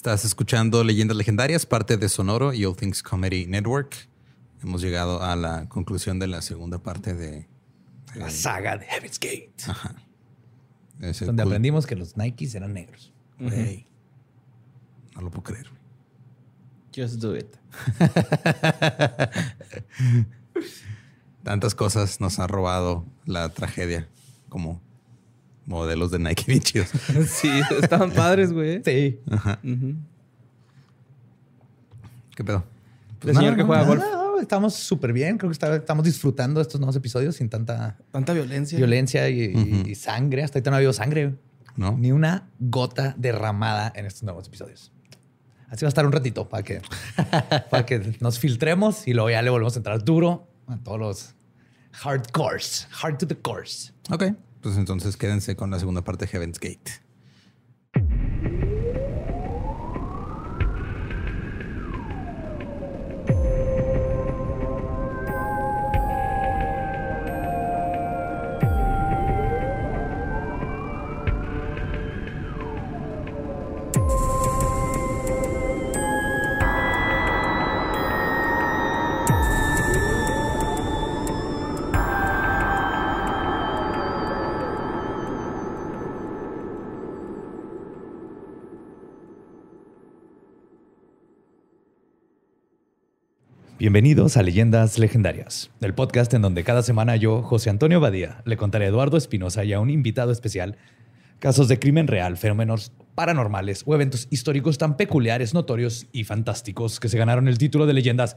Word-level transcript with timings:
Estás 0.00 0.24
escuchando 0.24 0.82
Leyendas 0.82 1.14
Legendarias, 1.14 1.66
parte 1.66 1.98
de 1.98 2.08
Sonoro 2.08 2.54
y 2.54 2.64
All 2.64 2.74
Things 2.74 3.02
Comedy 3.02 3.44
Network. 3.44 4.08
Hemos 4.62 4.80
llegado 4.80 5.22
a 5.22 5.36
la 5.36 5.68
conclusión 5.68 6.18
de 6.18 6.26
la 6.26 6.40
segunda 6.40 6.78
parte 6.78 7.12
de 7.12 7.46
La 8.14 8.30
saga 8.30 8.78
de 8.78 8.86
Heaven's 8.86 9.20
Gate. 9.20 9.52
ese 11.02 11.26
Donde 11.26 11.42
aprendimos 11.42 11.86
que 11.86 11.96
los 11.96 12.16
Nikes 12.16 12.54
eran 12.54 12.72
negros. 12.72 13.12
No 13.38 15.20
lo 15.20 15.30
puedo 15.30 15.42
creer. 15.42 15.66
Just 16.96 17.16
do 17.16 17.36
it. 17.36 17.54
Tantas 21.44 21.74
cosas 21.74 22.22
nos 22.22 22.38
ha 22.38 22.46
robado 22.46 23.04
la 23.26 23.50
tragedia 23.50 24.08
como 24.48 24.80
modelos 25.70 26.10
de 26.10 26.18
Nike 26.18 26.44
bien 26.46 26.60
chidos. 26.60 26.88
Sí, 27.28 27.48
estaban 27.80 28.10
padres, 28.22 28.52
güey. 28.52 28.82
Sí. 28.84 29.18
¿Qué 32.36 32.44
pedo? 32.44 32.64
El 33.22 33.34
señor 33.36 33.56
que 33.56 33.62
juega 33.62 33.84
golf. 33.84 34.02
Estamos 34.40 34.74
súper 34.74 35.12
bien. 35.12 35.36
Creo 35.36 35.50
que 35.50 35.52
está- 35.52 35.76
estamos 35.76 36.04
disfrutando 36.04 36.60
estos 36.60 36.80
nuevos 36.80 36.96
episodios 36.96 37.36
sin 37.36 37.48
tanta 37.50 37.98
Tanta 38.10 38.32
violencia. 38.32 38.78
violencia 38.78 39.28
y, 39.28 39.94
sangre. 39.94 40.42
Hasta 40.42 40.58
ahorita 40.58 40.70
no 40.70 40.76
ha 40.76 40.78
habido 40.78 40.92
sangre. 40.92 41.34
¿No? 41.76 41.96
Ni 41.96 42.10
una 42.12 42.48
gota 42.58 43.14
derramada 43.18 43.92
en 43.94 44.06
estos 44.06 44.22
nuevos 44.24 44.48
episodios. 44.48 44.92
Así 45.68 45.84
va 45.84 45.88
a 45.88 45.90
estar 45.90 46.04
un 46.04 46.12
ratito 46.12 46.48
para 46.48 46.62
que, 46.64 46.82
para 47.70 47.86
que 47.86 48.16
nos 48.20 48.38
filtremos 48.38 49.06
y 49.06 49.12
luego 49.14 49.30
ya 49.30 49.40
le 49.42 49.50
volvemos 49.50 49.76
a 49.76 49.78
entrar 49.78 50.02
duro 50.02 50.48
a 50.66 50.78
todos 50.78 50.98
los 50.98 51.34
hardcores. 51.92 52.88
Hard 53.02 53.18
to 53.18 53.26
the 53.26 53.36
course. 53.36 53.92
Ok, 54.10 54.24
pues 54.62 54.76
entonces 54.76 55.16
quédense 55.16 55.56
con 55.56 55.70
la 55.70 55.78
segunda 55.78 56.02
parte 56.02 56.26
de 56.26 56.32
Heaven's 56.32 56.58
Gate. 56.60 57.09
Bienvenidos 93.80 94.36
a 94.36 94.42
Leyendas 94.42 94.98
Legendarias, 94.98 95.70
el 95.80 95.94
podcast 95.94 96.34
en 96.34 96.42
donde 96.42 96.64
cada 96.64 96.82
semana 96.82 97.16
yo, 97.16 97.40
José 97.40 97.70
Antonio 97.70 97.98
Badía, 97.98 98.42
le 98.44 98.58
contaré 98.58 98.84
a 98.84 98.88
Eduardo 98.88 99.16
Espinosa 99.16 99.64
y 99.64 99.72
a 99.72 99.80
un 99.80 99.88
invitado 99.88 100.32
especial 100.32 100.76
casos 101.38 101.66
de 101.66 101.78
crimen 101.78 102.06
real, 102.06 102.36
fenómenos 102.36 102.92
paranormales 103.14 103.82
o 103.86 103.94
eventos 103.94 104.28
históricos 104.28 104.76
tan 104.76 104.98
peculiares, 104.98 105.54
notorios 105.54 106.08
y 106.12 106.24
fantásticos 106.24 107.00
que 107.00 107.08
se 107.08 107.16
ganaron 107.16 107.48
el 107.48 107.56
título 107.56 107.86
de 107.86 107.94
Leyendas 107.94 108.36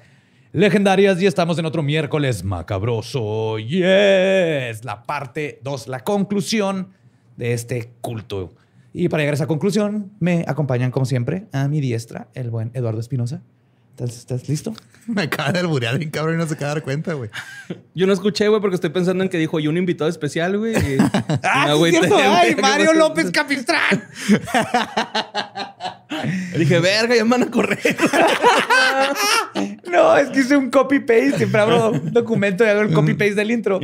Legendarias 0.54 1.22
y 1.22 1.26
estamos 1.26 1.60
en 1.60 1.66
otro 1.66 1.84
miércoles 1.84 2.46
macabroso. 2.46 3.60
Yes, 3.60 4.86
la 4.86 5.04
parte 5.06 5.60
2, 5.62 5.90
la 5.90 6.06
conclusión 6.06 6.94
de 7.36 7.52
este 7.52 7.92
culto. 8.00 8.54
Y 8.94 9.10
para 9.10 9.24
llegar 9.24 9.34
a 9.34 9.36
esa 9.36 9.48
conclusión, 9.48 10.14
me 10.22 10.46
acompañan 10.48 10.92
como 10.92 11.06
siempre 11.06 11.48
a 11.52 11.68
mi 11.68 11.82
diestra, 11.82 12.30
el 12.34 12.50
buen 12.50 12.72
Eduardo 12.74 13.02
Espinosa. 13.02 13.44
¿Estás, 13.96 14.18
¿Estás 14.18 14.50
listo? 14.50 14.74
Me 15.08 15.24
acaba 15.24 15.52
de 15.52 15.60
alburear 15.60 15.98
bien 16.00 16.10
cabrón 16.10 16.36
y 16.36 16.38
no 16.40 16.48
se 16.48 16.54
acaba 16.56 16.70
de 16.70 16.76
dar 16.80 16.84
cuenta, 16.84 17.14
güey. 17.14 17.30
Yo 17.94 18.08
no 18.08 18.14
escuché, 18.14 18.48
güey, 18.48 18.60
porque 18.62 18.76
estoy 18.76 18.90
pensando 18.90 19.24
en 19.24 19.30
que 19.30 19.38
dijo, 19.38 19.60
y 19.60 19.68
un 19.68 19.78
invitado 19.78 20.10
especial, 20.10 20.58
güey. 20.58 20.74
y- 20.96 20.98
¡Ah, 21.44 21.66
sí 21.66 21.70
agüité, 21.72 21.98
es 21.98 22.06
cierto! 22.06 22.16
güey. 22.16 22.28
¡Ay, 22.28 22.56
Mario 22.56 22.94
López 22.94 23.30
Capistrán! 23.30 24.04
Dije, 26.58 26.80
verga, 26.80 27.16
ya 27.16 27.24
me 27.24 27.32
van 27.32 27.44
a 27.44 27.52
correr. 27.52 27.80
No, 29.90 30.18
es 30.18 30.30
que 30.30 30.40
hice 30.40 30.58
un 30.58 30.72
copy-paste. 30.72 31.38
Siempre 31.38 31.62
abro 31.62 31.92
un 31.92 32.12
documento 32.12 32.66
y 32.66 32.68
hago 32.70 32.82
el 32.82 32.92
copy-paste 32.94 33.36
del 33.36 33.52
intro. 33.52 33.80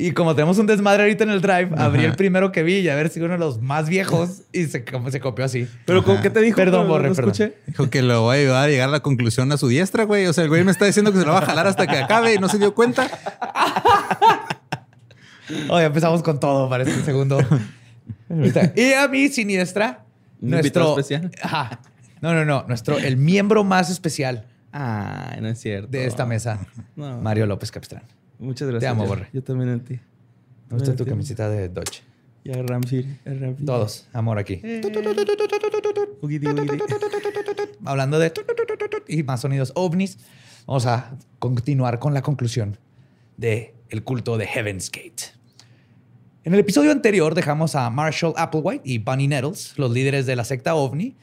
Y 0.00 0.12
como 0.12 0.36
tenemos 0.36 0.58
un 0.58 0.66
desmadre 0.66 1.02
ahorita 1.02 1.24
en 1.24 1.30
el 1.30 1.40
drive, 1.40 1.70
abrí 1.76 2.04
el 2.04 2.14
primero 2.14 2.52
que 2.52 2.62
vi 2.62 2.76
y 2.76 2.88
a 2.88 2.94
ver 2.94 3.08
si 3.08 3.18
uno 3.20 3.32
de 3.32 3.38
los 3.38 3.60
más 3.60 3.88
viejos 3.88 4.42
y 4.52 4.66
se, 4.66 4.84
como 4.84 5.10
se 5.10 5.18
copió 5.18 5.44
así. 5.44 5.66
Pero, 5.86 6.04
¿con 6.04 6.22
qué 6.22 6.30
te 6.30 6.40
dijo? 6.40 6.54
Perdón, 6.54 6.82
No- 6.86 6.92
Borre, 6.92 7.08
no 7.08 7.16
perdón. 7.16 7.32
escuché. 7.32 7.56
Dijo 7.66 7.90
que 7.90 8.02
lo 8.02 8.26
va 8.26 8.34
a 8.34 8.36
ayudar 8.36 8.68
a 8.68 8.70
llegar 8.70 8.88
a 8.90 8.92
la 8.92 9.00
conclusión 9.00 9.50
a 9.50 9.56
su 9.56 9.66
diestra, 9.66 10.04
güey. 10.04 10.26
O 10.26 10.32
sea, 10.32 10.44
el 10.44 10.50
güey 10.50 10.62
me 10.62 10.70
está 10.70 10.84
diciendo 10.84 11.12
que 11.12 11.18
se 11.18 11.26
lo 11.26 11.32
va 11.32 11.38
a 11.40 11.46
jalar 11.46 11.66
hasta 11.66 11.88
que 11.88 11.96
acabe 11.96 12.34
y 12.34 12.38
no 12.38 12.48
se 12.48 12.58
dio 12.58 12.74
cuenta. 12.74 13.10
Hoy 15.70 15.82
empezamos 15.84 16.22
con 16.22 16.38
todo 16.38 16.68
para 16.68 16.84
este 16.84 17.02
segundo. 17.02 17.38
y 18.76 18.92
a 18.92 19.08
mi 19.08 19.28
siniestra, 19.30 20.04
¿Un 20.40 20.50
nuestro. 20.50 20.90
especial? 20.90 21.30
Ajá. 21.42 21.80
No, 22.20 22.34
no, 22.34 22.44
no. 22.44 22.64
Nuestro, 22.68 22.98
el 22.98 23.16
miembro 23.16 23.64
más 23.64 23.90
especial 23.90 24.46
Ay, 24.72 25.40
no 25.40 25.48
es 25.48 25.58
cierto. 25.60 25.88
de 25.88 26.06
esta 26.06 26.26
mesa, 26.26 26.66
No. 26.96 27.18
Mario 27.20 27.46
López 27.46 27.70
Capistrán. 27.72 28.02
Muchas 28.38 28.68
gracias. 28.68 28.80
Te 28.80 28.86
amo, 28.86 29.06
Borre. 29.06 29.28
Yo 29.32 29.42
también 29.42 29.70
en 29.70 29.80
ti. 29.80 30.00
Me 30.70 30.78
gusta 30.78 30.94
tu 30.94 31.04
camiseta 31.04 31.48
de 31.48 31.68
Dodge. 31.68 32.02
Ramsey. 32.44 33.00
eh, 33.24 33.34
Ramsey. 33.34 33.66
Todos, 33.66 34.08
amor 34.12 34.38
aquí. 34.38 34.62
Ugidi. 36.22 36.46
Hablando 37.84 38.18
de 38.18 38.32
y 39.06 39.22
más 39.22 39.40
sonidos 39.40 39.72
ovnis, 39.74 40.18
vamos 40.66 40.86
a 40.86 41.16
continuar 41.38 41.98
con 41.98 42.14
la 42.14 42.22
conclusión 42.22 42.78
de 43.36 43.74
el 43.90 44.02
culto 44.02 44.38
de 44.38 44.46
Heaven's 44.46 44.90
Gate. 44.90 45.34
En 46.44 46.54
el 46.54 46.60
episodio 46.60 46.90
anterior 46.92 47.34
dejamos 47.34 47.74
a 47.74 47.90
Marshall 47.90 48.32
Applewhite 48.36 48.82
y 48.88 48.98
Bunny 48.98 49.28
Nettles, 49.28 49.74
los 49.76 49.90
líderes 49.90 50.24
de 50.24 50.36
la 50.36 50.44
secta 50.44 50.74
ovni, 50.74 51.14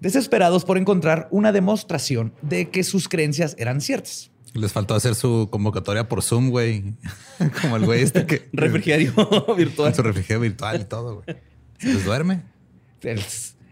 desesperados 0.00 0.64
por 0.64 0.78
encontrar 0.78 1.28
una 1.30 1.52
demostración 1.52 2.32
de 2.42 2.70
que 2.70 2.82
sus 2.82 3.08
creencias 3.08 3.54
eran 3.58 3.80
ciertas. 3.80 4.31
Les 4.54 4.72
faltó 4.72 4.94
hacer 4.94 5.14
su 5.14 5.48
convocatoria 5.50 6.08
por 6.08 6.22
Zoom, 6.22 6.50
güey. 6.50 6.94
Como 7.62 7.76
el 7.76 7.84
güey 7.86 8.02
este 8.02 8.26
que... 8.26 8.48
Refrigerio 8.52 9.12
virtual. 9.56 9.94
Su 9.94 10.02
refrigerio 10.02 10.40
virtual 10.40 10.80
y 10.80 10.84
todo, 10.84 11.22
güey. 11.22 11.36
Se 11.78 11.92
les 11.94 12.04
duerme. 12.04 12.42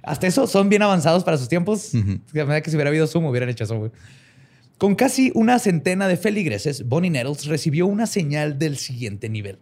Hasta 0.02 0.26
eso 0.26 0.46
son 0.46 0.68
bien 0.68 0.82
avanzados 0.82 1.22
para 1.22 1.36
sus 1.36 1.48
tiempos. 1.48 1.92
Ujú. 1.94 2.20
De 2.32 2.44
manera 2.44 2.62
que 2.62 2.70
si 2.70 2.76
hubiera 2.76 2.88
habido 2.88 3.06
Zoom, 3.06 3.26
hubieran 3.26 3.48
hecho 3.50 3.64
eso. 3.64 3.78
güey. 3.78 3.90
Con 4.78 4.94
casi 4.94 5.30
una 5.34 5.58
centena 5.58 6.08
de 6.08 6.16
feligreses, 6.16 6.88
Bonnie 6.88 7.10
Nettles 7.10 7.44
recibió 7.44 7.86
una 7.86 8.06
señal 8.06 8.58
del 8.58 8.78
siguiente 8.78 9.28
nivel. 9.28 9.58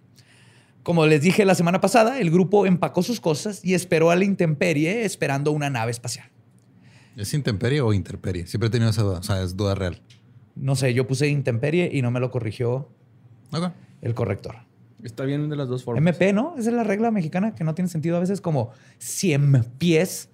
Como 0.84 1.04
les 1.06 1.20
dije 1.20 1.44
la 1.44 1.56
semana 1.56 1.80
pasada, 1.80 2.20
el 2.20 2.30
grupo 2.30 2.64
empacó 2.64 3.02
sus 3.02 3.20
cosas 3.20 3.60
y 3.64 3.74
esperó 3.74 4.10
a 4.12 4.16
la 4.16 4.24
intemperie 4.24 5.04
esperando 5.04 5.50
una 5.50 5.68
nave 5.68 5.90
espacial. 5.90 6.30
¿Es 7.16 7.34
intemperie 7.34 7.81
o 7.81 7.93
interperie? 7.93 8.46
Siempre 8.46 8.69
he 8.69 8.70
tenido 8.70 8.90
esa 8.90 9.02
duda. 9.02 9.19
O 9.19 9.22
sea, 9.25 9.43
es 9.43 9.56
duda 9.56 9.75
real. 9.75 10.00
No 10.60 10.76
sé, 10.76 10.93
yo 10.94 11.06
puse 11.06 11.28
intemperie 11.28 11.90
y 11.93 12.02
no 12.02 12.10
me 12.10 12.20
lo 12.20 12.31
corrigió 12.31 12.88
Ok. 13.52 13.70
el 14.02 14.14
corrector. 14.14 14.56
Está 15.02 15.25
bien 15.25 15.49
de 15.49 15.55
las 15.56 15.69
dos 15.69 15.84
formas. 15.84 16.00
MP, 16.00 16.32
¿no? 16.32 16.55
Esa 16.58 16.70
es 16.70 16.75
la 16.75 16.82
regla 16.84 17.10
mexicana 17.12 17.55
que 17.55 17.62
no 17.64 17.75
tiene 17.75 17.88
sentido 17.88 18.16
a 18.16 18.20
veces 18.20 18.40
como 18.40 18.70
100 18.99 19.64
pies. 19.78 20.28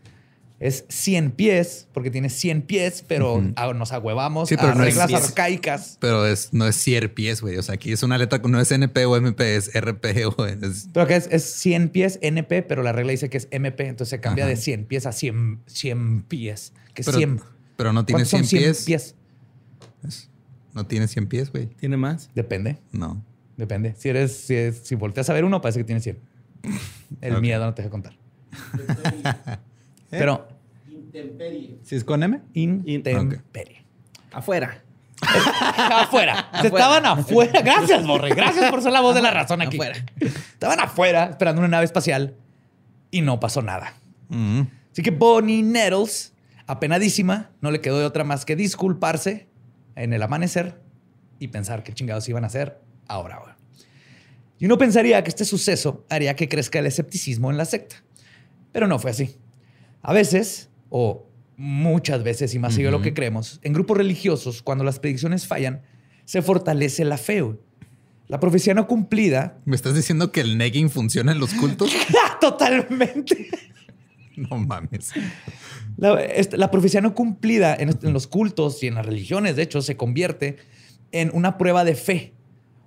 Es 0.60 0.86
100 0.88 1.32
pies 1.32 1.88
porque 1.92 2.10
tiene 2.10 2.30
100 2.30 2.62
pies, 2.62 3.04
pero 3.06 3.42
a- 3.56 3.74
nos 3.74 3.92
agüevamos 3.92 4.48
Sí, 4.48 4.56
pero 4.56 4.68
a 4.68 4.74
no 4.74 4.84
es 4.84 4.90
reglas 4.94 5.08
pies. 5.08 5.24
arcaicas. 5.28 5.98
Pero 6.00 6.24
es, 6.26 6.54
no 6.54 6.66
es 6.66 6.76
cier 6.76 7.12
pies, 7.12 7.42
güey. 7.42 7.58
O 7.58 7.62
sea, 7.62 7.74
aquí 7.74 7.92
es 7.92 8.02
una 8.02 8.16
letra, 8.16 8.38
no 8.38 8.58
es 8.58 8.70
NP 8.72 9.04
o 9.04 9.16
MP, 9.16 9.56
es 9.56 9.70
RP 9.74 10.24
o 10.26 10.46
es... 10.46 10.88
Pero 10.94 11.06
que 11.06 11.16
es, 11.16 11.28
es 11.30 11.44
100 11.44 11.90
pies 11.90 12.18
NP, 12.22 12.62
pero 12.62 12.82
la 12.82 12.92
regla 12.92 13.10
dice 13.10 13.28
que 13.28 13.36
es 13.36 13.48
MP, 13.50 13.88
entonces 13.88 14.08
se 14.10 14.20
cambia 14.20 14.44
Ajá. 14.44 14.50
de 14.50 14.56
100 14.56 14.86
pies 14.86 15.04
a 15.06 15.12
100, 15.12 15.60
100 15.66 16.22
pies. 16.22 16.72
Que 16.94 17.02
es 17.02 17.06
Pero, 17.06 17.18
100. 17.18 17.40
pero 17.76 17.92
no 17.92 18.06
tiene 18.06 18.18
¿Cuántos 18.22 18.30
son 18.30 18.44
100 18.44 18.62
pies. 18.62 18.84
pies? 18.84 19.14
No 20.74 20.86
tiene 20.86 21.06
100 21.08 21.26
pies, 21.28 21.52
güey. 21.52 21.66
¿Tiene 21.66 21.96
más? 21.96 22.30
Depende, 22.34 22.78
No. 22.92 23.22
depende. 23.56 23.94
Si 23.96 24.08
eres, 24.08 24.36
si, 24.36 24.54
es- 24.54 24.78
si 24.84 24.94
volteas 24.96 25.28
a 25.30 25.32
ver 25.32 25.44
uno, 25.44 25.60
parece 25.60 25.78
que 25.80 25.84
tiene 25.84 26.00
100. 26.00 26.18
El 27.20 27.40
miedo 27.40 27.64
no 27.64 27.74
te 27.74 27.82
deja 27.82 27.90
contar. 27.90 28.14
Pero 30.10 30.48
¿Sí 31.82 31.94
es 31.96 32.04
con 32.04 32.22
M? 32.22 32.40
Intemperie. 32.54 33.84
Afuera. 34.32 34.82
afuera. 35.22 36.50
Se 36.60 36.66
estaban 36.66 37.06
afuera. 37.06 37.60
Gracias, 37.62 38.04
Borre. 38.06 38.30
Gracias 38.34 38.68
por 38.70 38.82
ser 38.82 38.92
la 38.92 39.00
voz 39.00 39.14
de 39.14 39.22
la 39.22 39.30
razón 39.30 39.62
aquí. 39.62 39.78
Estaban 40.20 40.80
afuera 40.80 41.26
esperando 41.26 41.60
una 41.60 41.68
nave 41.68 41.84
espacial 41.84 42.34
y 43.12 43.22
no 43.22 43.38
pasó 43.38 43.62
nada. 43.62 43.94
Así 44.92 45.02
que 45.02 45.10
Bonnie 45.12 45.62
Nettles, 45.62 46.34
apenadísima, 46.66 47.50
no 47.60 47.70
le 47.70 47.80
quedó 47.80 47.98
de 48.00 48.04
otra 48.06 48.24
más 48.24 48.44
que 48.44 48.56
disculparse 48.56 49.46
en 49.96 50.12
el 50.12 50.22
amanecer 50.22 50.80
y 51.38 51.48
pensar 51.48 51.82
qué 51.82 51.92
chingados 51.92 52.28
iban 52.28 52.44
a 52.44 52.48
hacer 52.48 52.80
ahora. 53.06 53.38
güey. 53.38 53.54
Y 54.58 54.66
uno 54.66 54.78
pensaría 54.78 55.22
que 55.22 55.30
este 55.30 55.44
suceso 55.44 56.04
haría 56.08 56.36
que 56.36 56.48
crezca 56.48 56.78
el 56.78 56.86
escepticismo 56.86 57.50
en 57.50 57.56
la 57.56 57.64
secta. 57.64 57.96
Pero 58.72 58.86
no 58.86 58.98
fue 58.98 59.10
así. 59.10 59.36
A 60.02 60.12
veces, 60.12 60.70
o 60.90 61.26
muchas 61.56 62.22
veces, 62.22 62.54
y 62.54 62.58
más 62.58 62.74
seguido 62.74 62.90
de 62.90 62.98
lo 62.98 63.02
que 63.02 63.14
creemos, 63.14 63.60
en 63.62 63.72
grupos 63.72 63.96
religiosos, 63.96 64.62
cuando 64.62 64.84
las 64.84 64.98
predicciones 64.98 65.46
fallan, 65.46 65.82
se 66.24 66.42
fortalece 66.42 67.04
la 67.04 67.18
fe. 67.18 67.44
La 68.26 68.40
profecía 68.40 68.74
no 68.74 68.86
cumplida. 68.86 69.58
¿Me 69.64 69.76
estás 69.76 69.94
diciendo 69.94 70.32
que 70.32 70.40
el 70.40 70.56
negging 70.56 70.90
funciona 70.90 71.32
en 71.32 71.40
los 71.40 71.52
cultos? 71.54 71.92
Totalmente. 72.40 73.48
no 74.50 74.58
mames. 74.58 75.12
La, 75.96 76.18
la 76.52 76.70
profecía 76.70 77.00
no 77.00 77.14
cumplida 77.14 77.74
en, 77.74 77.90
en 78.02 78.12
los 78.12 78.26
cultos 78.26 78.82
y 78.82 78.86
en 78.88 78.94
las 78.94 79.06
religiones, 79.06 79.56
de 79.56 79.62
hecho, 79.62 79.82
se 79.82 79.96
convierte 79.96 80.56
en 81.12 81.30
una 81.32 81.58
prueba 81.58 81.84
de 81.84 81.94
fe 81.94 82.32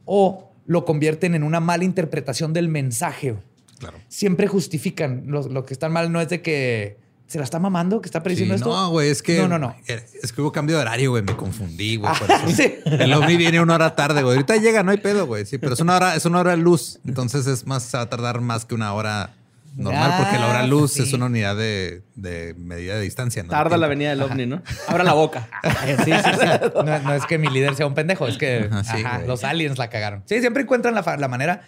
o 0.06 0.52
lo 0.66 0.84
convierten 0.86 1.34
en 1.36 1.44
una 1.44 1.60
mala 1.60 1.84
interpretación 1.86 2.52
del 2.54 2.68
mensaje. 2.68 3.36
Claro. 3.80 3.98
Siempre 4.10 4.48
justifican. 4.48 5.24
Lo, 5.28 5.48
lo 5.48 5.66
que 5.66 5.74
está 5.74 5.88
mal 5.88 6.12
no 6.12 6.20
es 6.20 6.30
de 6.30 6.42
que 6.42 6.98
se 7.28 7.38
la 7.38 7.44
está 7.44 7.60
mamando, 7.60 8.02
que 8.02 8.08
está 8.08 8.24
prediciendo 8.24 8.56
Sí, 8.56 8.60
esto. 8.60 8.70
no, 8.76 8.90
güey, 8.90 9.10
es 9.10 9.22
que. 9.22 9.38
No, 9.38 9.48
no, 9.48 9.60
no. 9.60 9.76
Es 9.86 10.32
que 10.34 10.42
hubo 10.42 10.52
cambio 10.52 10.76
de 10.78 10.82
horario, 10.82 11.12
güey. 11.12 11.24
Me 11.24 11.36
confundí, 11.38 11.96
güey. 11.98 12.12
Ah, 12.12 12.46
sí. 12.54 12.76
El 12.86 13.14
ovni 13.14 13.38
viene 13.38 13.62
una 13.62 13.76
hora 13.76 13.96
tarde, 13.96 14.24
güey. 14.24 14.36
Ahorita 14.36 14.58
llega, 14.58 14.82
no 14.84 14.92
hay 14.92 14.98
pedo, 14.98 15.26
güey. 15.28 15.46
Sí, 15.46 15.58
pero 15.58 15.74
es 15.74 15.80
una 15.80 15.96
hora, 15.98 16.16
es 16.16 16.26
una 16.26 16.40
hora 16.40 16.52
de 16.52 16.58
luz. 16.58 17.00
Entonces 17.06 17.48
es 17.48 17.66
más, 17.68 17.84
se 17.84 17.96
va 17.98 18.04
a 18.04 18.10
tardar 18.10 18.42
más 18.42 18.66
que 18.66 18.76
una 18.76 18.94
hora 18.94 19.36
normal, 19.78 20.14
porque 20.18 20.38
la 20.40 20.48
hora 20.48 20.68
luz 20.68 20.94
sí. 20.94 21.04
es 21.04 21.14
una 21.14 21.28
unidad 21.28 21.56
de, 21.56 22.04
de 22.16 22.54
medida 22.58 22.96
de 22.96 23.02
distancia. 23.02 23.44
¿no? 23.44 23.50
Tarda 23.50 23.78
la 23.78 23.88
venida 23.88 24.10
del 24.10 24.22
ovni, 24.22 24.46
¿no? 24.46 24.62
Abra 24.88 25.04
la 25.04 25.14
boca. 25.14 25.48
Sí, 26.04 26.12
sí, 26.14 26.30
sí. 26.40 26.48
No, 26.86 27.00
no 27.00 27.14
es 27.14 27.26
que 27.26 27.38
mi 27.38 27.50
líder 27.50 27.76
sea 27.76 27.86
un 27.88 27.94
pendejo, 27.94 28.28
es 28.28 28.38
que 28.38 28.68
Ajá, 28.72 28.84
sí, 28.84 29.04
ajá, 29.04 29.16
güey. 29.18 29.28
los 29.28 29.44
aliens 29.44 29.78
la 29.78 29.90
cagaron. 29.90 30.24
Sí, 30.26 30.40
siempre 30.40 30.64
encuentran 30.64 30.94
la, 30.96 31.18
la 31.18 31.28
manera 31.28 31.62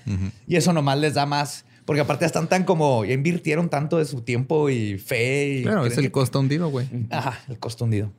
y 0.48 0.56
eso 0.56 0.74
nomás 0.74 0.98
les 0.98 1.14
da 1.14 1.26
más. 1.26 1.66
Porque 1.86 2.02
aparte 2.02 2.24
están 2.26 2.48
tan 2.48 2.66
como, 2.66 3.04
ya 3.04 3.14
invirtieron 3.14 3.68
tanto 3.68 3.98
de 3.98 4.06
su 4.06 4.22
tiempo 4.22 4.70
y 4.70 5.00
fe. 5.00 5.48
Y 5.60 5.64
Claro, 5.64 5.86
es 5.88 5.98
el 5.98 6.04
que- 6.04 6.12
costo 6.12 6.40
hundido, 6.40 6.70
güey. 6.70 6.88
Ajá, 7.10 7.40
el 7.50 7.58
costo 7.58 7.86
hundido. 7.86 8.12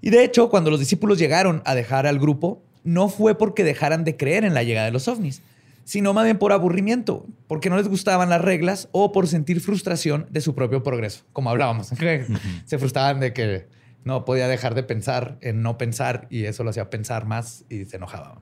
Y 0.00 0.10
de 0.10 0.22
hecho, 0.22 0.48
cuando 0.48 0.70
los 0.70 0.78
discípulos 0.78 1.18
llegaron 1.18 1.60
a 1.64 1.74
dejar 1.74 2.06
al 2.06 2.20
grupo, 2.20 2.62
no 2.84 3.08
fue 3.08 3.36
porque 3.36 3.64
dejaran 3.64 4.04
de 4.04 4.16
creer 4.16 4.44
en 4.44 4.54
la 4.54 4.62
llegada 4.62 4.86
de 4.86 4.92
los 4.92 5.08
ovnis, 5.08 5.42
sino 5.90 6.14
más 6.14 6.22
bien 6.22 6.38
por 6.38 6.52
aburrimiento, 6.52 7.26
porque 7.48 7.68
no 7.68 7.76
les 7.76 7.88
gustaban 7.88 8.30
las 8.30 8.40
reglas 8.40 8.88
o 8.92 9.10
por 9.10 9.26
sentir 9.26 9.60
frustración 9.60 10.28
de 10.30 10.40
su 10.40 10.54
propio 10.54 10.84
progreso, 10.84 11.24
como 11.32 11.50
hablábamos. 11.50 11.88
Se 12.64 12.78
frustraban 12.78 13.18
de 13.18 13.32
que 13.32 13.66
no 14.04 14.24
podía 14.24 14.46
dejar 14.46 14.76
de 14.76 14.84
pensar 14.84 15.36
en 15.40 15.62
no 15.62 15.78
pensar 15.78 16.28
y 16.30 16.44
eso 16.44 16.62
lo 16.62 16.70
hacía 16.70 16.90
pensar 16.90 17.26
más 17.26 17.64
y 17.68 17.86
se 17.86 17.96
enojaba. 17.96 18.40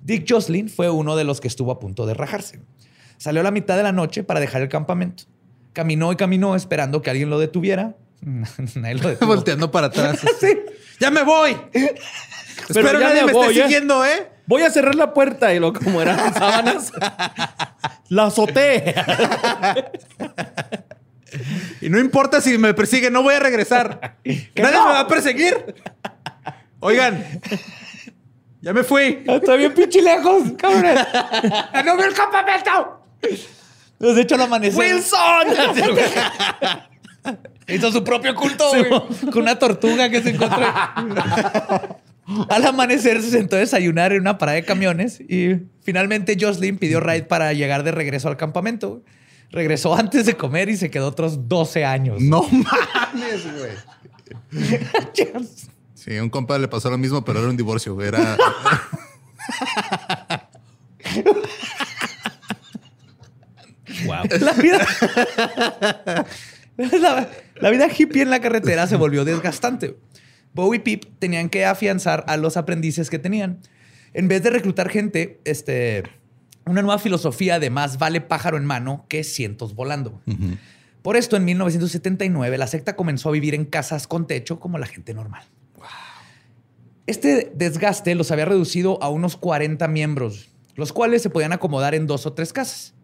Dick 0.00 0.24
Jocelyn 0.30 0.68
fue 0.68 0.90
uno 0.90 1.16
de 1.16 1.24
los 1.24 1.40
que 1.40 1.48
estuvo 1.48 1.72
a 1.72 1.80
punto 1.80 2.06
de 2.06 2.14
rajarse. 2.14 2.60
Salió 3.16 3.40
a 3.40 3.44
la 3.44 3.50
mitad 3.50 3.76
de 3.76 3.82
la 3.82 3.90
noche 3.90 4.22
para 4.22 4.38
dejar 4.38 4.62
el 4.62 4.68
campamento. 4.68 5.24
Caminó 5.72 6.12
y 6.12 6.16
caminó 6.16 6.54
esperando 6.54 7.02
que 7.02 7.10
alguien 7.10 7.30
lo 7.30 7.40
detuviera. 7.40 7.96
Nadie 8.76 8.94
lo 8.94 9.08
detuvo. 9.08 9.34
Volteando 9.34 9.72
para 9.72 9.88
atrás. 9.88 10.20
Sí. 10.40 10.56
¡Ya 11.00 11.10
me 11.10 11.24
voy! 11.24 11.56
Espero 12.68 12.92
ya 12.92 13.08
nadie 13.08 13.22
me 13.22 13.26
me 13.28 13.32
voy, 13.32 13.48
esté 13.48 13.60
¿eh? 13.60 13.62
siguiendo, 13.64 14.04
¿eh? 14.04 14.28
Voy 14.50 14.62
a 14.62 14.70
cerrar 14.70 14.96
la 14.96 15.14
puerta 15.14 15.54
y 15.54 15.60
lo 15.60 15.72
como 15.84 16.02
eran 16.02 16.34
sábanas. 16.34 16.90
la 18.08 18.24
azoté. 18.24 18.96
Y 21.80 21.88
no 21.88 22.00
importa 22.00 22.40
si 22.40 22.58
me 22.58 22.74
persigue, 22.74 23.12
no 23.12 23.22
voy 23.22 23.34
a 23.34 23.38
regresar. 23.38 24.16
Nadie 24.24 24.52
me 24.56 24.70
va 24.70 24.98
a 24.98 25.06
perseguir. 25.06 25.72
Oigan, 26.80 27.24
ya 28.60 28.72
me 28.72 28.82
fui. 28.82 29.22
Está 29.24 29.54
bien 29.54 29.72
pinche 29.72 30.02
lejos, 30.02 30.42
cabrón. 30.58 30.96
¡No 31.84 31.96
veo 31.96 32.08
el 32.08 32.14
campamento! 32.14 33.04
De 34.00 34.20
hecho, 34.20 34.34
al 34.34 34.40
amanecer... 34.40 34.80
¡Wilson! 34.80 35.46
Hizo 37.68 37.92
su 37.92 38.02
propio 38.02 38.34
culto, 38.34 38.68
güey, 38.70 38.90
Con 39.30 39.42
una 39.42 39.56
tortuga 39.56 40.10
que 40.10 40.20
se 40.20 40.30
encontró. 40.30 40.66
Al 42.48 42.66
amanecer 42.66 43.22
se 43.22 43.30
sentó 43.30 43.56
a 43.56 43.60
desayunar 43.60 44.12
en 44.12 44.20
una 44.20 44.38
parada 44.38 44.56
de 44.56 44.64
camiones 44.64 45.20
y 45.20 45.62
finalmente 45.82 46.36
Jocelyn 46.40 46.78
pidió 46.78 47.00
ride 47.00 47.24
para 47.24 47.52
llegar 47.52 47.82
de 47.82 47.92
regreso 47.92 48.28
al 48.28 48.36
campamento. 48.36 49.02
Regresó 49.50 49.94
antes 49.96 50.26
de 50.26 50.36
comer 50.36 50.68
y 50.68 50.76
se 50.76 50.90
quedó 50.90 51.08
otros 51.08 51.48
12 51.48 51.84
años. 51.84 52.20
No 52.20 52.42
mames, 52.42 53.46
güey. 53.58 53.72
Sí, 55.94 56.16
a 56.16 56.22
un 56.22 56.30
compa 56.30 56.58
le 56.58 56.66
pasó 56.66 56.88
lo 56.88 56.96
mismo, 56.96 57.22
pero 57.26 57.40
era 57.40 57.50
un 57.50 57.58
divorcio, 57.58 57.92
güey. 57.92 58.08
Era. 58.08 58.38
La 64.40 64.52
vida, 64.54 64.78
la, 66.78 67.28
la 67.56 67.70
vida 67.70 67.88
hippie 67.94 68.22
en 68.22 68.30
la 68.30 68.40
carretera 68.40 68.86
se 68.86 68.96
volvió 68.96 69.26
desgastante. 69.26 69.98
Bowie 70.54 70.78
y 70.78 70.82
Pip 70.82 71.04
tenían 71.18 71.48
que 71.48 71.64
afianzar 71.64 72.24
a 72.26 72.36
los 72.36 72.56
aprendices 72.56 73.10
que 73.10 73.18
tenían. 73.18 73.60
En 74.12 74.28
vez 74.28 74.42
de 74.42 74.50
reclutar 74.50 74.88
gente, 74.88 75.40
este, 75.44 76.02
una 76.66 76.82
nueva 76.82 76.98
filosofía 76.98 77.60
de 77.60 77.70
más 77.70 77.98
vale 77.98 78.20
pájaro 78.20 78.56
en 78.56 78.64
mano 78.64 79.06
que 79.08 79.24
cientos 79.24 79.74
volando. 79.74 80.20
Por 81.02 81.16
esto, 81.16 81.36
en 81.36 81.44
1979, 81.44 82.58
la 82.58 82.66
secta 82.66 82.96
comenzó 82.96 83.28
a 83.28 83.32
vivir 83.32 83.54
en 83.54 83.64
casas 83.64 84.06
con 84.06 84.26
techo 84.26 84.60
como 84.60 84.78
la 84.78 84.86
gente 84.86 85.14
normal. 85.14 85.44
Este 87.06 87.50
desgaste 87.54 88.14
los 88.14 88.30
había 88.30 88.44
reducido 88.44 89.02
a 89.02 89.08
unos 89.08 89.36
40 89.36 89.88
miembros, 89.88 90.50
los 90.76 90.92
cuales 90.92 91.22
se 91.22 91.30
podían 91.30 91.52
acomodar 91.52 91.94
en 91.94 92.06
dos 92.06 92.26
o 92.26 92.34
tres 92.34 92.52
casas. 92.52 92.94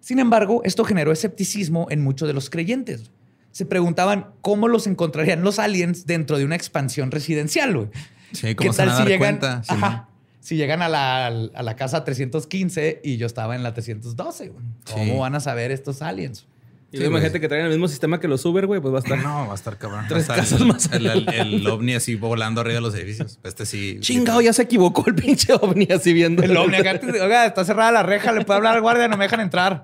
Sin 0.00 0.18
embargo, 0.18 0.60
esto 0.64 0.84
generó 0.84 1.10
escepticismo 1.10 1.86
en 1.90 2.02
muchos 2.02 2.28
de 2.28 2.34
los 2.34 2.50
creyentes. 2.50 3.10
Se 3.58 3.66
preguntaban 3.66 4.26
cómo 4.40 4.68
los 4.68 4.86
encontrarían 4.86 5.42
los 5.42 5.58
aliens 5.58 6.06
dentro 6.06 6.38
de 6.38 6.44
una 6.44 6.54
expansión 6.54 7.10
residencial. 7.10 7.74
güey. 7.74 7.88
Sí, 8.30 8.54
¿cómo 8.54 8.72
se 8.72 8.86
van 8.86 8.94
a 8.94 8.98
dar 9.04 9.18
cuenta? 9.18 9.62
Sí, 9.64 9.70
Ajá. 9.74 10.08
si 10.38 10.54
llegan 10.54 10.80
a 10.80 10.88
la, 10.88 11.26
a 11.26 11.62
la 11.64 11.74
casa 11.74 12.04
315 12.04 13.00
y 13.02 13.16
yo 13.16 13.26
estaba 13.26 13.56
en 13.56 13.64
la 13.64 13.74
312. 13.74 14.50
güey. 14.50 14.64
¿Cómo 14.92 15.04
Sí. 15.14 15.18
van 15.18 15.34
a 15.34 15.40
saber 15.40 15.72
estos 15.72 16.02
aliens? 16.02 16.46
Y 16.92 16.98
Sí, 16.98 17.02
imagínate 17.02 17.30
güey. 17.30 17.40
que 17.40 17.48
traen 17.48 17.64
el 17.64 17.70
mismo 17.72 17.88
sistema 17.88 18.20
que 18.20 18.28
los 18.28 18.44
Uber, 18.44 18.66
güey, 18.68 18.80
pues 18.80 18.94
va 18.94 18.98
a 18.98 19.00
estar. 19.00 19.18
No, 19.18 19.46
va 19.48 19.52
a 19.52 19.54
estar 19.56 19.76
cabrón. 19.76 20.04
Tres 20.08 20.26
casas 20.28 20.60
más 20.60 20.88
El, 20.92 21.06
el- 21.06 21.28
el 21.28 21.66
ovni 21.66 21.94
así 21.94 22.14
volando 22.14 22.60
arriba 22.60 22.76
de 22.76 22.80
los 22.82 22.94
edificios. 22.94 23.40
Este 23.42 23.66
sí. 23.66 23.98
Chingado, 23.98 24.40
ya 24.40 24.52
se 24.52 24.62
equivocó 24.62 25.02
el 25.08 25.16
pinche 25.16 25.52
ovni 25.52 25.88
así 25.92 26.12
viendo. 26.12 26.44
El 26.44 26.56
ovni 26.56 26.76
acá, 26.76 27.00
oiga, 27.02 27.44
está 27.44 27.64
cerrada 27.64 27.90
la 27.90 28.02
reja, 28.04 28.30
le 28.30 28.44
puede 28.44 28.58
hablar 28.58 28.76
al 28.76 28.82
guardia, 28.82 29.08
no 29.08 29.16
me 29.16 29.24
dejan 29.24 29.40
entrar. 29.40 29.82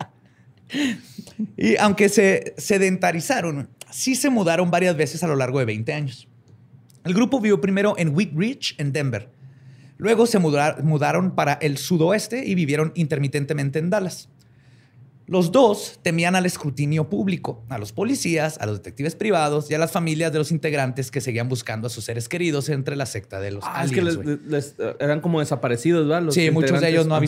Y 1.56 1.76
aunque 1.76 2.08
se 2.08 2.54
sedentarizaron, 2.58 3.68
sí 3.90 4.14
se 4.14 4.30
mudaron 4.30 4.70
varias 4.70 4.96
veces 4.96 5.22
a 5.22 5.26
lo 5.26 5.36
largo 5.36 5.58
de 5.58 5.64
20 5.64 5.92
años. 5.92 6.28
El 7.04 7.14
grupo 7.14 7.40
vivió 7.40 7.60
primero 7.60 7.94
en 7.98 8.14
Wheat 8.14 8.30
Ridge, 8.34 8.74
en 8.78 8.92
Denver. 8.92 9.28
Luego 9.96 10.26
se 10.26 10.38
mudar- 10.38 10.82
mudaron 10.82 11.34
para 11.34 11.54
el 11.54 11.76
sudoeste 11.78 12.44
y 12.46 12.54
vivieron 12.54 12.92
intermitentemente 12.94 13.78
en 13.78 13.90
Dallas. 13.90 14.28
Los 15.26 15.52
dos 15.52 16.00
temían 16.02 16.36
al 16.36 16.44
escrutinio 16.44 17.08
público, 17.08 17.64
a 17.70 17.78
los 17.78 17.92
policías, 17.92 18.58
a 18.60 18.66
los 18.66 18.76
detectives 18.78 19.14
privados 19.16 19.70
y 19.70 19.74
a 19.74 19.78
las 19.78 19.90
familias 19.90 20.32
de 20.32 20.38
los 20.38 20.50
integrantes 20.50 21.10
que 21.10 21.22
seguían 21.22 21.48
buscando 21.48 21.86
a 21.86 21.90
sus 21.90 22.04
seres 22.04 22.28
queridos 22.28 22.68
entre 22.68 22.94
la 22.94 23.06
secta 23.06 23.40
de 23.40 23.52
los 23.52 23.64
Ah, 23.66 23.84
es 23.84 23.92
que 23.92 24.02
les- 24.02 24.74
eh, 24.78 24.96
eran 25.00 25.20
como 25.22 25.40
desaparecidos, 25.40 26.06
¿verdad? 26.06 26.22
Los 26.24 26.34
Sí, 26.34 26.50
muchos 26.50 26.78
de 26.80 26.88
ellos 26.90 27.06
no 27.06 27.14
Ajá. 27.14 27.20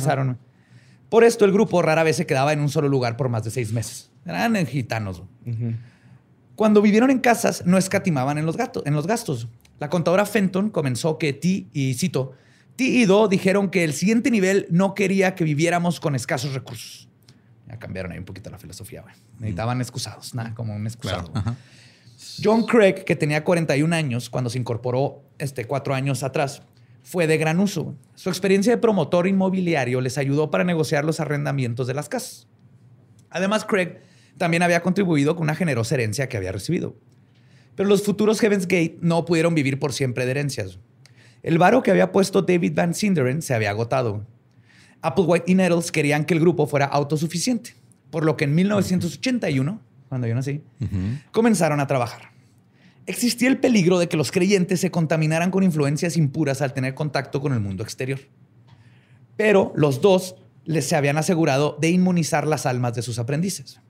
Por 1.09 1.25
esto, 1.25 1.45
el 1.45 1.53
grupo 1.53 1.83
rara 1.83 2.03
vez 2.03 2.17
se 2.17 2.27
quedaba 2.27 2.53
en 2.53 2.61
un 2.61 2.69
solo 2.69 2.89
lugar 2.89 3.17
por 3.17 3.29
más 3.29 3.45
de 3.45 3.51
seis 3.51 3.73
meses. 3.73 4.11
Eran 4.25 4.67
gitanos. 4.67 5.23
Cuando 6.57 6.83
vivieron 6.83 7.11
en 7.11 7.19
casas, 7.19 7.65
no 7.67 7.79
escatimaban 7.79 8.39
en 8.39 8.47
los, 8.47 8.57
gatos, 8.57 8.83
en 8.87 8.95
los 8.95 9.07
gastos. 9.07 9.49
La 9.79 9.91
contadora 9.91 10.27
Fenton 10.27 10.71
comenzó 10.71 11.19
que 11.19 11.33
Ti 11.33 11.69
y 11.73 11.95
cito, 11.95 12.33
Ti 12.77 13.03
y 13.03 13.05
Do 13.05 13.29
dijeron 13.29 13.71
que 13.71 13.85
el 13.85 13.93
siguiente 13.93 14.31
nivel 14.31 14.67
no 14.71 14.95
quería 14.95 15.35
que 15.35 15.45
viviéramos 15.45 16.01
con 16.01 16.15
escasos 16.15 16.55
recursos. 16.55 17.09
Ya 17.69 17.79
cambiaron 17.79 18.13
ahí 18.13 18.19
un 18.19 18.25
poquito 18.25 18.49
la 18.51 18.59
filosofía. 18.59 19.03
güey. 19.03 19.15
Necesitaban 19.39 19.81
excusados, 19.81 20.35
nada 20.35 20.55
como 20.55 20.75
un 20.75 20.87
excusado. 20.87 21.31
Claro. 21.33 21.57
John 22.43 22.65
Craig, 22.65 23.05
que 23.05 23.17
tenía 23.17 23.45
41 23.45 23.95
años 23.95 24.31
cuando 24.31 24.51
se 24.51 24.59
incorporó 24.59 25.23
este, 25.39 25.67
cuatro 25.67 25.95
años 25.95 26.23
atrás, 26.23 26.63
fue 27.07 27.29
de 27.29 27.39
gran 27.39 27.61
uso. 27.61 27.95
Su 28.17 28.31
experiencia 28.31 28.73
de 28.73 28.79
promotor 28.79 29.29
inmobiliario 29.29 30.01
les 30.01 30.19
ayudó 30.19 30.51
para 30.51 30.65
negociar 30.65 31.05
los 31.05 31.21
arrendamientos 31.21 31.87
de 31.87 31.95
las 31.95 32.09
casas. 32.09 32.49
Además, 33.31 33.65
Craig 33.65 33.99
también 34.39 34.65
había 34.65 34.83
contribuido 34.83 35.37
con 35.37 35.45
una 35.45 35.55
generosa 35.55 35.95
herencia 35.95 36.29
que 36.29 36.37
había 36.37 36.51
recibido. 36.51 36.97
Pero 37.77 37.89
los 37.89 38.03
futuros 38.03 38.41
Heaven's 38.41 38.67
Gate 38.67 38.99
no 39.03 39.25
pudieron 39.25 39.55
vivir 39.55 39.79
por 39.79 39.93
siempre 39.93 40.25
de 40.25 40.33
herencias. 40.33 40.81
El 41.45 41.59
varo 41.59 41.81
que 41.85 41.93
había 41.93 42.11
puesto 42.11 42.43
David 42.43 42.73
Van 42.75 42.93
Sinderen 42.93 43.41
se 43.41 43.55
había 43.55 43.71
agotado. 43.71 44.27
Applewhite 45.01 45.53
y 45.53 45.55
Nettles 45.55 45.93
querían 45.93 46.25
que 46.25 46.35
el 46.35 46.41
grupo 46.41 46.67
fuera 46.67 46.87
autosuficiente, 46.87 47.77
por 48.11 48.25
lo 48.25 48.37
que 48.37 48.47
en 48.47 48.57
1981, 48.57 49.81
cuando 50.09 50.27
yo 50.27 50.35
nací, 50.35 50.61
comenzaron 51.31 51.79
a 51.79 51.87
trabajar. 51.87 52.36
Existía 53.07 53.49
el 53.49 53.59
peligro 53.59 53.99
de 53.99 54.09
que 54.09 54.17
los 54.17 54.33
creyentes 54.33 54.81
se 54.81 54.91
contaminaran 54.91 55.51
con 55.51 55.63
influencias 55.63 56.17
impuras 56.17 56.61
al 56.61 56.75
tener 56.75 56.95
contacto 56.95 57.41
con 57.41 57.53
el 57.53 57.61
mundo 57.61 57.85
exterior. 57.85 58.19
Pero 59.37 59.73
los 59.77 60.01
dos 60.01 60.37
les 60.65 60.89
se 60.89 60.97
habían 60.97 61.17
asegurado 61.17 61.79
de 61.81 61.91
inmunizar 61.91 62.47
las 62.47 62.67
almas 62.67 62.95
de 62.95 63.03
sus 63.03 63.19
aprendices. 63.21 63.81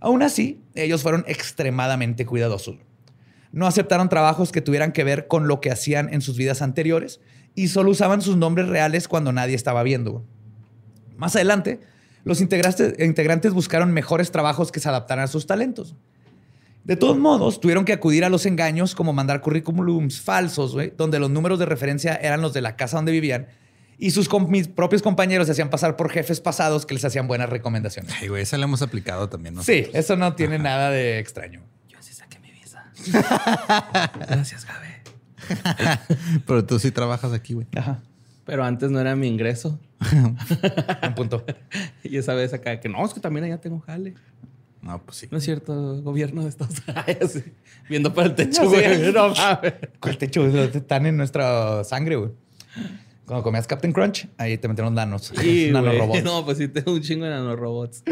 Aún 0.00 0.22
así, 0.22 0.62
ellos 0.74 1.02
fueron 1.02 1.24
extremadamente 1.26 2.24
cuidadosos. 2.24 2.76
No 3.52 3.66
aceptaron 3.66 4.08
trabajos 4.08 4.52
que 4.52 4.62
tuvieran 4.62 4.92
que 4.92 5.04
ver 5.04 5.26
con 5.26 5.48
lo 5.48 5.60
que 5.60 5.70
hacían 5.70 6.12
en 6.12 6.22
sus 6.22 6.36
vidas 6.36 6.62
anteriores 6.62 7.20
y 7.54 7.68
solo 7.68 7.90
usaban 7.90 8.22
sus 8.22 8.36
nombres 8.36 8.68
reales 8.68 9.08
cuando 9.08 9.32
nadie 9.32 9.56
estaba 9.56 9.82
viendo. 9.82 10.24
Más 11.16 11.34
adelante, 11.34 11.80
los 12.24 12.40
integrantes, 12.40 12.94
integrantes 12.98 13.52
buscaron 13.52 13.92
mejores 13.92 14.30
trabajos 14.30 14.70
que 14.70 14.80
se 14.80 14.88
adaptaran 14.88 15.24
a 15.24 15.28
sus 15.28 15.46
talentos. 15.46 15.96
De 16.88 16.96
todos 16.96 17.16
modos, 17.18 17.60
tuvieron 17.60 17.84
que 17.84 17.92
acudir 17.92 18.24
a 18.24 18.28
los 18.30 18.46
engaños 18.46 18.94
como 18.96 19.12
mandar 19.12 19.40
currículums 19.42 20.20
falsos, 20.20 20.72
güey, 20.72 20.92
donde 20.96 21.20
los 21.20 21.30
números 21.30 21.58
de 21.60 21.66
referencia 21.66 22.16
eran 22.16 22.40
los 22.40 22.52
de 22.54 22.62
la 22.62 22.74
casa 22.76 22.96
donde 22.96 23.12
vivían 23.12 23.46
y 23.98 24.10
sus 24.12 24.28
com- 24.28 24.48
mis 24.48 24.68
propios 24.68 25.02
compañeros 25.02 25.46
se 25.46 25.52
hacían 25.52 25.70
pasar 25.70 25.96
por 25.96 26.08
jefes 26.10 26.40
pasados 26.40 26.86
que 26.86 26.94
les 26.94 27.04
hacían 27.04 27.26
buenas 27.28 27.50
recomendaciones. 27.50 28.12
Ay, 28.20 28.28
güey, 28.28 28.42
esa 28.42 28.56
la 28.58 28.64
hemos 28.64 28.80
aplicado 28.80 29.28
también, 29.28 29.54
¿no? 29.56 29.62
Sí, 29.62 29.86
eso 29.92 30.16
no 30.16 30.34
tiene 30.34 30.58
nada 30.58 30.90
de 30.90 31.18
extraño. 31.18 31.62
Yo 31.88 31.98
sí 32.00 32.14
saqué 32.14 32.38
mi 32.38 32.50
visa. 32.52 32.90
Gracias, 34.28 34.64
Gabe. 34.66 35.02
Pero 36.46 36.64
tú 36.64 36.78
sí 36.78 36.90
trabajas 36.90 37.32
aquí, 37.32 37.54
güey. 37.54 37.66
Ajá. 37.76 38.00
Pero 38.44 38.64
antes 38.64 38.90
no 38.90 38.98
era 39.00 39.14
mi 39.14 39.26
ingreso. 39.28 39.78
Un 41.02 41.14
punto. 41.14 41.44
Y 42.02 42.16
esa 42.16 42.34
vez 42.34 42.52
acá 42.54 42.80
que 42.80 42.88
no, 42.88 43.04
es 43.04 43.12
que 43.12 43.20
también 43.20 43.44
allá 43.44 43.60
tengo 43.60 43.80
jale. 43.80 44.14
No, 44.82 45.02
pues 45.04 45.18
sí. 45.18 45.28
No 45.30 45.38
es 45.38 45.44
cierto, 45.44 46.00
gobierno 46.02 46.42
de 46.42 46.48
Estados 46.48 46.76
Unidos. 46.86 47.32
Sí. 47.32 47.42
Viendo 47.88 48.14
para 48.14 48.28
el 48.28 48.34
techo, 48.36 48.62
No, 48.64 48.70
sí. 48.70 48.76
güey. 48.76 49.12
No 49.12 49.34
el 50.10 50.18
techo 50.18 50.46
están 50.46 51.06
en 51.06 51.16
nuestra 51.16 51.82
sangre, 51.84 52.16
güey. 52.16 52.30
Cuando 53.26 53.42
comías 53.42 53.66
Captain 53.66 53.92
Crunch, 53.92 54.26
ahí 54.38 54.56
te 54.56 54.68
metieron 54.68 54.94
nanos. 54.94 55.32
Y, 55.44 55.70
nanorobots. 55.72 56.24
No, 56.24 56.44
pues 56.44 56.58
sí, 56.58 56.68
tengo 56.68 56.92
un 56.92 57.02
chingo 57.02 57.24
de 57.24 57.30
nanorobots. 57.30 58.02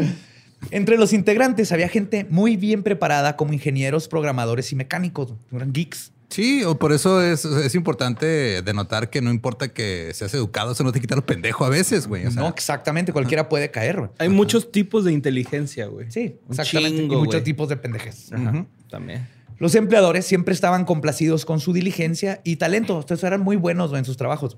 Entre 0.71 0.97
los 0.97 1.13
integrantes 1.13 1.71
había 1.71 1.87
gente 1.87 2.25
muy 2.29 2.55
bien 2.57 2.83
preparada 2.83 3.35
como 3.35 3.53
ingenieros, 3.53 4.07
programadores 4.07 4.71
y 4.71 4.75
mecánicos. 4.75 5.33
Eran 5.51 5.71
geeks. 5.73 6.11
Sí, 6.29 6.63
o 6.63 6.77
por 6.77 6.91
eso 6.91 7.21
es, 7.21 7.45
es 7.45 7.73
importante 7.73 8.61
denotar 8.61 9.09
que 9.09 9.21
no 9.21 9.31
importa 9.31 9.69
que 9.69 10.11
seas 10.13 10.33
educado, 10.33 10.73
eso 10.73 10.83
no 10.83 10.91
te 10.91 10.99
quita 10.99 11.15
lo 11.15 11.25
pendejo 11.25 11.63
a 11.63 11.69
veces, 11.69 12.07
güey. 12.07 12.25
O 12.25 12.31
sea, 12.31 12.41
no, 12.41 12.49
exactamente. 12.49 13.13
Cualquiera 13.13 13.47
puede 13.47 13.71
caer, 13.71 13.97
güey. 13.97 14.09
Hay 14.19 14.29
muchos 14.29 14.71
tipos 14.71 15.05
de 15.05 15.13
inteligencia, 15.13 15.87
güey. 15.87 16.11
Sí, 16.11 16.35
exactamente. 16.49 16.99
chingo, 16.99 17.15
y 17.15 17.17
muchos 17.17 17.35
güey. 17.35 17.43
tipos 17.43 17.69
de 17.69 17.77
pendejes. 17.77 18.31
Ajá, 18.33 18.65
También. 18.89 19.27
Los 19.57 19.73
empleadores 19.75 20.25
siempre 20.25 20.53
estaban 20.53 20.85
complacidos 20.85 21.45
con 21.45 21.59
su 21.59 21.73
diligencia 21.73 22.41
y 22.43 22.57
talento. 22.57 22.99
Entonces 22.99 23.23
eran 23.23 23.41
muy 23.41 23.55
buenos 23.55 23.91
en 23.93 24.05
sus 24.05 24.17
trabajos. 24.17 24.57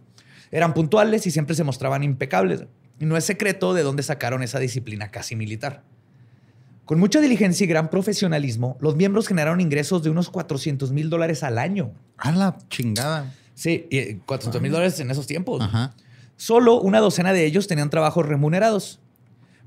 Eran 0.52 0.74
puntuales 0.74 1.26
y 1.28 1.32
siempre 1.32 1.56
se 1.56 1.64
mostraban 1.64 2.04
impecables. 2.04 2.66
Y 3.00 3.06
no 3.06 3.16
es 3.16 3.24
secreto 3.24 3.74
de 3.74 3.84
dónde 3.84 4.04
sacaron 4.04 4.44
esa 4.44 4.60
disciplina 4.60 5.10
casi 5.10 5.36
militar. 5.36 5.84
Con 6.90 6.98
mucha 6.98 7.22
diligencia 7.22 7.66
y 7.66 7.68
gran 7.68 7.92
profesionalismo, 7.92 8.76
los 8.80 8.96
miembros 8.96 9.28
generaron 9.28 9.62
ingresos 9.62 10.02
de 10.02 10.10
unos 10.10 10.32
400 10.32 10.92
mil 10.92 11.12
dólares 11.12 11.44
al 11.44 11.60
año. 11.60 11.92
a 12.18 12.32
la 12.32 12.58
chingada. 12.68 13.32
Sí, 13.54 13.86
y 13.92 14.16
400 14.16 14.60
mil 14.60 14.72
dólares 14.72 15.00
en 15.00 15.12
esos 15.12 15.28
tiempos. 15.28 15.62
Ajá. 15.62 15.94
Solo 16.36 16.82
una 16.82 17.00
docena 17.00 17.32
de 17.32 17.46
ellos 17.46 17.68
tenían 17.68 17.92
trabajos 17.92 18.26
remunerados. 18.26 19.00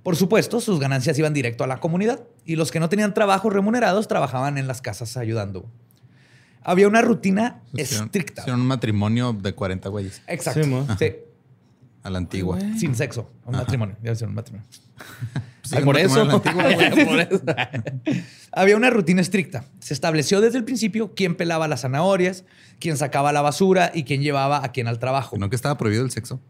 Por 0.02 0.17
supuesto, 0.17 0.61
sus 0.61 0.81
ganancias 0.81 1.17
iban 1.17 1.33
directo 1.33 1.62
a 1.62 1.69
la 1.69 1.79
comunidad 1.79 2.25
y 2.45 2.57
los 2.57 2.73
que 2.73 2.81
no 2.81 2.88
tenían 2.88 3.14
trabajos 3.14 3.52
remunerados 3.52 4.09
trabajaban 4.09 4.59
en 4.59 4.67
las 4.67 4.83
casas 4.83 5.17
ayudando. 5.17 5.64
Había 6.64 6.88
una 6.88 7.02
rutina 7.02 7.62
estricta. 7.73 8.43
hicieron 8.43 8.62
un 8.62 8.67
matrimonio 8.67 9.33
de 9.33 9.52
40 9.52 9.88
güeyes 9.91 10.23
Exacto. 10.26 10.88
Sí, 10.99 11.14
a 12.02 12.11
la 12.11 12.18
antigua. 12.18 12.59
sin 12.78 12.94
sexo. 12.94 13.30
Un 13.44 13.56
matrimonio. 13.56 13.97
Ya 14.02 14.12
hicieron 14.12 14.30
un 14.30 14.37
matrimonio. 14.37 14.66
Ay, 15.71 15.78
un 15.78 15.85
por 15.85 15.94
matrimonio 15.94 16.23
eso. 16.23 16.30
a 16.30 16.35
antigua. 16.35 16.64
Por 17.06 17.21
eso. 17.21 17.42
Había 18.52 18.76
una 18.76 18.90
rutina 18.90 19.21
estricta. 19.21 19.64
Se 19.78 19.94
estableció 19.94 20.40
desde 20.40 20.59
el 20.59 20.64
principio 20.64 21.14
quién 21.14 21.37
pelaba 21.37 21.68
las 21.68 21.82
zanahorias, 21.82 22.44
quién 22.80 22.97
sacaba 22.97 23.32
la 23.32 23.42
basura 23.42 23.92
y 23.94 24.02
quién 24.04 24.23
llevaba 24.23 24.64
a 24.64 24.73
quién 24.73 24.88
al 24.88 24.99
trabajo. 24.99 25.37
¿No 25.38 25.49
que 25.49 25.54
estaba 25.56 25.78
prohibido 25.78 26.04
el 26.04 26.11
sexo? 26.11 26.40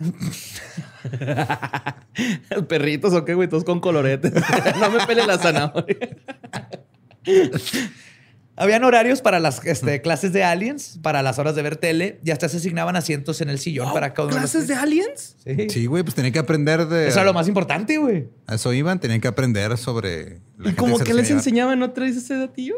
Perritos 2.68 3.12
o 3.12 3.24
qué, 3.24 3.34
güey, 3.34 3.48
todos 3.48 3.64
con 3.64 3.80
coloretes. 3.80 4.32
no 4.80 4.90
me 4.90 5.04
pele 5.06 5.26
la 5.26 5.38
zanahoria. 5.38 5.98
Habían 8.60 8.84
horarios 8.84 9.22
para 9.22 9.40
las 9.40 9.64
este, 9.64 10.02
clases 10.02 10.32
de 10.32 10.44
aliens, 10.44 10.98
para 11.02 11.22
las 11.22 11.38
horas 11.38 11.54
de 11.54 11.62
ver 11.62 11.76
tele 11.76 12.20
y 12.24 12.30
hasta 12.30 12.48
se 12.48 12.58
asignaban 12.58 12.94
asientos 12.94 13.40
en 13.40 13.48
el 13.50 13.58
sillón 13.58 13.92
para 13.92 14.12
cada 14.12 14.28
uno 14.28 14.36
de 14.36 14.42
los- 14.42 14.50
¿Clases 14.52 14.68
de 14.68 14.74
aliens? 14.74 15.36
Sí. 15.44 15.66
Sí, 15.70 15.86
güey, 15.86 16.02
pues 16.02 16.14
tenía 16.14 16.30
que 16.30 16.38
aprender 16.38 16.86
de. 16.86 17.08
Eso 17.08 17.18
era 17.18 17.24
lo 17.24 17.32
más 17.32 17.48
importante, 17.48 17.96
güey. 17.96 18.28
A 18.46 18.56
eso 18.56 18.72
iban, 18.72 19.00
tenían 19.00 19.20
que 19.20 19.28
aprender 19.28 19.76
sobre. 19.78 20.40
la 20.58 20.70
¿Y 20.70 20.74
se 20.98 21.04
que 21.04 21.14
les 21.14 21.30
enseñaban? 21.30 21.78
¿No 21.78 21.90
traes 21.92 22.16
ese 22.16 22.36
datillo? 22.36 22.74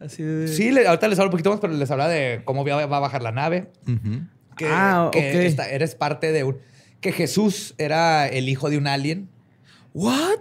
Así 0.00 0.22
de... 0.22 0.46
Sí, 0.46 0.70
le- 0.70 0.86
ahorita 0.86 1.08
les 1.08 1.18
hablo 1.18 1.28
un 1.28 1.32
poquito 1.32 1.50
más, 1.50 1.58
pero 1.58 1.72
les 1.72 1.90
habla 1.90 2.06
de 2.06 2.42
cómo 2.44 2.64
va 2.64 2.86
va 2.86 2.96
a 2.98 3.00
bajar 3.00 3.22
la 3.22 3.32
nave. 3.32 3.72
Que, 4.56 4.66
Ah, 4.68 5.08
que 5.12 5.18
ok. 5.18 5.34
esta- 5.44 5.68
eres 5.70 5.94
parte 5.94 6.30
de 6.32 6.44
un... 6.44 6.58
Que 7.00 7.12
Jesús 7.12 7.74
era 7.78 8.28
el 8.28 8.48
hijo 8.48 8.70
de 8.70 8.76
un 8.78 8.86
alien. 8.86 9.28
¿What? 9.94 10.40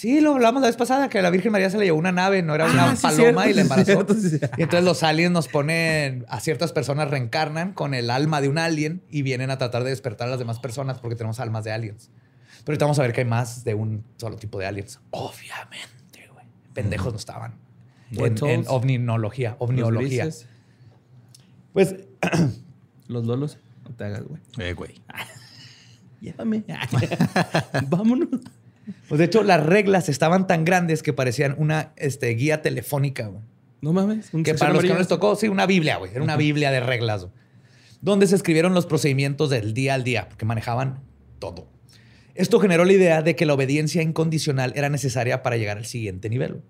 Sí, 0.00 0.22
lo 0.22 0.32
hablamos 0.32 0.62
la 0.62 0.68
vez 0.68 0.78
pasada, 0.78 1.10
que 1.10 1.18
a 1.18 1.22
la 1.22 1.28
Virgen 1.28 1.52
María 1.52 1.68
se 1.68 1.76
le 1.76 1.84
llevó 1.84 1.98
una 1.98 2.10
nave, 2.10 2.40
no 2.42 2.54
era 2.54 2.64
una 2.64 2.92
Ah, 2.92 2.96
sí, 2.96 3.02
paloma 3.02 3.42
cierto, 3.44 3.50
y 3.50 3.52
la 3.52 3.54
sí, 3.54 3.60
embarazó. 3.60 3.84
cierto, 3.92 4.14
sí, 4.14 4.28
cierto. 4.30 4.56
Y 4.56 4.62
entonces 4.62 4.84
los 4.86 5.02
aliens 5.02 5.30
nos 5.30 5.48
ponen, 5.48 6.24
a 6.30 6.40
ciertas 6.40 6.72
personas 6.72 7.10
reencarnan 7.10 7.74
con 7.74 7.92
el 7.92 8.08
alma 8.08 8.40
de 8.40 8.48
un 8.48 8.56
alien 8.56 9.02
y 9.10 9.20
vienen 9.20 9.50
a 9.50 9.58
tratar 9.58 9.84
de 9.84 9.90
despertar 9.90 10.28
a 10.28 10.30
las 10.30 10.38
demás 10.38 10.58
personas 10.58 10.98
porque 11.00 11.16
tenemos 11.16 11.38
almas 11.38 11.64
de 11.64 11.72
aliens. 11.72 12.08
Pero 12.64 12.72
ahorita 12.72 12.84
vamos 12.86 12.98
a 12.98 13.02
ver 13.02 13.12
que 13.12 13.20
hay 13.20 13.26
más 13.26 13.62
de 13.62 13.74
un 13.74 14.02
solo 14.16 14.36
tipo 14.36 14.58
de 14.58 14.64
aliens. 14.64 15.00
Obviamente, 15.10 16.30
güey. 16.32 16.46
Pendejos 16.72 17.12
no 17.12 17.18
estaban. 17.18 17.56
En, 18.12 18.42
en 18.46 18.64
ovniología, 18.68 19.50
Los 19.60 19.68
ovniología. 19.68 20.30
Pues 21.74 21.94
Los 23.06 23.26
lolos. 23.26 23.58
No 23.84 23.94
te 23.94 24.04
hagas, 24.04 24.22
güey. 24.24 24.40
Eh, 24.60 24.72
güey. 24.72 24.94
Llévame. 26.22 26.64
Vámonos. 27.88 28.28
Pues 29.08 29.18
de 29.18 29.24
hecho, 29.24 29.42
las 29.42 29.64
reglas 29.64 30.08
estaban 30.08 30.46
tan 30.46 30.64
grandes 30.64 31.02
que 31.02 31.12
parecían 31.12 31.54
una 31.58 31.92
este, 31.96 32.28
guía 32.30 32.62
telefónica, 32.62 33.26
güey. 33.26 33.42
No 33.80 33.92
mames. 33.92 34.32
un 34.34 34.42
Que 34.42 34.54
para 34.54 34.72
los 34.72 34.82
que 34.82 34.90
no 34.90 34.98
les 34.98 35.08
tocó, 35.08 35.36
sí, 35.36 35.48
una 35.48 35.66
Biblia, 35.66 35.96
güey. 35.96 36.12
Era 36.12 36.22
una 36.22 36.36
Biblia 36.36 36.70
de 36.70 36.80
reglas, 36.80 37.22
güey, 37.22 37.32
donde 38.00 38.26
se 38.26 38.36
escribieron 38.36 38.74
los 38.74 38.86
procedimientos 38.86 39.50
del 39.50 39.72
día 39.74 39.94
al 39.94 40.04
día, 40.04 40.28
porque 40.28 40.44
manejaban 40.44 41.00
todo. 41.38 41.68
Esto 42.34 42.60
generó 42.60 42.84
la 42.84 42.92
idea 42.92 43.22
de 43.22 43.36
que 43.36 43.46
la 43.46 43.54
obediencia 43.54 44.02
incondicional 44.02 44.72
era 44.76 44.88
necesaria 44.88 45.42
para 45.42 45.56
llegar 45.56 45.78
al 45.78 45.86
siguiente 45.86 46.28
nivel. 46.28 46.52
güey. 46.52 46.64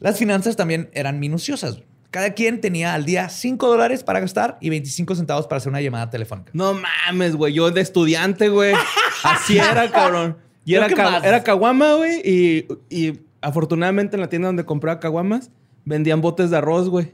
Las 0.00 0.18
finanzas 0.18 0.56
también 0.56 0.90
eran 0.92 1.20
minuciosas. 1.20 1.76
güey. 1.76 1.86
Cada 2.10 2.34
quien 2.34 2.60
tenía 2.60 2.92
al 2.92 3.06
día 3.06 3.30
5 3.30 3.68
dólares 3.68 4.04
para 4.04 4.20
gastar 4.20 4.58
y 4.60 4.68
25 4.68 5.14
centavos 5.14 5.46
para 5.46 5.58
hacer 5.58 5.70
una 5.70 5.80
llamada 5.80 6.10
telefónica. 6.10 6.50
No 6.52 6.74
mames, 6.74 7.36
güey. 7.36 7.54
Yo 7.54 7.70
de 7.70 7.80
estudiante, 7.80 8.50
güey. 8.50 8.74
Así 9.22 9.56
era, 9.56 9.90
cabrón. 9.90 10.36
Y 10.64 10.74
era, 10.74 10.88
que 10.88 10.94
ca- 10.94 11.10
más. 11.10 11.24
era 11.24 11.42
caguama, 11.42 11.94
güey. 11.94 12.20
Y, 12.24 12.66
y 12.90 13.20
afortunadamente 13.40 14.16
en 14.16 14.20
la 14.20 14.28
tienda 14.28 14.48
donde 14.48 14.64
compraba 14.64 15.00
caguamas 15.00 15.50
vendían 15.84 16.20
botes 16.20 16.50
de 16.50 16.56
arroz, 16.58 16.88
güey. 16.88 17.12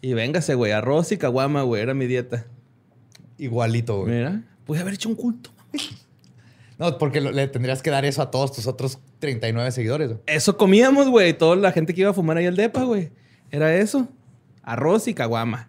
Y 0.00 0.14
véngase, 0.14 0.54
güey. 0.54 0.72
Arroz 0.72 1.12
y 1.12 1.16
caguama, 1.18 1.62
güey. 1.62 1.82
Era 1.82 1.94
mi 1.94 2.06
dieta. 2.06 2.46
Igualito, 3.38 4.00
güey. 4.02 4.14
Mira. 4.14 4.42
Pude 4.66 4.80
haber 4.80 4.94
hecho 4.94 5.08
un 5.08 5.14
culto. 5.14 5.50
No, 6.78 6.98
porque 6.98 7.20
le 7.20 7.46
tendrías 7.48 7.82
que 7.82 7.90
dar 7.90 8.04
eso 8.04 8.22
a 8.22 8.30
todos 8.30 8.52
tus 8.52 8.66
otros 8.66 8.98
39 9.20 9.70
seguidores. 9.70 10.08
güey. 10.08 10.20
Eso 10.26 10.56
comíamos, 10.56 11.08
güey. 11.08 11.32
Toda 11.36 11.54
la 11.56 11.70
gente 11.70 11.94
que 11.94 12.00
iba 12.00 12.10
a 12.10 12.14
fumar 12.14 12.36
ahí 12.36 12.46
al 12.46 12.56
depa, 12.56 12.82
güey. 12.82 13.10
Era 13.50 13.74
eso. 13.76 14.08
Arroz 14.64 15.06
y 15.06 15.14
caguama. 15.14 15.68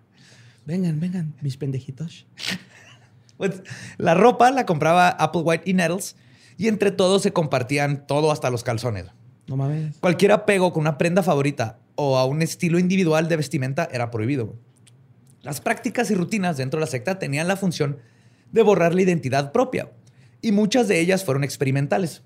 Vengan, 0.66 1.00
vengan, 1.00 1.34
mis 1.42 1.58
pendejitos. 1.58 2.26
Pues 3.36 3.64
la 3.98 4.14
ropa 4.14 4.52
la 4.52 4.66
compraba 4.68 5.10
Applewhite 5.10 5.64
y 5.70 5.74
Nettles 5.74 6.16
y 6.58 6.68
entre 6.68 6.92
todos 6.92 7.22
se 7.22 7.34
compartían 7.34 8.06
todo 8.08 8.32
hasta 8.32 8.50
los 8.50 8.64
calzones. 8.64 9.06
No 9.48 9.58
mames. 9.58 9.98
Cualquier 10.00 10.32
apego 10.32 10.72
con 10.72 10.82
una 10.82 10.98
prenda 10.98 11.24
favorita 11.24 11.80
o 11.96 12.18
a 12.18 12.26
un 12.26 12.42
estilo 12.42 12.80
individual 12.80 13.28
de 13.28 13.38
vestimenta 13.38 13.88
era 13.92 14.12
prohibido. 14.12 14.56
Las 15.42 15.60
prácticas 15.60 16.10
y 16.10 16.16
rutinas 16.16 16.58
dentro 16.58 16.80
de 16.80 16.86
la 16.86 16.92
secta 16.92 17.20
tenían 17.20 17.48
la 17.48 17.58
función 17.58 17.98
de 18.52 18.62
borrar 18.62 18.96
la 18.96 19.02
identidad 19.02 19.52
propia 19.52 19.92
y 20.42 20.52
muchas 20.52 20.88
de 20.88 21.00
ellas 21.00 21.26
fueron 21.26 21.44
experimentales. 21.44 22.24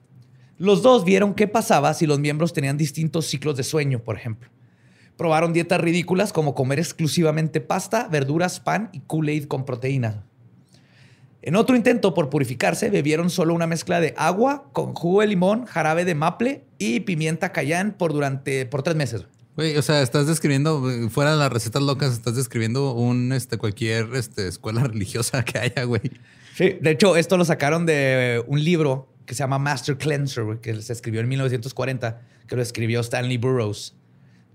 Los 0.58 0.82
dos 0.82 1.06
vieron 1.06 1.34
qué 1.34 1.48
pasaba 1.48 1.94
si 1.94 2.06
los 2.06 2.20
miembros 2.20 2.54
tenían 2.54 2.78
distintos 2.78 3.28
ciclos 3.28 3.58
de 3.58 3.64
sueño, 3.64 4.04
por 4.04 4.16
ejemplo. 4.16 4.50
Probaron 5.16 5.54
dietas 5.54 5.82
ridículas 5.82 6.34
como 6.34 6.54
comer 6.54 6.80
exclusivamente 6.80 7.62
pasta, 7.62 8.08
verduras, 8.08 8.60
pan 8.60 8.90
y 8.92 9.00
Kool-Aid 9.02 9.48
con 9.48 9.66
proteínas. 9.66 10.18
En 11.48 11.56
otro 11.56 11.78
intento 11.78 12.14
por 12.14 12.30
purificarse, 12.30 12.90
bebieron 12.90 13.30
solo 13.30 13.54
una 13.54 13.68
mezcla 13.68 14.02
de 14.02 14.14
agua 14.18 14.70
con 14.74 14.94
jugo 14.94 15.22
de 15.22 15.28
limón, 15.28 15.64
jarabe 15.66 16.04
de 16.04 16.14
maple 16.14 16.66
y 16.78 17.00
pimienta 17.00 17.54
cayán 17.54 17.94
por 17.94 18.12
durante 18.12 18.66
por 18.66 18.84
tres 18.84 18.98
meses. 18.98 19.28
Güey, 19.56 19.78
o 19.78 19.82
sea, 19.82 20.02
estás 20.02 20.28
describiendo, 20.28 20.92
eh, 20.92 21.10
fuera 21.10 21.32
de 21.32 21.38
las 21.38 21.50
recetas 21.50 21.82
locas, 21.82 22.12
estás 22.12 22.36
describiendo 22.36 22.92
un, 22.92 23.32
este, 23.32 23.58
cualquier 23.58 24.14
este, 24.16 24.50
escuela 24.50 24.84
religiosa 24.88 25.46
que 25.46 25.58
haya, 25.58 25.86
güey. 25.86 26.02
Sí, 26.54 26.80
de 26.82 26.92
hecho, 26.92 27.16
esto 27.16 27.38
lo 27.38 27.46
sacaron 27.46 27.86
de 27.86 28.44
un 28.46 28.62
libro 28.62 29.08
que 29.26 29.34
se 29.34 29.40
llama 29.40 29.58
Master 29.58 29.98
Cleanser, 29.98 30.44
güey, 30.44 30.60
que 30.60 30.82
se 30.82 30.92
escribió 30.92 31.22
en 31.22 31.30
1940, 31.30 32.24
que 32.46 32.56
lo 32.58 32.62
escribió 32.62 33.00
Stanley 33.00 33.38
Burroughs. 33.38 33.96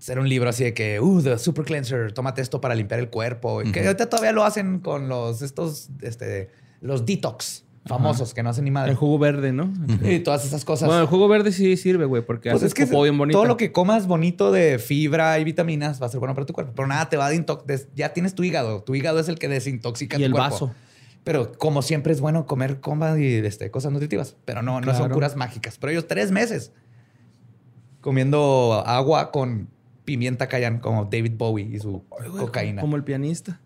Era 0.07 0.21
un 0.21 0.29
libro 0.29 0.47
así 0.47 0.63
de 0.63 0.75
que, 0.75 0.99
uh, 0.99 1.23
the 1.23 1.39
super 1.39 1.65
cleanser, 1.65 2.11
tómate 2.11 2.43
esto 2.43 2.61
para 2.61 2.75
limpiar 2.75 2.99
el 2.99 3.09
cuerpo. 3.09 3.63
Que 3.71 3.79
ahorita 3.79 4.09
todavía 4.09 4.31
lo 4.31 4.43
hacen 4.43 4.77
con 4.77 5.07
los, 5.07 5.41
estos, 5.41 5.89
este, 6.01 6.51
los 6.83 7.05
detox 7.05 7.63
famosos 7.85 8.33
que 8.33 8.43
no 8.43 8.49
hacen 8.49 8.63
ni 8.65 8.71
madre. 8.71 8.91
El 8.91 8.97
jugo 8.97 9.19
verde, 9.19 9.51
¿no? 9.51 9.73
Y 10.03 10.19
todas 10.19 10.45
esas 10.45 10.63
cosas. 10.63 10.87
Bueno, 10.87 11.01
el 11.01 11.07
jugo 11.07 11.27
verde 11.27 11.51
sí 11.51 11.75
sirve, 11.75 12.05
güey, 12.05 12.25
porque 12.25 12.49
Pues 12.51 12.61
hace 12.61 12.67
es 12.67 12.73
que 12.73 12.85
popó 12.87 13.03
bien 13.03 13.17
bonito. 13.17 13.37
todo 13.37 13.45
lo 13.47 13.57
que 13.57 13.71
comas 13.71 14.07
bonito 14.07 14.51
de 14.51 14.79
fibra 14.79 15.37
y 15.39 15.43
vitaminas 15.43 16.01
va 16.01 16.05
a 16.05 16.09
ser 16.09 16.19
bueno 16.19 16.33
para 16.35 16.45
tu 16.45 16.53
cuerpo. 16.53 16.71
Pero 16.75 16.87
nada, 16.87 17.09
te 17.09 17.17
va 17.17 17.25
a 17.25 17.29
desintoxicar. 17.29 17.87
Ya 17.95 18.13
tienes 18.13 18.35
tu 18.35 18.43
hígado. 18.43 18.83
Tu 18.83 18.95
hígado 18.95 19.19
es 19.19 19.27
el 19.27 19.37
que 19.39 19.47
desintoxica 19.49 20.15
Y 20.17 20.19
tu 20.19 20.25
el 20.27 20.31
cuerpo. 20.31 20.49
vaso. 20.49 20.71
Pero 21.25 21.51
como 21.57 21.81
siempre 21.81 22.13
es 22.13 22.21
bueno 22.21 22.45
comer 22.45 22.79
coma 22.79 23.17
y 23.19 23.25
este, 23.25 23.69
cosas 23.71 23.91
nutritivas. 23.91 24.35
Pero 24.45 24.61
no, 24.61 24.79
no 24.79 24.95
son 24.95 25.09
curas 25.11 25.35
mágicas. 25.35 25.77
Pero 25.77 25.91
ellos 25.91 26.07
tres 26.07 26.31
meses 26.31 26.71
comiendo 28.01 28.83
agua 28.85 29.31
con 29.31 29.69
pimienta 30.05 30.47
cayán 30.47 30.79
como 30.79 31.05
David 31.05 31.33
Bowie 31.37 31.65
y 31.73 31.79
su 31.79 32.03
cocaína. 32.37 32.81
Como 32.81 32.95
el 32.97 33.03
pianista. 33.03 33.61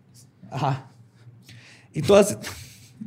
Ajá. 0.51 0.91
Y 1.93 2.01
todas, 2.03 2.37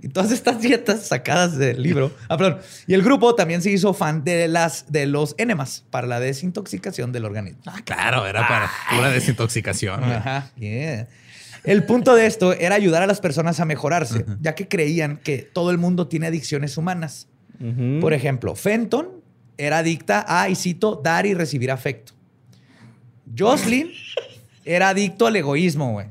y 0.02 0.09
todas 0.09 0.33
estas 0.33 0.61
dietas 0.61 1.07
sacadas 1.07 1.57
del 1.57 1.83
libro. 1.83 2.12
Ah, 2.28 2.37
perdón. 2.37 2.61
Y 2.87 2.95
el 2.95 3.02
grupo 3.02 3.35
también 3.35 3.62
se 3.62 3.71
hizo 3.71 3.92
fan 3.92 4.25
de, 4.25 4.49
las, 4.49 4.90
de 4.90 5.07
los 5.07 5.35
enemas 5.38 5.85
para 5.90 6.07
la 6.07 6.21
desintoxicación 6.21 7.12
del 7.12 7.25
organismo. 7.25 7.61
Ah, 7.66 7.80
claro, 7.85 8.26
era 8.26 8.47
para 8.49 8.71
pura 8.90 9.11
desintoxicación. 9.11 10.02
Ajá. 10.04 10.50
yeah. 10.57 11.09
El 11.64 11.85
punto 11.85 12.14
de 12.14 12.26
esto 12.26 12.54
era 12.54 12.75
ayudar 12.75 13.02
a 13.02 13.07
las 13.07 13.21
personas 13.21 13.61
a 13.61 13.64
mejorarse, 13.66 14.25
ya 14.40 14.54
que 14.54 14.66
creían 14.66 15.19
que 15.19 15.38
todo 15.38 15.71
el 15.71 15.78
mundo 15.78 16.09
tiene 16.09 16.26
adicciones 16.28 16.76
humanas. 16.76 17.28
Por 18.00 18.14
ejemplo, 18.14 18.54
Fenton 18.54 19.21
era 19.59 19.78
adicta 19.78 20.25
a, 20.26 20.49
y 20.49 20.57
cito, 20.57 20.99
dar 21.04 21.26
y 21.26 21.35
recibir 21.35 21.71
afecto. 21.71 22.14
Jocelyn 23.38 23.90
era 24.64 24.88
adicto 24.88 25.26
al 25.26 25.37
egoísmo, 25.37 25.92
güey. 25.92 26.07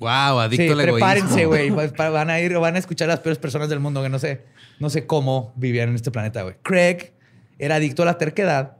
Wow, 0.00 0.38
adicto 0.40 0.62
Sí, 0.64 0.70
al 0.70 0.80
egoísmo. 0.80 0.94
prepárense, 0.94 1.46
güey. 1.46 1.70
Pa- 1.96 2.10
Van 2.10 2.30
a 2.30 2.40
ir, 2.40 2.56
van 2.58 2.76
a 2.76 2.78
escuchar 2.78 3.08
a 3.10 3.14
las 3.14 3.20
peores 3.20 3.38
personas 3.38 3.68
del 3.68 3.80
mundo 3.80 4.02
que 4.02 4.08
no 4.08 4.18
sé, 4.18 4.44
no 4.78 4.90
sé 4.90 5.06
cómo 5.06 5.52
vivían 5.56 5.88
en 5.88 5.94
este 5.96 6.10
planeta, 6.10 6.42
güey. 6.42 6.54
Craig 6.62 7.12
era 7.58 7.76
adicto 7.76 8.02
a 8.02 8.06
la 8.06 8.18
terquedad 8.18 8.76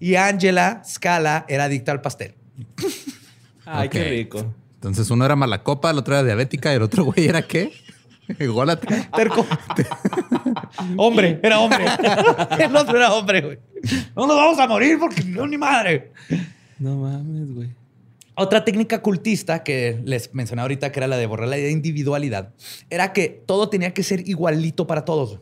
y 0.00 0.16
Angela 0.16 0.82
Scala 0.84 1.44
era 1.48 1.64
adicta 1.64 1.92
al 1.92 2.00
pastel. 2.00 2.34
Ay, 3.64 3.88
qué 3.88 4.00
Ok. 4.02 4.08
rico. 4.08 4.54
Entonces 4.74 5.10
uno 5.10 5.24
era 5.24 5.36
mala 5.36 5.62
copa, 5.62 5.90
el 5.90 5.98
otro 5.98 6.14
era 6.14 6.24
diabética 6.24 6.72
y 6.72 6.76
el 6.76 6.82
otro 6.82 7.04
güey 7.04 7.26
era 7.26 7.42
qué? 7.42 7.72
Ególatra. 8.38 9.08
Terco. 9.14 9.46
hombre, 10.96 11.40
era 11.42 11.60
hombre. 11.60 11.84
El 12.58 12.74
otro 12.76 12.96
era 12.96 13.12
hombre, 13.12 13.40
güey. 13.40 13.58
No 14.16 14.26
nos 14.26 14.36
vamos 14.36 14.58
a 14.58 14.66
morir 14.66 14.98
porque 14.98 15.22
no, 15.24 15.46
ni 15.46 15.56
madre. 15.58 16.12
No 16.78 16.96
mames, 16.96 17.54
güey. 17.54 17.70
Otra 18.40 18.64
técnica 18.64 19.02
cultista 19.02 19.64
que 19.64 20.00
les 20.04 20.32
mencioné 20.32 20.62
ahorita, 20.62 20.92
que 20.92 21.00
era 21.00 21.08
la 21.08 21.16
de 21.16 21.26
borrar 21.26 21.48
la 21.48 21.58
individualidad, 21.58 22.54
era 22.88 23.12
que 23.12 23.42
todo 23.44 23.68
tenía 23.68 23.92
que 23.92 24.04
ser 24.04 24.28
igualito 24.28 24.86
para 24.86 25.04
todos. 25.04 25.40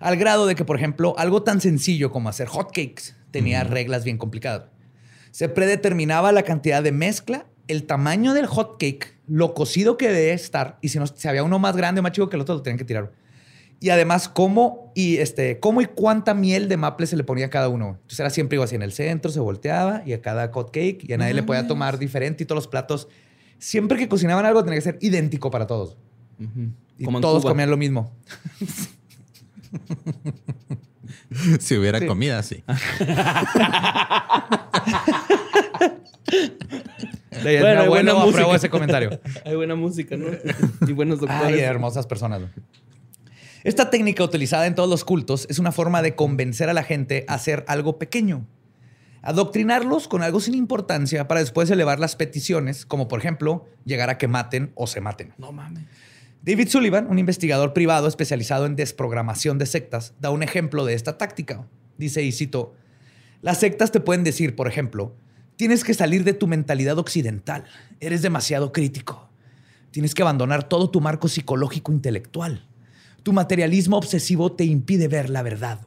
Al 0.00 0.16
grado 0.16 0.46
de 0.46 0.54
que, 0.54 0.64
por 0.64 0.76
ejemplo, 0.76 1.14
algo 1.18 1.42
tan 1.42 1.60
sencillo 1.60 2.10
como 2.10 2.30
hacer 2.30 2.48
hotcakes 2.48 3.14
tenía 3.32 3.64
reglas 3.64 4.04
bien 4.04 4.16
complicadas. 4.16 4.70
Se 5.30 5.50
predeterminaba 5.50 6.32
la 6.32 6.42
cantidad 6.42 6.82
de 6.82 6.90
mezcla, 6.90 7.44
el 7.68 7.84
tamaño 7.84 8.32
del 8.32 8.46
hotcake, 8.46 9.14
lo 9.26 9.52
cocido 9.52 9.98
que 9.98 10.08
debe 10.08 10.32
estar, 10.32 10.78
y 10.80 10.88
si, 10.88 10.98
no, 10.98 11.06
si 11.06 11.28
había 11.28 11.44
uno 11.44 11.58
más 11.58 11.76
grande 11.76 11.98
o 11.98 12.02
más 12.02 12.12
chico 12.12 12.30
que 12.30 12.36
el 12.36 12.42
otro, 12.42 12.54
lo 12.54 12.62
tenían 12.62 12.78
que 12.78 12.86
tirar. 12.86 13.12
Y 13.82 13.90
además, 13.90 14.28
cómo 14.28 14.92
y, 14.94 15.16
este, 15.18 15.58
cómo 15.58 15.82
y 15.82 15.86
cuánta 15.86 16.34
miel 16.34 16.68
de 16.68 16.76
maple 16.76 17.06
se 17.06 17.16
le 17.16 17.24
ponía 17.24 17.46
a 17.46 17.50
cada 17.50 17.68
uno. 17.68 17.96
Entonces 17.96 18.20
era 18.20 18.30
siempre 18.30 18.56
igual 18.56 18.66
así 18.66 18.76
en 18.76 18.82
el 18.82 18.92
centro, 18.92 19.30
se 19.32 19.40
volteaba 19.40 20.02
y 20.06 20.12
a 20.12 20.22
cada 20.22 20.48
hotcake 20.52 21.04
y 21.08 21.12
a 21.12 21.18
nadie 21.18 21.34
le 21.34 21.42
podía 21.42 21.66
tomar 21.66 21.98
diferente 21.98 22.44
y 22.44 22.46
todos 22.46 22.56
los 22.58 22.68
platos. 22.68 23.08
Siempre 23.58 23.98
que 23.98 24.08
cocinaban 24.08 24.46
algo 24.46 24.62
tenía 24.62 24.78
que 24.78 24.82
ser 24.82 24.98
idéntico 25.00 25.50
para 25.50 25.66
todos. 25.66 25.96
Y 26.98 27.04
Como 27.04 27.20
todos 27.20 27.42
comían 27.44 27.70
lo 27.70 27.76
mismo. 27.76 28.12
Si 31.60 31.76
hubiera 31.78 31.98
Sí. 31.98 32.06
comida, 32.06 32.42
sí. 32.42 32.62
Bueno, 37.42 37.82
hay 37.82 37.88
buena 37.88 38.12
bueno, 38.12 38.12
apruebo 38.12 38.28
música. 38.50 38.56
ese 38.56 38.70
comentario. 38.70 39.20
Hay 39.44 39.56
buena 39.56 39.74
música, 39.74 40.16
¿no? 40.16 40.26
y 40.86 40.92
buenos 40.92 41.18
Ay, 41.22 41.26
doctores. 41.26 41.60
hermosas 41.62 42.06
personas. 42.06 42.40
güey. 42.40 42.52
Esta 43.64 43.90
técnica 43.90 44.24
utilizada 44.24 44.66
en 44.66 44.74
todos 44.74 44.90
los 44.90 45.04
cultos 45.04 45.46
es 45.48 45.60
una 45.60 45.70
forma 45.70 46.02
de 46.02 46.16
convencer 46.16 46.68
a 46.68 46.74
la 46.74 46.82
gente 46.82 47.24
a 47.28 47.34
hacer 47.34 47.64
algo 47.68 47.98
pequeño. 47.98 48.46
Adoctrinarlos 49.22 50.08
con 50.08 50.24
algo 50.24 50.40
sin 50.40 50.54
importancia 50.54 51.28
para 51.28 51.40
después 51.40 51.70
elevar 51.70 52.00
las 52.00 52.16
peticiones, 52.16 52.84
como 52.84 53.06
por 53.06 53.20
ejemplo 53.20 53.66
llegar 53.84 54.10
a 54.10 54.18
que 54.18 54.26
maten 54.26 54.72
o 54.74 54.88
se 54.88 55.00
maten. 55.00 55.32
no 55.38 55.52
mames. 55.52 55.84
David 56.42 56.68
Sullivan, 56.70 57.06
un 57.08 57.20
investigador 57.20 57.72
privado 57.72 58.08
especializado 58.08 58.66
en 58.66 58.74
desprogramación 58.74 59.58
de 59.58 59.66
sectas, 59.66 60.14
da 60.20 60.30
un 60.30 60.42
ejemplo 60.42 60.84
de 60.84 60.94
esta 60.94 61.16
táctica. 61.16 61.68
Dice, 61.98 62.24
y 62.24 62.32
cito, 62.32 62.74
las 63.42 63.58
sectas 63.58 63.92
te 63.92 64.00
pueden 64.00 64.24
decir, 64.24 64.56
por 64.56 64.66
ejemplo, 64.66 65.14
tienes 65.54 65.84
que 65.84 65.94
salir 65.94 66.24
de 66.24 66.32
tu 66.32 66.48
mentalidad 66.48 66.98
occidental, 66.98 67.62
eres 68.00 68.22
demasiado 68.22 68.72
crítico, 68.72 69.30
tienes 69.92 70.16
que 70.16 70.22
abandonar 70.22 70.68
todo 70.68 70.90
tu 70.90 71.00
marco 71.00 71.28
psicológico 71.28 71.92
intelectual, 71.92 72.66
tu 73.22 73.32
materialismo 73.32 73.96
obsesivo 73.96 74.52
te 74.52 74.64
impide 74.64 75.08
ver 75.08 75.30
la 75.30 75.42
verdad. 75.42 75.80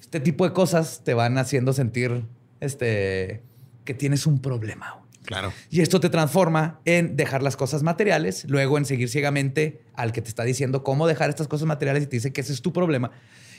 Este 0.00 0.20
tipo 0.20 0.44
de 0.44 0.52
cosas 0.52 1.02
te 1.04 1.14
van 1.14 1.38
haciendo 1.38 1.72
sentir 1.72 2.24
este, 2.60 3.42
que 3.84 3.94
tienes 3.94 4.26
un 4.26 4.40
problema. 4.40 5.00
Claro. 5.24 5.52
Y 5.70 5.80
esto 5.80 6.00
te 6.00 6.10
transforma 6.10 6.80
en 6.84 7.16
dejar 7.16 7.42
las 7.42 7.56
cosas 7.56 7.82
materiales, 7.82 8.44
luego 8.46 8.76
en 8.76 8.84
seguir 8.84 9.08
ciegamente 9.08 9.80
al 9.94 10.12
que 10.12 10.20
te 10.20 10.28
está 10.28 10.44
diciendo 10.44 10.84
cómo 10.84 11.06
dejar 11.06 11.30
estas 11.30 11.48
cosas 11.48 11.66
materiales 11.66 12.02
y 12.02 12.06
te 12.06 12.16
dice 12.16 12.32
que 12.32 12.42
ese 12.42 12.52
es 12.52 12.60
tu 12.60 12.72
problema. 12.72 13.10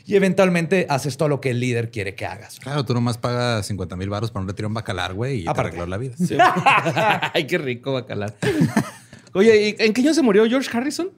Y 0.06 0.16
eventualmente 0.16 0.86
haces 0.88 1.18
todo 1.18 1.28
lo 1.30 1.42
que 1.42 1.50
el 1.50 1.60
líder 1.60 1.90
quiere 1.90 2.14
que 2.14 2.28
hagas. 2.28 2.60
Claro, 2.60 2.86
tú 2.86 2.94
nomás 2.94 3.18
pagas 3.18 3.66
50 3.66 3.96
mil 3.96 4.10
baros 4.10 4.30
para 4.30 4.44
un 4.44 4.48
retiro 4.48 4.68
en 4.68 4.76
bacalar, 4.76 5.16
güey, 5.16 5.40
y 5.40 5.44
te 5.46 5.50
Aparte. 5.50 5.70
arregló 5.70 5.88
la 5.88 5.98
vida. 5.98 6.14
Sí. 6.16 6.38
Ay, 7.34 7.48
qué 7.48 7.58
rico 7.58 7.94
bacalar. 7.94 8.36
Oye, 9.34 9.70
¿y 9.70 9.84
¿en 9.84 9.94
qué 9.94 10.02
año 10.02 10.14
se 10.14 10.22
murió 10.22 10.46
George 10.48 10.70
Harrison? 10.72 11.10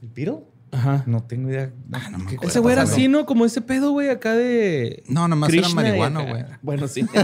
¿El 0.00 0.08
Beatle? 0.10 0.44
Ajá. 0.72 1.04
No 1.06 1.22
tengo 1.22 1.50
idea. 1.50 1.70
Ah, 1.92 2.08
no 2.10 2.18
me 2.18 2.26
¿Qué 2.26 2.34
acuerdo. 2.36 2.48
Ese 2.50 2.58
güey 2.60 2.72
era 2.72 2.82
así, 2.82 3.06
¿no? 3.06 3.26
Como 3.26 3.44
ese 3.44 3.60
pedo, 3.60 3.92
güey, 3.92 4.08
acá 4.08 4.34
de. 4.34 5.02
No, 5.06 5.28
nomás 5.28 5.52
era 5.52 5.62
Krishna 5.62 5.82
y 5.82 5.84
marihuano, 5.84 6.26
güey. 6.26 6.44
Bueno, 6.62 6.88
sí. 6.88 7.06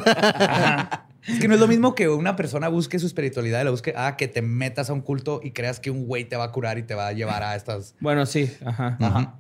Es 1.27 1.41
que 1.41 1.49
no 1.49 1.55
es 1.55 1.61
lo 1.61 1.69
mismo 1.69 1.95
que 1.95 2.09
una 2.09 2.37
persona 2.37 2.69
busque 2.69 2.99
su 2.99 3.07
espiritualidad 3.07 3.61
y 3.61 3.65
la 3.65 3.71
busque, 3.71 3.93
ah, 3.95 4.17
que 4.17 4.29
te 4.29 4.41
metas 4.41 4.89
a 4.89 4.95
un 4.95 5.03
culto 5.03 5.41
y 5.45 5.51
creas 5.51 5.79
que 5.79 5.91
un 5.91 6.07
güey 6.07 6.25
te 6.25 6.37
va 6.37 6.45
a 6.45 6.53
curar 6.53 6.79
y 6.79 6.85
te 6.85 6.95
va 6.95 7.09
a 7.09 7.13
llevar 7.13 7.43
a 7.43 7.55
estas. 7.55 7.95
bueno, 8.01 8.25
sí. 8.25 8.51
Ajá. 8.65 8.97
Ajá. 8.99 9.39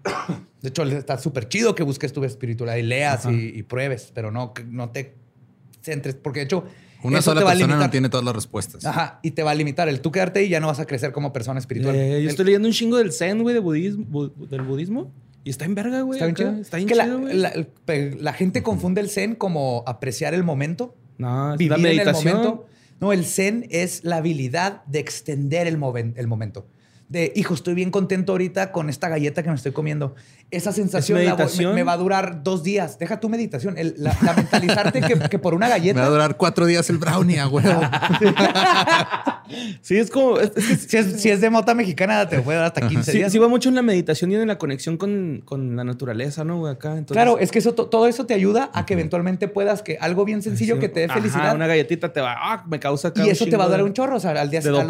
De 0.60 0.68
hecho, 0.68 0.82
está 0.82 1.16
súper 1.16 1.48
chido 1.48 1.74
que 1.74 1.82
busques 1.82 2.12
tu 2.12 2.22
espiritualidad 2.24 2.76
y 2.76 2.82
leas 2.82 3.24
y, 3.26 3.52
y 3.54 3.62
pruebes, 3.62 4.12
pero 4.14 4.30
no, 4.30 4.52
que 4.52 4.64
no 4.64 4.90
te 4.90 5.16
centres, 5.80 6.14
porque 6.14 6.40
de 6.40 6.44
hecho, 6.44 6.64
Una 7.02 7.18
eso 7.20 7.30
sola 7.32 7.46
persona 7.46 7.76
no 7.76 7.90
tiene 7.90 8.08
todas 8.08 8.24
las 8.24 8.34
respuestas. 8.34 8.84
Ajá, 8.84 9.20
y 9.22 9.30
te 9.32 9.42
va 9.42 9.52
a 9.52 9.54
limitar. 9.54 9.88
El 9.88 10.00
tú 10.00 10.10
quedarte 10.10 10.40
ahí 10.40 10.48
ya 10.48 10.58
no 10.60 10.66
vas 10.66 10.80
a 10.80 10.86
crecer 10.86 11.12
como 11.12 11.32
persona 11.32 11.58
espiritual. 11.60 11.94
Eh, 11.94 12.10
yo 12.10 12.16
El- 12.18 12.26
estoy 12.28 12.44
leyendo 12.46 12.66
un 12.68 12.74
chingo 12.74 12.96
del 12.96 13.12
Zen, 13.12 13.42
güey, 13.42 13.54
de 13.54 13.60
budismo, 13.60 14.04
bu- 14.06 14.48
del 14.48 14.62
budismo. 14.62 15.12
Y 15.44 15.50
está 15.50 15.64
en 15.64 15.74
verga, 15.74 16.00
güey. 16.02 16.18
Está 16.18 16.26
bien 16.26 16.36
chido. 16.36 16.60
Está 16.60 16.76
bien 16.76 16.88
que 16.88 16.94
chido, 16.94 17.20
güey. 17.20 17.36
la, 17.36 17.52
la 18.20 18.32
gente 18.32 18.62
confunde 18.62 19.00
el 19.00 19.08
zen 19.08 19.34
como 19.36 19.82
apreciar 19.86 20.34
el 20.34 20.42
momento, 20.44 20.94
No, 21.18 21.52
es 21.52 21.58
vivir 21.58 21.70
la 21.70 21.78
en 21.78 21.86
el 21.86 21.96
meditación. 21.96 22.36
momento. 22.36 22.66
No, 23.00 23.12
el 23.12 23.24
zen 23.24 23.66
es 23.70 24.02
la 24.04 24.16
habilidad 24.16 24.84
de 24.86 24.98
extender 24.98 25.68
el, 25.68 25.78
moven- 25.78 26.14
el 26.16 26.26
momento. 26.26 26.66
De, 27.08 27.32
hijo, 27.36 27.54
estoy 27.54 27.72
bien 27.72 27.90
contento 27.90 28.32
ahorita 28.32 28.70
con 28.70 28.90
esta 28.90 29.08
galleta 29.08 29.42
que 29.42 29.48
me 29.48 29.54
estoy 29.54 29.72
comiendo. 29.72 30.14
Esa 30.50 30.72
sensación 30.72 31.16
la 31.18 31.24
voy- 31.24 31.38
meditación? 31.38 31.70
me, 31.70 31.76
me 31.76 31.82
va 31.82 31.92
a 31.92 31.96
durar 31.96 32.42
dos 32.42 32.62
días. 32.62 32.98
Deja 32.98 33.18
tu 33.18 33.30
meditación. 33.30 33.78
El- 33.78 33.94
la, 33.96 34.14
la 34.22 34.34
mentalizarte 34.34 35.00
que, 35.00 35.18
que 35.30 35.38
por 35.38 35.54
una 35.54 35.66
Me 35.66 35.70
va 35.70 35.74
a 35.76 35.78
galleta. 35.78 36.06
durar 36.06 36.36
cuatro 36.36 36.66
días 36.66 36.90
el 36.90 36.98
brownie, 36.98 37.38
a 37.38 37.48
huevo. 37.48 37.80
Sí, 39.80 39.96
es 39.96 40.10
como. 40.10 40.38
es- 40.38 40.52
es 40.56 40.80
Si 40.82 40.96
es, 40.98 41.20
si 41.22 41.30
es 41.30 41.40
de 41.40 41.48
mota 41.48 41.74
mexicana, 41.74 42.28
te 42.28 42.40
puede 42.40 42.58
dar 42.58 42.66
hasta 42.66 42.86
15 42.86 43.10
Sí, 43.12 43.18
días. 43.18 43.32
sí 43.32 43.38
va 43.38 43.48
mucho 43.48 43.70
en 43.70 43.74
la 43.76 43.82
meditación 43.82 44.30
y 44.30 44.34
en 44.34 44.46
la 44.46 44.58
conexión 44.58 44.98
con, 44.98 45.40
con 45.46 45.76
la 45.76 45.84
naturaleza, 45.84 46.44
¿no? 46.44 46.58
güey? 46.58 46.72
Acá. 46.74 46.90
Entonces, 46.90 47.14
Claro, 47.14 47.38
es 47.38 47.50
que 47.50 47.58
eso, 47.60 47.72
to- 47.74 47.86
todo 47.86 48.06
eso 48.06 48.26
te 48.26 48.34
ayuda 48.34 48.70
a 48.74 48.84
que 48.84 48.92
eventualmente 48.92 49.48
puedas 49.48 49.82
que 49.82 49.96
algo 49.98 50.26
bien 50.26 50.42
sencillo 50.42 50.74
sí, 50.74 50.80
que 50.80 50.88
te 50.90 51.00
dé 51.00 51.06
ajá, 51.06 51.14
felicidad. 51.14 51.54
una 51.54 51.66
galletita 51.66 52.12
te 52.12 52.20
va. 52.20 52.34
Ah, 52.38 52.64
me 52.68 52.78
causa 52.78 53.12
y 53.16 53.30
eso 53.30 53.46
te 53.46 53.56
va 53.56 53.64
a 53.64 53.68
dar 53.68 53.82
un 53.82 53.94
chorro. 53.94 54.16
O 54.16 54.20
sea, 54.20 54.32
al 54.32 54.50
día 54.50 54.60
de 54.60 54.68
a 54.68 54.72
los- 54.72 54.80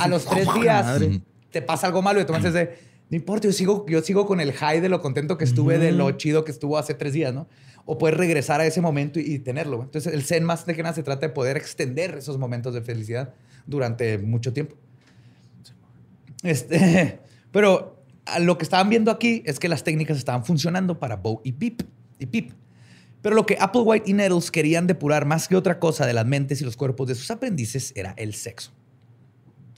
A 0.00 0.08
los, 0.08 0.24
tres 0.24 0.48
¡oh, 0.48 0.54
días 0.58 0.86
madre! 0.86 1.20
Te 1.56 1.62
pasa 1.62 1.86
algo 1.86 2.02
malo 2.02 2.20
y 2.20 2.26
tomas 2.26 2.42
de. 2.52 2.76
No 3.08 3.16
importa, 3.16 3.48
yo 3.48 3.52
sigo, 3.52 3.86
yo 3.88 4.02
sigo 4.02 4.26
con 4.26 4.40
el 4.40 4.52
high 4.52 4.80
de 4.80 4.90
lo 4.90 5.00
contento 5.00 5.38
que 5.38 5.44
estuve, 5.44 5.78
de 5.78 5.90
lo 5.90 6.10
chido 6.12 6.44
que 6.44 6.50
estuvo 6.50 6.76
hace 6.76 6.92
tres 6.92 7.14
días, 7.14 7.32
¿no? 7.32 7.48
O 7.86 7.96
puedes 7.96 8.18
regresar 8.18 8.60
a 8.60 8.66
ese 8.66 8.82
momento 8.82 9.18
y, 9.18 9.22
y 9.22 9.38
tenerlo. 9.38 9.76
güey. 9.76 9.86
Entonces, 9.86 10.12
el 10.12 10.22
Zen 10.24 10.44
más 10.44 10.66
de 10.66 10.74
que 10.74 10.82
nada 10.82 10.94
se 10.94 11.02
trata 11.02 11.28
de 11.28 11.32
poder 11.32 11.56
extender 11.56 12.16
esos 12.18 12.36
momentos 12.36 12.74
de 12.74 12.82
felicidad 12.82 13.32
durante 13.64 14.18
mucho 14.18 14.52
tiempo. 14.52 14.76
Este, 16.42 17.20
pero 17.52 18.02
lo 18.38 18.58
que 18.58 18.64
estaban 18.64 18.90
viendo 18.90 19.10
aquí 19.10 19.42
es 19.46 19.58
que 19.58 19.70
las 19.70 19.82
técnicas 19.82 20.18
estaban 20.18 20.44
funcionando 20.44 20.98
para 20.98 21.16
Bo 21.16 21.40
y 21.42 21.52
Pip. 21.52 21.82
Y 22.18 22.26
Pip. 22.26 22.52
Pero 23.22 23.34
lo 23.34 23.46
que 23.46 23.56
Applewhite 23.58 24.10
y 24.10 24.12
Nettles 24.12 24.50
querían 24.50 24.86
depurar 24.86 25.24
más 25.24 25.48
que 25.48 25.56
otra 25.56 25.78
cosa 25.78 26.04
de 26.04 26.12
las 26.12 26.26
mentes 26.26 26.60
y 26.60 26.64
los 26.64 26.76
cuerpos 26.76 27.08
de 27.08 27.14
sus 27.14 27.30
aprendices 27.30 27.92
era 27.96 28.12
el 28.18 28.34
sexo. 28.34 28.72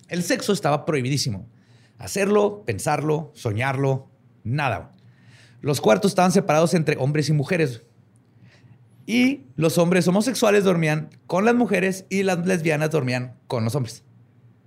El 0.09 0.23
sexo 0.23 0.53
estaba 0.53 0.85
prohibidísimo. 0.85 1.47
Hacerlo, 1.99 2.63
pensarlo, 2.65 3.31
soñarlo, 3.35 4.09
nada. 4.45 4.93
Los 5.61 5.81
cuartos 5.81 6.13
estaban 6.13 6.31
separados 6.33 6.75
entre 6.75 6.97
hombres 6.97 7.29
y 7.29 7.33
mujeres. 7.33 7.83
Y 9.07 9.47
los 9.57 9.79
hombres 9.79 10.07
homosexuales 10.07 10.65
dormían 10.65 11.09
con 11.27 11.45
las 11.45 11.55
mujeres 11.55 12.05
y 12.11 12.23
las 12.23 12.47
lesbianas 12.47 12.91
dormían 12.91 13.35
con 13.47 13.65
los 13.65 13.75
hombres 13.75 14.05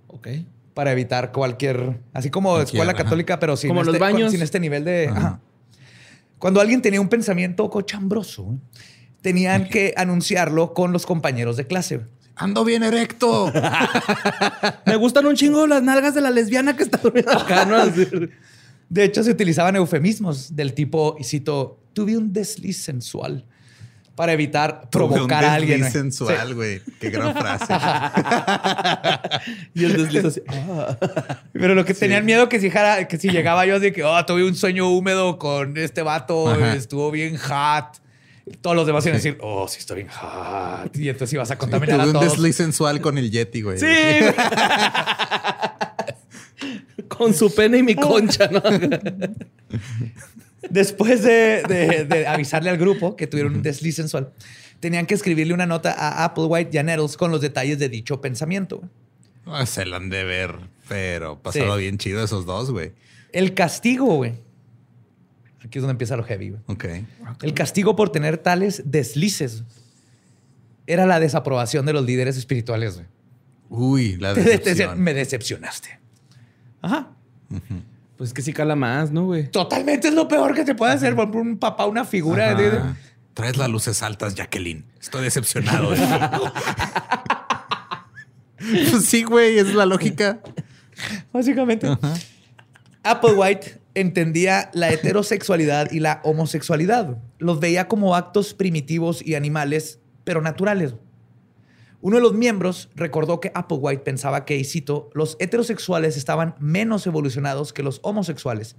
Ok. 0.08 0.28
para 0.74 0.90
evitar 0.92 1.30
cualquier, 1.32 2.00
así 2.12 2.28
como 2.28 2.50
Cualquier, 2.50 2.66
escuela 2.74 2.92
ajá. 2.92 3.04
católica, 3.04 3.38
pero 3.38 3.56
sin, 3.56 3.68
Como 3.68 3.84
los 3.84 3.94
este, 3.94 4.10
con- 4.10 4.30
sin 4.30 4.42
este 4.42 4.60
nivel 4.60 4.84
de... 4.84 5.08
Ajá. 5.08 5.18
ajá. 5.18 5.40
Cuando 6.38 6.60
alguien 6.60 6.82
tenía 6.82 7.00
un 7.00 7.08
pensamiento 7.08 7.70
cochambroso, 7.70 8.58
tenían 9.20 9.68
que 9.68 9.94
anunciarlo 9.96 10.74
con 10.74 10.92
los 10.92 11.06
compañeros 11.06 11.56
de 11.56 11.68
clase. 11.68 12.00
Ando 12.36 12.64
bien 12.64 12.82
erecto. 12.82 13.52
Me 14.86 14.96
gustan 14.96 15.26
un 15.26 15.36
chingo 15.36 15.66
las 15.66 15.82
nalgas 15.82 16.14
de 16.14 16.20
la 16.22 16.30
lesbiana 16.30 16.74
que 16.76 16.82
está 16.84 16.96
durmiendo 16.98 17.32
acá, 17.32 17.64
¿no? 17.66 17.76
Así. 17.76 18.06
De 18.88 19.04
hecho, 19.04 19.22
se 19.22 19.30
utilizaban 19.30 19.76
eufemismos 19.76 20.54
del 20.56 20.72
tipo, 20.74 21.16
y 21.18 21.24
cito, 21.24 21.78
tuve 21.92 22.16
un 22.16 22.32
desliz 22.32 22.82
sensual 22.82 23.44
para 24.14 24.32
evitar 24.34 24.88
provocar 24.90 25.44
a 25.44 25.54
alguien. 25.54 25.80
güey. 25.80 25.90
sensual, 25.90 26.54
güey. 26.54 26.82
Qué 27.00 27.10
gran 27.10 27.34
frase. 27.34 27.72
Y 29.74 29.84
el 29.84 29.96
desliz 29.96 30.24
así. 30.24 30.42
ah. 30.48 30.96
Pero 31.52 31.74
lo 31.74 31.84
que 31.84 31.94
tenían 31.94 32.24
miedo 32.24 32.48
que 32.48 32.60
si, 32.60 32.70
jara- 32.70 33.08
que 33.08 33.18
si 33.18 33.28
llegaba 33.30 33.64
yo 33.66 33.80
de 33.80 33.92
que 33.92 34.04
oh, 34.04 34.24
tuve 34.26 34.44
un 34.46 34.54
sueño 34.54 34.88
húmedo 34.90 35.38
con 35.38 35.76
este 35.78 36.02
vato, 36.02 36.48
Ajá. 36.50 36.74
estuvo 36.74 37.10
bien 37.10 37.36
hot. 37.38 38.00
Todos 38.60 38.74
los 38.76 38.86
demás 38.86 39.04
iban 39.06 39.14
a 39.14 39.18
decir, 39.18 39.38
oh, 39.40 39.68
sí, 39.68 39.78
estoy 39.78 39.96
bien 39.98 40.08
hot. 40.08 40.96
Y 40.96 41.08
entonces 41.08 41.32
ibas 41.34 41.50
a 41.52 41.58
contaminar 41.58 41.96
Tuve 41.96 42.02
a 42.02 42.06
un 42.06 42.12
todos. 42.12 42.32
desliz 42.32 42.56
sensual 42.56 43.00
con 43.00 43.16
el 43.18 43.30
Yeti, 43.30 43.62
güey. 43.62 43.78
Sí. 43.78 43.86
Con 47.08 47.34
su 47.34 47.54
pene 47.54 47.78
y 47.78 47.82
mi 47.82 47.94
concha, 47.94 48.48
¿no? 48.48 48.62
Después 50.70 51.22
de, 51.22 51.62
de- 51.68 52.04
de 52.04 52.26
avisarle 52.26 52.70
al 52.70 52.78
grupo 52.78 53.16
que 53.16 53.26
tuvieron 53.26 53.54
un 53.56 53.62
desliz 53.62 53.96
sensual, 53.96 54.32
tenían 54.80 55.06
que 55.06 55.14
escribirle 55.14 55.52
una 55.54 55.66
nota 55.66 55.92
a 55.92 56.24
Applewhite 56.24 56.70
y 56.72 56.78
a 56.78 56.82
Nettles 56.82 57.16
con 57.16 57.30
los 57.30 57.40
detalles 57.40 57.78
de 57.78 57.88
dicho 57.88 58.20
pensamiento. 58.20 58.78
güey. 58.78 58.90
Ah, 59.46 59.66
se 59.66 59.84
la 59.84 59.96
han 59.96 60.08
de 60.08 60.24
ver, 60.24 60.54
pero 60.88 61.40
pasado 61.42 61.76
Sí. 61.76 61.82
bien 61.82 61.98
chido 61.98 62.22
esos 62.24 62.46
dos, 62.46 62.70
güey. 62.70 62.92
El 63.32 63.54
castigo, 63.54 64.06
güey. 64.16 64.34
Aquí 65.64 65.78
es 65.78 65.82
donde 65.82 65.92
empieza 65.92 66.16
lo 66.16 66.24
heavy, 66.24 66.50
güey. 66.50 66.62
Ok. 66.66 66.84
El 67.42 67.54
castigo 67.54 67.94
por 67.96 68.10
tener 68.10 68.38
tales 68.38 68.82
deslices 68.84 69.62
era 70.86 71.06
la 71.06 71.20
desaprobación 71.20 71.86
de 71.86 71.92
los 71.92 72.04
líderes 72.04 72.36
espirituales. 72.36 72.94
güey. 72.96 73.06
Uy, 73.70 74.16
la 74.16 74.34
decepción. 74.34 75.00
me 75.00 75.14
decepcionaste. 75.14 75.98
Ajá. 76.82 77.10
Pues 78.16 78.30
es 78.30 78.34
que 78.34 78.42
sí 78.42 78.52
cala 78.52 78.76
más, 78.76 79.10
¿no, 79.12 79.24
güey? 79.24 79.48
Totalmente 79.50 80.08
es 80.08 80.14
lo 80.14 80.26
peor 80.28 80.54
que 80.54 80.64
te 80.64 80.74
puede 80.74 80.92
hacer 80.92 81.14
por 81.14 81.28
un 81.36 81.56
papá, 81.58 81.86
una 81.86 82.04
figura. 82.04 82.50
Ajá. 82.52 82.60
de- 82.60 82.80
Traes 83.34 83.56
las 83.56 83.70
luces 83.70 84.02
altas, 84.02 84.34
Jacqueline. 84.34 84.84
Estoy 85.00 85.22
decepcionado. 85.22 85.94
pues 88.90 89.06
sí, 89.06 89.22
güey, 89.24 89.58
es 89.58 89.74
la 89.74 89.86
lógica. 89.86 90.40
básicamente. 91.32 91.88
Applewhite 93.02 93.80
entendía 93.94 94.70
la 94.72 94.90
heterosexualidad 94.90 95.90
y 95.90 96.00
la 96.00 96.20
homosexualidad. 96.24 97.18
Los 97.38 97.60
veía 97.60 97.88
como 97.88 98.14
actos 98.14 98.54
primitivos 98.54 99.24
y 99.24 99.34
animales, 99.34 100.00
pero 100.24 100.40
naturales. 100.40 100.94
Uno 102.00 102.16
de 102.16 102.22
los 102.22 102.34
miembros 102.34 102.90
recordó 102.96 103.38
que 103.38 103.52
Applewhite 103.54 104.02
pensaba 104.02 104.44
que, 104.44 104.56
y 104.56 104.64
cito, 104.64 105.10
los 105.14 105.36
heterosexuales 105.38 106.16
estaban 106.16 106.56
menos 106.58 107.06
evolucionados 107.06 107.72
que 107.72 107.84
los 107.84 108.00
homosexuales, 108.02 108.76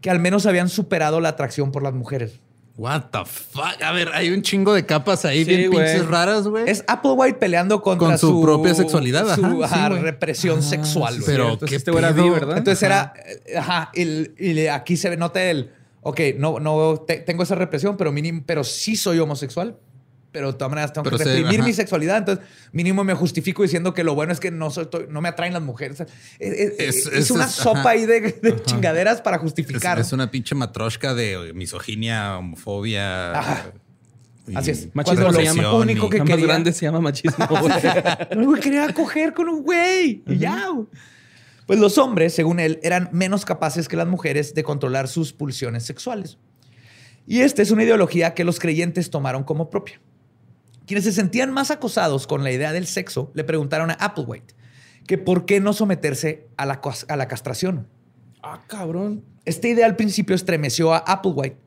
que 0.00 0.10
al 0.10 0.18
menos 0.18 0.44
habían 0.46 0.68
superado 0.68 1.20
la 1.20 1.30
atracción 1.30 1.70
por 1.70 1.84
las 1.84 1.94
mujeres. 1.94 2.40
What 2.76 3.02
the 3.12 3.24
fuck? 3.24 3.80
A 3.82 3.92
ver, 3.92 4.08
hay 4.14 4.30
un 4.30 4.42
chingo 4.42 4.74
de 4.74 4.84
capas 4.84 5.24
ahí 5.24 5.44
Sí, 5.44 5.54
bien 5.56 5.70
pinches 5.70 6.06
raras, 6.08 6.48
güey. 6.48 6.68
Es 6.68 6.82
Applewhite 6.88 7.38
peleando 7.38 7.80
contra 7.80 8.08
Con 8.08 8.18
su 8.18 8.42
propia 8.42 8.74
sexualidad, 8.74 9.30
ajá, 9.30 9.36
su 9.36 9.62
ajá, 9.64 9.88
güey. 9.90 10.00
represión 10.02 10.60
sexual. 10.60 11.14
güey. 11.14 11.26
Pero 11.26 11.52
Entonces 11.52 11.76
este 11.78 11.90
era 11.96 12.10
¿verdad? 12.10 12.58
Entonces 12.58 12.82
era, 12.82 13.12
eh, 13.46 13.56
ajá, 13.56 13.90
el- 13.94 14.34
y 14.38 14.66
aquí 14.66 14.96
se 14.96 15.16
nota 15.16 15.40
el, 15.44 15.70
ok, 16.02 16.20
no, 16.36 16.58
no 16.58 16.96
te- 17.06 17.18
tengo 17.20 17.44
esa 17.44 17.54
represión, 17.54 17.96
pero 17.96 18.10
mínimo, 18.10 18.42
pero 18.44 18.64
sí 18.64 18.96
soy 18.96 19.20
homosexual. 19.20 19.76
Pero 20.34 20.48
de 20.50 20.58
todas 20.58 20.70
maneras 20.70 20.92
tengo 20.92 21.04
Pero 21.04 21.16
que 21.16 21.22
reprimir 21.22 21.62
mi 21.62 21.72
sexualidad. 21.72 22.18
Entonces, 22.18 22.44
mínimo 22.72 23.04
me 23.04 23.14
justifico 23.14 23.62
diciendo 23.62 23.94
que 23.94 24.02
lo 24.02 24.16
bueno 24.16 24.32
es 24.32 24.40
que 24.40 24.50
no, 24.50 24.68
soy, 24.68 24.88
no 25.08 25.20
me 25.20 25.28
atraen 25.28 25.52
las 25.52 25.62
mujeres. 25.62 26.00
Es, 26.00 26.08
es- 26.40 26.72
Es- 26.80 27.06
es 27.06 27.30
una 27.30 27.44
es- 27.44 27.52
sopa 27.52 27.78
ajá. 27.78 27.88
ahí 27.90 28.04
de, 28.04 28.20
de 28.20 28.60
chingaderas 28.64 29.20
para 29.20 29.38
justificar. 29.38 29.96
es 30.00 30.12
una 30.12 30.32
pinche 30.32 30.56
matroshka 30.56 31.14
de 31.14 31.52
misoginia, 31.54 32.36
homofobia. 32.38 33.38
Ajá. 33.38 33.66
Así 34.56 34.72
es. 34.72 34.88
Machismo 34.92 35.30
lo 35.30 35.40
llama. 35.40 35.74
único 35.74 36.10
que 36.10 36.18
quería- 36.32 36.46
grande 36.48 36.72
se 36.72 36.84
llama 36.84 37.00
machismo, 37.00 37.46
güey 38.44 38.60
quería 38.60 38.92
coger 38.92 39.34
con 39.34 39.48
un 39.48 39.62
güey. 39.62 40.24
Y 40.26 40.38
ya. 40.38 40.68
Pues 41.66 41.78
los 41.78 41.96
hombres, 41.96 42.34
según 42.34 42.58
él, 42.58 42.80
eran 42.82 43.08
menos 43.12 43.44
capaces 43.44 43.86
que 43.86 43.96
las 43.96 44.08
mujeres 44.08 44.52
de 44.52 44.64
controlar 44.64 45.06
sus 45.06 45.32
pulsiones 45.32 45.84
sexuales. 45.84 46.38
Y 47.24 47.40
esta 47.42 47.62
es 47.62 47.70
una 47.70 47.84
ideología 47.84 48.34
que 48.34 48.42
los 48.42 48.58
creyentes 48.58 49.10
tomaron 49.10 49.44
como 49.44 49.70
propia. 49.70 50.00
Quienes 50.86 51.04
se 51.04 51.12
sentían 51.12 51.52
más 51.52 51.70
acosados 51.70 52.26
con 52.26 52.44
la 52.44 52.52
idea 52.52 52.72
del 52.72 52.86
sexo 52.86 53.30
le 53.34 53.44
preguntaron 53.44 53.90
a 53.90 53.94
Applewhite 53.94 54.54
que 55.06 55.18
por 55.18 55.44
qué 55.46 55.60
no 55.60 55.72
someterse 55.72 56.48
a 56.56 56.66
la, 56.66 56.80
a 57.08 57.16
la 57.16 57.28
castración. 57.28 57.88
ah, 58.42 58.60
cabrón. 58.66 59.24
Esta 59.44 59.68
idea 59.68 59.86
al 59.86 59.96
principio 59.96 60.34
estremeció 60.34 60.94
a 60.94 60.98
Applewhite, 60.98 61.58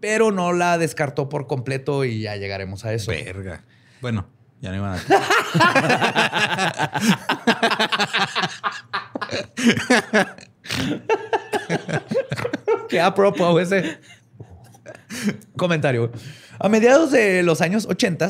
pero 0.00 0.32
no 0.32 0.52
la 0.52 0.76
descartó 0.78 1.28
por 1.28 1.46
completo 1.46 2.04
y 2.04 2.22
ya 2.22 2.36
llegaremos 2.36 2.84
a 2.84 2.92
eso. 2.92 3.12
Verga. 3.12 3.62
Bueno, 4.00 4.26
ya 4.60 4.70
no 4.70 4.76
iban 4.76 4.98
a. 4.98 5.00
Qué 12.88 13.00
apropo 13.00 13.58
ese 13.60 13.98
comentario. 15.56 16.10
A 16.58 16.68
mediados 16.68 17.10
de 17.10 17.42
los 17.42 17.60
años 17.60 17.86
80, 17.86 18.28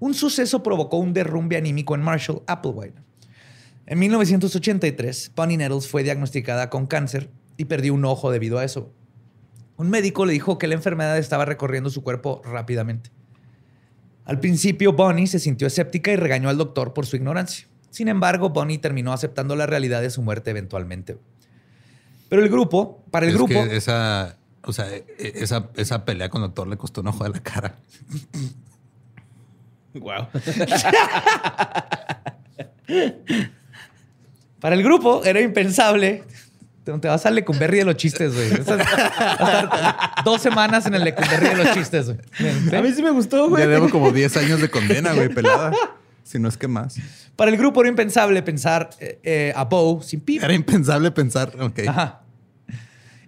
un 0.00 0.14
suceso 0.14 0.62
provocó 0.62 0.96
un 0.96 1.12
derrumbe 1.12 1.56
anímico 1.56 1.94
en 1.94 2.02
Marshall 2.02 2.42
Applewhite. 2.46 3.00
En 3.86 3.98
1983, 3.98 5.32
Bonnie 5.34 5.56
Nettles 5.56 5.88
fue 5.88 6.02
diagnosticada 6.02 6.70
con 6.70 6.86
cáncer 6.86 7.30
y 7.56 7.66
perdió 7.66 7.94
un 7.94 8.04
ojo 8.04 8.30
debido 8.30 8.58
a 8.58 8.64
eso. 8.64 8.92
Un 9.76 9.90
médico 9.90 10.26
le 10.26 10.32
dijo 10.32 10.58
que 10.58 10.66
la 10.66 10.74
enfermedad 10.74 11.18
estaba 11.18 11.44
recorriendo 11.44 11.90
su 11.90 12.02
cuerpo 12.02 12.42
rápidamente. 12.44 13.10
Al 14.24 14.38
principio, 14.38 14.92
Bonnie 14.92 15.26
se 15.26 15.38
sintió 15.38 15.66
escéptica 15.66 16.12
y 16.12 16.16
regañó 16.16 16.48
al 16.48 16.58
doctor 16.58 16.94
por 16.94 17.06
su 17.06 17.16
ignorancia. 17.16 17.68
Sin 17.90 18.08
embargo, 18.08 18.50
Bonnie 18.50 18.78
terminó 18.78 19.12
aceptando 19.12 19.56
la 19.56 19.66
realidad 19.66 20.00
de 20.00 20.10
su 20.10 20.22
muerte 20.22 20.50
eventualmente. 20.50 21.18
Pero 22.28 22.42
el 22.42 22.48
grupo, 22.48 23.04
para 23.10 23.26
el 23.26 23.32
Es 23.32 23.36
grupo, 23.36 23.52
que 23.52 23.76
esa, 23.76 24.38
o 24.64 24.72
sea, 24.72 24.88
e- 24.88 25.04
e- 25.18 25.32
esa, 25.36 25.68
esa 25.76 26.04
pelea 26.04 26.28
con 26.28 26.42
el 26.42 26.48
doctor 26.48 26.68
le 26.68 26.76
costó 26.76 27.00
un 27.00 27.08
ojo 27.08 27.24
de 27.24 27.30
la 27.30 27.40
cara. 27.40 27.74
Wow. 29.94 30.28
Para 34.60 34.74
el 34.74 34.82
grupo 34.82 35.22
era 35.24 35.40
impensable. 35.40 36.24
Te 36.84 36.92
te 36.98 37.08
vas 37.08 37.24
al 37.26 37.34
Lecumberri 37.36 37.78
de 37.78 37.84
los 37.84 37.96
chistes, 37.96 38.34
güey. 38.34 38.50
Dos 40.24 40.42
semanas 40.42 40.86
en 40.86 40.94
el 40.94 41.04
Lecumberri 41.04 41.48
de 41.50 41.56
los 41.56 41.72
chistes, 41.74 42.06
güey. 42.06 42.18
A 42.76 42.82
mí 42.82 42.92
sí 42.92 43.02
me 43.02 43.10
gustó, 43.10 43.48
güey. 43.48 43.62
Ya 43.62 43.68
debo 43.68 43.88
como 43.88 44.10
10 44.10 44.36
años 44.38 44.60
de 44.60 44.68
condena, 44.68 45.12
güey, 45.12 45.28
pelada. 45.28 45.72
Si 46.24 46.38
no 46.38 46.48
es 46.48 46.56
que 46.56 46.66
más. 46.68 46.96
Para 47.36 47.50
el 47.50 47.56
grupo 47.56 47.80
era 47.80 47.88
impensable 47.88 48.42
pensar 48.42 48.90
eh, 49.00 49.18
eh, 49.22 49.52
a 49.54 49.64
Bo 49.64 50.00
sin 50.02 50.20
Pip. 50.20 50.42
Era 50.42 50.54
impensable 50.54 51.10
pensar, 51.10 51.52
ok. 51.60 51.80
Ajá. 51.86 52.20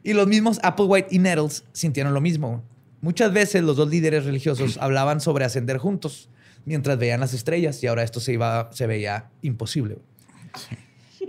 Y 0.04 0.12
los 0.12 0.28
mismos 0.28 0.60
Applewhite 0.62 1.08
y 1.10 1.18
Nettles 1.18 1.64
sintieron 1.72 2.14
lo 2.14 2.20
mismo. 2.20 2.62
Muchas 3.00 3.32
veces 3.32 3.62
los 3.64 3.76
dos 3.76 3.88
líderes 3.90 4.24
religiosos 4.24 4.76
hablaban 4.80 5.20
sobre 5.20 5.44
ascender 5.44 5.78
juntos 5.78 6.28
mientras 6.66 6.96
veían 6.98 7.18
las 7.20 7.34
estrellas 7.34 7.82
y 7.82 7.86
ahora 7.88 8.02
esto 8.04 8.20
se, 8.20 8.32
iba, 8.34 8.70
se 8.72 8.86
veía 8.86 9.30
imposible. 9.42 9.98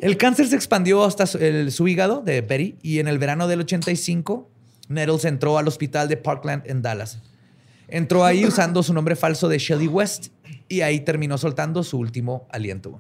El 0.02 0.18
cáncer 0.18 0.48
se 0.48 0.56
expandió 0.56 1.04
hasta 1.04 1.26
su, 1.26 1.38
el- 1.38 1.72
su 1.72 1.88
hígado 1.88 2.22
de 2.22 2.42
Betty 2.42 2.76
y 2.82 3.00
en 3.00 3.08
el 3.08 3.18
verano 3.18 3.48
del 3.48 3.62
85 3.62 4.50
Nettles 4.90 5.26
entró 5.26 5.58
al 5.58 5.68
hospital 5.68 6.08
de 6.10 6.18
Parkland 6.18 6.64
en 6.70 6.82
Dallas. 6.82 7.20
Entró 7.88 8.24
ahí 8.26 8.46
usando 8.48 8.84
su 8.84 8.94
nombre 8.94 9.16
falso 9.16 9.48
de 9.48 9.58
Shelly 9.58 9.88
West 9.88 10.28
y 10.68 10.82
ahí 10.82 11.00
terminó 11.00 11.38
soltando 11.38 11.84
su 11.84 11.98
último 11.98 12.48
aliento. 12.52 13.00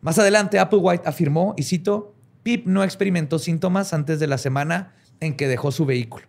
Más 0.00 0.18
adelante, 0.18 0.58
Applewhite 0.58 1.08
afirmó, 1.08 1.54
y 1.56 1.62
cito, 1.62 2.13
Pip 2.44 2.66
no 2.66 2.84
experimentó 2.84 3.40
síntomas 3.40 3.92
antes 3.92 4.20
de 4.20 4.28
la 4.28 4.38
semana 4.38 4.94
en 5.18 5.34
que 5.34 5.48
dejó 5.48 5.72
su 5.72 5.86
vehículo. 5.86 6.26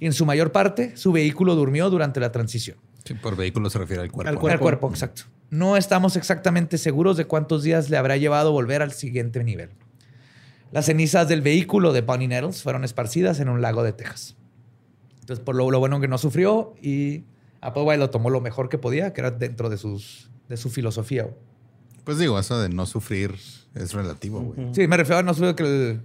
Y 0.00 0.06
en 0.06 0.14
su 0.14 0.24
mayor 0.24 0.50
parte, 0.50 0.96
su 0.96 1.12
vehículo 1.12 1.54
durmió 1.54 1.90
durante 1.90 2.18
la 2.18 2.32
transición. 2.32 2.78
Sí, 3.04 3.14
por 3.14 3.36
vehículo 3.36 3.68
se 3.68 3.78
refiere 3.78 4.02
al 4.02 4.10
cuerpo. 4.10 4.28
Al 4.28 4.34
¿no? 4.34 4.40
cuerpo. 4.40 4.54
Al 4.54 4.60
cuerpo, 4.60 4.90
exacto. 4.90 5.22
No 5.50 5.76
estamos 5.76 6.16
exactamente 6.16 6.78
seguros 6.78 7.18
de 7.18 7.26
cuántos 7.26 7.62
días 7.62 7.90
le 7.90 7.98
habrá 7.98 8.16
llevado 8.16 8.52
volver 8.52 8.80
al 8.80 8.92
siguiente 8.92 9.44
nivel. 9.44 9.70
Las 10.72 10.86
cenizas 10.86 11.28
del 11.28 11.42
vehículo 11.42 11.92
de 11.92 12.00
Bonnie 12.00 12.28
Nettles 12.28 12.62
fueron 12.62 12.82
esparcidas 12.82 13.38
en 13.40 13.50
un 13.50 13.60
lago 13.60 13.82
de 13.82 13.92
Texas. 13.92 14.36
Entonces, 15.20 15.44
por 15.44 15.56
lo, 15.56 15.70
lo 15.70 15.78
bueno 15.78 16.00
que 16.00 16.08
no 16.08 16.16
sufrió 16.16 16.74
y 16.80 17.24
Applewhite 17.60 17.98
lo 17.98 18.08
tomó 18.08 18.30
lo 18.30 18.40
mejor 18.40 18.70
que 18.70 18.78
podía, 18.78 19.12
que 19.12 19.20
era 19.20 19.30
dentro 19.30 19.68
de, 19.68 19.76
sus, 19.76 20.30
de 20.48 20.56
su 20.56 20.70
filosofía. 20.70 21.28
Pues 22.04 22.18
digo, 22.18 22.38
eso 22.38 22.58
de 22.60 22.70
no 22.70 22.86
sufrir 22.86 23.34
es 23.74 23.92
relativo, 23.92 24.40
güey. 24.40 24.74
Sí, 24.74 24.86
me 24.88 24.96
refiero 24.96 25.18
a 25.18 25.22
no 25.22 25.32
sufrir 25.34 25.54
que 25.54 25.62
el... 25.62 26.00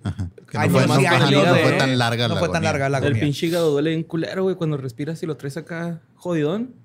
Que 0.50 0.58
no 0.58 0.60
años 0.62 0.74
fue, 0.74 0.88
no, 0.88 0.96
no 0.96 1.56
fue 1.56 1.72
tan 1.74 1.98
larga 1.98 2.28
no 2.28 2.36
la 2.36 2.40
fue 2.40 2.50
tan 2.50 2.64
larga 2.64 2.90
la 2.90 3.00
El 3.00 3.04
agonía. 3.06 3.22
pinche 3.24 3.48
hígado 3.48 3.72
duele 3.72 3.90
bien 3.92 4.04
culero, 4.04 4.44
güey. 4.44 4.56
Cuando 4.56 4.78
respiras 4.78 5.22
y 5.24 5.26
lo 5.26 5.36
traes 5.38 5.58
acá 5.58 6.02
jodidón. 6.16 6.76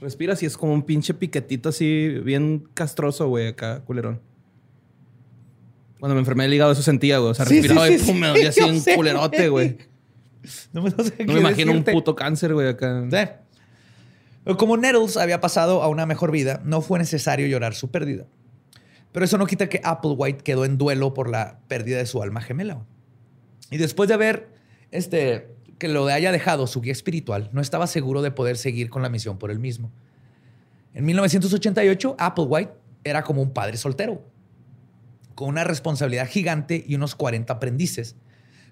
Respiras 0.00 0.42
y 0.42 0.46
es 0.46 0.56
como 0.56 0.74
un 0.74 0.82
pinche 0.82 1.14
piquetito 1.14 1.68
así, 1.68 2.08
bien 2.24 2.68
castroso, 2.74 3.28
güey, 3.28 3.48
acá, 3.48 3.80
culerón. 3.84 4.20
Cuando 6.00 6.14
me 6.14 6.20
enfermé 6.20 6.42
del 6.44 6.54
hígado, 6.54 6.72
eso 6.72 6.82
sentía, 6.82 7.18
güey. 7.18 7.30
O 7.30 7.34
sea, 7.34 7.46
Sí, 7.46 7.60
respiraba 7.60 7.86
sí, 7.86 7.94
y 7.94 7.98
pum, 7.98 8.06
sí, 8.06 8.12
me 8.14 8.26
dolía 8.28 8.48
así 8.48 8.60
un 8.68 8.80
sé, 8.80 8.96
culerote, 8.96 9.48
güey. 9.48 9.78
No 10.72 10.82
me, 10.82 10.90
no 10.90 11.04
sé 11.04 11.10
No 11.10 11.16
qué 11.18 11.24
me 11.26 11.38
imagino 11.40 11.70
un 11.72 11.84
puto 11.84 12.16
cáncer, 12.16 12.52
güey, 12.54 12.68
acá. 12.68 13.04
Como 14.58 14.76
Nettles 14.76 15.16
había 15.16 15.40
pasado 15.40 15.82
a 15.82 15.88
una 15.88 16.04
mejor 16.04 16.32
vida, 16.32 16.60
no 16.64 16.80
fue 16.80 16.98
necesario 16.98 17.46
llorar 17.46 17.74
su 17.74 17.92
pérdida. 17.92 18.26
Pero 19.12 19.24
eso 19.24 19.38
no 19.38 19.46
quita 19.46 19.68
que 19.68 19.80
Applewhite 19.84 20.42
quedó 20.42 20.64
en 20.64 20.78
duelo 20.78 21.14
por 21.14 21.28
la 21.28 21.60
pérdida 21.68 21.98
de 21.98 22.06
su 22.06 22.22
alma 22.22 22.40
gemela. 22.40 22.84
Y 23.70 23.76
después 23.76 24.08
de 24.08 24.14
haber 24.14 24.48
este, 24.90 25.54
que 25.78 25.88
lo 25.88 26.06
haya 26.06 26.32
dejado 26.32 26.66
su 26.66 26.80
guía 26.80 26.92
espiritual, 26.92 27.50
no 27.52 27.60
estaba 27.60 27.86
seguro 27.86 28.22
de 28.22 28.30
poder 28.30 28.56
seguir 28.56 28.88
con 28.88 29.02
la 29.02 29.08
misión 29.08 29.38
por 29.38 29.50
él 29.50 29.58
mismo. 29.58 29.90
En 30.94 31.04
1988, 31.04 32.16
Applewhite 32.18 32.72
era 33.04 33.22
como 33.22 33.42
un 33.42 33.52
padre 33.52 33.76
soltero, 33.76 34.22
con 35.34 35.48
una 35.48 35.64
responsabilidad 35.64 36.28
gigante 36.28 36.84
y 36.86 36.94
unos 36.94 37.14
40 37.14 37.52
aprendices, 37.52 38.16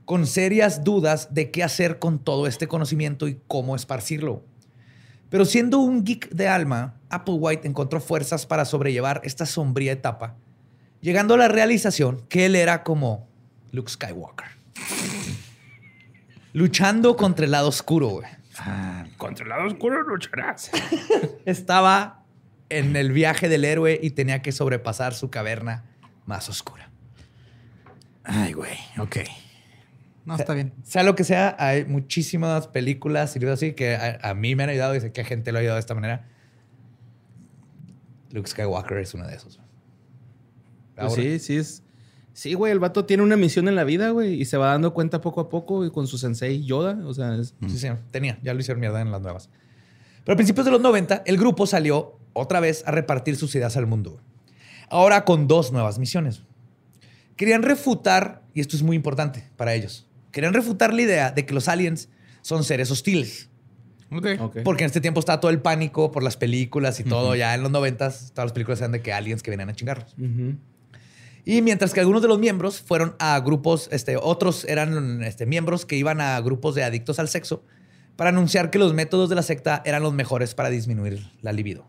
con 0.05 0.27
serias 0.27 0.85
dudas 0.85 1.35
de 1.35 1.51
qué 1.51 1.63
hacer 1.63 1.99
con 1.99 2.19
todo 2.19 2.47
este 2.47 2.69
conocimiento 2.69 3.29
y 3.29 3.41
cómo 3.47 3.77
esparcirlo. 3.77 4.45
Pero 5.31 5.45
siendo 5.45 5.79
un 5.79 6.05
geek 6.05 6.29
de 6.31 6.49
alma, 6.49 6.97
Applewhite 7.09 7.67
encontró 7.67 8.01
fuerzas 8.01 8.47
para 8.47 8.65
sobrellevar 8.65 9.21
esta 9.25 9.47
sombría 9.47 9.93
etapa, 9.93 10.37
llegando 11.01 11.35
a 11.35 11.39
la 11.39 11.49
realización 11.49 12.21
que 12.29 12.47
él 12.47 12.57
era 12.57 12.83
como 12.83 13.29
Luke 13.71 13.91
Skywalker. 13.91 14.49
Luchando 16.53 17.17
contra 17.17 17.45
el 17.45 17.53
lado 17.53 17.69
oscuro, 17.69 18.09
güey. 18.09 18.27
Contra 19.17 19.45
el 19.45 19.49
lado 19.49 19.67
oscuro 19.67 20.03
lucharás. 20.03 20.71
Estaba 21.47 22.25
en 22.69 22.97
el 22.97 23.13
viaje 23.13 23.49
del 23.49 23.65
héroe 23.65 23.99
y 24.03 24.11
tenía 24.11 24.43
que 24.43 24.53
sobrepasar 24.53 25.15
su 25.15 25.31
caverna 25.31 25.85
más 26.27 26.49
oscura. 26.49 26.91
Ay, 28.25 28.53
güey. 28.53 28.79
Ok. 28.99 29.19
No, 30.25 30.37
está 30.37 30.55
bien. 30.55 30.73
Sea 30.83 31.03
lo 31.03 31.15
que 31.17 31.25
sea, 31.25 31.57
hay 31.59 31.85
muchísimas 31.87 32.69
películas 32.69 33.35
y 33.37 33.39
libros 33.41 33.59
así 33.59 33.73
que 33.73 33.97
a, 33.97 34.19
a 34.23 34.35
mí 34.35 34.55
me 34.55 34.63
han 34.65 34.69
ayudado 34.71 34.95
y 34.95 35.01
sé 35.01 35.13
que 35.13 35.23
a 35.23 35.25
gente 35.25 35.51
lo 35.53 35.59
ha 35.59 35.61
ayudado 35.61 35.77
de 35.77 35.81
esta 35.81 35.95
manera. 35.95 36.27
Luke 38.33 38.49
Skywalker 38.49 38.99
es 38.99 39.15
uno 39.15 39.27
de 39.27 39.35
esos. 39.35 39.61
Pues 40.97 41.15
sí, 41.15 41.39
sí 41.39 41.57
es. 41.57 41.83
Sí, 42.33 42.55
güey, 42.55 42.71
el 42.73 42.79
vato 42.79 43.05
tiene 43.07 43.23
una 43.23 43.37
misión 43.37 43.67
en 43.69 43.75
la 43.75 43.85
vida, 43.85 44.11
güey, 44.11 44.41
y 44.41 44.45
se 44.45 44.57
va 44.57 44.69
dando 44.69 44.95
cuenta 44.95 45.21
poco 45.21 45.41
a 45.41 45.49
poco 45.49 45.85
y 45.85 45.91
con 45.91 46.07
su 46.07 46.17
sensei 46.17 46.65
Yoda. 46.65 46.99
O 47.07 47.13
sea, 47.13 47.35
es- 47.35 47.55
Sí, 47.67 47.79
sí, 47.79 47.89
tenía. 48.13 48.39
Ya 48.43 48.55
lo 48.55 48.61
hicieron 48.61 48.81
mierda 48.81 49.01
en 49.01 49.11
las 49.11 49.21
nuevas. 49.21 49.51
Pero 50.25 50.35
a 50.35 50.37
principios 50.37 50.65
de 50.67 50.71
los 50.73 50.81
90, 50.81 51.23
el 51.27 51.37
grupo 51.39 51.67
salió 51.67 52.19
otra 52.33 52.61
vez 52.61 52.85
a 52.87 52.93
repartir 52.93 53.37
sus 53.37 53.55
ideas 53.57 53.77
al 53.77 53.87
mundo. 53.87 54.21
Ahora 54.89 55.25
con 55.25 55.49
dos 55.49 55.73
nuevas 55.73 55.99
misiones. 55.99 56.43
Querían 57.37 57.63
refutar, 57.63 58.43
y 58.55 58.61
esto 58.61 58.77
es 58.77 58.83
muy 58.83 58.95
importante 58.97 59.49
para 59.57 59.75
ellos, 59.75 60.07
querían 60.31 60.55
refutar 60.55 60.95
la 60.95 61.03
idea 61.03 61.31
de 61.33 61.47
que 61.47 61.55
los 61.55 61.69
aliens 61.69 62.09
son 62.43 62.65
seres 62.65 62.91
hostiles. 62.91 63.49
Ok. 64.11 64.27
Ok. 64.41 64.57
Porque 64.65 64.85
en 64.85 64.87
este 64.87 65.01
tiempo 65.01 65.21
estaba 65.21 65.41
todo 65.41 65.51
el 65.51 65.61
pánico 65.61 66.11
por 66.11 66.23
las 66.23 66.37
películas 66.37 66.99
y 67.01 67.05
todo. 67.05 67.35
Ya 67.37 67.55
en 67.55 67.63
los 67.63 67.71
90, 67.71 68.11
todas 68.11 68.47
las 68.47 68.53
películas 68.53 68.81
eran 68.81 68.93
de 68.93 69.03
que 69.03 69.13
aliens 69.13 69.43
que 69.43 69.51
venían 69.51 69.69
a 69.69 69.75
chingarlos. 69.75 70.15
Ujú. 70.19 70.57
Y 71.45 71.63
mientras 71.63 71.95
que 71.95 72.01
algunos 72.01 72.23
de 72.23 72.29
los 72.29 72.39
miembros 72.39 72.81
fueron 72.81 73.15
a 73.19 73.39
grupos, 73.41 73.89
este, 73.93 74.17
otros 74.17 74.65
eran 74.65 75.23
este, 75.23 75.47
miembros 75.47 75.87
que 75.87 75.97
iban 75.97 76.21
a 76.21 76.41
grupos 76.41 76.75
de 76.75 76.85
adictos 76.85 77.19
al 77.19 77.29
sexo 77.29 77.65
para 78.17 78.31
anunciar 78.31 78.71
que 78.71 78.79
los 78.79 78.93
métodos 78.93 79.31
de 79.31 79.37
la 79.37 79.43
secta 79.43 79.83
eran 79.87 80.03
los 80.03 80.13
mejores 80.13 80.55
para 80.55 80.69
disminuir 80.69 81.31
la 81.41 81.53
libido. 81.53 81.87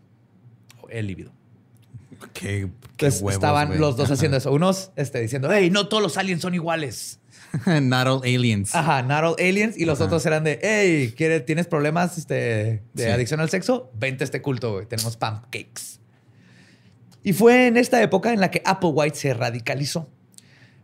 El 0.88 1.06
libido. 1.06 1.32
Qué, 2.32 2.70
qué 2.96 3.06
Entonces 3.06 3.20
huevos, 3.20 3.34
estaban 3.34 3.78
los 3.78 3.96
dos 3.96 4.10
haciendo 4.10 4.36
eso. 4.36 4.52
Unos 4.52 4.92
este, 4.96 5.20
diciendo, 5.20 5.50
hey, 5.52 5.70
no 5.70 5.88
todos 5.88 6.02
los 6.02 6.16
aliens 6.16 6.40
son 6.40 6.54
iguales. 6.54 7.20
Not 7.82 8.06
all 8.06 8.20
aliens. 8.24 8.74
Ajá, 8.74 9.02
not 9.02 9.24
all 9.24 9.34
aliens. 9.38 9.76
Y 9.78 9.84
los 9.84 9.98
Ajá. 10.00 10.06
otros 10.06 10.24
eran 10.26 10.44
de, 10.44 10.58
hey, 10.62 11.12
¿quieres- 11.16 11.44
¿tienes 11.44 11.66
problemas 11.66 12.16
este, 12.18 12.34
de 12.94 13.04
Sí. 13.04 13.10
adicción 13.10 13.40
al 13.40 13.50
sexo? 13.50 13.90
Vente 13.94 14.24
a 14.24 14.26
este 14.26 14.40
culto, 14.40 14.72
güey. 14.74 14.86
Tenemos 14.86 15.16
pancakes. 15.16 16.00
Y 17.22 17.32
fue 17.34 17.66
en 17.68 17.76
esta 17.76 18.02
época 18.02 18.32
en 18.32 18.40
la 18.40 18.50
que 18.50 18.62
Applewhite 18.64 19.14
se 19.16 19.34
radicalizó. 19.34 20.08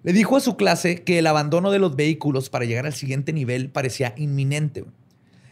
Le 0.04 0.12
dijo 0.12 0.36
a 0.36 0.40
su 0.40 0.56
clase 0.56 1.02
que 1.02 1.18
el 1.18 1.26
abandono 1.26 1.70
de 1.70 1.78
los 1.80 1.96
vehículos 1.96 2.50
para 2.50 2.64
llegar 2.64 2.86
al 2.86 2.94
siguiente 2.94 3.32
nivel 3.32 3.70
parecía 3.70 4.14
inminente. 4.16 4.84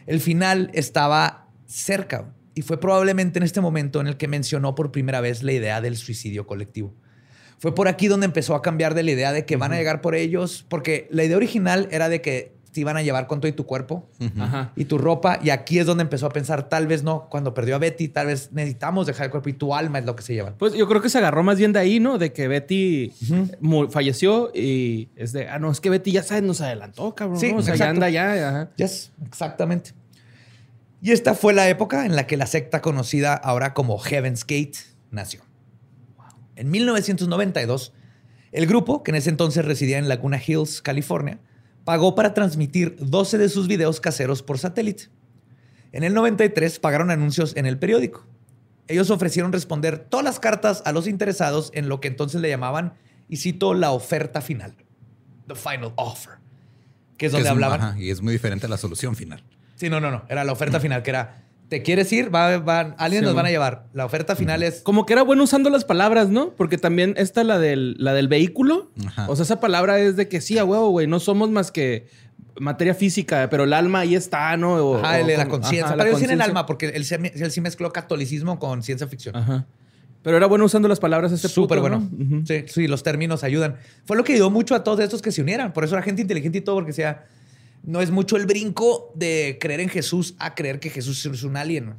El 0.05 0.21
final 0.21 0.69
estaba 0.73 1.49
cerca 1.65 2.33
y 2.55 2.61
fue 2.61 2.79
probablemente 2.79 3.39
en 3.39 3.43
este 3.43 3.59
momento 3.59 3.99
en 3.99 4.07
el 4.07 4.15
que 4.17 4.27
mencionó 4.29 4.73
por 4.75 4.91
primera 4.91 5.19
vez 5.19 5.43
la 5.43 5.51
idea 5.51 5.81
del 5.81 5.97
suicidio 5.97 6.47
colectivo. 6.47 6.93
Fue 7.59 7.73
por 7.73 7.87
aquí 7.87 8.07
donde 8.07 8.25
empezó 8.25 8.55
a 8.55 8.61
cambiar 8.61 8.93
de 8.93 9.03
la 9.03 9.11
idea 9.11 9.31
de 9.31 9.45
que 9.45 9.57
van 9.57 9.73
a 9.73 9.77
llegar 9.77 10.01
por 10.01 10.15
ellos, 10.15 10.65
porque 10.69 11.07
la 11.09 11.23
idea 11.23 11.37
original 11.37 11.87
era 11.91 12.09
de 12.09 12.21
que 12.21 12.55
te 12.71 12.81
iban 12.81 12.95
a 12.97 13.01
llevar 13.01 13.25
con 13.25 13.39
todo 13.41 13.49
y 13.49 13.53
tu 13.53 13.65
cuerpo 13.65 14.07
y 14.75 14.85
tu 14.85 14.99
ropa, 14.99 15.39
y 15.41 15.49
aquí 15.49 15.79
es 15.79 15.87
donde 15.87 16.03
empezó 16.03 16.27
a 16.27 16.29
pensar, 16.29 16.69
tal 16.69 16.85
vez 16.85 17.01
no, 17.01 17.27
cuando 17.29 17.55
perdió 17.55 17.75
a 17.75 17.79
Betty, 17.79 18.09
tal 18.09 18.27
vez 18.27 18.51
necesitamos 18.51 19.07
dejar 19.07 19.25
el 19.25 19.31
cuerpo 19.31 19.49
y 19.49 19.53
tu 19.53 19.73
alma 19.73 19.97
es 19.97 20.05
lo 20.05 20.15
que 20.15 20.21
se 20.21 20.35
llevan. 20.35 20.53
Pues 20.59 20.73
yo 20.73 20.87
creo 20.87 21.01
que 21.01 21.09
se 21.09 21.17
agarró 21.17 21.41
más 21.41 21.57
bien 21.57 21.73
de 21.73 21.79
ahí, 21.79 21.99
¿no? 21.99 22.19
De 22.19 22.31
que 22.33 22.47
Betty 22.47 23.11
falleció 23.89 24.51
y 24.53 25.09
es 25.15 25.33
de, 25.33 25.49
ah, 25.49 25.57
no, 25.57 25.71
es 25.71 25.81
que 25.81 25.89
Betty 25.89 26.11
ya 26.11 26.21
sabes, 26.21 26.43
nos 26.43 26.61
adelantó, 26.61 27.15
cabrón. 27.15 27.39
Sí, 27.39 27.51
¿no? 27.51 27.57
O 27.57 27.61
sea, 27.63 27.73
ya 27.73 27.85
exacto. 27.85 27.91
anda 27.95 28.09
ya. 28.11 28.49
Ajá. 28.49 28.69
Yes, 28.75 29.11
exactamente. 29.25 29.93
Y 31.01 31.11
esta 31.11 31.33
fue 31.33 31.53
la 31.53 31.67
época 31.69 32.05
en 32.05 32.15
la 32.15 32.27
que 32.27 32.37
la 32.37 32.45
secta 32.45 32.81
conocida 32.81 33.33
ahora 33.33 33.73
como 33.73 33.97
Heaven's 33.97 34.41
Gate 34.41 34.77
nació. 35.09 35.41
En 36.57 36.69
1992, 36.71 37.93
el 38.51 38.67
grupo, 38.67 39.03
que 39.03 39.11
en 39.11 39.15
ese 39.15 39.29
entonces 39.29 39.63
residía 39.65 39.97
en 39.97 40.07
Laguna 40.09 40.41
Hills, 40.45 40.81
California, 40.81 41.39
pagó 41.85 42.15
para 42.15 42.33
transmitir 42.33 42.97
12 42.99 43.37
de 43.37 43.49
sus 43.49 43.67
videos 43.67 44.01
caseros 44.01 44.43
por 44.43 44.57
satélite. 44.57 45.05
En 45.91 46.03
el 46.03 46.13
93 46.13 46.79
pagaron 46.79 47.11
anuncios 47.11 47.55
en 47.55 47.65
el 47.65 47.77
periódico. 47.77 48.25
Ellos 48.87 49.09
ofrecieron 49.09 49.53
responder 49.53 49.99
todas 49.99 50.23
las 50.23 50.39
cartas 50.39 50.81
a 50.85 50.91
los 50.91 51.07
interesados 51.07 51.71
en 51.73 51.89
lo 51.89 51.99
que 52.01 52.07
entonces 52.07 52.41
le 52.41 52.49
llamaban, 52.49 52.93
y 53.29 53.37
cito, 53.37 53.73
la 53.73 53.91
oferta 53.91 54.41
final. 54.41 54.75
The 55.47 55.55
final 55.55 55.93
offer. 55.95 56.33
Que 57.17 57.25
es 57.27 57.31
Que 57.31 57.37
donde 57.37 57.47
es- 57.49 57.51
hablaban. 57.51 57.81
ajá, 57.81 57.99
y 57.99 58.09
es 58.09 58.21
muy 58.21 58.33
diferente 58.33 58.65
a 58.65 58.69
la 58.69 58.77
solución 58.77 59.15
final. 59.15 59.43
Sí, 59.75 59.89
no, 59.89 59.99
no, 59.99 60.09
no. 60.11 60.23
Era 60.29 60.43
la 60.43 60.51
oferta 60.53 60.79
final, 60.79 61.03
que 61.03 61.09
era, 61.11 61.43
¿te 61.69 61.81
quieres 61.83 62.11
ir? 62.13 62.33
Va, 62.33 62.57
van, 62.59 62.95
alguien 62.97 63.21
Sí, 63.21 63.25
nos 63.25 63.35
van 63.35 63.45
a 63.45 63.49
llevar. 63.49 63.87
La 63.93 64.05
oferta 64.05 64.35
final 64.35 64.63
es... 64.63 64.81
Como 64.81 65.05
que 65.05 65.13
era 65.13 65.21
bueno 65.23 65.43
usando 65.43 65.69
las 65.69 65.83
palabras, 65.85 66.29
¿no? 66.29 66.51
Porque 66.51 66.77
también 66.77 67.13
esta, 67.17 67.43
la 67.43 67.59
del, 67.59 67.95
la 67.99 68.13
del 68.13 68.27
vehículo. 68.27 68.91
Ajá. 69.05 69.25
O 69.29 69.35
sea, 69.35 69.43
esa 69.43 69.59
palabra 69.59 69.99
es 69.99 70.15
de 70.15 70.27
que 70.27 70.41
sí, 70.41 70.57
a 70.57 70.65
huevo, 70.65 70.89
güey. 70.89 71.07
No 71.07 71.19
somos 71.19 71.49
más 71.49 71.71
que 71.71 72.07
materia 72.59 72.93
física, 72.95 73.49
pero 73.51 73.65
el 73.65 73.73
alma 73.73 73.99
ahí 73.99 74.15
está, 74.15 74.55
¿no? 74.57 74.75
O- 74.75 74.97
Ajá, 74.97 75.19
el 75.19 75.27
de 75.27 75.35
o 75.35 75.37
la 75.37 75.47
con- 75.47 75.61
conciencia. 75.61 75.95
Pero 75.97 76.09
él 76.11 76.15
sí 76.17 76.25
en 76.25 76.31
el 76.31 76.41
alma, 76.41 76.65
porque 76.65 76.87
él, 76.87 77.03
sí 77.51 77.61
mezcló 77.61 77.91
catolicismo 77.91 78.57
con 78.59 78.81
ciencia 78.83 79.07
ficción. 79.07 79.35
Ajá. 79.35 79.65
Pero 80.23 80.35
era 80.37 80.47
bueno 80.47 80.65
usando 80.65 80.87
las 80.89 80.99
palabras 80.99 81.31
este 81.31 81.47
Súper 81.47 81.77
puto, 81.79 81.89
bueno. 81.89 82.09
sí, 82.45 82.63
sí, 82.67 82.87
los 82.87 83.03
términos 83.03 83.43
ayudan. 83.43 83.75
Fue 84.05 84.17
lo 84.17 84.23
que 84.23 84.33
ayudó 84.33 84.49
mucho 84.49 84.73
a 84.75 84.83
todos 84.83 84.99
estos 84.99 85.21
que 85.21 85.31
se 85.31 85.41
unieran. 85.41 85.71
Por 85.71 85.83
eso 85.85 85.95
era 85.95 86.03
gente 86.03 86.21
inteligente 86.21 86.57
y 86.57 86.61
todo, 86.61 86.75
porque 86.77 86.91
sea, 86.91 87.25
no 87.83 88.01
es 88.01 88.11
mucho 88.11 88.35
el 88.37 88.45
brinco 88.45 89.11
de 89.15 89.57
creer 89.61 89.79
en 89.79 89.89
Jesús 89.89 90.35
a 90.39 90.55
creer 90.55 90.79
que 90.79 90.89
Jesús 90.89 91.25
es 91.25 91.43
un 91.43 91.57
alien. 91.57 91.95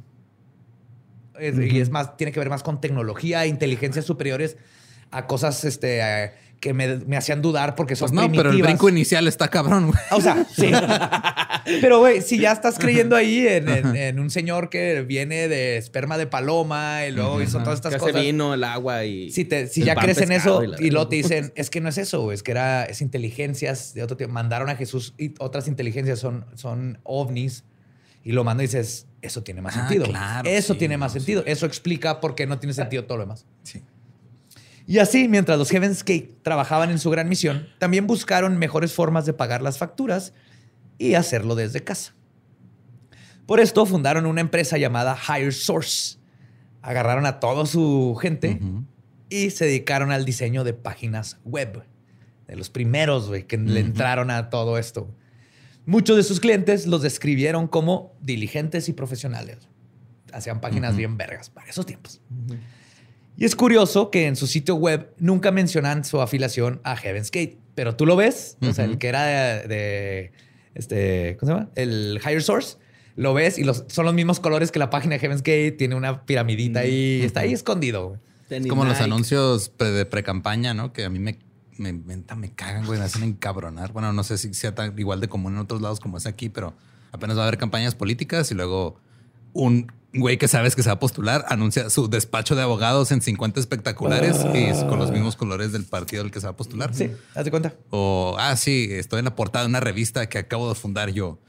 Es- 1.39 1.57
Y 1.57 1.79
es 1.79 1.89
más, 1.89 2.17
tiene 2.17 2.31
que 2.31 2.39
ver 2.39 2.49
más 2.49 2.63
con 2.63 2.81
tecnología, 2.81 3.45
inteligencias 3.45 4.05
superiores 4.05 4.57
a 5.11 5.25
cosas 5.25 5.63
este, 5.65 5.99
eh, 6.01 6.31
que 6.59 6.73
me, 6.73 6.97
me 6.97 7.15
hacían 7.15 7.41
dudar 7.41 7.75
porque 7.75 7.95
son 7.95 8.09
Pues 8.11 8.27
no, 8.27 8.31
pero 8.35 8.51
el 8.51 8.61
brinco 8.61 8.89
inicial 8.89 9.27
está 9.27 9.47
cabrón, 9.47 9.87
güey. 9.87 9.99
O 10.11 10.19
sea, 10.21 10.45
sí. 10.55 10.71
Pero, 11.81 11.99
güey, 11.99 12.21
si 12.21 12.39
ya 12.39 12.51
estás 12.51 12.79
creyendo 12.79 13.15
ahí 13.15 13.47
en, 13.47 13.69
en- 13.69 13.95
en 13.95 14.19
un 14.19 14.29
señor 14.29 14.69
que 14.69 15.01
viene 15.03 15.47
de 15.47 15.77
esperma 15.77 16.17
de 16.17 16.25
paloma 16.27 17.05
y 17.05 17.11
luego 17.11 17.41
hizo 17.41 17.59
todas 17.59 17.75
estas 17.75 17.93
Que 17.93 17.99
cosas. 17.99 18.15
hace 18.15 18.25
vino, 18.25 18.53
el 18.53 18.63
agua 18.63 19.05
y. 19.05 19.29
Si, 19.31 19.45
te- 19.45 19.67
si 19.67 19.83
ya 19.83 19.95
crees 19.95 20.19
en 20.21 20.31
eso 20.31 20.61
la- 20.63 20.81
y 20.81 20.89
luego 20.89 21.07
te 21.09 21.17
dicen, 21.17 21.51
es 21.55 21.69
que 21.69 21.79
no 21.81 21.89
es 21.89 21.97
eso, 21.97 22.21
güey, 22.21 22.35
es 22.35 22.43
que 22.43 22.51
era 22.51 22.85
es 22.85 23.01
inteligencias 23.01 23.93
de 23.93 24.03
otro 24.03 24.17
tipo. 24.17 24.31
Mandaron 24.31 24.69
a 24.69 24.75
Jesús 24.75 25.13
y 25.17 25.33
otras 25.39 25.67
inteligencias 25.67 26.19
son, 26.19 26.45
son 26.55 26.99
ovnis 27.03 27.63
y 28.23 28.31
lo 28.31 28.43
mandan 28.43 28.63
y 28.63 28.67
dices, 28.67 29.05
eso 29.21 29.43
tiene 29.43 29.61
más 29.61 29.75
Ah, 29.77 29.81
sentido. 29.87 30.05
claro, 30.05 30.49
eso 30.49 30.73
sí, 30.73 30.79
tiene 30.79 30.97
más 30.97 31.13
sentido. 31.13 31.43
Eso 31.45 31.65
explica 31.65 32.19
por 32.19 32.35
qué 32.35 32.47
no 32.47 32.57
tiene 32.59 32.73
sentido 32.73 33.05
todo 33.05 33.17
lo 33.19 33.23
demás. 33.25 33.45
Sí. 33.63 33.81
Y 34.89 34.97
así, 34.97 35.27
mientras 35.27 35.59
los 35.59 35.69
Heaven's 35.69 35.99
Gate 35.99 36.39
trabajaban 36.41 36.89
en 36.89 36.97
su 36.97 37.11
gran 37.11 37.29
misión, 37.29 37.67
también 37.77 38.07
buscaron 38.07 38.57
mejores 38.57 38.91
formas 38.91 39.23
de 39.27 39.33
pagar 39.33 39.61
las 39.61 39.77
facturas 39.77 40.33
y 40.97 41.13
hacerlo 41.13 41.53
desde 41.53 41.83
casa. 41.83 42.15
Por 43.45 43.59
esto 43.59 43.85
fundaron 43.85 44.25
una 44.25 44.41
empresa 44.41 44.79
llamada 44.79 45.15
Higher 45.15 45.53
Source. 45.53 46.17
Agarraron 46.81 47.27
a 47.27 47.39
toda 47.39 47.67
su 47.67 48.17
gente 48.19 48.59
y 49.29 49.51
se 49.51 49.65
dedicaron 49.65 50.11
al 50.11 50.25
diseño 50.25 50.63
de 50.63 50.73
páginas 50.73 51.37
web. 51.45 51.83
De 52.47 52.55
los 52.55 52.71
primeros, 52.71 53.27
güey, 53.27 53.45
que 53.45 53.59
le 53.59 53.81
entraron 53.81 54.31
a 54.31 54.49
todo 54.49 54.79
esto. 54.79 55.13
Muchos 55.85 56.17
de 56.17 56.23
sus 56.23 56.39
clientes 56.39 56.87
los 56.87 57.03
describieron 57.03 57.67
como 57.67 58.15
diligentes 58.21 58.89
y 58.89 58.93
profesionales. 58.93 59.59
Hacían 60.33 60.61
páginas 60.61 60.97
bien 60.97 61.15
vergas 61.15 61.51
para 61.51 61.69
esos 61.69 61.85
tiempos. 61.85 62.21
Y 63.39 63.45
es 63.45 63.55
curioso 63.55 64.11
que 64.11 64.27
en 64.27 64.35
su 64.35 64.45
sitio 64.47 64.75
web 64.75 65.13
nunca 65.17 65.51
mencionan 65.51 66.03
su 66.03 66.21
afiliación 66.21 66.81
a 66.83 66.97
Heaven's 66.97 67.31
Gate, 67.31 67.57
pero 67.73 67.95
tú 67.95 68.05
lo 68.05 68.15
ves, 68.17 68.57
o 68.61 68.73
sea, 68.73 68.83
el 68.85 68.97
que 68.97 69.07
era 69.07 69.23
de, 69.25 69.67
de, 69.67 70.31
este, 70.75 71.37
¿cómo 71.39 71.51
se 71.51 71.57
llama? 71.57 71.69
El 71.75 72.19
Higher 72.23 72.43
Source, 72.43 72.77
lo 73.15 73.33
ves 73.33 73.57
y 73.57 73.63
los, 73.63 73.85
son 73.87 74.05
los 74.05 74.13
mismos 74.13 74.39
colores 74.39 74.71
que 74.71 74.79
la 74.79 74.89
página 74.89 75.13
de 75.15 75.19
Heaven's 75.19 75.41
Gate, 75.41 75.71
tiene 75.71 75.95
una 75.95 76.25
piramidita 76.25 76.81
ahí, 76.81 77.21
está 77.23 77.39
ahí 77.41 77.53
escondido. 77.53 78.09
güey. 78.09 78.19
Es 78.49 78.67
como 78.67 78.83
los 78.83 78.99
anuncios 78.99 79.69
pre- 79.69 79.91
de 79.91 80.05
pre-campaña, 80.05 80.73
¿no? 80.73 80.91
Que 80.91 81.05
a 81.05 81.09
mí 81.09 81.19
me, 81.19 81.39
me, 81.77 81.93
me, 81.93 82.17
me 82.35 82.51
cagan, 82.53 82.85
güey, 82.85 82.99
me 82.99 83.05
hacen 83.05 83.23
encabronar. 83.23 83.93
Bueno, 83.93 84.11
no 84.11 84.23
sé 84.23 84.37
si 84.37 84.53
sea 84.53 84.75
tan 84.75 84.97
igual 84.99 85.21
de 85.21 85.29
común 85.29 85.53
en 85.53 85.59
otros 85.59 85.81
lados 85.81 85.99
como 85.99 86.17
es 86.17 86.25
aquí, 86.25 86.49
pero 86.49 86.73
apenas 87.11 87.37
va 87.37 87.43
a 87.43 87.47
haber 87.47 87.57
campañas 87.59 87.95
políticas 87.95 88.51
y 88.51 88.55
luego 88.55 88.99
un 89.53 89.91
güey 90.13 90.37
que 90.37 90.47
sabes 90.47 90.75
que 90.75 90.81
se 90.81 90.89
va 90.89 90.93
a 90.93 90.99
postular 90.99 91.45
anuncia 91.49 91.89
su 91.91 92.09
despacho 92.09 92.55
de 92.55 92.63
abogados 92.63 93.11
en 93.11 93.21
50 93.21 93.59
espectaculares 93.59 94.37
y 94.55 94.71
con 94.87 94.97
los 94.97 95.11
mismos 95.11 95.35
colores 95.35 95.71
del 95.71 95.83
partido 95.85 96.23
al 96.23 96.31
que 96.31 96.39
se 96.39 96.47
va 96.47 96.51
a 96.53 96.55
postular. 96.57 96.93
Sí, 96.95 97.11
haz 97.35 97.45
de 97.45 97.51
cuenta. 97.51 97.73
O, 97.91 98.35
ah, 98.39 98.55
sí, 98.55 98.87
estoy 98.91 99.19
en 99.19 99.25
la 99.25 99.35
portada 99.35 99.65
de 99.65 99.69
una 99.69 99.79
revista 99.79 100.27
que 100.27 100.39
acabo 100.39 100.67
de 100.69 100.75
fundar 100.75 101.11
yo. 101.11 101.39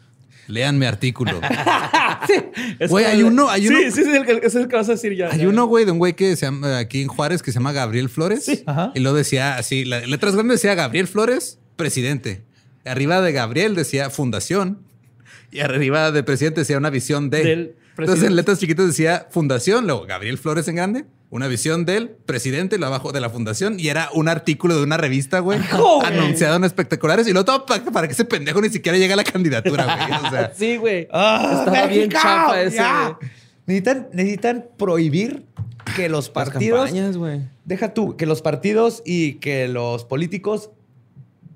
Lean 0.47 0.79
mi 0.79 0.87
artículo. 0.87 1.41
Es 2.79 2.91
Güey, 2.91 3.05
hay 3.05 3.23
uno- 3.23 3.49
hay 3.49 3.63
sí, 3.63 3.69
uno- 3.69 3.79
Sí, 3.79 3.91
sí, 3.93 4.01
es 4.03 4.09
el 4.09 4.27
que, 4.27 4.47
es 4.47 4.55
el 4.55 4.69
que 4.69 4.77
vas 4.77 4.89
a 4.89 4.93
decir 4.93 5.15
ya. 5.17 5.29
Hay 5.31 5.41
ya. 5.41 5.49
uno, 5.49 5.67
güey, 5.67 5.85
de 5.85 5.93
un 5.93 5.99
güey 5.99 6.15
que 6.15 6.37
se 6.37 6.47
llama 6.47 6.79
aquí 6.79 7.03
en 7.03 7.09
Juárez 7.09 7.43
que 7.43 7.53
se 7.53 7.59
llama 7.59 7.73
Gabriel 7.73 8.09
Flores. 8.09 8.63
Ajá. 8.67 8.93
Y 8.95 9.01
lo 9.01 9.15
decía 9.15 9.57
así, 9.57 9.85
las 9.85 10.07
letras 10.09 10.35
grandes 10.35 10.57
decía 10.61 10.75
Gabriel 10.75 11.07
Flores, 11.09 11.59
presidente. 11.77 12.43
Arriba 12.85 13.21
de 13.21 13.33
Gabriel 13.33 13.75
decía 13.75 14.11
fundación. 14.11 14.79
Y 15.53 15.61
arriba 15.61 16.11
de 16.13 16.23
presidente 16.23 16.61
decía 16.61 16.79
una 16.79 16.91
visión 16.91 17.31
de. 17.31 17.43
Del 17.45 17.75
Entonces 18.05 18.27
en 18.27 18.37
letras 18.37 18.59
chiquitas 18.59 18.87
decía 18.87 19.27
fundación, 19.31 19.87
luego 19.87 20.07
Gabriel 20.07 20.39
Flores 20.39 20.67
en 20.69 20.77
grande, 20.77 21.05
una 21.31 21.47
visión 21.47 21.85
del 21.85 22.09
presidente, 22.11 22.79
lo 22.79 22.87
abajo 22.87 23.13
de 23.13 23.21
la 23.21 23.31
fundación. 23.31 23.79
Y 23.79 23.89
era 23.89 24.09
un 24.15 24.29
artículo 24.29 24.77
de 24.77 24.83
una 24.83 24.97
revista, 24.97 25.39
güey, 25.41 25.61
güey. 25.73 26.07
anunciado 26.07 26.57
en 26.57 26.65
espectaculares. 26.65 27.29
Y 27.29 27.33
lo 27.33 27.45
todo 27.45 27.67
para, 27.67 27.85
para 27.85 28.07
que 28.09 28.15
ese 28.15 28.25
pendejo 28.25 28.61
ni 28.61 28.69
siquiera 28.69 28.99
llegue 28.99 29.13
a 29.13 29.17
la 29.17 29.25
candidatura, 29.25 29.85
güey. 29.85 30.21
O 30.27 30.31
sea, 30.31 30.53
Sí, 30.57 30.77
güey. 30.77 31.07
¡Ah, 31.13 31.65
Estaba 31.67 31.87
bien 31.87 32.11
chafa 32.11 32.63
ese. 32.63 32.79
Güey. 32.79 33.31
Necesitan, 33.67 34.09
necesitan 34.13 34.67
prohibir 34.77 35.45
que 35.95 36.09
los 36.09 36.27
Las 36.27 36.31
partidos... 36.31 36.81
campañas, 36.87 37.17
güey. 37.17 37.41
Deja 37.65 37.95
tú, 37.95 38.17
que 38.17 38.27
los 38.27 38.43
partidos 38.43 39.03
y 39.05 39.35
que 39.35 39.69
los 39.69 40.05
políticos 40.05 40.71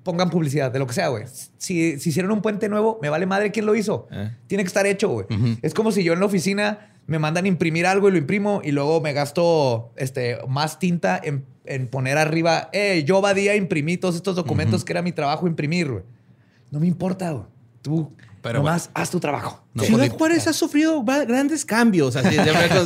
pongan 0.05 0.29
publicidad 0.29 0.71
de 0.71 0.77
lo 0.77 0.85
que 0.85 0.93
sea, 0.93 1.07
güey. 1.07 1.25
Si, 1.57 1.99
si 1.99 2.09
hicieron 2.09 2.31
un 2.31 2.41
puente 2.41 2.69
nuevo, 2.69 2.99
me 3.01 3.09
vale 3.09 3.25
madre 3.25 3.51
quién 3.51 3.65
lo 3.65 3.75
hizo. 3.75 4.07
Eh. 4.11 4.29
Tiene 4.45 4.63
que 4.63 4.67
estar 4.67 4.85
hecho, 4.85 5.09
güey. 5.09 5.25
Es 5.63 5.73
como 5.73 5.91
si 5.91 6.03
yo 6.03 6.13
en 6.13 6.19
la 6.19 6.27
oficina 6.27 6.93
me 7.07 7.17
mandan 7.17 7.47
imprimir 7.47 7.87
algo 7.87 8.07
y 8.07 8.11
lo 8.11 8.17
imprimo 8.19 8.61
y 8.63 8.71
luego 8.71 9.01
me 9.01 9.13
gasto 9.13 9.91
este, 9.95 10.37
más 10.47 10.77
tinta 10.77 11.19
en, 11.21 11.45
en 11.65 11.87
poner 11.87 12.19
arriba, 12.19 12.69
eh, 12.71 13.03
yo 13.05 13.19
Badía 13.19 13.55
imprimí 13.55 13.97
todos 13.97 14.15
estos 14.15 14.35
documentos 14.35 14.85
que 14.85 14.93
era 14.93 15.01
mi 15.01 15.11
trabajo 15.11 15.47
imprimir, 15.47 15.91
güey. 15.91 16.03
No 16.69 16.79
me 16.79 16.87
importa, 16.87 17.31
güey. 17.31 17.45
Tú 17.81 18.15
Pero 18.43 18.59
nomás 18.59 18.91
haz 18.93 19.09
tu 19.09 19.19
trabajo. 19.19 19.63
No 19.73 19.83
Ciudad 19.83 20.07
Juárez 20.09 20.47
ha 20.47 20.53
sufrido 20.53 21.03
grandes 21.03 21.65
cambios. 21.65 22.15
Así, 22.15 22.37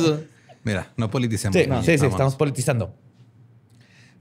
mira, 0.64 0.90
no 0.96 1.10
politicemos. 1.10 1.54
Sí, 1.84 1.98
sí, 1.98 2.06
estamos 2.06 2.36
politizando. 2.36 2.94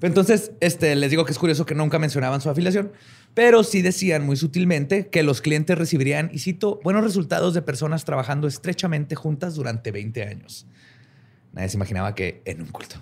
Entonces, 0.02 0.52
este, 0.62 0.96
les 0.96 1.12
digo 1.12 1.26
que 1.26 1.32
es 1.32 1.38
curioso 1.38 1.66
que 1.66 1.76
nunca 1.76 2.00
mencionaban 2.00 2.40
su 2.40 2.50
afiliación, 2.50 2.92
pero 3.34 3.64
sí 3.64 3.82
decían 3.82 4.26
muy 4.26 4.38
sutilmente 4.38 5.08
que 5.08 5.24
los 5.24 5.42
clientes 5.42 5.78
recibirían, 5.78 6.30
y 6.34 6.40
cito, 6.40 6.80
buenos 6.84 7.04
resultados 7.04 7.54
de 7.54 7.62
personas 7.62 8.06
trabajando 8.06 8.48
estrechamente 8.48 9.16
juntas 9.16 9.56
durante 9.56 9.92
20 9.92 10.24
años. 10.24 10.66
Nadie 11.52 11.70
se 11.70 11.78
imaginaba 11.78 12.16
que 12.16 12.42
en 12.46 12.62
un 12.62 12.68
culto. 12.68 12.96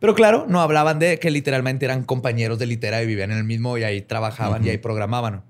Pero 0.00 0.14
claro, 0.14 0.46
no 0.48 0.60
hablaban 0.60 0.98
de 0.98 1.18
que 1.18 1.30
literalmente 1.30 1.84
eran 1.86 2.04
compañeros 2.04 2.58
de 2.58 2.66
litera 2.66 3.02
y 3.02 3.06
vivían 3.06 3.32
en 3.32 3.38
el 3.38 3.44
mismo 3.44 3.78
y 3.78 3.84
ahí 3.84 4.02
trabajaban 4.02 4.64
y 4.64 4.68
ahí 4.68 4.78
programaban. 4.78 5.42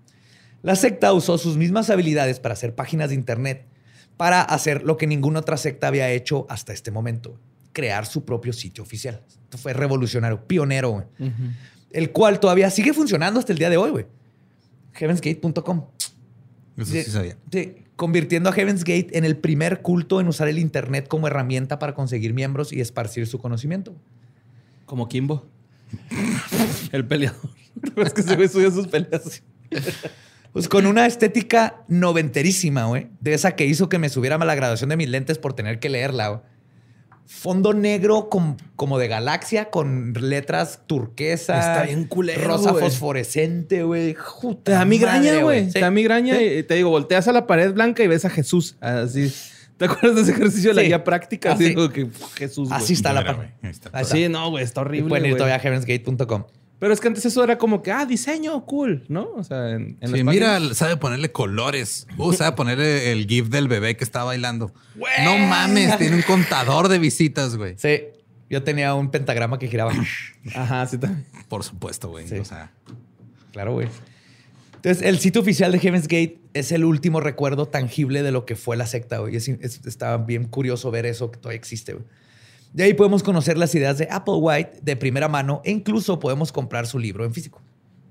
La 0.63 0.77
secta 0.77 1.13
usó 1.13 1.39
sus 1.39 1.57
mismas 1.57 1.91
habilidades 1.91 2.41
para 2.41 2.55
hacer 2.55 2.75
páginas 2.75 3.11
de 3.11 3.15
internet 3.17 3.67
para 4.19 4.43
hacer 4.43 4.83
lo 4.83 4.99
que 4.99 5.07
ninguna 5.07 5.41
otra 5.41 5.57
secta 5.57 5.87
había 5.87 6.11
hecho 6.11 6.45
hasta 6.51 6.75
este 6.75 6.91
momento, 6.91 7.39
crear 7.79 8.07
su 8.07 8.25
propio 8.25 8.53
sitio 8.53 8.83
oficial. 8.83 9.23
Esto 9.29 9.57
fue 9.57 9.73
revolucionario, 9.73 10.49
pionero, 10.49 10.91
güey. 10.91 11.05
el 11.93 12.11
cual 12.11 12.41
todavía 12.41 12.71
sigue 12.71 12.93
funcionando 12.93 13.39
hasta 13.39 13.53
el 13.53 13.59
día 13.61 13.71
de 13.71 13.77
hoy, 13.77 13.93
güey. 13.93 14.07
Heavensgate.com. 14.95 15.85
Eso 16.77 16.91
sí 16.91 17.05
sabía. 17.05 17.37
Sí, 17.53 17.77
convirtiendo 17.95 18.51
a 18.51 18.53
Heaven's 18.53 18.83
Gate 18.83 19.17
en 19.17 19.25
el 19.25 19.37
primer 19.37 19.81
culto 19.81 20.21
en 20.21 20.27
usar 20.27 20.49
el 20.49 20.59
Internet 20.59 21.07
como 21.07 21.29
herramienta 21.29 21.79
para 21.79 21.95
conseguir 21.95 22.35
miembros 22.35 22.73
y 22.73 22.81
esparcir 22.81 23.29
su 23.29 23.39
conocimiento. 23.39 23.95
Como 24.85 25.09
Kimbo. 25.09 25.47
El 26.91 27.07
peleador. 27.07 27.49
es 27.97 28.13
que 28.13 28.23
se 28.25 28.35
ve 28.35 28.49
subió 28.49 28.73
sus 28.73 28.89
peleas. 28.89 29.41
Pues 30.53 30.69
con 30.69 30.87
una 30.87 31.07
estética 31.07 31.85
noventerísima, 31.87 32.87
güey. 32.87 33.07
De 33.21 33.35
esa 33.35 33.55
que 33.55 33.67
hizo 33.67 33.89
que 33.89 34.01
me 34.01 34.09
subiera 34.09 34.35
a 34.35 34.45
la 34.45 34.57
graduación 34.57 34.91
de 34.91 34.97
mis 34.97 35.09
lentes 35.09 35.39
por 35.39 35.53
tener 35.53 35.79
que 35.79 35.89
leerla, 35.91 36.29
güey. 36.29 36.41
Fondo 37.31 37.75
negro 37.75 38.31
com- 38.31 38.57
como 38.75 38.99
de 38.99 39.07
galaxia 39.07 39.69
con 39.69 40.15
letras 40.15 40.81
turquesa. 40.87 41.59
Está 41.61 41.83
bien 41.83 42.05
culero, 42.07 42.43
Rosa 42.43 42.73
fosforescente, 42.73 43.83
güey. 43.83 44.17
Te 44.63 44.73
da 44.73 44.87
migraña, 44.87 45.43
güey. 45.43 45.69
Te 45.71 45.81
da 45.81 45.91
migraña 45.91 46.41
y 46.41 46.63
te 46.63 46.75
digo, 46.75 46.89
volteas 46.89 47.29
a 47.29 47.33
la 47.33 47.47
pared 47.47 47.73
blanca 47.75 48.03
y 48.03 48.07
ves 48.07 48.25
a 48.25 48.31
Jesús. 48.31 48.77
Así. 48.81 49.31
¿Te 49.77 49.85
acuerdas 49.85 50.17
de 50.17 50.23
ese 50.23 50.31
ejercicio 50.33 50.71
de 50.71 50.75
la 50.77 50.83
guía 50.83 51.05
práctica? 51.05 51.53
Así 51.53 51.67
Así. 51.67 51.75
como 51.75 51.91
que 51.91 52.09
Jesús. 52.37 52.71
Así 52.73 52.95
está 52.95 53.13
la 53.13 53.21
está. 53.63 53.91
Así, 53.93 54.29
no, 54.31 54.49
güey, 54.51 54.65
está 54.65 54.81
Y 54.81 54.85
horrible. 54.85 55.09
pueden 55.11 55.27
ir 55.27 55.37
todavía 55.37 55.57
a 55.57 55.61
heavensgate.com. 55.61 56.45
Pero 56.79 56.93
es 56.95 57.01
que 57.01 57.09
antes 57.09 57.25
eso 57.27 57.43
era 57.43 57.59
como 57.59 57.83
que, 57.83 57.91
ah, 57.91 58.07
diseño, 58.07 58.65
cool, 58.65 59.05
¿no? 59.09 59.31
O 59.37 59.43
sea, 59.43 59.71
en, 59.71 59.97
en 60.01 60.11
Sí, 60.13 60.23
las 60.23 60.25
mira, 60.35 60.75
sabe 60.75 60.97
ponerle 60.97 61.33
colores. 61.33 62.07
Uh, 62.17 62.33
sabe 62.33 62.55
ponerle 62.57 63.11
el 63.11 63.27
GIF 63.27 63.49
del 63.49 63.67
bebé 63.67 63.97
que 63.97 64.05
está 64.05 64.23
bailando. 64.23 64.73
No 65.25 65.39
mames, 65.39 65.99
tiene 65.99 66.15
un 66.17 66.23
contador 66.23 66.87
de 66.89 66.99
visitas, 67.01 67.57
güey. 67.57 67.75
Sí. 67.79 68.03
Yo 68.49 68.63
tenía 68.63 68.95
un 68.95 69.11
pentagrama 69.11 69.59
que 69.59 69.67
giraba. 69.69 69.93
Ajá, 70.55 70.87
sí 70.87 70.99
también. 70.99 71.27
Por 71.49 71.65
supuesto, 71.65 72.09
güey. 72.11 72.29
Sí. 72.29 72.37
O 72.37 72.45
sea, 72.45 72.71
Claro, 73.53 73.73
güey. 73.73 73.89
Entonces, 74.77 75.03
el 75.05 75.19
sitio 75.19 75.41
oficial 75.41 75.73
de 75.73 75.81
Heaven's 75.81 76.05
Gate 76.07 76.39
es 76.55 76.71
el 76.71 76.85
último 76.85 77.21
recuerdo 77.21 77.67
tangible 77.67 78.23
de 78.23 78.31
lo 78.31 78.47
que 78.47 78.55
fue 78.55 78.77
la 78.77 78.87
secta, 78.87 79.19
güey. 79.19 79.35
Es- 79.35 79.49
es- 79.49 79.81
está 79.85 80.17
bien 80.19 80.45
curioso 80.45 80.91
ver 80.93 81.07
eso 81.07 81.31
que 81.33 81.39
todavía 81.39 81.57
existe, 81.59 81.95
güey. 81.95 82.05
De 82.73 82.85
ahí 82.85 82.95
podemos 82.95 83.23
conocer 83.23 83.57
las 83.59 83.75
ideas 83.75 83.99
de 83.99 84.09
Applewhite 84.11 84.81
de 84.83 84.97
primera 84.97 85.29
mano 85.29 85.61
e 85.65 85.71
incluso 85.71 86.19
podemos 86.19 86.53
comprar 86.53 86.87
su 86.87 86.99
libro 86.99 87.25
en 87.25 87.33
físico. 87.33 87.61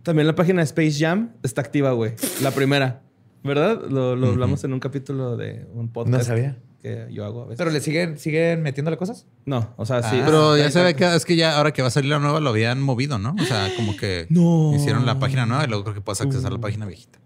También 0.03 0.25
la 0.27 0.35
página 0.35 0.59
de 0.61 0.63
Space 0.65 0.93
Jam 0.99 1.31
está 1.43 1.61
activa, 1.61 1.91
güey. 1.91 2.13
La 2.41 2.51
primera. 2.51 3.01
¿Verdad? 3.43 3.81
Lo, 3.89 4.15
lo 4.15 4.27
hablamos 4.27 4.63
en 4.63 4.73
un 4.73 4.79
capítulo 4.79 5.37
de 5.37 5.65
un 5.73 5.89
podcast. 5.89 6.17
No 6.17 6.23
sabía. 6.23 6.57
Que 6.81 7.07
yo 7.11 7.25
hago 7.25 7.41
a 7.41 7.45
veces. 7.45 7.57
¿Pero 7.57 7.71
le 7.71 7.81
siguen, 7.81 8.17
siguen 8.19 8.61
metiéndole 8.61 8.97
cosas? 8.97 9.25
no, 9.45 9.73
o 9.77 9.85
sea, 9.85 10.03
sí. 10.03 10.17
Ah, 10.19 10.23
Pero 10.25 10.57
ya 10.57 10.69
se 10.69 10.81
ve 10.83 10.95
que 10.95 11.15
es 11.15 11.25
que 11.25 11.35
ya 11.35 11.57
ahora 11.57 11.71
que 11.73 11.81
va 11.81 11.87
a 11.87 11.91
salir 11.91 12.09
la 12.11 12.19
nueva 12.19 12.39
lo 12.39 12.49
habían 12.49 12.81
movido, 12.81 13.17
¿no? 13.19 13.35
O 13.39 13.45
sea, 13.45 13.69
como 13.75 13.95
que 13.97 14.27
No. 14.29 14.73
hicieron 14.75 15.05
la 15.05 15.19
página 15.19 15.45
nueva 15.45 15.63
y 15.65 15.67
luego 15.67 15.83
creo 15.83 15.95
que 15.95 16.01
puedes 16.01 16.21
accesar 16.21 16.51
a 16.51 16.55
la 16.55 16.61
página 16.61 16.85
viejita. 16.85 17.19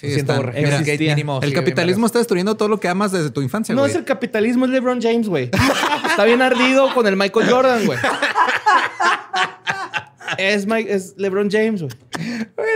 Sí, 0.00 0.06
están- 0.06 0.52
mira, 0.54 0.80
mínimo. 0.80 1.40
el 1.42 1.52
capitalismo 1.52 2.06
está 2.06 2.18
destruyendo 2.18 2.56
todo 2.56 2.68
lo 2.68 2.80
que 2.80 2.88
amas 2.88 3.12
desde 3.12 3.30
tu 3.30 3.42
infancia, 3.42 3.74
No 3.74 3.82
güey. 3.82 3.90
es 3.90 3.96
el 3.98 4.04
capitalismo, 4.04 4.64
es 4.64 4.70
LeBron 4.70 5.00
James, 5.02 5.28
güey. 5.28 5.50
Está 6.08 6.24
bien 6.24 6.40
ardido 6.40 6.94
con 6.94 7.06
el 7.06 7.16
Michael 7.16 7.50
Jordan, 7.50 7.84
güey. 7.86 7.98
Es, 10.38 10.64
Mike, 10.66 10.92
es 10.94 11.14
LeBron 11.18 11.50
James, 11.50 11.82
güey. 11.82 11.92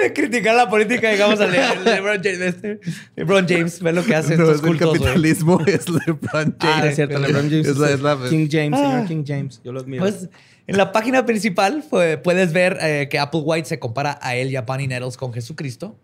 De 0.02 0.12
criticar 0.12 0.54
la 0.56 0.68
política, 0.68 1.08
digamos, 1.10 1.40
a 1.40 1.46
Le- 1.46 1.76
LeBron 1.84 2.20
James. 2.22 2.40
este, 2.40 2.80
LeBron 3.16 3.46
James, 3.48 3.80
ve 3.80 3.92
lo 3.92 4.04
que 4.04 4.14
hace 4.14 4.36
No, 4.36 4.42
estos 4.50 4.56
es 4.56 4.60
el 4.62 4.66
cultos, 4.66 4.88
güey. 4.88 5.00
capitalismo, 5.00 5.60
es 5.66 5.88
LeBron 5.88 6.56
James. 6.60 6.76
Ah, 6.82 6.86
es 6.86 6.96
cierto, 6.96 7.18
LeBron 7.18 7.48
James. 7.48 7.66
Es 7.68 7.76
la- 7.78 7.90
es 7.90 8.00
la- 8.00 8.18
King 8.28 8.48
James, 8.50 8.78
Ah. 8.82 8.90
señor 8.90 9.06
King 9.08 9.24
James. 9.26 9.60
Yo 9.64 9.72
lo 9.72 9.80
admiro. 9.80 10.02
Pues 10.02 10.28
en 10.66 10.76
la 10.76 10.92
página 10.92 11.24
principal 11.24 11.82
fue- 11.88 12.18
puedes 12.18 12.52
ver 12.52 12.76
eh, 12.82 13.08
que 13.10 13.18
Applewhite 13.18 13.66
se 13.68 13.78
compara 13.78 14.18
a 14.20 14.34
él 14.34 14.50
y 14.50 14.56
a 14.56 14.62
Bunny 14.62 14.88
Nettles 14.88 15.16
con 15.16 15.32
Jesucristo. 15.32 15.96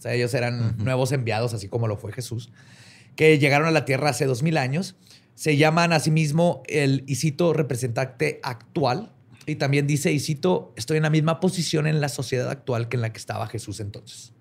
O 0.00 0.02
sea, 0.02 0.14
ellos 0.14 0.32
eran 0.32 0.78
nuevos 0.78 1.12
enviados, 1.12 1.52
así 1.52 1.68
como 1.68 1.86
lo 1.86 1.98
fue 1.98 2.10
Jesús, 2.10 2.50
que 3.16 3.38
llegaron 3.38 3.68
a 3.68 3.70
la 3.70 3.84
tierra 3.84 4.08
hace 4.08 4.24
dos 4.24 4.42
mil 4.42 4.56
años. 4.56 4.96
Se 5.34 5.58
llaman 5.58 5.92
a 5.92 6.00
sí 6.00 6.10
mismo 6.10 6.62
el, 6.68 7.04
y 7.06 7.16
cito, 7.16 7.52
representante 7.52 8.40
actual. 8.42 9.12
Y 9.44 9.56
también 9.56 9.86
dice, 9.86 10.10
y 10.10 10.18
cito, 10.18 10.72
estoy 10.74 10.96
en 10.96 11.02
la 11.02 11.10
misma 11.10 11.38
posición 11.38 11.86
en 11.86 12.00
la 12.00 12.08
sociedad 12.08 12.48
actual 12.48 12.88
que 12.88 12.96
en 12.96 13.02
la 13.02 13.12
que 13.12 13.18
estaba 13.18 13.46
Jesús 13.46 13.78
entonces. 13.80 14.32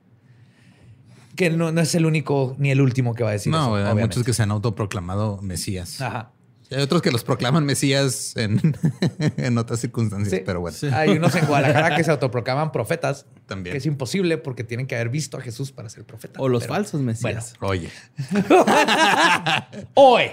Que 1.36 1.50
no, 1.50 1.74
no 1.74 1.82
es 1.82 1.94
el 1.94 2.06
único 2.06 2.56
ni 2.58 2.72
el 2.72 2.80
último 2.80 3.14
que 3.14 3.24
va 3.24 3.32
a 3.32 3.34
decir 3.34 3.52
no, 3.52 3.78
eso, 3.78 3.86
hay 3.86 3.96
muchos 3.96 4.24
que 4.24 4.32
se 4.32 4.44
han 4.44 4.52
autoproclamado 4.52 5.42
mesías. 5.42 6.00
Ajá. 6.00 6.32
Y 6.72 6.76
hay 6.76 6.82
otros 6.82 7.02
que 7.02 7.12
los 7.12 7.24
proclaman 7.24 7.66
mesías 7.66 8.34
en, 8.38 8.76
en 9.38 9.58
otras 9.58 9.80
circunstancias, 9.80 10.30
Sí. 10.38 10.44
pero 10.46 10.60
bueno. 10.62 10.78
Hay 10.94 11.10
unos 11.18 11.34
en 11.36 11.46
Guadalajara 11.48 11.96
que 11.96 12.04
se 12.04 12.12
autoproclaman 12.12 12.72
profetas. 12.72 13.26
También. 13.48 13.72
Que 13.74 13.78
es 13.80 13.86
imposible 13.88 14.38
porque 14.38 14.64
tienen 14.64 14.86
que 14.86 14.94
haber 14.96 15.10
visto 15.10 15.38
a 15.38 15.42
Jesús 15.42 15.72
para 15.72 15.90
ser 15.90 16.04
profeta. 16.06 16.40
o 16.40 16.48
los 16.48 16.64
Pero, 16.64 16.74
falsos 16.76 17.02
mesías. 17.02 17.56
Oye, 17.60 17.90
Hoy. 19.96 20.26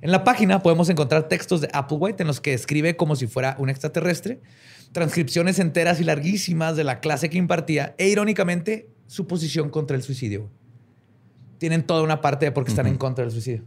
En 0.00 0.10
la 0.10 0.24
página 0.24 0.62
podemos 0.62 0.88
encontrar 0.88 1.28
textos 1.28 1.60
de 1.60 1.68
Applewhite 1.72 2.22
en 2.22 2.26
los 2.26 2.40
que 2.40 2.54
escribe 2.54 2.96
como 2.96 3.14
si 3.16 3.26
fuera 3.26 3.54
un 3.58 3.68
extraterrestre, 3.70 4.40
transcripciones 4.92 5.58
enteras 5.58 6.00
y 6.00 6.04
larguísimas 6.04 6.76
de 6.76 6.84
la 6.84 7.00
clase 7.00 7.30
que 7.30 7.38
impartía 7.38 7.94
e 7.98 8.08
irónicamente 8.08 8.88
su 9.06 9.26
posición 9.26 9.70
contra 9.70 9.96
el 9.96 10.02
suicidio. 10.02 10.50
Tienen 11.58 11.84
toda 11.84 12.02
una 12.02 12.20
parte 12.20 12.46
de 12.46 12.52
por 12.52 12.64
qué 12.64 12.70
están 12.70 12.88
en 12.88 12.96
contra 12.96 13.24
del 13.24 13.30
suicidio. 13.32 13.62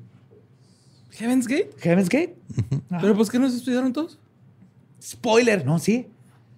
Heaven's 1.17 1.47
Gate. 1.47 1.69
Heaven's 1.81 2.09
Gate. 2.09 2.35
Ajá. 2.89 2.99
¿Pero 3.01 3.15
pues 3.15 3.29
qué 3.29 3.39
nos 3.39 3.53
estudiaron 3.53 3.93
todos? 3.93 4.19
Spoiler, 5.01 5.65
no, 5.65 5.79
sí. 5.79 6.07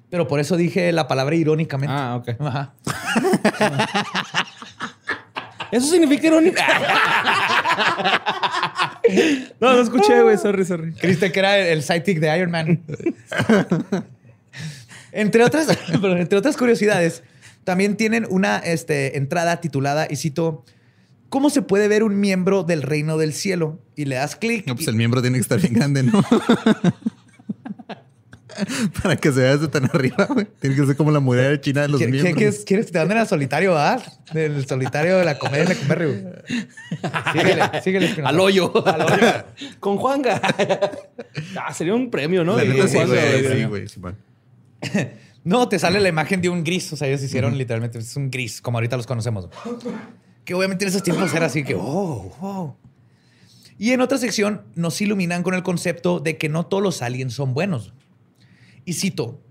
Pero 0.10 0.28
por 0.28 0.40
eso 0.40 0.56
dije 0.56 0.92
la 0.92 1.08
palabra 1.08 1.36
irónicamente. 1.36 1.94
Ah, 1.96 2.16
ok. 2.16 2.30
Ajá. 2.40 2.74
Eso 5.72 5.88
significa 5.88 6.28
irónico. 6.28 6.62
no, 9.60 9.74
no 9.74 9.82
escuché, 9.82 10.22
güey. 10.22 10.38
Sorry, 10.38 10.66
sorry. 10.66 10.94
Creíste 10.94 11.32
que 11.32 11.40
era 11.40 11.58
el, 11.58 11.68
el 11.68 11.84
sidekick 11.84 12.20
de 12.20 12.38
Iron 12.38 12.52
Man. 12.52 12.84
entre, 15.12 15.44
otras, 15.44 15.68
entre 16.04 16.38
otras 16.38 16.56
curiosidades, 16.56 17.24
también 17.64 17.98
tienen 17.98 18.26
una 18.30 18.60
este, 18.60 19.18
entrada 19.18 19.60
titulada, 19.60 20.08
y 20.10 20.16
cito, 20.16 20.64
¿Cómo 21.30 21.50
se 21.50 21.62
puede 21.62 21.88
ver 21.88 22.04
un 22.04 22.20
miembro 22.20 22.64
del 22.64 22.82
reino 22.82 23.18
del 23.18 23.34
cielo? 23.34 23.80
Y 23.96 24.06
le 24.06 24.16
das 24.16 24.36
clic. 24.36 24.66
no, 24.68 24.76
pues 24.76 24.88
y- 24.88 24.90
el 24.90 24.96
miembro 24.96 25.22
tiene 25.22 25.38
que 25.38 25.42
estar 25.42 25.60
bien 25.60 25.74
grande, 25.74 26.04
¿no? 26.04 26.24
Para 29.04 29.16
que 29.18 29.32
se 29.32 29.40
vea 29.42 29.52
desde 29.56 29.68
tan 29.68 29.86
arriba, 29.86 30.26
güey. 30.26 30.48
Tiene 30.60 30.76
que 30.76 30.84
ser 30.86 30.96
como 30.96 31.12
la 31.12 31.20
muralla 31.20 31.62
china 31.62 31.84
de 31.84 31.90
los 31.90 32.00
¿Qué- 32.00 32.06
qué- 32.08 32.12
miembros. 32.12 32.36
quieres, 32.38 32.64
quieres 32.66 32.86
que 32.88 32.92
te 32.94 32.98
manden 33.00 33.20
al 33.20 33.28
solitario, 33.28 33.72
¿verdad? 33.74 34.02
Del 34.34 34.66
solitario 34.66 35.18
de 35.18 35.26
la 35.26 35.38
comedia 35.38 35.66
de 35.66 35.74
Lecumberri, 35.76 36.06
güey. 36.06 36.24
Síguele, 37.34 37.64
síguele. 37.84 38.06
Espinosa. 38.08 38.30
Al 38.30 38.40
hoyo. 38.40 38.74
Con 39.80 39.98
Juanga. 39.98 40.42
ah, 41.62 41.72
sería 41.74 41.94
un 41.94 42.10
premio, 42.10 42.44
¿no? 42.44 42.56
La 42.58 42.64
De- 42.64 42.70
neta 42.70 42.84
de 42.86 42.90
sí, 42.90 43.66
güey. 43.66 43.88
Sí, 43.88 44.00
güey. 44.00 44.16
No, 45.44 45.70
te 45.70 45.78
sale 45.78 46.00
la 46.00 46.10
imagen 46.10 46.42
de 46.42 46.50
un 46.50 46.64
gris. 46.64 46.92
O 46.94 46.96
sea, 46.98 47.08
ellos 47.08 47.22
hicieron 47.22 47.56
literalmente 47.58 48.00
es 48.00 48.16
un 48.16 48.32
gris, 48.32 48.60
como 48.60 48.78
ahorita 48.80 48.98
los 48.98 49.06
conocemos. 49.06 49.50
Que 50.48 50.54
obviamente 50.54 50.86
en 50.86 50.90
esos 50.90 51.04
tiempos 51.04 51.34
era 51.34 51.48
así 51.48 51.66
que, 51.66 51.76
oh, 51.76 52.34
wow. 52.40 52.78
Y 53.78 53.92
en 53.92 54.00
otra 54.00 54.18
sección 54.18 54.64
nos 54.76 55.02
iluminan 55.02 55.44
con 55.44 55.54
el 55.56 55.62
concepto 55.62 56.22
de 56.22 56.38
que 56.38 56.48
no 56.48 56.66
todos 56.66 56.82
los 56.82 57.02
aliens 57.02 57.34
son 57.34 57.54
buenos. 57.54 57.94
Y 58.86 58.94
cito, 58.94 59.42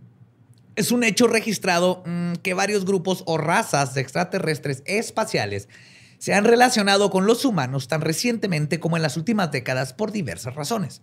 es 0.75 0.93
un 0.93 1.05
hecho 1.05 1.27
registrado 1.27 2.03
mm, 2.07 2.37
que 2.37 2.55
varios 2.55 2.87
grupos 2.87 3.25
o 3.27 3.37
razas 3.37 3.93
de 3.93 4.01
extraterrestres 4.01 4.83
espaciales 4.87 5.69
se 6.17 6.33
han 6.33 6.45
relacionado 6.45 7.11
con 7.11 7.27
los 7.27 7.45
humanos 7.45 7.89
tan 7.89 8.01
recientemente 8.01 8.81
como 8.81 8.97
en 8.97 9.03
las 9.03 9.19
últimas 9.19 9.53
décadas 9.53 9.93
por 9.93 10.13
diversas 10.13 10.55
razones. 10.55 11.03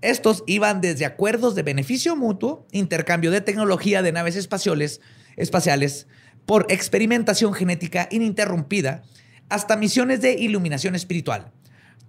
Estos 0.00 0.42
iban 0.48 0.80
desde 0.80 1.04
acuerdos 1.04 1.54
de 1.54 1.62
beneficio 1.62 2.16
mutuo, 2.16 2.66
intercambio 2.72 3.30
de 3.30 3.40
tecnología 3.40 4.02
de 4.02 4.10
naves 4.10 4.34
espaciales, 4.34 5.00
espaciales 5.36 6.08
por 6.46 6.66
experimentación 6.68 7.52
genética 7.54 8.08
ininterrumpida, 8.10 9.02
hasta 9.48 9.76
misiones 9.76 10.20
de 10.20 10.34
iluminación 10.34 10.94
espiritual. 10.94 11.52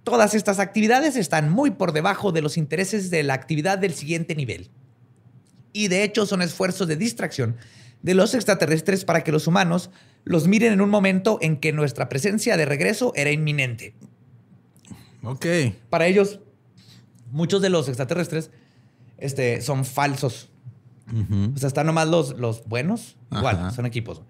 Todas 0.02 0.34
estas 0.34 0.58
actividades 0.58 1.16
están 1.16 1.50
muy 1.50 1.70
por 1.70 1.92
debajo 1.92 2.32
de 2.32 2.42
los 2.42 2.56
intereses 2.56 3.10
de 3.10 3.22
la 3.22 3.34
actividad 3.34 3.78
del 3.78 3.94
siguiente 3.94 4.34
nivel. 4.34 4.70
Y 5.72 5.88
de 5.88 6.04
hecho 6.04 6.26
son 6.26 6.42
esfuerzos 6.42 6.88
de 6.88 6.96
distracción 6.96 7.56
de 8.02 8.14
los 8.14 8.34
extraterrestres 8.34 9.04
para 9.04 9.24
que 9.24 9.32
los 9.32 9.46
humanos 9.46 9.90
los 10.24 10.46
miren 10.46 10.74
en 10.74 10.80
un 10.82 10.90
momento 10.90 11.38
en 11.40 11.56
que 11.56 11.72
nuestra 11.72 12.08
presencia 12.08 12.56
de 12.56 12.66
regreso 12.66 13.12
era 13.16 13.30
inminente. 13.30 13.94
Ok. 15.22 15.46
Para 15.88 16.06
ellos, 16.06 16.40
muchos 17.30 17.62
de 17.62 17.70
los 17.70 17.88
extraterrestres 17.88 18.50
este, 19.16 19.62
son 19.62 19.86
falsos. 19.86 20.50
O 21.54 21.58
sea, 21.58 21.68
están 21.68 21.86
nomás 21.86 22.08
los, 22.08 22.38
los 22.38 22.64
buenos. 22.66 23.16
Igual, 23.30 23.56
Ajá. 23.56 23.70
son 23.70 23.86
equipos. 23.86 24.22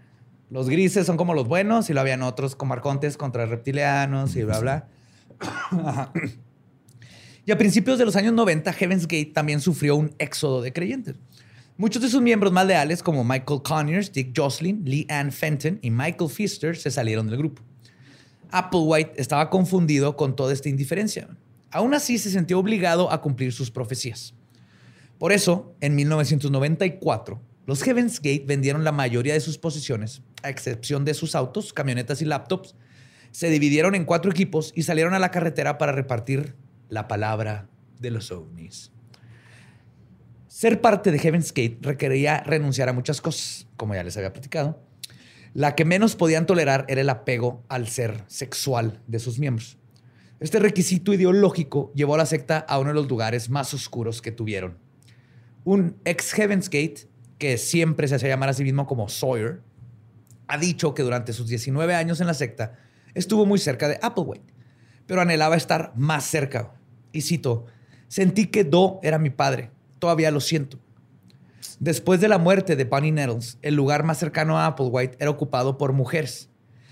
Los 0.50 0.68
grises 0.68 1.06
son 1.06 1.16
como 1.16 1.34
los 1.34 1.46
buenos 1.48 1.88
y 1.90 1.94
lo 1.94 2.00
habían 2.00 2.22
otros 2.22 2.56
como 2.56 2.74
arcontes 2.74 3.16
contra 3.16 3.46
reptilianos 3.46 4.36
y 4.36 4.42
bla, 4.42 4.60
bla. 4.60 4.88
Ajá. 5.40 6.12
Y 7.46 7.52
a 7.52 7.58
principios 7.58 7.98
de 7.98 8.06
los 8.06 8.16
años 8.16 8.32
90, 8.32 8.72
Heaven's 8.72 9.02
Gate 9.06 9.32
también 9.34 9.60
sufrió 9.60 9.96
un 9.96 10.14
éxodo 10.18 10.62
de 10.62 10.72
creyentes. 10.72 11.16
Muchos 11.76 12.00
de 12.00 12.08
sus 12.08 12.22
miembros 12.22 12.52
más 12.52 12.66
leales, 12.66 13.02
como 13.02 13.24
Michael 13.24 13.60
Conyers, 13.62 14.12
Dick 14.12 14.32
Jocelyn, 14.34 14.82
Lee 14.84 15.06
Ann 15.10 15.32
Fenton 15.32 15.78
y 15.82 15.90
Michael 15.90 16.30
Pfister, 16.30 16.76
se 16.76 16.90
salieron 16.90 17.26
del 17.26 17.36
grupo. 17.36 17.62
Applewhite 18.50 19.20
estaba 19.20 19.50
confundido 19.50 20.16
con 20.16 20.36
toda 20.36 20.52
esta 20.52 20.68
indiferencia. 20.68 21.28
Aún 21.70 21.92
así, 21.92 22.18
se 22.18 22.30
sintió 22.30 22.58
obligado 22.60 23.10
a 23.10 23.20
cumplir 23.20 23.52
sus 23.52 23.70
profecías. 23.70 24.34
Por 25.18 25.32
eso, 25.32 25.74
en 25.80 25.94
1994, 25.94 27.40
los 27.66 27.82
Heaven's 27.82 28.20
Gate 28.20 28.44
vendieron 28.46 28.84
la 28.84 28.92
mayoría 28.92 29.32
de 29.32 29.40
sus 29.40 29.58
posiciones, 29.58 30.22
a 30.42 30.50
excepción 30.50 31.04
de 31.04 31.14
sus 31.14 31.34
autos, 31.34 31.72
camionetas 31.72 32.20
y 32.20 32.26
laptops. 32.26 32.74
Se 33.30 33.48
dividieron 33.48 33.94
en 33.94 34.04
cuatro 34.04 34.30
equipos 34.30 34.72
y 34.74 34.82
salieron 34.82 35.14
a 35.14 35.18
la 35.18 35.30
carretera 35.30 35.78
para 35.78 35.92
repartir 35.92 36.54
la 36.88 37.08
palabra 37.08 37.68
de 38.00 38.10
los 38.10 38.30
ovnis. 38.30 38.92
Ser 40.46 40.80
parte 40.80 41.10
de 41.10 41.18
Heaven's 41.18 41.52
Gate 41.52 41.78
requería 41.80 42.42
renunciar 42.44 42.88
a 42.88 42.92
muchas 42.92 43.20
cosas, 43.20 43.66
como 43.76 43.94
ya 43.94 44.04
les 44.04 44.16
había 44.16 44.32
platicado. 44.32 44.80
La 45.52 45.74
que 45.74 45.84
menos 45.84 46.16
podían 46.16 46.46
tolerar 46.46 46.84
era 46.88 47.00
el 47.00 47.08
apego 47.08 47.64
al 47.68 47.88
ser 47.88 48.24
sexual 48.26 49.00
de 49.06 49.20
sus 49.20 49.38
miembros. 49.38 49.78
Este 50.38 50.58
requisito 50.58 51.12
ideológico 51.12 51.92
llevó 51.94 52.14
a 52.14 52.18
la 52.18 52.26
secta 52.26 52.58
a 52.58 52.78
uno 52.78 52.90
de 52.90 52.94
los 52.94 53.08
lugares 53.08 53.50
más 53.50 53.72
oscuros 53.72 54.20
que 54.20 54.32
tuvieron. 54.32 54.83
Un 55.64 55.96
ex 56.04 56.32
Heaven's 56.32 56.68
Gate, 56.68 57.08
que 57.38 57.58
siempre 57.58 58.06
se 58.06 58.14
hacía 58.14 58.28
llamar 58.28 58.50
a 58.50 58.54
sí 58.54 58.62
mismo 58.64 58.86
como 58.86 59.08
Sawyer, 59.08 59.60
ha 60.46 60.58
dicho 60.58 60.94
que 60.94 61.02
durante 61.02 61.32
sus 61.32 61.48
19 61.48 61.94
años 61.94 62.20
en 62.20 62.26
la 62.26 62.34
secta 62.34 62.78
estuvo 63.14 63.46
muy 63.46 63.58
cerca 63.58 63.88
de 63.88 63.98
Applewhite, 64.02 64.52
pero 65.06 65.20
anhelaba 65.20 65.56
estar 65.56 65.92
más 65.96 66.24
cerca. 66.24 66.74
Y 67.12 67.22
cito, 67.22 67.66
sentí 68.08 68.46
que 68.46 68.64
Do 68.64 69.00
era 69.02 69.18
mi 69.18 69.30
padre, 69.30 69.70
todavía 69.98 70.30
lo 70.30 70.40
siento. 70.40 70.78
Después 71.80 72.20
de 72.20 72.28
la 72.28 72.38
muerte 72.38 72.76
de 72.76 72.84
Bunny 72.84 73.10
Nettles, 73.10 73.58
el 73.62 73.74
lugar 73.74 74.04
más 74.04 74.18
cercano 74.18 74.58
a 74.58 74.66
Applewhite 74.66 75.16
era 75.18 75.30
ocupado 75.30 75.78
por 75.78 75.92
mujeres, 75.92 76.50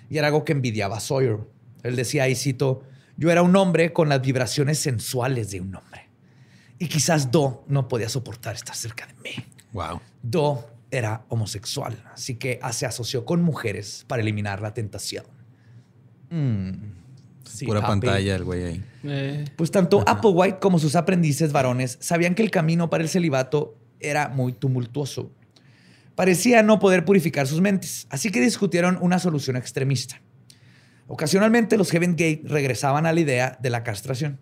y 0.09 0.19
era 0.19 0.29
algo 0.29 0.45
que 0.45 0.53
envidiaba 0.53 0.97
a 0.97 1.01
Sawyer. 1.01 1.39
Él 1.83 1.97
decía, 1.97 2.29
y 2.29 2.35
cito, 2.35 2.83
yo 3.17 3.31
era 3.31 3.43
un 3.43 3.55
hombre 3.57 3.93
con 3.93 4.09
las 4.09 4.23
vibraciones 4.23 4.79
sensuales 4.79 5.51
de 5.51 5.61
un 5.61 5.75
hombre. 5.75 6.09
Y 6.83 6.89
quizás 6.89 7.31
Do 7.31 7.65
no 7.69 7.87
podía 7.87 8.09
soportar 8.09 8.57
estar 8.57 8.75
cerca 8.75 9.07
de 9.07 9.15
mí. 9.23 9.31
Wow. 9.73 10.01
Do 10.21 10.69
era 10.91 11.25
homosexual, 11.29 12.03
así 12.13 12.35
que 12.35 12.59
se 12.73 12.87
asoció 12.87 13.25
con 13.25 13.41
mujeres 13.41 14.05
para 14.09 14.21
eliminar 14.21 14.61
la 14.61 14.75
tentación. 14.75 15.25
Mm. 16.31 16.71
Sí, 17.45 17.67
Pura 17.67 17.81
papi. 17.83 18.01
pantalla 18.01 18.35
el 18.35 18.43
güey 18.43 18.65
ahí. 18.65 18.85
Eh, 19.05 19.45
Pues 19.55 19.71
tanto 19.71 20.03
Applewhite 20.09 20.59
como 20.59 20.81
sus 20.81 20.97
aprendices 20.97 21.53
varones 21.53 21.99
sabían 22.01 22.35
que 22.35 22.43
el 22.43 22.51
camino 22.51 22.91
para 22.91 23.05
el 23.05 23.09
celibato 23.09 23.79
era 24.01 24.29
muy 24.29 24.53
tumultuoso. 24.53 25.31
Parecía 26.17 26.65
no 26.65 26.81
poder 26.81 27.05
purificar 27.05 27.47
sus 27.47 27.61
mentes, 27.61 28.09
así 28.11 28.33
que 28.33 28.41
discutieron 28.41 28.99
una 29.01 29.21
solución 29.21 29.57
extremista. 29.57 30.21
Ocasionalmente 31.07 31.77
los 31.77 31.93
Heaven 31.93 32.13
Gate 32.17 32.43
regresaban 32.45 33.07
a 33.07 33.13
la 33.13 33.21
idea 33.21 33.57
de 33.63 33.71
la 33.71 33.85
castración. 33.85 34.41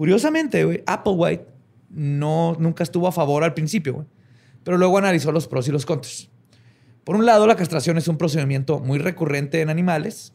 Curiosamente, 0.00 0.64
güey, 0.64 0.82
Applewhite 0.86 1.44
no, 1.90 2.56
nunca 2.58 2.82
estuvo 2.82 3.06
a 3.06 3.12
favor 3.12 3.44
al 3.44 3.52
principio, 3.52 3.92
güey, 3.92 4.06
pero 4.64 4.78
luego 4.78 4.96
analizó 4.96 5.30
los 5.30 5.46
pros 5.46 5.68
y 5.68 5.72
los 5.72 5.84
contras. 5.84 6.30
Por 7.04 7.16
un 7.16 7.26
lado, 7.26 7.46
la 7.46 7.54
castración 7.54 7.98
es 7.98 8.08
un 8.08 8.16
procedimiento 8.16 8.78
muy 8.80 8.98
recurrente 8.98 9.60
en 9.60 9.68
animales, 9.68 10.32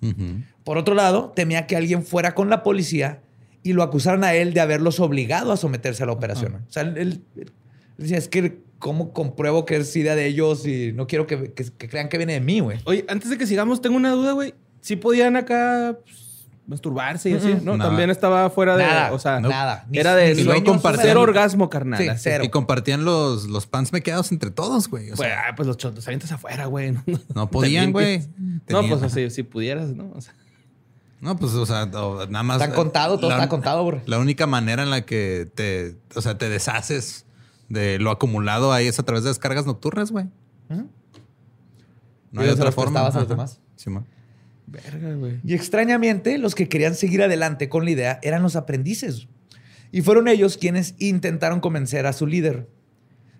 por 0.63 0.77
otro 0.77 0.93
lado, 0.93 1.33
temía 1.35 1.65
que 1.65 1.75
alguien 1.75 2.03
fuera 2.03 2.35
con 2.35 2.47
la 2.51 2.61
policía 2.61 3.23
y 3.63 3.73
lo 3.73 3.81
acusaran 3.81 4.23
a 4.23 4.35
él 4.35 4.53
de 4.53 4.59
haberlos 4.61 4.99
obligado 4.99 5.51
a 5.51 5.57
someterse 5.57 6.03
a 6.03 6.05
la 6.05 6.11
operación. 6.11 6.53
O 6.67 6.71
sea, 6.71 6.83
él, 6.83 6.97
él- 6.97 7.21
él 7.35 7.51
decía, 7.97 8.17
es 8.19 8.27
que 8.27 8.59
cómo 8.77 9.13
compruebo 9.13 9.65
que 9.65 9.77
es 9.77 9.95
idea 9.95 10.15
de 10.15 10.27
ellos 10.27 10.67
y 10.67 10.91
no 10.93 11.07
quiero 11.07 11.25
que, 11.25 11.53
que- 11.53 11.71
que 11.75 11.89
crean 11.89 12.07
que 12.07 12.17
viene 12.17 12.33
de 12.33 12.39
mí, 12.41 12.59
güey. 12.59 12.77
Oye, 12.85 13.03
antes 13.07 13.31
de 13.31 13.37
que 13.39 13.47
sigamos, 13.47 13.81
tengo 13.81 13.95
una 13.97 14.11
duda, 14.11 14.33
güey. 14.33 14.53
¿Sí 14.81 14.95
podían 14.95 15.35
acá 15.35 15.97
pues, 16.03 16.17
masturbarse 16.67 17.29
y 17.29 17.33
así? 17.35 17.55
No, 17.61 17.77
Nada. 17.77 17.89
también 17.89 18.09
estaba 18.09 18.49
fuera 18.49 18.75
de... 18.75 18.83
Nada, 18.83 19.13
o 19.13 19.19
sea, 19.19 19.39
nada. 19.39 19.85
Ni- 19.89 19.99
era 19.99 20.15
de 20.15 20.33
ni 20.35 20.43
sueños, 20.43 20.81
sueños 20.81 20.99
cero 21.01 21.21
orgasmo, 21.21 21.69
carnal. 21.69 21.99
Sí, 22.01 22.07
así. 22.07 22.21
cero. 22.23 22.43
Y 22.43 22.49
compartían 22.49 23.05
los, 23.05 23.45
los 23.47 23.67
pants 23.67 23.93
mequeados 23.93 24.31
entre 24.31 24.49
todos, 24.51 24.87
güey. 24.89 25.11
O 25.11 25.15
Pues, 25.15 25.29
sea, 25.29 25.49
ah, 25.49 25.55
pues 25.55 25.67
los 25.67 25.77
chotos 25.77 26.05
avientas 26.07 26.31
afuera, 26.31 26.65
güey. 26.65 26.91
No, 26.93 27.03
no 27.35 27.49
podían, 27.51 27.91
güey. 27.91 28.25
No, 28.67 28.87
pues 28.87 29.03
así, 29.03 29.29
si 29.29 29.43
pudieras, 29.43 29.89
¿no? 29.89 30.11
O 30.15 30.21
sea, 30.21 30.33
No, 31.21 31.35
pues, 31.37 31.53
o 31.53 31.65
sea, 31.65 31.85
nada 31.85 32.43
más. 32.43 32.61
Está 32.61 32.73
contado, 32.75 33.17
todo 33.19 33.29
la- 33.29 33.35
está 33.37 33.49
contado, 33.49 33.83
güey. 33.83 34.01
La 34.07 34.17
única 34.19 34.47
manera 34.47 34.81
en 34.83 34.89
la 34.89 35.05
que 35.05 35.47
te, 35.53 35.95
o 36.15 36.21
sea, 36.21 36.37
te 36.37 36.49
deshaces 36.49 37.25
de 37.69 37.99
lo 37.99 38.09
acumulado 38.11 38.73
ahí 38.73 38.87
es 38.87 38.97
a 38.99 39.03
través 39.03 39.23
de 39.23 39.29
descargas 39.29 39.65
nocturnas, 39.65 40.11
güey. 40.11 40.25
No 42.31 42.41
hay 42.41 42.49
otra 42.49 42.71
forma. 42.71 43.01
a 43.05 43.11
los 43.11 43.29
demás. 43.29 43.59
Simón. 43.75 44.05
Verga, 44.67 45.13
güey. 45.15 45.39
Y 45.43 45.53
extrañamente, 45.53 46.37
los 46.37 46.55
que 46.55 46.67
querían 46.69 46.95
seguir 46.95 47.21
adelante 47.23 47.69
con 47.69 47.85
la 47.85 47.91
idea 47.91 48.19
eran 48.23 48.41
los 48.43 48.55
aprendices. 48.55 49.27
Y 49.91 50.01
fueron 50.01 50.27
ellos 50.27 50.57
quienes 50.57 50.95
intentaron 50.99 51.59
convencer 51.59 52.05
a 52.05 52.13
su 52.13 52.27
líder. 52.27 52.67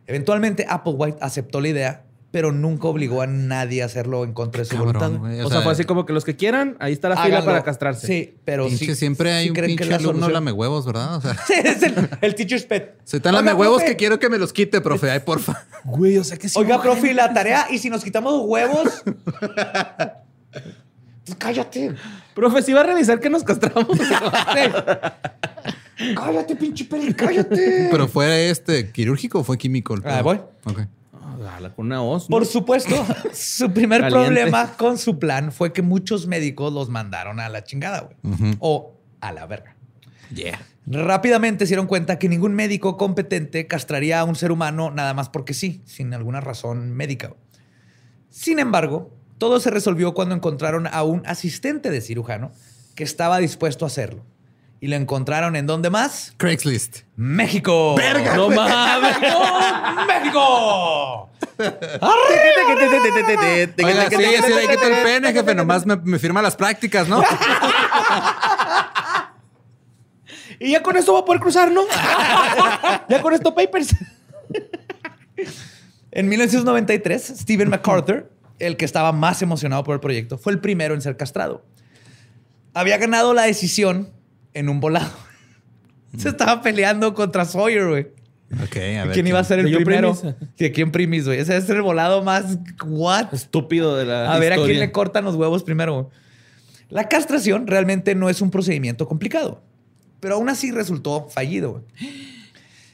Eventualmente, 0.08 0.66
Applewhite 0.70 1.18
aceptó 1.20 1.60
la 1.60 1.68
idea, 1.70 2.04
pero 2.32 2.52
nunca 2.52 2.88
obligó 2.88 3.22
a 3.22 3.28
nadie 3.28 3.82
a 3.82 3.86
hacerlo 3.86 4.24
en 4.24 4.34
contra 4.34 4.60
de 4.60 4.66
su 4.66 4.76
Cabrón, 4.76 4.94
voluntad. 4.94 5.20
güey. 5.20 5.42
O, 5.42 5.50
sea, 5.50 5.62
fue 5.62 5.72
así 5.72 5.84
como 5.86 6.06
que 6.06 6.14
los 6.14 6.24
que 6.26 6.36
quieran, 6.36 6.76
ahí 6.80 6.94
está 6.94 7.10
la 7.10 7.18
fila 7.18 7.44
para 7.44 7.64
castrarse. 7.64 8.06
Sí, 8.06 8.36
pero 8.46 8.68
Pinche, 8.68 8.86
sí- 8.88 8.96
siempre 8.96 9.32
hay 9.32 9.46
sí 9.46 9.50
un 9.52 9.56
pinche 9.56 9.86
la 9.86 9.96
alumno 9.96 10.12
solución. 10.14 10.34
lame 10.34 10.52
huevos, 10.52 10.86
¿verdad? 10.86 11.16
O 11.16 11.22
sea, 11.22 11.34
Sí, 11.48 11.54
es 11.64 11.82
el, 11.82 12.10
el 12.22 12.36
teacher's 12.36 12.66
pet. 12.66 13.00
soy 13.06 13.20
tan 13.22 13.34
Oiga, 13.36 13.46
lame 13.46 13.60
huevos 13.60 13.78
profe. 13.80 13.92
que 13.94 13.98
quiero 13.98 14.20
que 14.20 14.30
me 14.30 14.38
los 14.38 14.54
quite, 14.54 14.80
profe. 14.82 15.10
Ay, 15.12 15.22
porfa. 15.22 15.66
Güey, 15.86 16.18
o 16.18 16.24
sea 16.24 16.38
que 16.38 16.48
sí. 16.50 16.60
Oiga, 16.60 16.82
profe, 16.82 17.14
la 17.14 17.34
tarea, 17.34 17.68
y 17.72 17.80
si 17.80 17.90
nos 17.90 18.04
quitamos 18.04 18.42
huevos. 18.46 19.04
Pues 21.26 21.38
cállate. 21.38 21.94
Profe, 22.34 22.62
si 22.62 22.74
va 22.74 22.82
a 22.82 22.84
revisar 22.84 23.20
que 23.20 23.30
nos 23.30 23.44
castramos. 23.44 23.98
Cállate, 26.16 26.56
pinche 26.58 26.84
peli, 26.86 27.14
cállate. 27.14 27.88
Pero 27.90 28.08
fue 28.08 28.50
este 28.50 28.92
quirúrgico 28.92 29.40
o 29.40 29.44
fue 29.44 29.58
químico. 29.58 29.94
el 29.94 30.02
Ah, 30.06 30.22
voy. 30.22 30.42
Ok. 30.66 30.82
Ah, 31.14 31.72
con 31.76 31.86
una 31.86 32.02
hoz. 32.02 32.24
¿no? 32.24 32.36
Por 32.36 32.46
supuesto, 32.46 32.94
su 33.34 33.72
primer 33.72 34.02
Caliente. 34.02 34.26
problema 34.26 34.74
con 34.78 34.98
su 34.98 35.18
plan 35.20 35.52
fue 35.54 35.72
que 35.72 35.82
muchos 35.82 36.28
médicos 36.28 36.74
los 36.74 36.90
mandaron 36.90 37.40
a 37.40 37.48
la 37.50 37.64
chingada, 37.64 38.02
güey. 38.02 38.18
O 38.60 38.94
a 39.22 39.32
la 39.32 39.46
verga. 39.46 39.76
Yeah. 40.34 40.60
Rápidamente 40.86 41.66
se 41.66 41.70
dieron 41.70 41.88
cuenta 41.88 42.20
que 42.20 42.28
ningún 42.30 42.54
médico 42.56 42.98
competente 42.98 43.68
castraría 43.68 44.20
a 44.20 44.24
un 44.26 44.36
ser 44.36 44.52
humano 44.52 44.92
nada 44.92 45.14
más 45.14 45.30
porque 45.30 45.54
sí, 45.54 45.82
sin 45.86 46.14
alguna 46.14 46.42
razón 46.42 46.92
médica. 46.92 47.34
Sin 48.30 48.60
embargo, 48.60 49.14
todo 49.38 49.60
se 49.60 49.70
resolvió 49.70 50.14
cuando 50.14 50.36
encontraron 50.36 50.88
a 50.88 51.04
un 51.04 51.24
asistente 51.26 51.90
de 51.92 52.02
cirujano 52.02 52.52
que 52.96 53.04
estaba 53.04 53.40
dispuesto 53.40 53.86
a 53.86 53.88
hacerlo. 53.88 54.24
Y 54.82 54.88
lo 54.88 54.96
encontraron 54.98 55.56
en 55.56 55.66
dónde 55.66 55.90
más? 55.90 56.34
Craigslist. 56.38 57.00
México. 57.16 57.96
¡Verga! 57.96 58.36
No 58.36 58.50
mames. 58.50 59.18
¡México! 60.08 61.30
Oiga, 63.84 64.10
sí, 64.10 64.16
sí, 64.18 64.54
hay 64.54 64.68
que 64.68 64.78
tener 64.78 65.04
pene, 65.04 65.34
jefe. 65.34 65.56
Nomás 65.56 65.86
me, 65.86 65.96
me 65.96 66.20
firma 66.20 66.42
las 66.42 66.56
prácticas, 66.56 67.08
¿no? 67.08 67.24
Y 70.60 70.72
ya 70.72 70.82
con 70.82 70.96
esto 70.96 71.14
va 71.14 71.20
a 71.20 71.26
poder 71.26 71.42
cruzar, 71.42 71.72
¿no? 71.72 71.84
ya 73.10 73.22
con 73.22 73.34
esto 73.34 73.54
papers. 73.54 73.94
En 76.12 76.30
1993, 76.30 77.34
Stephen 77.40 77.70
MacArthur, 77.70 78.32
el 78.60 78.78
que 78.78 78.86
estaba 78.86 79.12
más 79.12 79.42
emocionado 79.42 79.84
por 79.84 79.94
el 79.96 80.00
proyecto, 80.00 80.38
fue 80.38 80.54
el 80.54 80.60
primero 80.60 80.94
en 80.94 81.02
ser 81.02 81.18
castrado. 81.18 81.66
Había 82.74 82.98
ganado 82.98 83.34
la 83.34 83.44
decisión 83.44 84.10
en 84.54 84.70
un 84.70 84.80
volado. 84.80 85.12
Se 86.18 86.30
estaba 86.30 86.62
peleando 86.62 87.14
contra 87.14 87.46
Sawyer, 87.46 87.88
güey. 87.88 88.08
Ok, 88.64 88.76
a 88.78 89.06
ver. 89.06 89.12
¿Quién 89.12 89.28
iba 89.28 89.40
a 89.40 89.44
ser 89.44 89.60
el 89.60 89.66
¿De 89.66 89.72
quién 89.72 89.84
primero? 89.84 90.18
quién 90.56 90.92
primis, 90.92 91.26
güey? 91.26 91.40
Ese 91.40 91.58
es 91.58 91.70
el 91.70 91.82
volado 91.82 92.24
más... 92.24 92.58
¿What? 92.86 93.34
Estúpido 93.34 93.98
de 93.98 94.06
la 94.06 94.34
A 94.34 94.40
ver 94.40 94.54
a 94.54 94.56
quién 94.58 94.80
le 94.80 94.92
cortan 94.92 95.26
los 95.26 95.36
huevos 95.36 95.64
primero. 95.64 95.94
güey. 96.04 96.06
La 96.90 97.10
castración 97.10 97.66
realmente 97.68 98.14
no 98.16 98.30
es 98.30 98.42
un 98.42 98.52
procedimiento 98.52 99.08
complicado, 99.08 99.64
pero 100.20 100.36
aún 100.36 100.48
así 100.50 100.72
resultó 100.72 101.28
fallido. 101.30 101.72
güey. 101.72 101.84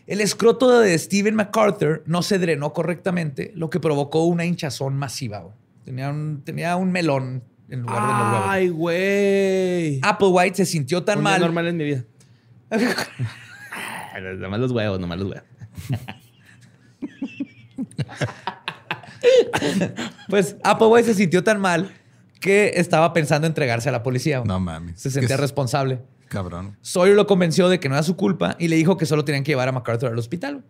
El 0.07 0.19
escroto 0.21 0.79
de 0.79 0.97
Steven 0.97 1.35
MacArthur 1.35 2.03
no 2.05 2.21
se 2.23 2.37
drenó 2.39 2.73
correctamente, 2.73 3.51
lo 3.55 3.69
que 3.69 3.79
provocó 3.79 4.25
una 4.25 4.45
hinchazón 4.45 4.95
masiva. 4.97 5.45
Tenía 5.85 6.09
un, 6.09 6.41
tenía 6.43 6.75
un 6.75 6.91
melón 6.91 7.43
en 7.69 7.81
lugar 7.81 8.01
de 8.01 8.07
los 8.07 8.17
huevos. 8.33 8.45
Ay, 8.47 8.69
güey. 8.69 9.99
Applewhite 10.01 10.55
se 10.57 10.65
sintió 10.65 11.03
tan 11.03 11.19
Un 11.19 11.23
día 11.25 11.31
mal. 11.33 11.41
normal 11.41 11.67
en 11.67 11.77
mi 11.77 11.83
vida. 11.85 12.03
Nomás 14.39 14.59
los 14.59 14.71
huevos, 14.71 14.99
nomás 14.99 15.19
los 15.19 15.29
huevos. 15.31 15.45
Pues 20.29 20.55
Applewhite 20.63 21.05
se 21.07 21.13
sintió 21.13 21.43
tan 21.43 21.59
mal 21.59 21.91
que 22.39 22.73
estaba 22.75 23.13
pensando 23.13 23.47
entregarse 23.47 23.89
a 23.89 23.91
la 23.91 24.03
policía. 24.03 24.41
No 24.45 24.59
mames. 24.59 24.99
Se 24.99 25.11
sentía 25.11 25.35
Es- 25.35 25.41
responsable. 25.41 25.99
Cabrón. 26.31 26.77
Sawyer 26.81 27.13
lo 27.13 27.27
convenció 27.27 27.67
de 27.67 27.81
que 27.81 27.89
no 27.89 27.95
era 27.95 28.03
su 28.03 28.15
culpa 28.15 28.55
y 28.57 28.69
le 28.69 28.77
dijo 28.77 28.95
que 28.95 29.05
solo 29.05 29.25
tenían 29.25 29.43
que 29.43 29.51
llevar 29.51 29.67
a 29.67 29.73
MacArthur 29.73 30.11
al 30.11 30.17
hospital. 30.17 30.63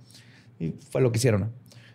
Y 0.59 0.73
fue 0.89 1.01
lo 1.01 1.11
que 1.11 1.19
hicieron. 1.19 1.41
¿no? 1.41 1.51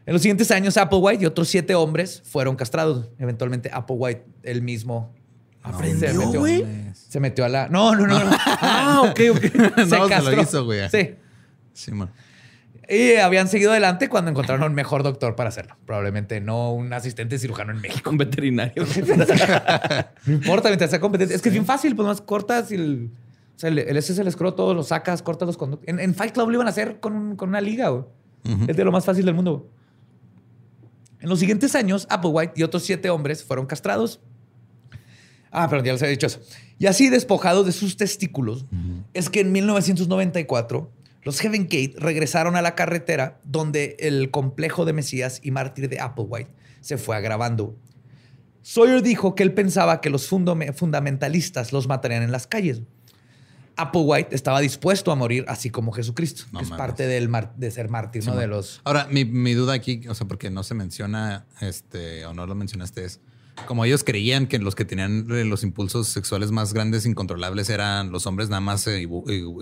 En 0.06 0.12
los 0.12 0.22
siguientes 0.22 0.52
años, 0.52 0.76
Applewhite 0.76 1.24
y 1.24 1.26
otros 1.26 1.48
siete 1.48 1.74
hombres 1.74 2.22
fueron 2.24 2.54
castrados. 2.54 3.08
Eventualmente, 3.18 3.68
Applewhite, 3.72 4.24
él 4.44 4.62
mismo, 4.62 5.12
se 5.80 6.12
metió, 6.12 6.38
güey? 6.38 6.64
se 6.92 7.18
metió 7.18 7.44
a 7.44 7.48
la... 7.48 7.68
No, 7.68 7.96
no, 7.96 8.06
no. 8.06 8.22
no. 8.22 8.30
Ah, 8.46 9.02
ok, 9.02 9.20
ok. 9.32 9.44
No, 9.78 10.08
se 10.08 10.22
lo 10.22 10.42
hizo, 10.42 10.64
güey. 10.64 10.88
Sí. 10.88 11.16
Sí, 11.72 11.90
man. 11.90 12.12
Y 12.88 13.16
habían 13.16 13.48
seguido 13.48 13.72
adelante 13.72 14.08
cuando 14.08 14.30
encontraron 14.30 14.70
un 14.70 14.76
mejor 14.76 15.02
doctor 15.02 15.34
para 15.34 15.48
hacerlo. 15.48 15.76
Probablemente 15.86 16.40
no 16.40 16.72
un 16.72 16.92
asistente 16.92 17.36
cirujano 17.36 17.72
en 17.72 17.80
México. 17.80 18.10
Con 18.10 18.16
veterinario. 18.16 18.86
No 20.24 20.34
importa, 20.34 20.68
mientras 20.68 20.90
sea 20.90 21.00
competente. 21.00 21.34
Es 21.34 21.42
que 21.42 21.48
es 21.48 21.52
bien 21.52 21.66
fácil, 21.66 21.96
pues 21.96 22.06
más 22.06 22.20
cortas 22.20 22.70
y 22.70 22.76
el... 22.76 23.10
O 23.56 23.58
sea, 23.58 23.70
el, 23.70 23.78
ese 23.78 24.12
es 24.12 24.18
el 24.18 24.28
escroto, 24.28 24.74
lo 24.74 24.82
sacas, 24.82 25.22
cortas 25.22 25.46
los 25.46 25.56
conductos. 25.56 25.88
En, 25.88 25.98
en 25.98 26.14
Fight 26.14 26.32
Club 26.34 26.48
lo 26.50 26.54
iban 26.54 26.66
a 26.66 26.70
hacer 26.70 27.00
con, 27.00 27.36
con 27.36 27.48
una 27.48 27.60
liga, 27.60 27.88
güey. 27.88 28.04
Es 28.68 28.76
de 28.76 28.84
lo 28.84 28.92
más 28.92 29.04
fácil 29.04 29.24
del 29.24 29.34
mundo. 29.34 29.58
güey. 29.58 29.70
En 31.20 31.28
los 31.30 31.38
siguientes 31.40 31.74
años, 31.74 32.06
Applewhite 32.10 32.52
y 32.56 32.62
otros 32.62 32.84
siete 32.84 33.08
hombres 33.10 33.42
fueron 33.42 33.66
castrados. 33.66 34.20
Ah, 35.50 35.68
perdón, 35.68 35.86
ya 35.86 35.92
les 35.94 36.02
había 36.02 36.10
dicho 36.10 36.26
eso. 36.26 36.40
Y 36.78 36.86
así, 36.86 37.08
despojados 37.08 37.64
de 37.66 37.72
sus 37.72 37.96
testículos, 37.96 38.66
es 39.14 39.30
que 39.30 39.40
en 39.40 39.50
1994 39.52 40.90
los 41.22 41.40
Heaven 41.40 41.62
Gate 41.64 41.94
regresaron 41.96 42.54
a 42.56 42.62
la 42.62 42.74
carretera 42.74 43.40
donde 43.42 43.96
el 43.98 44.30
complejo 44.30 44.84
de 44.84 44.92
Mesías 44.92 45.40
y 45.42 45.50
mártir 45.50 45.88
de 45.88 45.98
Applewhite 45.98 46.50
se 46.82 46.98
fue 46.98 47.16
agravando. 47.16 47.74
Sawyer 48.62 49.02
dijo 49.02 49.34
que 49.34 49.42
él 49.42 49.54
pensaba 49.54 50.00
que 50.00 50.10
los 50.10 50.30
fundame- 50.30 50.72
fundamentalistas 50.74 51.72
los 51.72 51.88
matarían 51.88 52.22
en 52.22 52.32
las 52.32 52.46
calles. 52.46 52.82
Applewhite 53.76 54.34
estaba 54.34 54.60
dispuesto 54.60 55.12
a 55.12 55.14
morir 55.16 55.44
así 55.48 55.70
como 55.70 55.92
Jesucristo, 55.92 56.44
No 56.52 56.58
que 56.60 56.64
es 56.64 56.70
parte 56.70 57.06
del 57.06 57.28
mar- 57.28 57.52
de 57.56 57.70
ser 57.70 57.88
mártir, 57.90 58.24
¿no? 58.26 58.34
De 58.34 58.46
los... 58.46 58.80
Ahora, 58.84 59.06
mi, 59.10 59.24
mi 59.24 59.52
duda 59.54 59.74
aquí, 59.74 60.06
o 60.08 60.14
sea, 60.14 60.26
porque 60.26 60.50
no 60.50 60.62
se 60.62 60.74
menciona, 60.74 61.46
este, 61.60 62.24
o 62.26 62.32
no 62.34 62.46
lo 62.46 62.54
mencionaste, 62.54 63.04
es 63.04 63.20
como 63.66 63.84
ellos 63.86 64.04
creían 64.04 64.46
que 64.46 64.58
los 64.58 64.74
que 64.74 64.84
tenían 64.84 65.26
eh, 65.30 65.44
los 65.44 65.62
impulsos 65.62 66.08
sexuales 66.08 66.50
más 66.52 66.74
grandes, 66.74 67.06
incontrolables, 67.06 67.70
eran 67.70 68.12
los 68.12 68.26
hombres, 68.26 68.48
nada 68.50 68.60
más 68.60 68.82
se, 68.82 69.08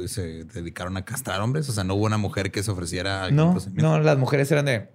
se 0.07 0.45
dedicaron 0.45 0.97
a 0.97 1.05
castrar 1.05 1.41
hombres. 1.41 1.69
O 1.69 1.73
sea, 1.73 1.85
no 1.85 1.95
hubo 1.95 2.05
una 2.07 2.19
mujer 2.19 2.51
que 2.51 2.63
se 2.63 2.71
ofreciera. 2.73 3.31
No, 3.31 3.57
no, 3.75 4.01
las 4.01 4.19
mujeres 4.19 4.51
eran 4.51 4.65
de... 4.65 4.89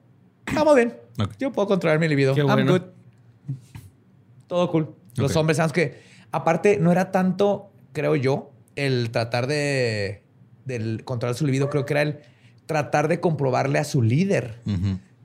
Estamos 0.45 0.75
bien. 0.75 0.97
Yo 1.39 1.51
puedo 1.51 1.67
controlar 1.67 1.99
mi 1.99 2.07
libido. 2.09 2.35
Qué 2.35 2.41
I'm 2.41 2.67
good. 2.67 2.81
Todo 4.47 4.69
cool. 4.71 4.95
Los 5.15 5.35
hombres, 5.35 5.57
sabes 5.57 5.71
que 5.73 6.01
aparte 6.31 6.77
no 6.79 6.91
era 6.91 7.11
tanto 7.11 7.71
creo 7.93 8.15
yo, 8.15 8.51
el 8.85 9.09
tratar 9.11 9.47
de, 9.47 10.23
del 10.65 11.03
controlar 11.05 11.35
su 11.35 11.45
libido, 11.45 11.69
creo 11.69 11.85
que 11.85 11.93
era 11.93 12.01
el 12.01 12.19
tratar 12.65 13.07
de 13.07 13.19
comprobarle 13.19 13.79
a 13.79 13.83
su 13.83 14.01
líder 14.01 14.61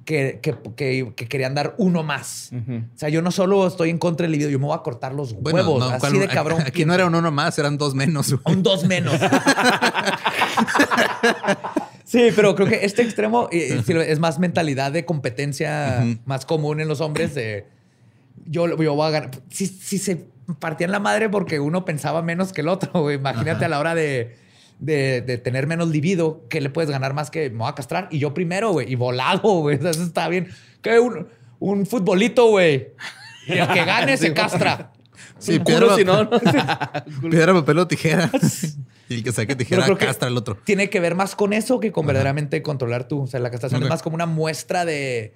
que, 0.04 0.38
que- 0.42 0.54
que- 0.76 1.12
que 1.16 1.26
querían 1.28 1.54
dar 1.54 1.74
uno 1.78 2.02
más. 2.02 2.50
O 2.52 2.98
sea, 2.98 3.08
yo 3.08 3.22
no 3.22 3.30
solo 3.30 3.66
estoy 3.66 3.90
en 3.90 3.98
contra 3.98 4.24
del 4.24 4.32
libido, 4.32 4.50
yo 4.50 4.58
me 4.58 4.66
voy 4.66 4.76
a 4.76 4.82
cortar 4.82 5.14
los 5.14 5.34
Bueno, 5.34 5.58
huevos. 5.60 5.80
no, 5.80 5.86
así 5.90 6.00
¿cuál- 6.00 6.18
de 6.20 6.28
cabrón. 6.28 6.62
Aquí 6.66 6.84
no 6.84 6.94
era 6.94 7.06
un 7.06 7.14
uno 7.14 7.30
más, 7.30 7.58
eran 7.58 7.78
dos 7.78 7.94
menos. 7.94 8.30
güey. 8.32 8.56
Un 8.56 8.62
dos 8.62 8.84
menos. 8.84 9.14
sí, 12.04 12.28
pero 12.34 12.54
creo 12.54 12.68
que 12.68 12.84
este 12.84 13.02
extremo 13.02 13.48
eh, 13.52 13.82
sí, 13.84 13.92
es 13.92 14.18
más 14.18 14.38
mentalidad 14.38 14.92
de 14.92 15.04
competencia 15.04 16.04
más 16.24 16.44
común 16.46 16.80
en 16.80 16.88
los 16.88 17.00
hombres 17.00 17.34
de 17.34 17.66
yo, 18.46 18.66
yo 18.82 18.94
voy 18.94 19.06
a 19.08 19.10
ganar. 19.10 19.30
Si, 19.50 19.66
si 19.66 19.98
se 19.98 20.26
partían 20.58 20.90
la 20.90 21.00
madre 21.00 21.28
porque 21.28 21.60
uno 21.60 21.84
pensaba 21.84 22.22
menos 22.22 22.52
que 22.52 22.60
el 22.62 22.68
otro, 22.68 23.02
güey. 23.02 23.16
Imagínate 23.16 23.64
a 23.64 23.68
la 23.68 23.78
hora 23.78 23.94
de, 23.94 24.36
de- 24.78 25.20
de 25.22 25.38
tener 25.38 25.66
menos 25.66 25.88
libido, 25.88 26.46
que 26.48 26.60
le 26.60 26.70
puedes 26.70 26.90
ganar 26.90 27.14
más 27.14 27.30
que 27.30 27.50
me 27.50 27.58
voy 27.58 27.68
a 27.68 27.74
castrar? 27.74 28.08
Y 28.10 28.18
yo 28.18 28.34
primero, 28.34 28.72
güey. 28.72 28.90
Y 28.92 28.94
volado, 28.96 29.40
güey. 29.60 29.76
Eso 29.82 30.02
está 30.02 30.28
bien. 30.28 30.48
Que 30.82 30.98
un, 30.98 31.28
un 31.60 31.86
futbolito, 31.86 32.48
güey. 32.50 32.88
Y 33.46 33.52
el 33.52 33.68
que 33.68 33.84
gane 33.84 34.16
se 34.18 34.32
castra. 34.34 34.92
Sí, 35.38 35.56
Un 35.58 35.64
piedra, 35.64 35.82
culo, 35.86 35.96
si 35.96 36.04
no, 36.04 36.24
no. 36.24 36.30
piedra, 37.30 37.52
papel 37.54 37.78
o 37.78 37.86
tijera. 37.88 38.30
y 39.08 39.14
el 39.14 39.24
que 39.24 39.32
saque 39.32 39.56
tijera 39.56 39.94
castra 39.96 40.28
al 40.28 40.36
otro. 40.36 40.56
Tiene 40.64 40.88
que 40.88 41.00
ver 41.00 41.14
más 41.14 41.34
con 41.34 41.52
eso 41.52 41.80
que 41.80 41.92
con 41.92 42.06
verdaderamente 42.06 42.62
controlar 42.62 43.08
tú. 43.08 43.22
O 43.22 43.26
sea, 43.26 43.40
la 43.40 43.50
castración 43.50 43.82
es 43.82 43.88
más 43.88 44.02
como 44.02 44.14
una 44.14 44.26
muestra 44.26 44.84
de. 44.84 45.34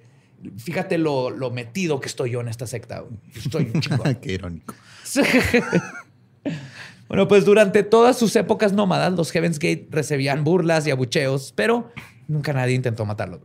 Fíjate 0.57 0.97
lo, 0.97 1.29
lo 1.29 1.51
metido 1.51 1.99
que 1.99 2.07
estoy 2.07 2.31
yo 2.31 2.39
en 2.41 2.47
esta 2.47 2.65
secta. 2.65 2.99
güey. 3.01 3.19
Estoy 3.35 3.71
un 3.73 3.81
chingón. 3.81 4.15
Qué 4.15 4.31
irónico. 4.33 4.73
bueno, 7.07 7.27
pues 7.27 7.45
durante 7.45 7.83
todas 7.83 8.17
sus 8.17 8.35
épocas 8.35 8.73
nómadas, 8.73 9.13
los 9.13 9.31
Heaven's 9.31 9.59
Gate 9.59 9.87
recibían 9.89 10.43
burlas 10.43 10.85
y 10.87 10.91
abucheos, 10.91 11.53
pero 11.55 11.91
nunca 12.27 12.53
nadie 12.53 12.75
intentó 12.75 13.05
matarlos. 13.05 13.41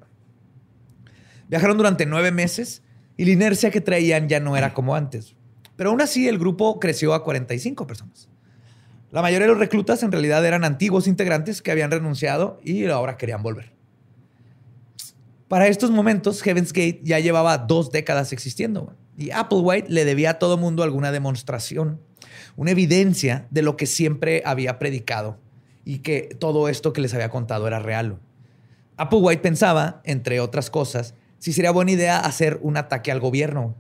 Viajaron 1.49 1.77
durante 1.77 2.07
nueve 2.07 2.33
meses 2.33 2.83
y 3.17 3.25
la 3.25 3.33
inercia 3.33 3.71
que 3.71 3.81
traían 3.81 4.29
ya 4.29 4.41
no 4.41 4.57
era 4.57 4.75
como 4.75 4.95
antes. 4.95 5.37
Pero 5.77 5.91
aún 5.91 6.01
así, 6.01 6.29
el 6.29 6.39
grupo 6.39 6.79
creció 6.81 7.15
a 7.15 7.25
45 7.25 7.87
personas. 7.87 8.29
La 9.11 9.23
mayoría 9.23 9.47
de 9.47 9.53
los 9.53 9.61
reclutas 9.61 10.03
en 10.03 10.11
realidad 10.11 10.45
eran 10.45 10.65
antiguos 10.65 11.07
integrantes 11.07 11.63
que 11.63 11.71
habían 11.71 11.91
renunciado 11.91 12.61
y 12.65 12.87
ahora 12.87 13.17
querían 13.17 13.43
volver. 13.43 13.73
Para 15.49 15.69
estos 15.69 15.91
momentos, 15.91 16.43
Heaven's 16.43 16.73
Gate 16.73 17.01
ya 17.05 17.21
llevaba 17.21 17.59
dos 17.59 17.93
décadas 17.93 18.33
existiendo. 18.33 18.97
Y 19.17 19.31
Applewhite 19.31 19.89
le 19.89 20.05
debía 20.05 20.31
a 20.31 20.39
todo 20.39 20.57
mundo 20.57 20.83
alguna 20.83 21.13
demostración, 21.13 22.01
una 22.57 22.73
evidencia 22.73 23.47
de 23.51 23.63
lo 23.63 23.77
que 23.77 23.87
siempre 23.87 24.43
había 24.45 24.79
predicado 24.79 25.39
y 25.85 25.99
que 25.99 26.37
todo 26.39 26.69
esto 26.69 26.93
que 26.93 27.01
les 27.01 27.15
había 27.15 27.29
contado 27.29 27.67
era 27.67 27.79
real. 27.79 28.19
Applewhite 28.97 29.43
pensaba, 29.43 30.01
entre 30.05 30.41
otras 30.41 30.71
cosas, 30.71 31.15
si 31.39 31.53
sería 31.53 31.71
buena 31.71 31.93
idea 31.93 32.21
hacer 32.21 32.59
un 32.63 32.77
ataque 32.77 33.13
al 33.13 33.21
gobierno. 33.21 33.75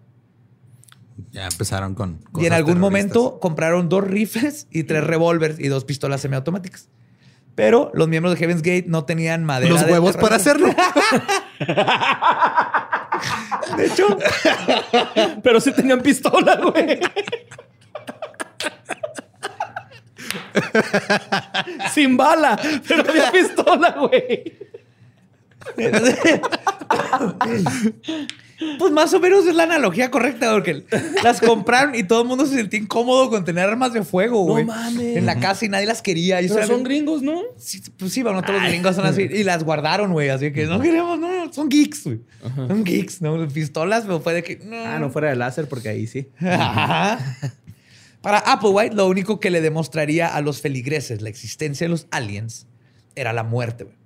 Ya 1.30 1.46
empezaron 1.46 1.94
con. 1.94 2.10
y 2.10 2.14
en 2.14 2.22
cosas 2.32 2.52
algún 2.52 2.78
momento 2.78 3.38
compraron 3.40 3.88
dos 3.88 4.04
rifles 4.04 4.66
y 4.70 4.82
tres 4.82 5.04
revólveres 5.04 5.60
y 5.60 5.68
dos 5.68 5.84
pistolas 5.84 6.20
semiautomáticas. 6.20 6.88
Pero 7.54 7.92
los 7.94 8.08
miembros 8.08 8.34
de 8.34 8.38
Heaven's 8.40 8.62
Gate 8.62 8.86
no 8.88 9.04
tenían 9.04 9.44
madera. 9.44 9.72
Los 9.72 9.82
huevos 9.84 10.16
para 10.16 10.36
hacerlo. 10.36 10.68
De 13.76 13.86
hecho, 13.86 14.18
Pero 15.42 15.60
sí 15.60 15.72
tenían 15.72 16.00
pistola, 16.00 16.56
güey. 16.56 17.00
Sin 21.92 22.16
bala, 22.16 22.58
pero 22.86 23.08
había 23.08 23.30
pistola, 23.30 23.90
güey. 23.90 24.58
Pues 28.78 28.92
más 28.92 29.12
o 29.14 29.20
menos 29.20 29.46
es 29.46 29.54
la 29.54 29.64
analogía 29.64 30.10
correcta, 30.10 30.52
porque 30.52 30.84
las 31.24 31.40
compraron 31.40 31.94
y 31.94 32.04
todo 32.04 32.22
el 32.22 32.28
mundo 32.28 32.46
se 32.46 32.54
sentía 32.54 32.78
incómodo 32.80 33.28
con 33.30 33.44
tener 33.44 33.68
armas 33.68 33.92
de 33.92 34.02
fuego, 34.04 34.38
No 34.46 34.52
güey. 34.52 34.64
mames. 34.64 35.16
En 35.16 35.26
la 35.26 35.40
casa 35.40 35.64
y 35.64 35.68
nadie 35.68 35.86
las 35.86 36.02
quería. 36.02 36.40
Y 36.40 36.48
Pero 36.48 36.66
son 36.66 36.84
gringos, 36.84 37.22
¿no? 37.22 37.40
Sí, 37.56 37.82
pues 37.98 38.12
sí, 38.12 38.22
bueno, 38.22 38.42
todos 38.42 38.60
los 38.60 38.68
gringos 38.70 38.94
son 38.96 39.06
así. 39.06 39.22
Y 39.22 39.42
las 39.44 39.64
guardaron, 39.64 40.12
güey. 40.12 40.28
Así 40.28 40.52
que 40.52 40.66
no 40.66 40.80
queremos, 40.80 41.18
no, 41.18 41.52
son 41.52 41.68
geeks, 41.68 42.04
güey. 42.04 42.20
Son 42.54 42.84
geeks, 42.84 43.20
¿no? 43.22 43.46
Pistolas, 43.48 44.02
pero 44.04 44.20
fue 44.20 44.34
de 44.34 44.42
que. 44.42 44.56
No. 44.64 44.76
Ah, 44.76 44.98
no 45.00 45.10
fuera 45.10 45.30
de 45.30 45.36
láser, 45.36 45.68
porque 45.68 45.88
ahí 45.88 46.06
sí. 46.06 46.28
Ajá. 46.40 47.18
Para 48.20 48.38
Applewhite, 48.38 48.94
lo 48.94 49.06
único 49.08 49.38
que 49.38 49.50
le 49.50 49.60
demostraría 49.60 50.28
a 50.28 50.40
los 50.40 50.60
feligreses 50.62 51.20
la 51.20 51.28
existencia 51.28 51.84
de 51.86 51.90
los 51.90 52.06
aliens 52.10 52.66
era 53.16 53.32
la 53.32 53.42
muerte. 53.42 53.84
güey. 53.84 53.96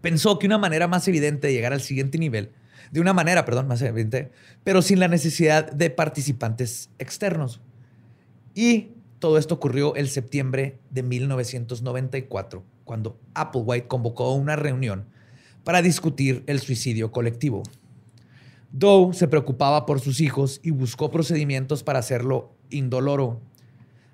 Pensó 0.00 0.38
que 0.38 0.46
una 0.46 0.56
manera 0.58 0.88
más 0.88 1.06
evidente 1.08 1.48
de 1.48 1.52
llegar 1.52 1.72
al 1.72 1.80
siguiente 1.82 2.16
nivel, 2.16 2.50
de 2.90 3.00
una 3.00 3.12
manera, 3.12 3.44
perdón, 3.44 3.68
más 3.68 3.82
evidente, 3.82 4.30
pero 4.64 4.82
sin 4.82 5.00
la 5.00 5.08
necesidad 5.08 5.70
de 5.70 5.90
participantes 5.90 6.90
externos. 6.98 7.60
Y 8.54 8.92
todo 9.18 9.38
esto 9.38 9.54
ocurrió 9.54 9.94
el 9.96 10.08
septiembre 10.08 10.78
de 10.90 11.02
1994, 11.02 12.64
cuando 12.84 13.18
Applewhite 13.34 13.88
convocó 13.88 14.32
una 14.34 14.56
reunión 14.56 15.06
para 15.64 15.82
discutir 15.82 16.44
el 16.46 16.60
suicidio 16.60 17.10
colectivo. 17.10 17.62
Doe 18.72 19.14
se 19.14 19.26
preocupaba 19.26 19.86
por 19.86 20.00
sus 20.00 20.20
hijos 20.20 20.60
y 20.62 20.70
buscó 20.70 21.10
procedimientos 21.10 21.82
para 21.82 21.98
hacerlo 21.98 22.54
indoloro. 22.70 23.40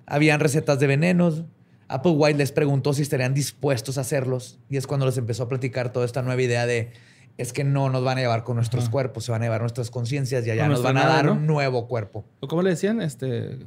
Habían 0.05 0.39
recetas 0.39 0.79
de 0.79 0.87
venenos. 0.87 1.43
Applewhite 1.87 2.37
les 2.37 2.51
preguntó 2.51 2.93
si 2.93 3.01
estarían 3.01 3.33
dispuestos 3.33 3.97
a 3.97 4.01
hacerlos 4.01 4.59
y 4.69 4.77
es 4.77 4.87
cuando 4.87 5.05
les 5.05 5.17
empezó 5.17 5.43
a 5.43 5.47
platicar 5.49 5.91
toda 5.91 6.05
esta 6.05 6.21
nueva 6.21 6.41
idea 6.41 6.65
de 6.65 6.91
es 7.37 7.51
que 7.53 7.63
no 7.63 7.89
nos 7.89 8.03
van 8.03 8.17
a 8.17 8.21
llevar 8.21 8.43
con 8.43 8.55
nuestros 8.57 8.89
cuerpos, 8.89 9.25
se 9.25 9.31
van 9.31 9.41
a 9.41 9.45
llevar 9.45 9.61
nuestras 9.61 9.89
conciencias 9.89 10.45
y 10.45 10.51
allá 10.51 10.67
nos 10.67 10.83
van 10.83 10.97
a 10.97 11.05
dar 11.07 11.25
¿no? 11.25 11.33
un 11.33 11.47
nuevo 11.47 11.87
cuerpo. 11.87 12.25
¿O 12.39 12.47
¿Cómo 12.47 12.61
le 12.61 12.69
decían? 12.71 13.01
Este. 13.01 13.57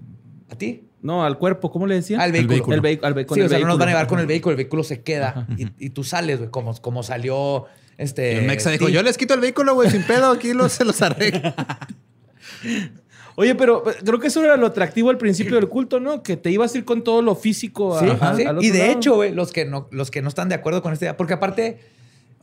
¿A 0.51 0.55
ti? 0.57 0.85
No, 1.03 1.25
al 1.25 1.39
cuerpo, 1.39 1.71
¿cómo 1.71 1.87
le 1.87 1.97
decían? 1.97 2.21
Al 2.21 2.33
vehículo. 2.33 2.73
El 2.75 2.81
vehículo. 2.81 3.07
Al 3.09 3.14
ve- 3.14 3.27
sí, 3.29 3.41
el 3.41 3.47
o 3.47 3.49
sea, 3.49 3.59
no 3.59 3.67
nos 3.67 3.79
van 3.79 3.89
a 3.89 3.91
llevar 3.93 4.05
vehículo. 4.05 4.09
con 4.09 4.21
el 4.21 4.27
vehículo, 4.27 4.51
el 4.53 4.57
vehículo 4.57 4.85
se 4.85 5.03
queda 5.03 5.47
y, 5.57 5.67
y 5.85 5.91
tú 5.91 6.05
sales, 6.05 6.39
güey, 6.39 6.51
como, 6.51 6.75
como 6.81 7.03
salió 7.03 7.64
este. 7.99 8.35
Y 8.35 8.37
el 8.39 8.47
Mexa 8.47 8.71
dijo. 8.71 8.89
Yo 8.89 9.03
les 9.03 9.17
quito 9.19 9.35
el 9.35 9.41
vehículo, 9.41 9.75
güey, 9.75 9.91
sin 9.91 10.03
pedo. 10.05 10.31
Aquí 10.31 10.53
los, 10.53 10.73
se 10.73 10.85
los 10.85 11.01
arreglo. 11.03 11.53
Oye, 13.39 13.55
pero 13.55 13.83
pero 13.85 13.99
creo 14.03 14.19
que 14.21 14.29
eso 14.29 14.43
era 14.43 14.57
lo 14.57 14.69
atractivo 14.69 15.11
al 15.11 15.19
principio 15.19 15.57
del 15.57 15.69
culto, 15.69 16.01
¿no? 16.01 16.23
Que 16.23 16.37
te 16.39 16.51
ibas 16.51 16.75
a 16.75 16.79
ir 16.79 16.85
con 16.87 17.05
todo 17.05 17.21
lo 17.21 17.35
físico 17.35 17.97
a- 17.97 18.01
Sí, 18.01 18.07
a- 18.21 18.37
sí. 18.37 18.43
al 18.45 18.57
otro 18.57 18.67
Y 18.67 18.71
de 18.71 18.79
lado. 18.79 18.91
hecho, 18.93 19.14
güey, 19.17 19.33
los 19.35 19.53
que 19.53 19.67
no, 19.67 19.89
los 19.91 20.11
que 20.11 20.23
no 20.23 20.29
están 20.29 20.49
de 20.49 20.55
acuerdo 20.55 20.81
con 20.83 20.93
esta 20.95 21.05
idea, 21.05 21.17
porque 21.19 21.35
aparte, 21.35 21.81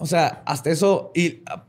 o 0.03 0.05
sea, 0.05 0.43
hasta 0.45 0.69
eso, 0.69 1.11
y 1.15 1.41
ah, 1.45 1.65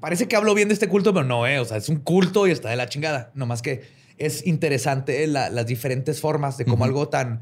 parece 0.00 0.28
que 0.28 0.36
hablo 0.36 0.54
bien 0.54 0.68
de 0.68 0.74
este 0.74 0.88
culto, 0.88 1.12
pero 1.12 1.26
no, 1.26 1.46
eh, 1.46 1.58
o 1.58 1.64
sea, 1.64 1.76
es 1.78 1.88
un 1.88 1.96
culto 1.96 2.46
y 2.46 2.52
está 2.52 2.70
de 2.70 2.76
la 2.76 2.88
chingada. 2.88 3.32
Nomás 3.34 3.60
que 3.62 3.82
es 4.18 4.46
interesante 4.46 5.26
la- 5.26 5.50
las 5.50 5.66
diferentes 5.66 6.20
formas 6.20 6.56
de 6.56 6.64
cómo 6.64 6.84
algo 6.84 7.08
tan. 7.08 7.40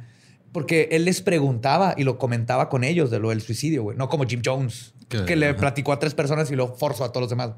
Porque 0.51 0.89
él 0.93 1.05
les 1.05 1.21
preguntaba 1.21 1.95
y 1.97 2.05
lo 2.05 2.17
comentaba 2.17 2.69
con 2.69 2.85
ellos 2.85 3.11
de 3.11 3.19
lo 3.19 3.31
del 3.31 3.43
suicidio, 3.43 3.83
güey. 3.83 3.97
No 3.99 4.09
como 4.09 4.25
Jim 4.25 4.41
Jones, 4.45 4.95
Que- 5.09 5.25
que, 5.25 5.37
le 5.37 5.49
ajá. 5.49 5.57
platicó 5.59 5.93
a 5.93 5.99
tres 5.99 6.15
personas 6.15 6.51
y 6.51 6.57
lo 6.57 6.75
forzó 6.77 7.05
a 7.05 7.09
todos 7.13 7.23
los 7.23 7.31
demás. 7.31 7.51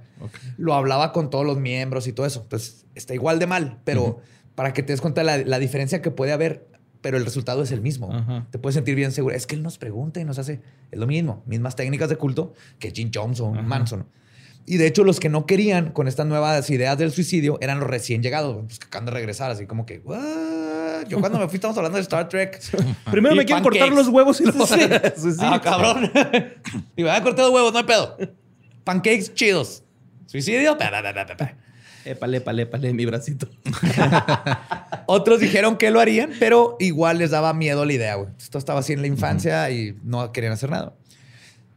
Lo 0.56 0.74
hablaba 0.74 1.12
con 1.12 1.30
todos 1.30 1.44
los 1.46 1.58
miembros 1.58 2.06
y 2.08 2.12
todo 2.12 2.26
eso. 2.26 2.40
Entonces, 2.42 2.86
está 2.94 3.14
igual 3.14 3.38
de 3.38 3.46
mal, 3.46 3.80
pero 3.84 4.20
para 4.54 4.72
que 4.72 4.82
te 4.82 4.92
des 4.92 5.00
cuenta 5.02 5.20
de 5.20 5.26
la, 5.26 5.36
la 5.38 5.58
diferencia 5.58 6.00
que 6.02 6.10
puede 6.10 6.32
haber, 6.32 6.66
pero 7.00 7.16
el 7.16 7.24
resultado 7.24 7.62
es 7.62 7.72
el 7.72 7.80
mismo. 7.80 8.12
Ajá. 8.12 8.46
Te 8.50 8.58
puedes 8.58 8.74
sentir 8.74 8.94
bien 8.94 9.12
seguro. 9.12 9.34
Es 9.34 9.46
que 9.46 9.54
él 9.54 9.62
nos 9.62 9.78
pregunta 9.78 10.20
y 10.20 10.24
nos 10.24 10.38
hace. 10.38 10.60
Es 10.90 10.98
lo 10.98 11.06
mismo. 11.06 11.42
Mismas 11.46 11.76
técnicas 11.76 12.08
de 12.08 12.16
culto 12.16 12.54
que 12.78 12.90
Jim 12.90 13.10
Jones 13.14 13.40
o 13.40 13.50
Manson. 13.52 14.06
Y 14.68 14.78
de 14.78 14.86
hecho, 14.88 15.04
los 15.04 15.20
que 15.20 15.28
no 15.28 15.46
querían 15.46 15.92
con 15.92 16.08
estas 16.08 16.26
nuevas 16.26 16.68
ideas 16.70 16.98
del 16.98 17.12
suicidio 17.12 17.56
eran 17.60 17.78
los 17.78 17.88
recién 17.88 18.20
llegados, 18.22 18.64
pues, 18.66 18.80
que 18.80 18.86
acaban 18.86 19.06
de 19.06 19.12
regresar, 19.12 19.50
así 19.52 19.64
como 19.66 19.86
que, 19.86 19.98
"What? 20.00 21.06
Yo 21.08 21.20
cuando 21.20 21.38
me 21.38 21.46
fui, 21.46 21.56
estamos 21.56 21.76
hablando 21.76 21.96
de 21.96 22.02
Star 22.02 22.28
Trek. 22.28 22.60
Primero 23.10 23.34
Y 23.36 23.38
me 23.38 23.44
quieren 23.44 23.62
pancakes. 23.62 23.78
cortar 23.86 23.96
los 23.96 24.08
huevos 24.08 24.40
y. 24.40 24.44
Sí. 25.16 25.36
Ah, 25.40 25.60
cabrón. 25.62 26.10
y 26.96 27.04
me 27.04 27.22
cortar 27.22 27.44
los 27.44 27.50
huevos, 27.54 27.72
no 27.72 27.78
hay 27.78 27.84
pedo. 27.84 28.16
Pancakes 28.82 29.32
chidos. 29.34 29.84
Suicidio. 30.26 30.76
Pa, 30.76 30.90
pa, 30.90 31.02
pa, 31.02 31.14
pa, 31.14 31.26
pa, 31.26 31.36
pa. 31.36 31.54
Épale, 32.06 32.38
épale, 32.38 32.62
épale, 32.62 32.92
mi 32.92 33.04
bracito. 33.04 33.48
Otros 35.06 35.40
dijeron 35.40 35.76
que 35.76 35.90
lo 35.90 36.00
harían, 36.00 36.30
pero 36.38 36.76
igual 36.78 37.18
les 37.18 37.30
daba 37.30 37.52
miedo 37.52 37.84
la 37.84 37.92
idea, 37.92 38.14
güey. 38.14 38.30
Esto 38.38 38.58
estaba 38.58 38.80
así 38.80 38.92
en 38.92 39.00
la 39.00 39.08
infancia 39.08 39.68
y 39.70 39.98
no 40.04 40.30
querían 40.32 40.52
hacer 40.52 40.70
nada. 40.70 40.94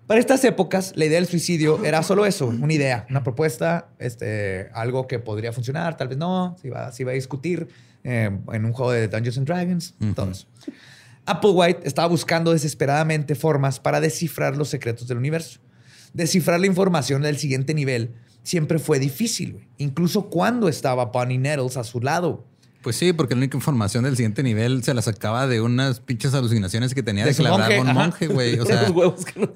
Para 0.06 0.20
estas 0.20 0.44
épocas, 0.44 0.94
la 0.96 1.06
idea 1.06 1.20
del 1.20 1.28
suicidio 1.28 1.84
era 1.84 2.02
solo 2.04 2.26
eso, 2.26 2.48
una 2.48 2.74
idea, 2.74 3.06
una 3.10 3.24
propuesta, 3.24 3.90
este, 4.00 4.70
algo 4.74 5.08
que 5.08 5.20
podría 5.20 5.52
funcionar, 5.52 5.98
tal 5.98 6.08
vez 6.08 6.18
no, 6.18 6.56
se 6.62 6.68
iba, 6.68 6.92
se 6.92 7.04
iba 7.04 7.12
a 7.12 7.16
discutir 7.16 7.68
eh, 8.04 8.32
en 8.52 8.66
un 8.66 8.74
juego 8.74 8.92
de 8.92 9.08
Dungeons 9.08 9.38
and 9.38 9.48
Dragons, 9.48 9.96
todo 10.16 10.32
eso. 10.32 10.48
Applewhite 11.26 11.88
estaba 11.88 12.08
buscando 12.08 12.54
desesperadamente 12.54 13.36
formas 13.36 13.80
para 13.80 14.02
descifrar 14.02 14.58
los 14.58 14.70
secretos 14.70 15.08
del 15.08 15.18
universo. 15.18 15.60
Descifrar 16.14 16.60
la 16.60 16.66
información 16.66 17.22
del 17.22 17.38
siguiente 17.38 17.76
nivel 17.76 18.16
siempre 18.44 18.80
fue 18.80 19.00
difícil, 19.00 19.54
güey. 19.54 19.68
incluso 19.78 20.30
cuando 20.30 20.68
estaba 20.70 21.06
Bonnie 21.06 21.38
Nettles 21.38 21.78
a 21.78 21.84
su 21.84 22.00
lado. 22.00 22.46
Pues 22.82 22.96
sí, 22.96 23.12
porque 23.12 23.36
la 23.36 23.40
única 23.40 23.58
información 23.58 24.06
del 24.06 24.16
siguiente 24.16 24.42
nivel 24.42 24.84
se 24.84 24.94
la 24.94 25.02
sacaba 25.02 25.48
de 25.48 25.60
unas 25.60 26.00
pinches 26.00 26.34
alucinaciones 26.34 26.96
que 26.96 27.04
tenía 27.04 27.26
De 27.26 27.32
de, 27.32 27.38
que 27.38 27.50
monje, 27.50 27.82
un 27.82 27.94
monje, 27.94 28.28
güey. 28.28 28.58
O 28.58 28.66
sea, 28.68 28.84
Los 28.84 28.92
huevos 28.92 29.26
que 29.26 29.40
no 29.40 29.52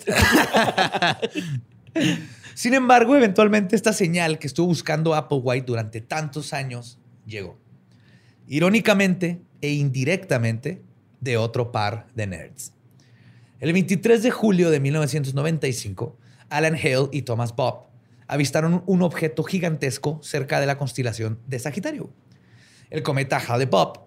Sin 2.53 2.73
embargo, 2.73 3.15
eventualmente 3.15 3.75
esta 3.77 3.93
señal 3.93 4.39
que 4.39 4.47
estuvo 4.47 4.67
buscando 4.67 5.15
Applewhite 5.15 5.65
durante 5.65 6.01
tantos 6.01 6.51
años 6.51 6.99
llegó. 7.25 7.57
Irónicamente 8.47 9.41
e 9.61 9.71
indirectamente 9.71 10.84
de 11.21 11.38
otro 11.38 11.71
par 11.71 12.07
de 12.15 12.27
nerds. 12.27 12.73
El 13.61 13.71
23 13.71 14.21
de 14.21 14.31
julio 14.31 14.69
de 14.69 14.81
1995, 14.81 16.17
Alan 16.49 16.75
Hale 16.75 17.07
y 17.13 17.21
Thomas 17.21 17.55
Bob 17.55 17.92
avistaron 18.28 18.84
un 18.86 19.01
objeto 19.01 19.43
gigantesco 19.43 20.19
cerca 20.24 20.59
de 20.59 20.65
la 20.65 20.78
constelación 20.78 21.39
de 21.47 21.59
Sagitario. 21.59 22.11
El 22.89 23.03
cometa 23.03 23.38
Hale-Bopp 23.38 23.97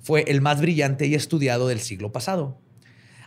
fue 0.00 0.24
el 0.28 0.40
más 0.40 0.60
brillante 0.60 1.06
y 1.06 1.14
estudiado 1.14 1.68
del 1.68 1.80
siglo 1.80 2.12
pasado. 2.12 2.60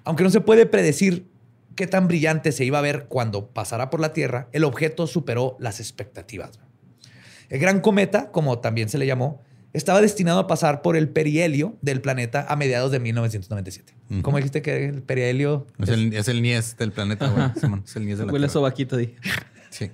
Aunque 0.03 0.23
no 0.23 0.29
se 0.29 0.41
puede 0.41 0.65
predecir 0.65 1.29
qué 1.75 1.87
tan 1.87 2.07
brillante 2.07 2.51
se 2.51 2.65
iba 2.65 2.79
a 2.79 2.81
ver 2.81 3.07
cuando 3.07 3.49
pasara 3.49 3.89
por 3.89 3.99
la 3.99 4.13
Tierra, 4.13 4.49
el 4.53 4.63
objeto 4.63 5.07
superó 5.07 5.57
las 5.59 5.79
expectativas. 5.79 6.59
El 7.49 7.59
gran 7.59 7.81
cometa, 7.81 8.31
como 8.31 8.59
también 8.59 8.89
se 8.89 8.97
le 8.97 9.05
llamó, 9.07 9.41
estaba 9.73 10.01
destinado 10.01 10.39
a 10.39 10.47
pasar 10.47 10.81
por 10.81 10.95
el 10.95 11.09
perihelio 11.09 11.77
del 11.81 12.01
planeta 12.01 12.45
a 12.47 12.55
mediados 12.55 12.91
de 12.91 12.99
1997. 12.99 13.93
Ujú. 14.09 14.21
¿Cómo 14.21 14.37
dijiste 14.37 14.61
que 14.61 14.85
el 14.85 15.03
perihelio? 15.03 15.67
es 15.79 15.89
el, 15.89 16.13
es 16.13 16.27
el 16.27 16.41
Nies 16.41 16.77
del 16.77 16.91
planeta, 16.91 17.27
güey. 17.29 17.45
Simón, 17.59 17.83
es 17.85 17.95
el 17.95 18.05
Nies 18.05 18.17
de 18.17 18.25
la 18.25 18.31
Huele 18.31 18.47
a 18.47 18.49
sobaquito 18.49 18.97
di. 18.97 19.15
Sí. 19.69 19.91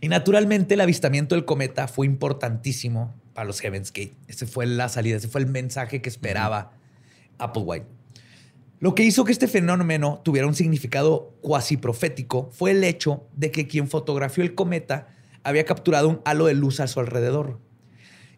Y 0.00 0.08
naturalmente 0.08 0.74
el 0.74 0.80
avistamiento 0.80 1.34
del 1.34 1.44
cometa 1.44 1.88
fue 1.88 2.06
importantísimo 2.06 3.14
para 3.32 3.46
los 3.46 3.60
Heaven's 3.60 3.92
Gate. 3.92 4.14
Ese 4.28 4.46
fue 4.46 4.66
la 4.66 4.88
salida, 4.88 5.16
ese 5.16 5.28
fue 5.28 5.40
el 5.40 5.46
mensaje 5.46 6.00
que 6.02 6.08
esperaba 6.08 6.72
Applewhite. 7.38 7.86
Lo 8.78 8.94
que 8.94 9.04
hizo 9.04 9.24
que 9.24 9.32
este 9.32 9.48
fenómeno 9.48 10.20
tuviera 10.22 10.46
un 10.46 10.54
significado 10.54 11.34
cuasi 11.40 11.76
profético 11.76 12.50
fue 12.52 12.72
el 12.72 12.84
hecho 12.84 13.26
de 13.34 13.50
que 13.50 13.66
quien 13.66 13.88
fotografió 13.88 14.44
el 14.44 14.54
cometa 14.54 15.08
había 15.42 15.64
capturado 15.64 16.08
un 16.08 16.20
halo 16.24 16.46
de 16.46 16.54
luz 16.54 16.80
a 16.80 16.86
su 16.86 17.00
alrededor. 17.00 17.58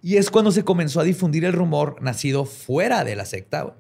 Y 0.01 0.17
es 0.17 0.31
cuando 0.31 0.53
se 0.53 0.65
comenzó 0.65 1.01
a 1.01 1.05
difundir 1.05 1.45
el 1.45 1.53
rumor 1.53 2.01
nacido 2.01 2.45
fuera 2.45 3.03
de 3.03 3.17
la 3.17 3.25
secta 3.25 3.75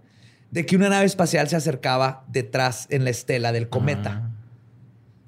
de 0.50 0.66
que 0.66 0.76
una 0.76 0.88
nave 0.88 1.06
espacial 1.06 1.48
se 1.48 1.56
acercaba 1.56 2.24
detrás 2.28 2.86
en 2.90 3.04
la 3.04 3.10
estela 3.10 3.52
del 3.52 3.68
cometa. 3.68 4.27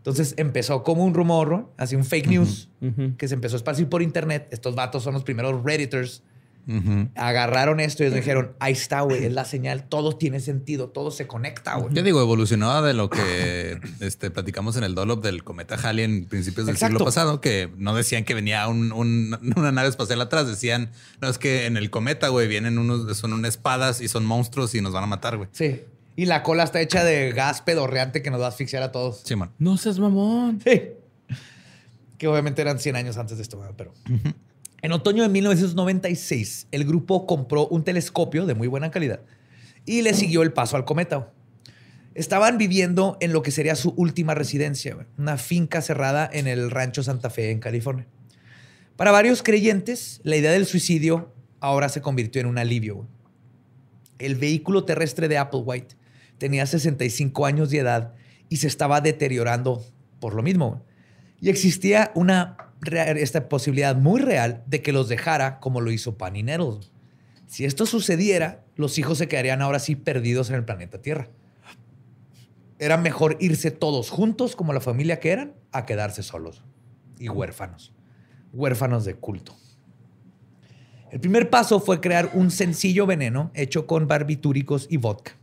Entonces 0.01 0.35
empezó 0.39 0.83
como 0.83 1.05
un 1.05 1.13
rumor, 1.15 1.71
así 1.77 1.95
un 1.95 2.05
fake 2.05 2.27
news 2.29 2.69
que 3.19 3.29
se 3.29 3.35
empezó 3.35 3.57
a 3.57 3.59
esparcir 3.59 3.89
por 3.89 4.01
internet. 4.03 4.49
Estos 4.51 4.75
vatos 4.75 5.03
son 5.03 5.13
los 5.15 5.25
primeros 5.25 5.63
redditors. 5.63 6.23
Agarraron 7.17 7.81
esto 7.81 8.03
y 8.03 8.07
ellos 8.07 8.17
dijeron, 8.17 8.53
ahí 8.61 8.73
está, 8.73 9.01
güey, 9.03 9.25
es 9.25 9.33
la 9.33 9.45
señal, 9.45 9.89
todo 9.89 10.13
tiene 10.17 10.41
sentido, 10.41 10.89
todo 10.89 11.11
se 11.11 11.27
conecta, 11.27 11.75
güey. 11.77 11.95
Yo 11.95 12.03
digo, 12.03 12.21
evolucionó 12.21 12.81
de 12.83 12.95
lo 12.95 13.11
que 13.11 13.79
este, 14.01 14.31
platicamos 14.31 14.77
en 14.77 14.85
el 14.85 14.95
Dolop 14.95 15.23
del 15.23 15.43
cometa 15.45 15.75
Halley 15.77 16.05
en 16.05 16.25
principios 16.27 16.67
del 16.67 16.77
Exacto. 16.77 16.95
siglo 16.99 17.05
pasado, 17.05 17.41
que 17.41 17.71
no 17.77 17.95
decían 17.95 18.25
que 18.25 18.35
venía 18.35 18.69
un- 18.69 18.93
un- 18.93 19.37
una 19.57 19.73
nave 19.73 19.89
espacial 19.89 20.21
atrás, 20.21 20.47
decían, 20.47 20.91
no, 21.21 21.29
es 21.29 21.39
que 21.39 21.67
en 21.67 21.77
el 21.77 21.91
cometa, 21.91 22.29
güey, 22.29 22.47
vienen 22.49 22.79
unos, 22.79 23.17
son 23.19 23.33
unas 23.33 23.51
espadas 23.51 24.01
y 24.01 24.09
son 24.09 24.25
monstruos 24.25 24.75
y 24.75 24.81
nos 24.81 24.93
van 24.93 25.05
a 25.05 25.09
matar, 25.09 25.37
güey. 25.37 25.49
Sí. 25.53 25.83
Y 26.17 26.27
la 26.27 26.43
cola 26.43 26.65
está 26.65 26.81
hecha 26.81 27.05
de 27.05 27.33
gas 27.33 27.63
pedorreante 27.63 28.23
que 28.23 28.31
nos 28.31 28.41
va 28.41 28.47
a 28.47 28.49
asfixiar 28.49 28.83
a 28.83 28.93
todos. 28.93 29.23
Simón. 29.25 29.53
No 29.59 29.77
seas 29.77 29.99
mamón. 29.99 30.61
Sí. 30.65 30.83
Que 32.19 32.29
obviamente 32.29 32.61
eran 32.61 32.79
100 32.79 32.97
años 32.97 33.17
antes 33.17 33.37
de 33.37 33.43
esto, 33.43 33.61
pero... 33.77 33.95
En 34.83 34.93
otoño 34.93 35.23
de 35.23 35.29
1996, 35.29 36.69
el 36.71 36.85
grupo 36.85 37.27
compró 37.27 37.69
un 37.69 37.85
telescopio 37.85 38.47
de 38.47 38.55
muy 38.55 38.67
buena 38.67 38.91
calidad 38.91 39.21
y 39.85 40.03
le 40.03 40.15
siguió 40.15 40.43
el 40.43 40.53
paso 40.53 40.77
al 40.77 40.85
cometa. 40.85 41.33
Estaban 42.15 42.59
viviendo 42.59 43.17
en 43.21 43.33
lo 43.33 43.43
que 43.43 43.51
sería 43.51 43.77
su 43.77 43.91
última 43.91 44.35
residencia, 44.35 45.07
una 45.17 45.37
finca 45.37 45.81
cerrada 45.83 46.29
en 46.33 46.47
el 46.47 46.71
rancho 46.71 47.03
Santa 47.03 47.31
Fe, 47.31 47.51
en 47.51 47.61
California. 47.61 48.07
Para 48.97 49.13
varios 49.13 49.43
creyentes, 49.43 50.21
la 50.25 50.37
idea 50.37 50.51
del 50.51 50.67
suicidio 50.67 51.33
ahora 51.61 51.89
se 51.89 52.03
convirtió 52.03 52.41
en 52.41 52.47
un 52.47 52.59
alivio. 52.59 53.07
El 54.19 54.35
vehículo 54.35 54.85
terrestre 54.85 55.29
de 55.29 55.39
Applewhite 55.39 55.97
tenía 56.41 56.67
65 56.67 57.47
años 57.47 57.71
de 57.71 57.79
edad 57.79 58.15
y 58.49 58.57
se 58.57 58.67
estaba 58.67 59.01
deteriorando 59.01 59.85
por 60.21 60.35
lo 60.35 60.43
mismo. 60.43 60.83
Y 61.41 61.51
existía 61.51 62.11
una 62.15 62.57
esta 62.83 63.51
posibilidad 63.51 63.95
muy 63.95 64.23
real 64.23 64.65
de 64.67 64.81
que 64.81 64.93
los 64.93 65.11
dejara 65.11 65.61
como 65.61 65.83
lo 65.83 65.93
hizo 65.93 66.17
Pan 66.17 66.35
y 66.35 66.43
Nettles. 66.43 66.91
Si 67.47 67.67
esto 67.67 67.85
sucediera, 67.85 68.65
los 68.75 68.99
hijos 68.99 69.19
se 69.19 69.29
quedarían 69.29 69.61
ahora 69.61 69.79
sí 69.81 69.97
perdidos 69.97 70.49
en 70.49 70.57
el 70.57 70.65
planeta 70.65 71.03
Tierra. 71.03 71.29
Era 72.79 72.97
mejor 72.97 73.37
irse 73.39 73.71
todos 73.71 74.09
juntos 74.09 74.57
como 74.57 74.73
la 74.73 74.81
familia 74.81 75.21
que 75.21 75.33
eran 75.33 75.53
a 75.73 75.85
quedarse 75.85 76.23
solos 76.23 76.65
y 77.19 77.29
huérfanos. 77.29 77.93
Huérfanos 78.55 79.05
de 79.05 79.15
culto. 79.15 79.55
El 81.11 81.21
primer 81.21 81.51
paso 81.51 81.81
fue 81.81 82.01
crear 82.01 82.31
un 82.33 82.51
sencillo 82.51 83.05
veneno 83.05 83.51
hecho 83.53 83.87
con 83.87 84.09
barbitúricos 84.09 84.87
y 84.89 84.97
vodka. 84.97 85.40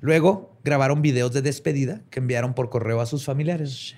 Luego 0.00 0.58
grabaron 0.64 1.02
videos 1.02 1.32
de 1.32 1.42
despedida 1.42 2.02
que 2.10 2.20
enviaron 2.20 2.54
por 2.54 2.70
correo 2.70 3.00
a 3.00 3.06
sus 3.06 3.24
familiares. 3.24 3.94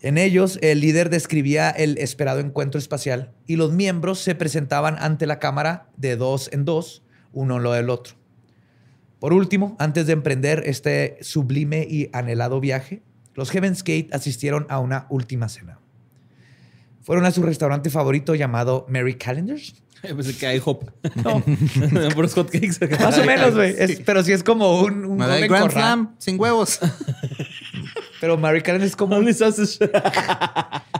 En 0.00 0.18
ellos, 0.18 0.58
el 0.62 0.80
líder 0.80 1.10
describía 1.10 1.70
el 1.70 1.98
esperado 1.98 2.40
encuentro 2.40 2.78
espacial 2.78 3.32
y 3.46 3.56
los 3.56 3.72
miembros 3.72 4.20
se 4.20 4.34
presentaban 4.34 4.96
ante 4.98 5.26
la 5.26 5.38
cámara 5.38 5.88
de 5.96 6.16
dos 6.16 6.48
en 6.52 6.64
dos, 6.64 7.02
uno 7.32 7.58
lo 7.58 7.72
del 7.72 7.90
otro. 7.90 8.14
Por 9.18 9.32
último, 9.32 9.74
antes 9.78 10.06
de 10.06 10.12
emprender 10.12 10.62
este 10.66 11.18
sublime 11.22 11.86
y 11.88 12.10
anhelado 12.12 12.60
viaje, 12.60 13.02
los 13.34 13.50
Heaven's 13.50 13.82
Gate 13.82 14.10
asistieron 14.12 14.66
a 14.68 14.78
una 14.78 15.06
última 15.10 15.48
cena. 15.48 15.80
Fueron 17.06 17.24
a 17.24 17.30
su 17.30 17.40
restaurante 17.42 17.88
favorito 17.88 18.34
llamado 18.34 18.84
Mary 18.88 19.14
Callender's. 19.14 19.74
Pensé 20.02 20.36
que 20.36 20.46
hay 20.46 20.60
hop. 20.64 20.90
No, 21.14 21.40
Por 22.14 22.24
los 22.24 22.34
hotcakes. 22.34 22.78
más 23.00 23.16
o 23.18 23.24
menos, 23.24 23.54
güey. 23.54 23.74
Pero 24.04 24.24
sí 24.24 24.32
es 24.32 24.42
como 24.42 24.80
un, 24.80 25.04
un 25.04 25.18
Grand 25.18 25.46
Corral. 25.46 25.70
Slam 25.70 26.14
sin 26.18 26.38
huevos. 26.40 26.80
Pero 28.20 28.36
Mary 28.36 28.60
Callender's 28.60 28.90
es 28.92 28.96
como, 28.96 29.16
sausage. 29.32 29.78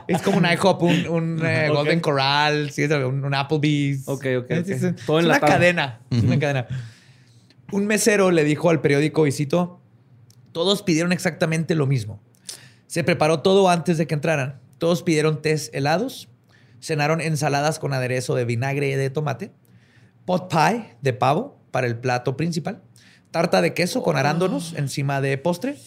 es 0.07 0.21
como 0.21 0.37
un 0.37 0.45
IHOP, 0.45 0.81
un, 0.83 1.07
un, 1.07 1.45
eh. 1.45 1.67
Golden 1.69 1.99
Corral, 1.99 2.69
sí, 2.71 2.83
es 2.83 2.91
un, 2.91 3.25
un 3.25 3.33
Applebee's. 3.33 4.07
Ok, 4.07 4.25
ok, 4.39 4.45
Es, 4.51 4.59
ok. 4.61 4.69
es- 4.69 4.83
es 4.83 4.95
Todo 5.05 5.17
una 5.17 5.39
cadena. 5.41 5.99
es 6.09 6.23
una 6.23 6.39
cadena. 6.39 6.67
Un 7.71 7.85
mesero 7.85 8.31
le 8.31 8.45
dijo 8.45 8.69
al 8.69 8.79
periódico, 8.81 9.27
y 9.27 9.31
cito, 9.33 9.81
todos 10.53 10.83
pidieron 10.83 11.11
exactamente 11.11 11.75
lo 11.75 11.85
mismo. 11.85 12.21
Se 12.85 13.03
preparó 13.03 13.41
todo 13.41 13.67
antes 13.69 13.97
de 13.97 14.07
que 14.07 14.13
entraran. 14.13 14.61
Todos 14.77 15.03
pidieron 15.03 15.41
tés 15.41 15.69
helados, 15.73 16.29
cenaron 16.81 17.21
ensaladas 17.21 17.79
con 17.79 17.93
aderezo 17.93 18.35
de 18.35 18.45
vinagre 18.45 18.89
y 18.89 18.93
de 18.93 19.09
tomate, 19.09 19.51
pot 20.25 20.51
pie 20.51 20.95
de 21.01 21.13
pavo 21.13 21.59
para 21.71 21.87
el 21.87 21.97
plato 21.97 22.37
principal, 22.37 22.81
tarta 23.31 23.61
de 23.61 23.73
queso 23.73 24.03
con 24.03 24.17
arándanos 24.17 24.73
encima 24.75 25.21
de 25.21 25.37
postre. 25.37 25.77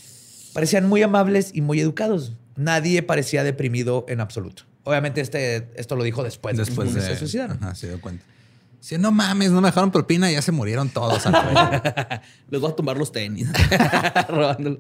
Parecían 0.53 0.89
muy 0.89 1.03
amables 1.03 1.53
y 1.55 1.61
muy 1.61 1.81
educados. 1.81 2.37
Nadie 2.57 3.03
parecía 3.03 3.45
deprimido 3.45 4.05
en 4.09 4.21
absoluto. 4.21 4.65
Obviamente 4.83 5.21
este, 5.21 5.71
esto 5.77 5.95
lo 5.95 6.03
dijo 6.03 6.25
después, 6.25 6.57
Después 6.57 6.93
de... 6.95 7.01
se 7.01 7.17
suicidaron. 7.17 7.59
Ajá, 7.63 7.75
se 7.75 7.89
dio 7.89 8.01
cuenta. 8.01 8.25
Si 8.81 8.97
no 8.97 9.13
mames, 9.13 9.51
no 9.51 9.61
me 9.61 9.69
dejaron 9.69 9.91
propina, 9.93 10.31
ya 10.33 10.41
se 10.41 10.53
murieron 10.53 10.89
todos. 10.89 11.23
Les 12.49 12.61
voy 12.61 12.71
a 12.71 12.75
tomar 12.75 12.97
los 12.97 13.13
tenis. 13.13 13.47
Robándolo. 14.29 14.79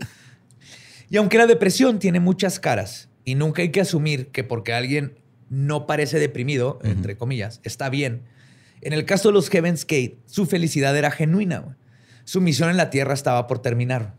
Y 1.10 1.18
aunque 1.18 1.36
la 1.36 1.46
depresión 1.46 1.98
tiene 1.98 2.18
muchas 2.18 2.58
caras 2.58 3.09
y 3.30 3.36
nunca 3.36 3.62
hay 3.62 3.70
que 3.70 3.80
asumir 3.80 4.28
que 4.28 4.42
porque 4.42 4.72
alguien 4.72 5.20
no 5.48 5.86
parece 5.86 6.18
deprimido, 6.18 6.80
entre 6.82 7.16
comillas, 7.16 7.60
está 7.62 7.88
bien, 7.88 8.22
en 8.80 8.92
el 8.92 9.04
caso 9.04 9.28
de 9.28 9.34
los 9.34 9.50
Heaven's 9.50 9.84
Gate, 9.84 10.18
su 10.26 10.46
felicidad 10.46 10.96
era 10.96 11.12
genuina. 11.12 11.76
Su 12.24 12.40
misión 12.40 12.70
en 12.70 12.76
la 12.76 12.90
Tierra 12.90 13.14
estaba 13.14 13.46
por 13.46 13.60
terminar. 13.60 14.14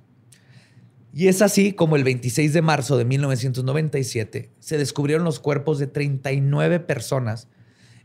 Y 1.14 1.28
es 1.28 1.42
así 1.42 1.74
como 1.74 1.98
el 1.98 2.06
26 2.06 2.54
de 2.54 2.62
marzo 2.62 2.98
de 2.98 3.04
1997 3.04 4.52
se 4.60 4.78
descubrieron 4.78 5.26
los 5.26 5.40
cuerpos 5.40 5.78
de 5.78 5.88
39 5.88 6.80
personas 6.80 7.50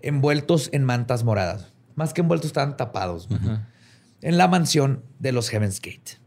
envueltos 0.01 0.71
en 0.73 0.83
mantas 0.83 1.23
moradas. 1.23 1.73
Más 1.95 2.13
que 2.13 2.23
envueltos, 2.23 2.49
estaban 2.49 2.77
tapados. 2.77 3.29
En 4.23 4.39
la 4.39 4.49
mansión 4.49 5.05
de 5.21 5.31
los 5.31 5.51
Heaven's 5.51 5.81
Gate. 5.81 6.19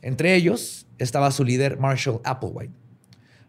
Entre 0.00 0.34
ellos 0.34 0.86
estaba 0.96 1.30
su 1.30 1.44
líder 1.44 1.78
Marshall 1.78 2.22
Applewhite. 2.24 2.87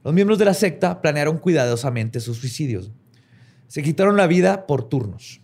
Los 0.03 0.13
miembros 0.13 0.39
de 0.39 0.45
la 0.45 0.53
secta 0.53 1.01
planearon 1.01 1.37
cuidadosamente 1.37 2.19
sus 2.19 2.37
suicidios. 2.37 2.91
Se 3.67 3.83
quitaron 3.83 4.15
la 4.17 4.27
vida 4.27 4.65
por 4.65 4.87
turnos. 4.87 5.41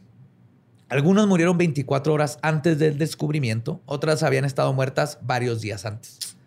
Algunos 0.88 1.28
murieron 1.28 1.58
24 1.58 2.14
horas 2.14 2.40
antes 2.42 2.80
del 2.80 2.98
descubrimiento, 2.98 3.82
otras 3.86 4.24
habían 4.24 4.46
estado 4.46 4.72
muertas 4.72 5.18
varios 5.22 5.60
días 5.62 5.86
antes. 5.86 6.38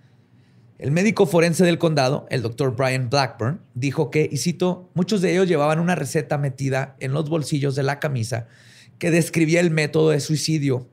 El 0.79 0.93
médico 0.93 1.27
forense 1.27 1.65
del 1.65 1.79
condado, 1.79 2.27
el 2.31 2.41
doctor 2.41 2.77
Brian 2.77 3.11
Blackburn, 3.11 3.61
dijo 3.75 4.11
que, 4.11 4.29
y 4.31 4.37
cito, 4.37 4.91
muchos 4.95 5.21
de 5.21 5.33
ellos 5.33 5.49
llevaban 5.49 5.81
una 5.81 5.97
receta 5.97 6.39
metida 6.39 6.95
en 7.01 7.13
los 7.13 7.29
bolsillos 7.29 7.75
de 7.75 7.83
la 7.83 7.99
camisa 7.99 8.47
que 8.99 9.11
describía 9.11 9.61
el 9.61 9.71
método 9.71 10.11
de 10.11 10.21
suicidio. 10.21 10.89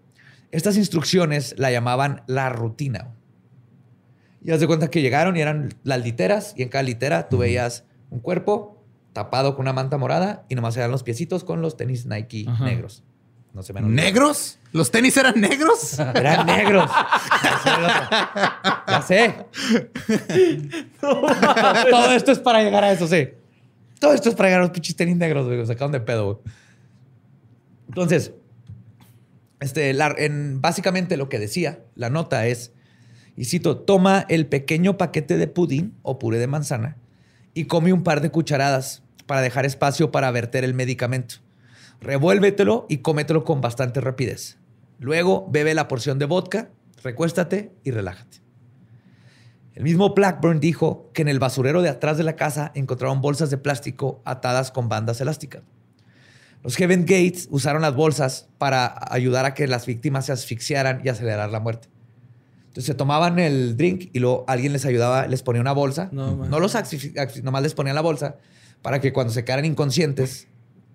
Estas 0.52 0.76
instrucciones 0.76 1.54
la 1.58 1.72
llamaban 1.72 2.24
la 2.26 2.50
rutina. 2.50 3.15
Y 4.46 4.52
haz 4.52 4.60
de 4.60 4.68
cuenta 4.68 4.90
que 4.90 5.02
llegaron 5.02 5.36
y 5.36 5.42
eran 5.42 5.74
las 5.84 6.04
literas, 6.04 6.54
y 6.56 6.62
en 6.64 6.70
cada 6.70 6.84
litera 6.84 7.28
tú 7.30 7.40
veías 7.40 7.84
un 8.12 8.20
cuerpo 8.20 8.84
tapado 9.12 9.56
con 9.56 9.64
una 9.64 9.74
manta 9.74 9.98
morada 9.98 10.46
y 10.50 10.56
nomás 10.56 10.78
eran 10.78 10.92
los 10.92 11.02
piecitos 11.04 11.44
con 11.44 11.62
los 11.62 11.78
tenis 11.78 12.06
Nike 12.06 12.46
Ajá. 12.48 12.64
negros. 12.66 13.04
No 13.54 13.64
se 13.64 13.72
me 13.74 13.80
han 13.80 13.86
olvidado. 13.86 14.06
¿Negros? 14.06 14.60
¿Los 14.74 14.92
tenis 14.92 15.16
eran 15.18 15.40
negros? 15.40 15.98
Eran 16.16 16.46
negros. 16.46 16.92
ya 18.88 19.02
sé. 19.02 19.34
Todo 21.00 22.12
esto 22.12 22.32
es 22.32 22.40
para 22.40 22.62
llegar 22.64 22.84
a 22.84 22.92
eso, 22.92 23.08
sí. 23.08 23.30
Todo 24.00 24.14
esto 24.14 24.30
es 24.30 24.36
para 24.36 24.50
llegar 24.50 24.60
a 24.62 24.64
los 24.66 24.72
pinches 24.72 24.96
tenis 24.96 25.16
negros, 25.16 25.46
güey. 25.48 25.66
Sacaron 25.66 25.92
de 25.92 26.02
pedo, 26.02 26.26
güey. 26.26 26.38
Entonces, 27.88 28.34
este, 29.60 29.94
la- 29.94 30.14
en, 30.18 30.60
básicamente 30.62 31.16
lo 31.18 31.30
que 31.30 31.40
decía 31.40 31.80
la 31.96 32.10
nota 32.10 32.46
es, 32.48 32.74
y 33.38 33.46
cito, 33.46 33.78
toma 33.78 34.26
el 34.30 34.48
pequeño 34.48 34.98
paquete 34.98 35.38
de 35.38 35.48
pudín 35.48 35.96
o 36.04 36.20
puré 36.20 36.40
de 36.40 36.48
manzana 36.48 36.98
y 37.54 37.66
come 37.66 37.92
un 37.92 38.04
par 38.04 38.22
de 38.22 38.30
cucharadas 38.30 39.04
para 39.26 39.42
dejar 39.42 39.66
espacio 39.66 40.12
para 40.12 40.32
verter 40.32 40.64
el 40.64 40.74
medicamento. 40.74 41.36
Revuélvetelo 42.02 42.86
y 42.90 42.98
cómetelo 42.98 43.44
con 43.44 43.62
bastante 43.62 44.02
rapidez. 44.02 44.58
Luego 45.00 45.48
bebe 45.50 45.74
la 45.74 45.88
porción 45.88 46.20
de 46.20 46.26
vodka, 46.26 46.70
recuéstate 47.04 47.72
y 47.84 47.92
relájate. 47.92 48.42
El 49.74 49.84
mismo 49.84 50.14
Blackburn 50.14 50.62
dijo 50.62 51.12
que 51.14 51.22
en 51.22 51.28
el 51.28 51.40
basurero 51.40 51.82
de 51.82 51.90
atrás 51.90 52.18
de 52.18 52.24
la 52.24 52.38
casa 52.38 52.72
encontraron 52.76 53.22
bolsas 53.22 53.50
de 53.50 53.58
plástico 53.58 54.22
atadas 54.24 54.72
con 54.72 54.88
bandas 54.88 55.20
elásticas. 55.20 55.64
Los 56.64 56.78
Heaven 56.78 57.02
Gates 57.02 57.48
usaron 57.52 57.82
las 57.82 57.94
bolsas 57.94 58.48
para 58.58 58.98
ayudar 59.12 59.46
a 59.46 59.54
que 59.54 59.68
las 59.68 59.86
víctimas 59.86 60.28
se 60.28 60.32
asfixiaran 60.32 61.02
y 61.04 61.10
acelerar 61.10 61.50
la 61.50 61.60
muerte. 61.60 61.90
Entonces 62.76 62.88
se 62.88 62.94
tomaban 62.94 63.40
el 63.40 63.78
drink 63.78 64.10
y 64.12 64.20
luego 64.20 64.44
alguien 64.50 64.74
les 64.74 64.86
ayudaba, 64.86 65.28
les 65.28 65.42
ponía 65.44 65.62
una 65.62 65.72
bolsa. 65.72 66.10
No, 66.12 66.36
No, 66.36 66.60
los 66.60 66.76
nomás 67.42 67.64
les 67.64 67.74
ponían 67.74 67.96
la 67.96 68.02
bolsa 68.02 68.36
para 68.82 69.00
que 69.00 69.14
cuando 69.14 69.32
se 69.32 69.46
quedaran 69.46 69.64
inconscientes 69.64 70.50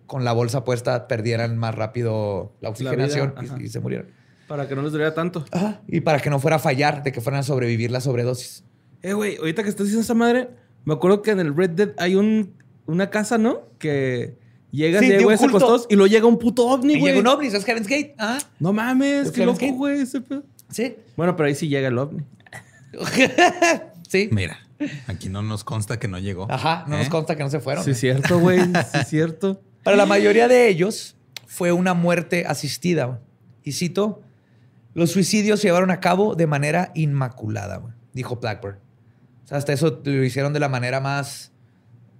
con 0.04 0.22
la 0.22 0.34
bolsa 0.34 0.62
puesta 0.62 1.08
perdieran 1.08 1.56
más 1.56 1.74
rápido 1.74 2.52
la 2.60 2.68
oxigenación 2.68 3.32
vida, 3.40 3.56
y, 3.58 3.64
y 3.64 3.68
se 3.68 3.80
murieran. 3.80 4.08
Para 4.46 4.68
que 4.68 4.76
no 4.76 4.82
les 4.82 4.92
doliera 4.92 5.14
tanto. 5.14 5.46
Ajá. 5.52 5.80
Y 5.88 6.02
para 6.02 6.20
que 6.20 6.28
no 6.28 6.38
fuera 6.38 6.56
a 6.56 6.58
fallar 6.58 7.02
de 7.02 7.12
que 7.12 7.22
fueran 7.22 7.40
a 7.40 7.44
sobrevivir 7.44 7.90
la 7.90 8.02
sobredosis. 8.02 8.62
Eh, 9.00 9.14
güey, 9.14 9.36
ahorita 9.38 9.62
que 9.62 9.70
estás 9.70 9.86
diciendo 9.86 10.02
esa 10.02 10.12
madre, 10.12 10.50
me 10.84 10.92
acuerdo 10.92 11.22
que 11.22 11.30
en 11.30 11.40
el 11.40 11.56
Red 11.56 11.70
Dead 11.70 11.90
hay 11.96 12.14
un, 12.14 12.52
una 12.84 13.08
casa, 13.08 13.38
¿no? 13.38 13.70
Que 13.78 14.36
llegas 14.70 15.00
Sí, 15.00 15.08
de 15.08 15.22
güeyes 15.24 15.40
secuestrados 15.40 15.86
y 15.88 15.94
luego 15.96 16.08
llega 16.12 16.26
un 16.26 16.38
puto 16.38 16.68
ovni, 16.68 16.98
güey. 17.00 17.14
llega 17.14 17.20
un 17.20 17.26
ovni, 17.26 17.46
es 17.46 17.64
Heaven's 17.64 17.88
Gate. 17.88 18.14
Ajá. 18.18 18.36
No 18.58 18.74
mames, 18.74 19.28
¿Es 19.28 19.32
qué 19.32 19.46
loco, 19.46 19.64
güey, 19.72 20.02
ese 20.02 20.20
pedo. 20.20 20.42
Sí. 20.70 20.96
Bueno, 21.16 21.36
pero 21.36 21.48
ahí 21.48 21.54
sí 21.54 21.68
llega 21.68 21.88
el 21.88 21.98
ovni. 21.98 22.22
sí. 24.08 24.28
Mira, 24.32 24.58
aquí 25.06 25.28
no 25.28 25.42
nos 25.42 25.64
consta 25.64 25.98
que 25.98 26.08
no 26.08 26.18
llegó. 26.18 26.46
Ajá. 26.50 26.84
No 26.88 26.96
¿Eh? 26.96 26.98
nos 27.00 27.08
consta 27.08 27.36
que 27.36 27.42
no 27.42 27.50
se 27.50 27.60
fueron. 27.60 27.84
Sí, 27.84 27.92
es 27.92 28.00
cierto, 28.00 28.38
güey. 28.38 28.60
Sí, 28.92 28.98
es 29.00 29.08
cierto. 29.08 29.60
Para 29.82 29.96
la 29.96 30.06
mayoría 30.06 30.48
de 30.48 30.68
ellos 30.68 31.16
fue 31.46 31.72
una 31.72 31.94
muerte 31.94 32.44
asistida. 32.46 33.20
Y 33.62 33.72
cito, 33.72 34.22
los 34.94 35.10
suicidios 35.10 35.60
se 35.60 35.68
llevaron 35.68 35.90
a 35.90 36.00
cabo 36.00 36.34
de 36.34 36.46
manera 36.46 36.92
inmaculada, 36.94 37.76
güey", 37.76 37.94
dijo 38.12 38.36
Blackburn. 38.36 38.78
O 39.44 39.46
sea, 39.46 39.58
hasta 39.58 39.72
eso 39.72 40.00
lo 40.04 40.24
hicieron 40.24 40.52
de 40.52 40.60
la 40.60 40.68
manera 40.68 41.00
más 41.00 41.52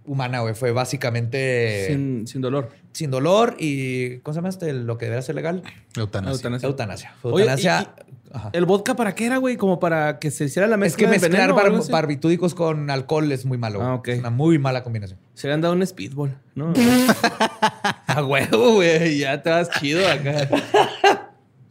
humana, 0.04 0.40
güey. 0.40 0.54
Fue 0.54 0.72
básicamente 0.72 1.86
sin, 1.88 1.96
Sin, 2.18 2.26
sin 2.26 2.40
dolor. 2.40 2.70
dolor 3.08 3.56
y, 3.58 4.18
¿cómo 4.18 4.34
se 4.34 4.38
llama 4.38 4.48
este? 4.48 4.72
Lo 4.72 4.98
que 4.98 5.06
debería 5.06 5.22
ser 5.22 5.34
legal. 5.34 5.62
Eutanasia. 5.96 6.32
Eutanasia. 6.34 6.68
Eutanasia. 6.68 7.14
Oye, 7.22 7.42
Eutanasia. 7.42 7.94
Ajá. 8.32 8.50
¿El 8.52 8.64
vodka 8.64 8.94
para 8.94 9.14
qué 9.14 9.26
era, 9.26 9.38
güey? 9.38 9.56
Como 9.56 9.80
para 9.80 10.18
que 10.20 10.30
se 10.30 10.44
hiciera 10.44 10.68
la 10.68 10.76
Es 10.76 10.80
mezcla 10.80 11.08
que 11.08 11.12
de 11.14 11.18
mezclar 11.18 11.52
bar- 11.52 11.72
barbitúricos 11.90 12.54
con 12.54 12.88
alcohol 12.90 13.30
es 13.32 13.44
muy 13.44 13.58
malo. 13.58 13.82
Ah. 13.82 14.00
Es 14.06 14.18
una 14.20 14.30
muy 14.30 14.58
mala 14.58 14.82
combinación. 14.84 15.18
Se 15.34 15.48
le 15.48 15.54
han 15.54 15.60
dado 15.60 15.74
un 15.74 15.84
speedball, 15.86 16.38
¿no? 16.54 16.72
A 18.06 18.24
huevo, 18.24 18.74
güey. 18.74 19.18
Ya 19.18 19.42
te 19.42 19.50
vas 19.50 19.68
chido 19.80 20.06
acá. 20.08 20.48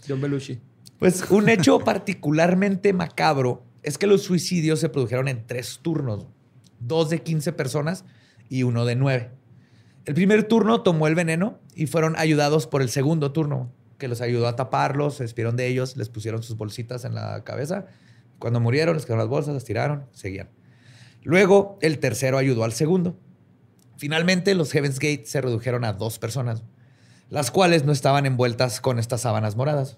John 0.07 0.22
Belushi. 0.22 0.60
Pues 0.97 1.30
un 1.30 1.47
hecho 1.49 1.80
particularmente 1.80 2.91
macabro 2.93 3.64
es 3.84 3.97
que 3.97 4.07
los 4.07 4.24
suicidios 4.24 4.80
se 4.80 4.89
produjeron 4.89 5.28
en 5.30 5.45
tres 5.47 5.80
turnos. 5.82 6.28
Dos 6.80 7.10
de 7.10 7.22
15 7.22 7.53
personas 7.53 8.03
y 8.49 8.64
uno 8.64 8.86
de 8.86 8.95
9. 8.95 9.30
El 10.05 10.14
primer 10.14 10.43
turno 10.43 10.82
tomó 10.82 11.07
el 11.07 11.16
veneno 11.16 11.60
y 11.76 11.88
fueron 11.88 12.16
ayudados 12.18 12.68
por 12.68 12.82
el 12.82 12.89
segundo 12.89 13.32
turno, 13.32 13.72
que 14.00 14.08
los 14.08 14.22
ayudó 14.22 14.47
a 14.47 14.56
taparlos, 14.56 15.16
se 15.16 15.24
despidieron 15.24 15.56
de 15.56 15.68
ellos, 15.68 15.95
les 15.95 16.10
pusieron 16.10 16.41
sus 16.41 16.58
bolsitas 16.58 17.06
en 17.06 17.14
la 17.14 17.43
cabeza. 17.43 17.86
Cuando 18.39 18.60
murieron, 18.60 18.95
les 18.95 19.06
quedaron 19.06 19.20
las 19.20 19.30
bolsas, 19.30 19.54
las 19.54 19.66
tiraron, 19.66 20.06
seguían. 20.12 20.50
Luego, 21.22 21.78
el 21.82 22.00
tercero 22.00 22.38
ayudó 22.38 22.64
al 22.64 22.72
segundo. 22.72 23.20
Finalmente, 23.97 24.56
los 24.56 24.72
Heaven's 24.72 24.97
Gate 24.97 25.26
se 25.26 25.41
redujeron 25.41 25.84
a 25.84 25.93
dos 25.93 26.18
personas, 26.18 26.64
las 27.30 27.52
cuales 27.52 27.84
no 27.84 27.91
estaban 27.91 28.26
envueltas 28.26 28.80
con 28.80 28.97
estas 28.97 29.22
sábanas 29.22 29.58
moradas. 29.58 29.97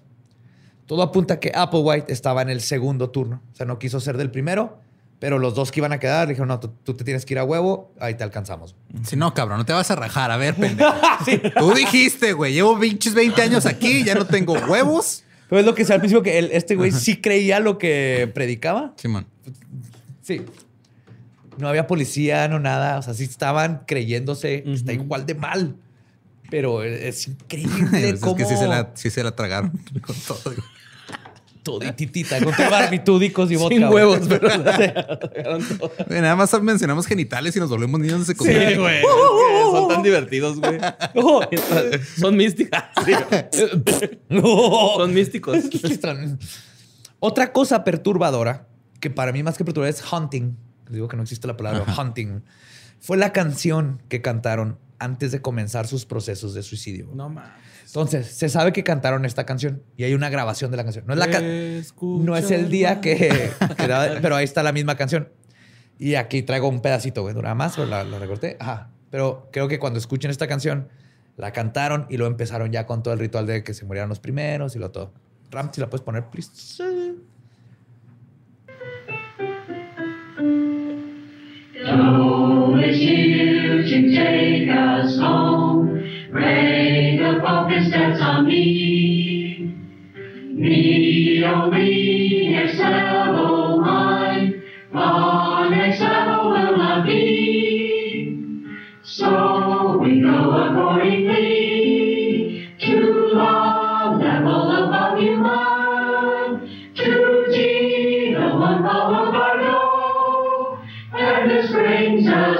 Todo 0.86 1.02
apunta 1.02 1.38
que 1.38 1.52
Applewhite 1.54 2.12
estaba 2.12 2.42
en 2.42 2.50
el 2.50 2.60
segundo 2.60 3.10
turno. 3.10 3.40
O 3.52 3.54
sea, 3.54 3.64
no 3.64 3.78
quiso 3.78 4.00
ser 4.00 4.18
del 4.18 4.32
primero, 4.32 4.80
pero 5.22 5.38
los 5.38 5.54
dos 5.54 5.70
que 5.70 5.78
iban 5.78 5.92
a 5.92 6.00
quedar 6.00 6.26
le 6.26 6.32
dijeron, 6.32 6.48
no, 6.48 6.58
tú, 6.58 6.66
tú 6.82 6.94
te 6.94 7.04
tienes 7.04 7.24
que 7.24 7.34
ir 7.34 7.38
a 7.38 7.44
huevo, 7.44 7.94
ahí 8.00 8.14
te 8.14 8.24
alcanzamos. 8.24 8.74
Si 9.04 9.14
no, 9.14 9.32
cabrón, 9.34 9.58
no 9.58 9.64
te 9.64 9.72
vas 9.72 9.88
a 9.92 9.94
rajar. 9.94 10.32
A 10.32 10.36
ver, 10.36 10.56
pendejo. 10.56 10.92
Tú 11.60 11.72
dijiste, 11.74 12.32
güey, 12.32 12.52
llevo 12.52 12.76
pinches 12.76 13.14
20 13.14 13.40
años 13.40 13.64
aquí, 13.64 14.02
ya 14.02 14.16
no 14.16 14.26
tengo 14.26 14.54
huevos. 14.54 15.22
Pero 15.48 15.60
es 15.60 15.64
lo 15.66 15.76
que 15.76 15.84
sea 15.84 15.94
al 15.94 16.00
principio 16.00 16.24
que 16.24 16.50
este 16.56 16.74
güey 16.74 16.90
sí 16.90 17.20
creía 17.20 17.60
lo 17.60 17.78
que 17.78 18.32
predicaba. 18.34 18.94
Simón. 18.96 19.28
Sí. 20.22 20.42
No 21.56 21.68
había 21.68 21.86
policía, 21.86 22.48
no 22.48 22.58
nada. 22.58 22.98
O 22.98 23.02
sea, 23.02 23.14
sí 23.14 23.22
estaban 23.22 23.84
creyéndose 23.86 24.64
que 24.64 24.72
está 24.72 24.92
igual 24.92 25.24
de 25.24 25.36
mal. 25.36 25.76
Pero 26.50 26.82
es 26.82 27.28
increíble 27.28 28.08
Pues 28.10 28.20
cómo... 28.20 28.36
es 28.38 28.42
que 28.42 28.48
sí 28.52 28.56
se 28.56 28.66
la, 28.66 28.90
sí 28.94 29.08
se 29.08 29.22
la 29.22 29.36
tragaron 29.36 29.70
con 30.04 30.16
todo. 30.16 30.52
Todititita, 31.62 32.42
con 32.42 32.54
todo 32.54 32.70
barbitúdicos 32.70 33.50
y 33.50 33.56
vodka. 33.56 33.74
Sin 33.74 33.84
huevos, 33.84 34.20
pero... 34.28 34.48
Nada 36.08 36.36
más 36.36 36.60
mencionamos 36.60 37.06
genitales 37.06 37.54
y 37.54 37.60
nos 37.60 37.70
volvemos 37.70 38.00
niños 38.00 38.20
de 38.20 38.26
secundaria. 38.26 38.70
Sí, 38.70 38.76
güey. 38.76 38.96
es 38.96 39.02
que 39.02 39.70
son 39.70 39.88
tan 39.88 40.02
divertidos, 40.02 40.58
güey. 40.58 40.78
No. 41.14 41.40
Son 42.18 42.36
místicas. 42.36 42.84
No. 44.28 44.94
Son 44.96 45.14
místicos. 45.14 45.58
Otra 47.20 47.52
cosa 47.52 47.84
perturbadora, 47.84 48.66
que 48.98 49.10
para 49.10 49.32
mí 49.32 49.42
más 49.44 49.56
que 49.56 49.64
perturbadora 49.64 49.96
es 49.96 50.12
hunting, 50.12 50.56
digo 50.90 51.06
que 51.06 51.16
no 51.16 51.22
existe 51.22 51.46
la 51.46 51.56
palabra 51.56 51.84
hunting, 51.96 52.42
fue 52.98 53.16
la 53.16 53.32
canción 53.32 54.02
que 54.08 54.20
cantaron 54.20 54.78
antes 54.98 55.30
de 55.30 55.40
comenzar 55.40 55.86
sus 55.86 56.06
procesos 56.06 56.54
de 56.54 56.62
suicidio. 56.62 57.08
No 57.14 57.28
mames. 57.28 57.71
Entonces, 57.86 58.26
se 58.26 58.48
sabe 58.48 58.72
que 58.72 58.82
cantaron 58.84 59.24
esta 59.24 59.44
canción 59.44 59.82
y 59.96 60.04
hay 60.04 60.14
una 60.14 60.30
grabación 60.30 60.70
de 60.70 60.76
la 60.76 60.84
canción. 60.84 61.04
No 61.06 61.12
es, 61.12 61.18
la 61.18 61.28
ca- 61.28 61.40
Escucha 61.40 62.24
no 62.24 62.36
es 62.36 62.50
el 62.50 62.68
día 62.70 63.00
que, 63.00 63.16
que 63.16 63.50
pero 64.22 64.36
ahí 64.36 64.44
está 64.44 64.62
la 64.62 64.72
misma 64.72 64.96
canción. 64.96 65.28
Y 65.98 66.14
aquí 66.14 66.42
traigo 66.42 66.68
un 66.68 66.80
pedacito, 66.80 67.22
güey, 67.22 67.34
dura 67.34 67.54
más, 67.54 67.74
pero 67.76 67.86
la, 67.88 68.02
la 68.04 68.18
recorté. 68.18 68.56
Ajá. 68.58 68.90
Pero 69.10 69.48
creo 69.52 69.68
que 69.68 69.78
cuando 69.78 69.98
escuchen 69.98 70.30
esta 70.30 70.46
canción, 70.48 70.88
la 71.36 71.52
cantaron 71.52 72.06
y 72.08 72.16
luego 72.16 72.30
empezaron 72.30 72.72
ya 72.72 72.86
con 72.86 73.02
todo 73.02 73.14
el 73.14 73.20
ritual 73.20 73.46
de 73.46 73.62
que 73.62 73.74
se 73.74 73.84
murieran 73.84 74.08
los 74.08 74.18
primeros 74.20 74.74
y 74.74 74.78
lo 74.78 74.90
todo. 74.90 75.12
Ram, 75.50 75.70
si 75.72 75.80
la 75.80 75.90
puedes 75.90 76.02
poner, 76.02 76.24
please. 76.30 76.82
Go 81.84 82.76
is 82.78 82.98
here 82.98 83.82
to 83.82 84.14
take 84.14 84.68
us 84.70 85.18
home. 85.18 85.91
Ray 86.32 87.18
the 87.18 87.40
focus 87.44 87.90
that's 87.90 88.18
on 88.22 88.46
me. 88.46 89.70
Me, 90.54 91.44
oh 91.44 91.70
me, 91.70 92.56
Excel 92.56 93.78
mine. 93.78 94.62
On 94.94 95.74
Excel 95.74 96.48
will 96.48 96.76
not 96.78 97.04
be. 97.04 98.64
So 99.02 99.98
we 99.98 100.22
go 100.22 100.52
accordingly 100.52 102.66
to 102.80 102.96
the 102.96 104.16
level 104.16 104.86
above 104.86 105.18
human. 105.18 106.60
To 106.96 107.44
G, 107.52 108.32
the 108.32 108.56
one 108.56 108.82
Boulevard 108.82 109.60
go. 109.60 110.78
And 111.12 111.50
this 111.50 111.70
brings 111.70 112.26
us 112.26 112.51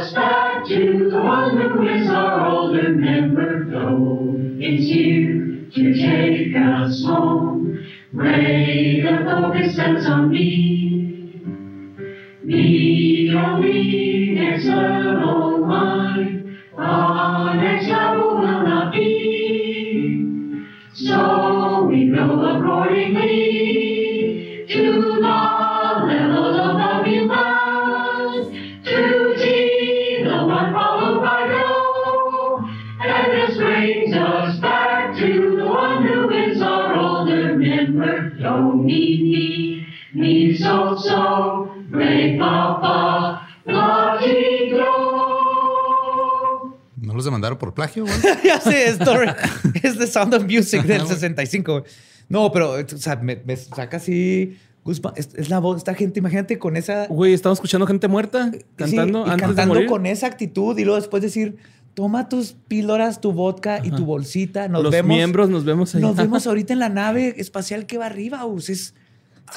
take 6.02 6.56
us 6.56 7.04
home. 7.04 7.78
Ray 8.12 9.00
the 9.02 9.24
focus 9.24 9.76
sets 9.76 10.06
on 10.06 10.30
me. 10.30 11.32
the 12.44 13.34
only 13.36 14.30
next 14.34 14.64
level 14.66 15.66
line. 15.68 16.58
Our 16.76 17.54
next 17.56 17.86
level 17.88 18.36
will 18.38 18.62
not 18.64 18.92
be. 18.92 20.66
So 20.94 21.84
we 21.88 22.10
build 22.10 22.44
accordingly 22.44 24.66
to 24.68 25.11
¿No 46.96 47.14
los 47.14 47.24
demandaron 47.24 47.58
por 47.58 47.74
plagio, 47.74 48.04
güey? 48.04 48.14
ya 48.44 48.60
sé, 48.60 48.88
es, 48.88 48.98
es 49.82 49.98
The 49.98 50.06
Sound 50.06 50.34
of 50.34 50.44
Music 50.44 50.82
del 50.84 51.06
65. 51.06 51.72
güey. 51.72 51.84
No, 52.28 52.50
pero 52.52 52.72
o 52.72 52.88
sea, 52.98 53.16
me, 53.16 53.42
me 53.44 53.56
saca 53.56 53.96
así. 53.96 54.56
Es, 55.16 55.34
es 55.34 55.48
la 55.48 55.58
voz 55.58 55.78
esta 55.78 55.94
gente. 55.94 56.20
Imagínate 56.20 56.58
con 56.58 56.76
esa. 56.76 57.06
Güey, 57.08 57.32
estamos 57.34 57.58
escuchando 57.58 57.86
gente 57.86 58.08
muerta 58.08 58.50
cantando 58.76 59.24
Sí, 59.24 59.28
y 59.28 59.32
antes 59.32 59.46
cantando 59.46 59.74
de 59.74 59.80
morir. 59.80 59.88
con 59.88 60.06
esa 60.06 60.26
actitud 60.26 60.76
y 60.78 60.84
luego 60.84 60.96
después 61.00 61.22
decir, 61.22 61.56
toma 61.94 62.28
tus 62.28 62.52
píldoras, 62.68 63.20
tu 63.20 63.32
vodka 63.32 63.80
y 63.84 63.90
tu 63.90 64.04
bolsita. 64.04 64.68
Nos 64.68 64.82
Los 64.82 64.92
vemos. 64.92 65.08
miembros 65.14 65.50
nos 65.50 65.64
vemos 65.64 65.94
allá. 65.94 66.06
Nos 66.06 66.16
vemos 66.16 66.46
ahorita 66.48 66.72
en 66.72 66.78
la 66.78 66.88
nave 66.88 67.34
espacial 67.38 67.86
que 67.86 67.98
va 67.98 68.06
arriba. 68.06 68.44
us. 68.46 68.70
Es 68.70 68.94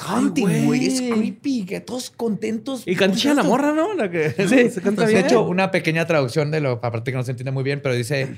haunting, 0.00 0.64
güey. 0.66 0.86
Es 0.86 1.00
creepy. 1.00 1.64
Que 1.64 1.80
todos 1.80 2.10
contentos. 2.10 2.82
Y 2.86 2.94
canta 2.96 3.16
chida 3.16 3.34
la 3.34 3.42
morra, 3.42 3.72
¿no? 3.72 3.94
La 3.94 4.10
que 4.10 4.30
Sí, 4.30 4.70
se 4.70 4.80
canta 4.82 5.06
de 5.06 5.12
bien. 5.14 5.26
hecho, 5.26 5.46
una 5.46 5.70
pequeña 5.70 6.06
traducción 6.06 6.50
de 6.50 6.60
lo, 6.60 6.72
aparte 6.72 7.10
que 7.10 7.16
no 7.16 7.22
se 7.24 7.32
entiende 7.32 7.50
muy 7.52 7.64
bien, 7.64 7.80
pero 7.82 7.94
dice, 7.94 8.36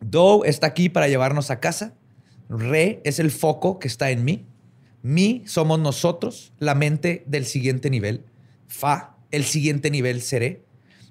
Do 0.00 0.44
está 0.44 0.66
aquí 0.68 0.88
para 0.88 1.08
llevarnos 1.08 1.50
a 1.50 1.60
casa. 1.60 1.94
Re 2.48 3.00
es 3.04 3.18
el 3.18 3.30
foco 3.30 3.78
que 3.78 3.88
está 3.88 4.10
en 4.10 4.24
mí. 4.24 4.46
Mi 5.02 5.42
somos 5.46 5.78
nosotros, 5.78 6.52
la 6.58 6.74
mente 6.74 7.22
del 7.26 7.44
siguiente 7.44 7.90
nivel. 7.90 8.24
Fa, 8.66 9.16
el 9.30 9.44
siguiente 9.44 9.90
nivel 9.90 10.22
seré. 10.22 10.62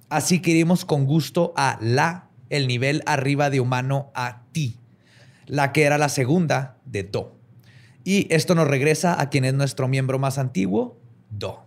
Así 0.09 0.41
que 0.41 0.51
iremos 0.51 0.85
con 0.85 1.05
gusto 1.05 1.53
a 1.55 1.77
la, 1.81 2.29
el 2.49 2.67
nivel 2.67 3.03
arriba 3.05 3.49
de 3.49 3.59
humano, 3.59 4.11
a 4.13 4.43
ti. 4.51 4.77
La 5.45 5.71
que 5.71 5.83
era 5.83 5.97
la 5.97 6.09
segunda 6.09 6.77
de 6.85 7.03
Do. 7.03 7.36
Y 8.07 8.25
esto 8.33 8.55
nos 8.55 8.69
regresa 8.69 9.19
a 9.19 9.29
quien 9.29 9.43
es 9.43 9.53
nuestro 9.53 9.89
miembro 9.89 10.17
más 10.17 10.37
antiguo, 10.37 10.97
Do. 11.29 11.65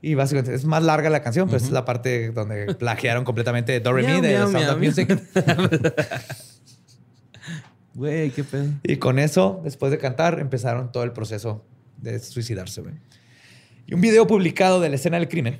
Y 0.00 0.14
básicamente 0.14 0.54
es 0.54 0.64
más 0.66 0.84
larga 0.84 1.10
la 1.10 1.20
canción, 1.20 1.48
pero 1.48 1.56
es 1.56 1.72
la 1.72 1.84
parte 1.84 2.30
donde 2.30 2.72
plagiaron 2.78 3.24
completamente 3.24 3.80
Do 3.80 3.92
Re 3.92 4.04
Mi 4.04 4.20
de 4.20 4.36
miau, 4.36 4.52
Sound 4.52 4.68
of 4.68 4.78
miau, 4.78 4.80
Music. 4.90 5.20
Güey, 7.94 8.30
qué 8.30 8.44
pedo. 8.44 8.66
Y 8.84 8.98
con 8.98 9.18
eso, 9.18 9.60
después 9.64 9.90
de 9.90 9.98
cantar, 9.98 10.38
empezaron 10.38 10.92
todo 10.92 11.02
el 11.02 11.10
proceso 11.10 11.64
de 11.96 12.20
suicidarse. 12.20 12.80
güey. 12.80 12.94
Y 13.88 13.94
un 13.94 14.00
video 14.00 14.28
publicado 14.28 14.80
de 14.80 14.90
la 14.90 14.94
escena 14.94 15.18
del 15.18 15.28
crimen 15.28 15.58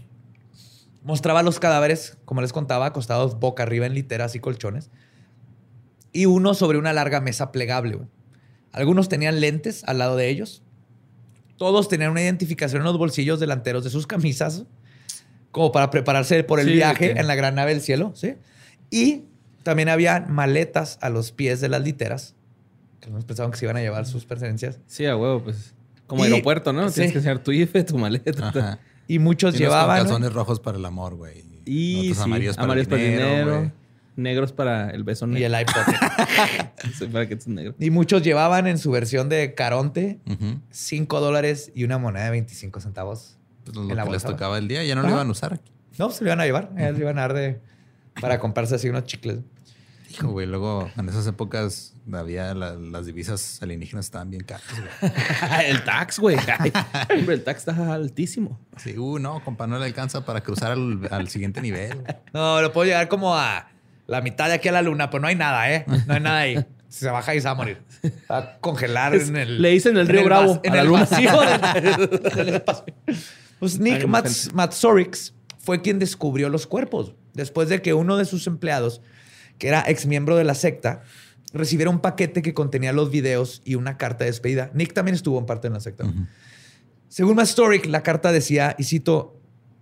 mostraba 1.02 1.42
los 1.42 1.58
cadáveres, 1.58 2.18
como 2.24 2.40
les 2.40 2.52
contaba, 2.52 2.86
acostados 2.86 3.40
boca 3.40 3.64
arriba 3.64 3.86
en 3.86 3.94
literas 3.94 4.36
y 4.36 4.38
colchones, 4.38 4.92
y 6.12 6.26
uno 6.26 6.54
sobre 6.54 6.78
una 6.78 6.92
larga 6.92 7.20
mesa 7.20 7.50
plegable. 7.50 7.96
güey. 7.96 8.08
Algunos 8.74 9.08
tenían 9.08 9.40
lentes 9.40 9.82
al 9.84 9.98
lado 9.98 10.16
de 10.16 10.28
ellos. 10.28 10.62
Todos 11.56 11.88
tenían 11.88 12.10
una 12.10 12.20
identificación 12.22 12.80
en 12.82 12.84
los 12.84 12.98
bolsillos 12.98 13.40
delanteros 13.40 13.84
de 13.84 13.90
sus 13.90 14.06
camisas, 14.06 14.64
como 15.52 15.70
para 15.72 15.90
prepararse 15.90 16.42
por 16.44 16.58
el 16.60 16.66
Sí, 16.66 16.72
viaje 16.74 17.18
en 17.18 17.26
la 17.26 17.34
gran 17.36 17.54
nave 17.54 17.72
del 17.72 17.80
cielo. 17.80 18.12
¿sí? 18.16 18.34
Y 18.90 19.22
también 19.62 19.88
había 19.88 20.20
maletas 20.28 20.98
a 21.00 21.08
los 21.10 21.30
pies 21.32 21.60
de 21.60 21.68
las 21.68 21.82
literas, 21.82 22.34
que 23.00 23.10
no 23.10 23.20
pensaban 23.20 23.52
que 23.52 23.58
se 23.58 23.64
iban 23.64 23.76
a 23.76 23.80
llevar 23.80 24.04
sus 24.06 24.24
pertenencias. 24.24 24.80
Sí, 24.86 25.06
a 25.06 25.16
huevo, 25.16 25.44
pues. 25.44 25.72
Como 26.06 26.24
Y- 26.24 26.28
aeropuerto, 26.28 26.72
¿no? 26.72 26.88
sí. 26.88 26.94
Tienes 26.96 27.12
que 27.12 27.18
enseñar 27.18 27.38
tu 27.38 27.52
IFE, 27.52 27.84
tu 27.84 27.96
maleta. 27.96 28.48
Ajá. 28.48 28.78
Y 29.06 29.18
muchos 29.20 29.54
Y 29.54 29.58
llevaban. 29.58 29.98
¿no? 29.98 30.02
calzones 30.04 30.32
rojos 30.32 30.58
para 30.60 30.76
el 30.78 30.84
amor, 30.84 31.14
güey. 31.14 31.44
Y 31.64 32.12
sí, 32.14 32.20
amarillos 32.20 32.56
para 32.56 32.64
amarillos 32.66 32.92
el 32.92 32.98
dinero, 32.98 33.58
güey. 33.58 33.72
Negros 34.16 34.52
para 34.52 34.90
el 34.90 35.04
beso 35.04 35.26
Y 35.26 35.30
negro. 35.30 35.56
el 35.56 35.60
iPod. 35.62 35.82
Sí, 36.98 37.06
para 37.06 37.26
que 37.26 37.34
estés 37.34 37.48
negro. 37.48 37.74
y 37.78 37.90
muchos 37.90 38.22
llevaban 38.22 38.66
en 38.66 38.78
su 38.78 38.90
versión 38.90 39.28
de 39.28 39.54
Caronte 39.54 40.20
Ujú. 40.26 40.60
5 40.70 41.20
dólares 41.20 41.72
y 41.74 41.84
una 41.84 41.98
moneda 41.98 42.26
de 42.26 42.30
25 42.32 42.80
centavos. 42.80 43.38
Pues 43.64 43.76
lo 43.76 43.88
En 43.90 43.96
la 43.96 44.04
que 44.04 44.10
les 44.10 44.22
tocaba 44.24 44.58
el 44.58 44.68
día, 44.68 44.84
ya 44.84 44.94
no 44.94 45.02
lo 45.02 45.08
iban 45.10 45.26
a 45.28 45.30
usar 45.30 45.54
aquí. 45.54 45.72
No, 45.98 46.10
se 46.10 46.22
lo 46.24 46.28
iban 46.30 46.40
a 46.40 46.44
llevar. 46.44 46.70
eh, 46.76 46.92
lo 46.92 46.98
iban 46.98 47.18
a 47.18 47.22
dar 47.22 47.32
de, 47.34 47.60
para 48.20 48.38
comprarse 48.38 48.74
así 48.74 48.88
unos 48.88 49.04
chicles. 49.04 49.38
Hijo, 50.10 50.28
güey. 50.28 50.46
Luego, 50.46 50.90
en 50.96 51.08
esas 51.08 51.26
épocas, 51.26 51.94
había 52.12 52.52
la- 52.54 52.74
las 52.74 53.06
divisas 53.06 53.60
alienígenas 53.62 54.04
estaban 54.04 54.30
bien 54.30 54.44
caras, 54.44 54.66
güey. 55.00 55.12
el 55.66 55.82
tax, 55.84 56.18
güey. 56.20 56.36
Hombre, 57.16 57.34
el 57.36 57.42
tax 57.44 57.66
está 57.66 57.94
altísimo. 57.94 58.60
Sí, 58.76 58.96
uh, 58.98 59.18
no, 59.18 59.42
compa, 59.42 59.66
no 59.66 59.78
le 59.78 59.86
alcanza 59.86 60.24
para 60.24 60.42
cruzar 60.42 60.72
al, 60.72 61.08
al 61.10 61.28
siguiente 61.28 61.60
nivel. 61.62 61.96
No, 62.34 62.60
lo 62.60 62.72
puedo 62.72 62.84
llegar 62.86 63.08
como 63.08 63.34
a 63.36 63.66
la 64.06 64.20
mitad 64.20 64.48
de 64.48 64.54
aquí 64.54 64.68
a 64.68 64.72
la 64.72 64.82
luna, 64.82 65.10
pero 65.10 65.20
no 65.22 65.28
hay 65.28 65.36
nada, 65.36 65.72
¿eh? 65.72 65.84
No 66.06 66.14
hay 66.14 66.20
nada 66.20 66.38
ahí. 66.38 66.66
Si 66.88 67.00
se 67.00 67.10
baja 67.10 67.34
y 67.34 67.40
se 67.40 67.46
va 67.46 67.52
a 67.52 67.54
morir. 67.54 67.82
Va 68.30 68.38
a 68.38 68.58
congelar 68.60 69.14
Es- 69.14 69.28
en 69.28 69.36
el. 69.36 69.60
le 69.62 69.70
dicen 69.70 69.96
el 69.96 70.02
en 70.02 70.08
río 70.08 70.24
Bravo 70.24 70.60
En 70.62 70.74
el 70.74 70.86
luna. 70.86 71.00
vacío 71.10 71.32
del, 71.40 72.20
del 72.36 72.48
espacio. 72.50 72.94
Pues 73.58 73.78
Nick 73.80 74.06
Mats- 74.06 74.42
gente. 74.44 74.54
Matsorix 74.56 75.34
fue 75.58 75.80
quien 75.82 75.98
descubrió 75.98 76.48
los 76.50 76.66
cuerpos 76.66 77.14
después 77.32 77.68
de 77.68 77.82
que 77.82 77.94
uno 77.94 78.16
de 78.16 78.24
sus 78.26 78.46
empleados, 78.46 79.00
que 79.58 79.68
era 79.68 79.82
ex 79.88 80.06
miembro 80.06 80.36
de 80.36 80.44
la 80.44 80.54
secta, 80.54 81.02
recibiera 81.52 81.90
un 81.90 82.00
paquete 82.00 82.42
que 82.42 82.54
contenía 82.54 82.92
los 82.92 83.10
videos 83.10 83.62
y 83.64 83.74
una 83.76 83.96
carta 83.96 84.24
de 84.24 84.30
despedida. 84.30 84.70
Nick 84.74 84.92
también 84.92 85.14
estuvo 85.14 85.38
en 85.38 85.46
parte 85.46 85.66
en 85.68 85.72
la 85.72 85.80
secta. 85.80 86.04
Según 87.08 87.36
Matsorix, 87.36 87.86
la 87.88 88.02
carta 88.02 88.30
decía, 88.32 88.74
y 88.78 88.84
cito, 88.84 89.40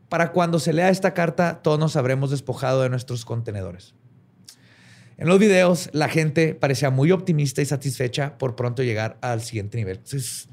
para 0.09 0.33
cuando 0.33 0.59
se 0.61 0.73
lea 0.73 0.91
esta 0.91 1.13
carta, 1.15 1.61
todos 1.63 1.79
nos 1.79 1.97
habremos 1.97 2.31
despojado 2.31 2.83
de 2.83 2.91
nuestros 2.91 3.25
contenedores. 3.25 3.95
En 5.19 5.29
los 5.29 5.39
videos, 5.39 5.89
la 5.93 6.09
gente 6.09 6.55
parecía 6.55 6.91
muy 6.91 7.13
optimista 7.13 7.63
y 7.63 7.67
satisfecha 7.67 8.39
por 8.39 8.57
pronto 8.57 8.83
llegar 8.83 9.19
al 9.21 9.43
siguiente 9.43 9.79
nivel. 9.79 10.01
Es, 10.13 10.49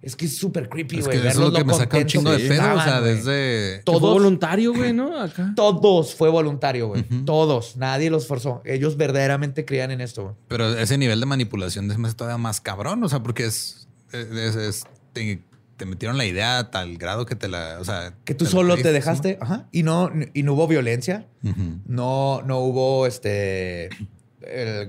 es 0.00 0.14
que 0.16 0.26
es 0.26 0.38
súper 0.38 0.68
creepy, 0.68 1.00
Es 1.00 1.04
güey. 1.06 1.20
que 1.20 1.28
eso 1.28 1.46
es 1.46 1.52
lo 1.52 1.58
que 1.58 1.64
me 1.64 1.74
saca 1.74 1.98
un 1.98 2.06
chingo 2.06 2.30
de 2.30 2.38
pedo. 2.48 2.74
O 2.74 2.80
sea, 2.80 3.00
desde. 3.00 3.80
Todo 3.84 3.98
Todos, 3.98 4.14
voluntario, 4.14 4.72
güey, 4.72 4.92
¿no? 4.92 5.20
Acá. 5.20 5.52
todos 5.56 6.14
fue 6.14 6.30
voluntario, 6.30 6.86
güey. 6.88 7.02
Todos. 7.24 7.76
Nadie 7.76 8.08
los 8.08 8.26
forzó. 8.26 8.62
Ellos 8.64 8.96
verdaderamente 8.96 9.64
creían 9.64 9.90
en 9.90 10.00
esto, 10.00 10.22
güey. 10.22 10.34
Pero 10.46 10.78
ese 10.78 10.96
nivel 10.96 11.18
de 11.20 11.26
manipulación 11.26 11.90
es 11.90 11.98
más- 11.98 12.14
todavía 12.16 12.38
más 12.38 12.60
cabrón. 12.60 13.02
O 13.02 13.08
sea, 13.08 13.22
porque 13.22 13.46
es. 13.46 13.88
es- 14.12 14.54
es- 14.56 14.84
te, 15.12 15.42
te 15.78 15.86
metieron 15.86 16.18
la 16.18 16.26
idea 16.26 16.58
a 16.58 16.70
tal 16.70 16.98
grado 16.98 17.24
que 17.24 17.36
te 17.36 17.48
la. 17.48 17.78
O 17.80 17.84
sea. 17.84 18.12
Que 18.24 18.34
tú 18.34 18.44
solo 18.44 18.76
te 18.76 18.92
dejaste. 18.92 19.38
Ajá. 19.40 19.68
Y 19.72 19.84
no, 19.84 20.10
y 20.34 20.42
no 20.42 20.52
hubo 20.52 20.66
violencia. 20.66 21.26
¿no? 21.40 21.54
No, 21.86 22.42
no 22.42 22.58
hubo 22.58 23.06
este 23.06 23.88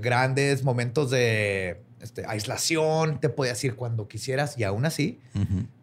grandes 0.02 0.64
momentos 0.64 1.10
de 1.12 1.82
este, 2.02 2.26
aislación. 2.26 3.20
Te 3.20 3.30
podías 3.30 3.64
ir 3.64 3.76
cuando 3.76 4.08
quisieras. 4.08 4.58
Y 4.58 4.64
aún 4.64 4.86
así, 4.86 5.20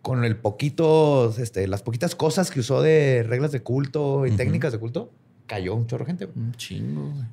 con 0.03 0.25
el 0.25 0.37
poquito, 0.37 1.35
este, 1.39 1.67
las 1.69 1.83
poquitas 1.83 2.15
cosas 2.15 2.51
que 2.51 2.61
usó 2.61 2.83
de 2.83 3.25
reglas 3.27 3.53
de 3.53 3.63
culto 3.63 4.27
y 4.27 4.33
técnicas 4.33 4.73
de 4.73 4.79
culto, 4.79 5.11
cayó 5.47 5.75
un 5.75 5.87
chorro 5.87 6.05
de 6.05 6.11
gente. 6.11 6.29
Un 6.35 6.53
chingo, 6.55 7.11
güey. 7.13 7.25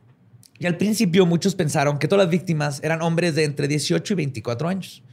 Y 0.59 0.67
al 0.67 0.77
principio 0.77 1.25
muchos 1.25 1.55
pensaron 1.55 1.97
que 1.97 2.07
todas 2.07 2.25
las 2.25 2.31
víctimas 2.31 2.79
eran 2.83 3.01
hombres 3.01 3.35
de 3.35 3.43
entre 3.43 3.67
18 3.67 4.13
y 4.13 4.15
24 4.15 4.69
años. 4.69 5.03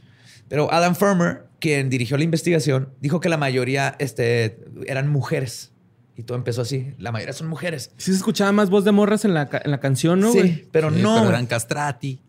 Pero 0.47 0.71
Adam 0.71 0.95
Fermer, 0.95 1.45
quien 1.61 1.89
dirigió 1.89 2.17
la 2.17 2.25
investigación, 2.25 2.93
dijo 2.99 3.21
que 3.21 3.29
la 3.29 3.37
mayoría 3.37 3.95
este, 3.99 4.59
eran 4.87 5.07
mujeres. 5.07 5.71
Y 6.17 6.23
todo 6.23 6.37
empezó 6.37 6.63
así. 6.63 6.93
La 6.97 7.13
mayoría 7.13 7.31
son 7.33 7.47
mujeres. 7.47 7.91
Sí 7.97 8.11
se 8.11 8.17
escuchaba 8.17 8.51
más 8.51 8.69
voz 8.69 8.83
de 8.83 8.91
morras 8.91 9.23
en 9.23 9.33
la, 9.33 9.49
en 9.63 9.71
la 9.71 9.79
canción, 9.79 10.19
¿no, 10.19 10.33
sí, 10.33 10.67
pero 10.71 10.89
Sí, 10.91 11.01
no. 11.01 11.15
Pero 11.15 11.29
eran 11.29 11.45
castrati. 11.45 12.19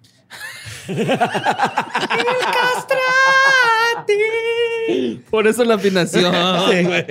Por 5.31 5.47
eso 5.47 5.65
la 5.65 5.75
afinación, 5.75 6.33
Sí. 6.71 6.85
güey. 6.85 7.07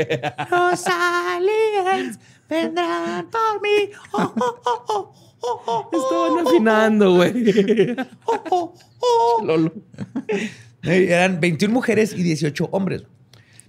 Los 0.49 0.87
aliens 0.87 2.19
vendrán 2.47 3.29
por 3.29 3.61
mí. 3.61 3.89
Oh, 4.11 4.33
oh, 4.39 4.61
oh, 4.65 4.83
oh, 4.87 5.13
oh, 5.41 5.61
oh, 5.65 5.89
Estaban 5.91 6.47
afinando, 6.47 7.15
güey. 7.15 7.95
oh, 8.25 8.43
oh, 8.49 8.73
oh. 8.99 9.41
Lolo. 9.43 9.73
Eran 10.83 11.39
21 11.39 11.73
mujeres 11.73 12.13
y 12.13 12.23
18 12.23 12.69
hombres. 12.71 13.03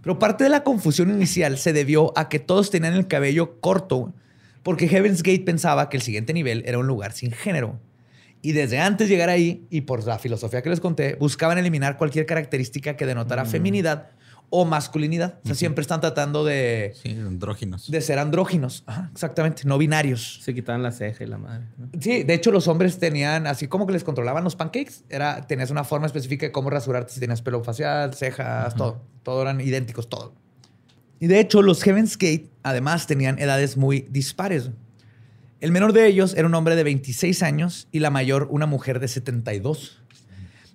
Pero 0.02 0.18
parte 0.18 0.44
de 0.44 0.50
la 0.50 0.64
confusión 0.64 1.10
inicial 1.10 1.58
se 1.58 1.72
debió 1.72 2.16
a 2.16 2.28
que 2.28 2.38
todos 2.38 2.70
tenían 2.70 2.94
el 2.94 3.06
cabello 3.06 3.60
corto, 3.60 4.12
porque 4.62 4.88
Heaven's 4.88 5.22
Gate 5.22 5.44
pensaba 5.44 5.88
que 5.88 5.96
el 5.96 6.02
siguiente 6.02 6.32
nivel 6.32 6.62
era 6.66 6.78
un 6.78 6.86
lugar 6.86 7.12
sin 7.12 7.30
género. 7.30 7.78
Y 8.40 8.52
desde 8.52 8.80
antes 8.80 9.08
de 9.08 9.14
llegar 9.14 9.28
ahí, 9.28 9.64
y 9.70 9.82
por 9.82 10.04
la 10.04 10.18
filosofía 10.18 10.62
que 10.62 10.70
les 10.70 10.80
conté, 10.80 11.14
buscaban 11.14 11.58
eliminar 11.58 11.96
cualquier 11.96 12.26
característica 12.26 12.96
que 12.96 13.06
denotara 13.06 13.44
feminidad 13.44 14.10
o 14.54 14.66
masculinidad. 14.66 15.38
O 15.44 15.46
sea, 15.46 15.54
siempre 15.54 15.80
están 15.80 16.02
tratando 16.02 16.44
de, 16.44 16.92
Sí, 17.02 17.12
andróginos. 17.12 17.90
de 17.90 18.00
ser 18.02 18.18
andróginos. 18.18 18.84
Ajá, 18.86 19.08
exactamente, 19.10 19.62
no 19.64 19.78
binarios. 19.78 20.40
Se 20.42 20.52
quitaban 20.52 20.82
la 20.82 20.92
ceja 20.92 21.24
y 21.24 21.26
la 21.26 21.38
madre. 21.38 21.64
¿no? 21.78 21.88
Sí, 21.98 22.22
de 22.22 22.34
hecho 22.34 22.52
los 22.52 22.68
hombres 22.68 22.98
tenían, 22.98 23.46
así 23.46 23.66
como 23.66 23.86
que 23.86 23.94
les 23.94 24.04
controlaban 24.04 24.44
los 24.44 24.54
pancakes, 24.54 25.04
era, 25.08 25.46
tenías 25.46 25.70
una 25.70 25.84
forma 25.84 26.04
específica 26.04 26.44
de 26.44 26.52
cómo 26.52 26.68
rasurarte 26.68 27.14
si 27.14 27.18
tenías 27.18 27.40
pelo 27.40 27.64
facial, 27.64 28.12
cejas, 28.12 28.74
todo. 28.74 29.00
Todo 29.22 29.40
eran 29.40 29.58
idénticos, 29.62 30.10
todo. 30.10 30.34
Y 31.18 31.28
de 31.28 31.40
hecho 31.40 31.62
los 31.62 31.82
Heaven's 31.82 32.18
Gate 32.18 32.50
además 32.62 33.06
tenían 33.06 33.38
edades 33.38 33.78
muy 33.78 34.06
dispares. 34.10 34.68
El 35.62 35.72
menor 35.72 35.94
de 35.94 36.06
ellos 36.08 36.34
era 36.36 36.46
un 36.46 36.54
hombre 36.54 36.76
de 36.76 36.84
26 36.84 37.42
años 37.42 37.88
y 37.90 38.00
la 38.00 38.10
mayor 38.10 38.48
una 38.50 38.66
mujer 38.66 39.00
de 39.00 39.08
72. 39.08 39.98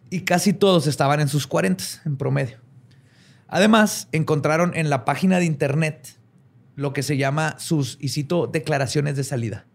Y 0.09 0.21
casi 0.21 0.53
todos 0.53 0.88
estaban 0.88 1.19
en 1.19 1.28
sus 1.28 1.45
40 1.45 1.84
en 2.05 2.17
promedio. 2.17 2.57
Además, 3.47 4.07
encontraron 4.11 4.75
en 4.75 4.89
la 4.89 5.05
página 5.05 5.39
de 5.39 5.45
internet 5.45 6.17
lo 6.75 6.93
que 6.93 7.03
se 7.03 7.17
llama 7.17 7.55
sus, 7.59 7.97
y 7.99 8.09
cito, 8.09 8.47
declaraciones 8.47 9.15
de 9.15 9.23
salida 9.23 9.65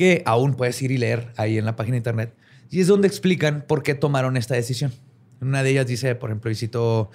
que 0.00 0.22
aún 0.24 0.54
puedes 0.54 0.80
ir 0.80 0.92
y 0.92 0.96
leer 0.96 1.30
ahí 1.36 1.58
en 1.58 1.66
la 1.66 1.76
página 1.76 1.92
de 1.92 1.98
internet. 1.98 2.34
Y 2.70 2.80
es 2.80 2.86
donde 2.86 3.06
explican 3.06 3.66
por 3.68 3.82
qué 3.82 3.94
tomaron 3.94 4.38
esta 4.38 4.54
decisión. 4.54 4.94
Una 5.42 5.62
de 5.62 5.72
ellas 5.72 5.86
dice, 5.86 6.14
por 6.14 6.30
ejemplo, 6.30 6.50
y 6.50 6.54
cito, 6.54 7.10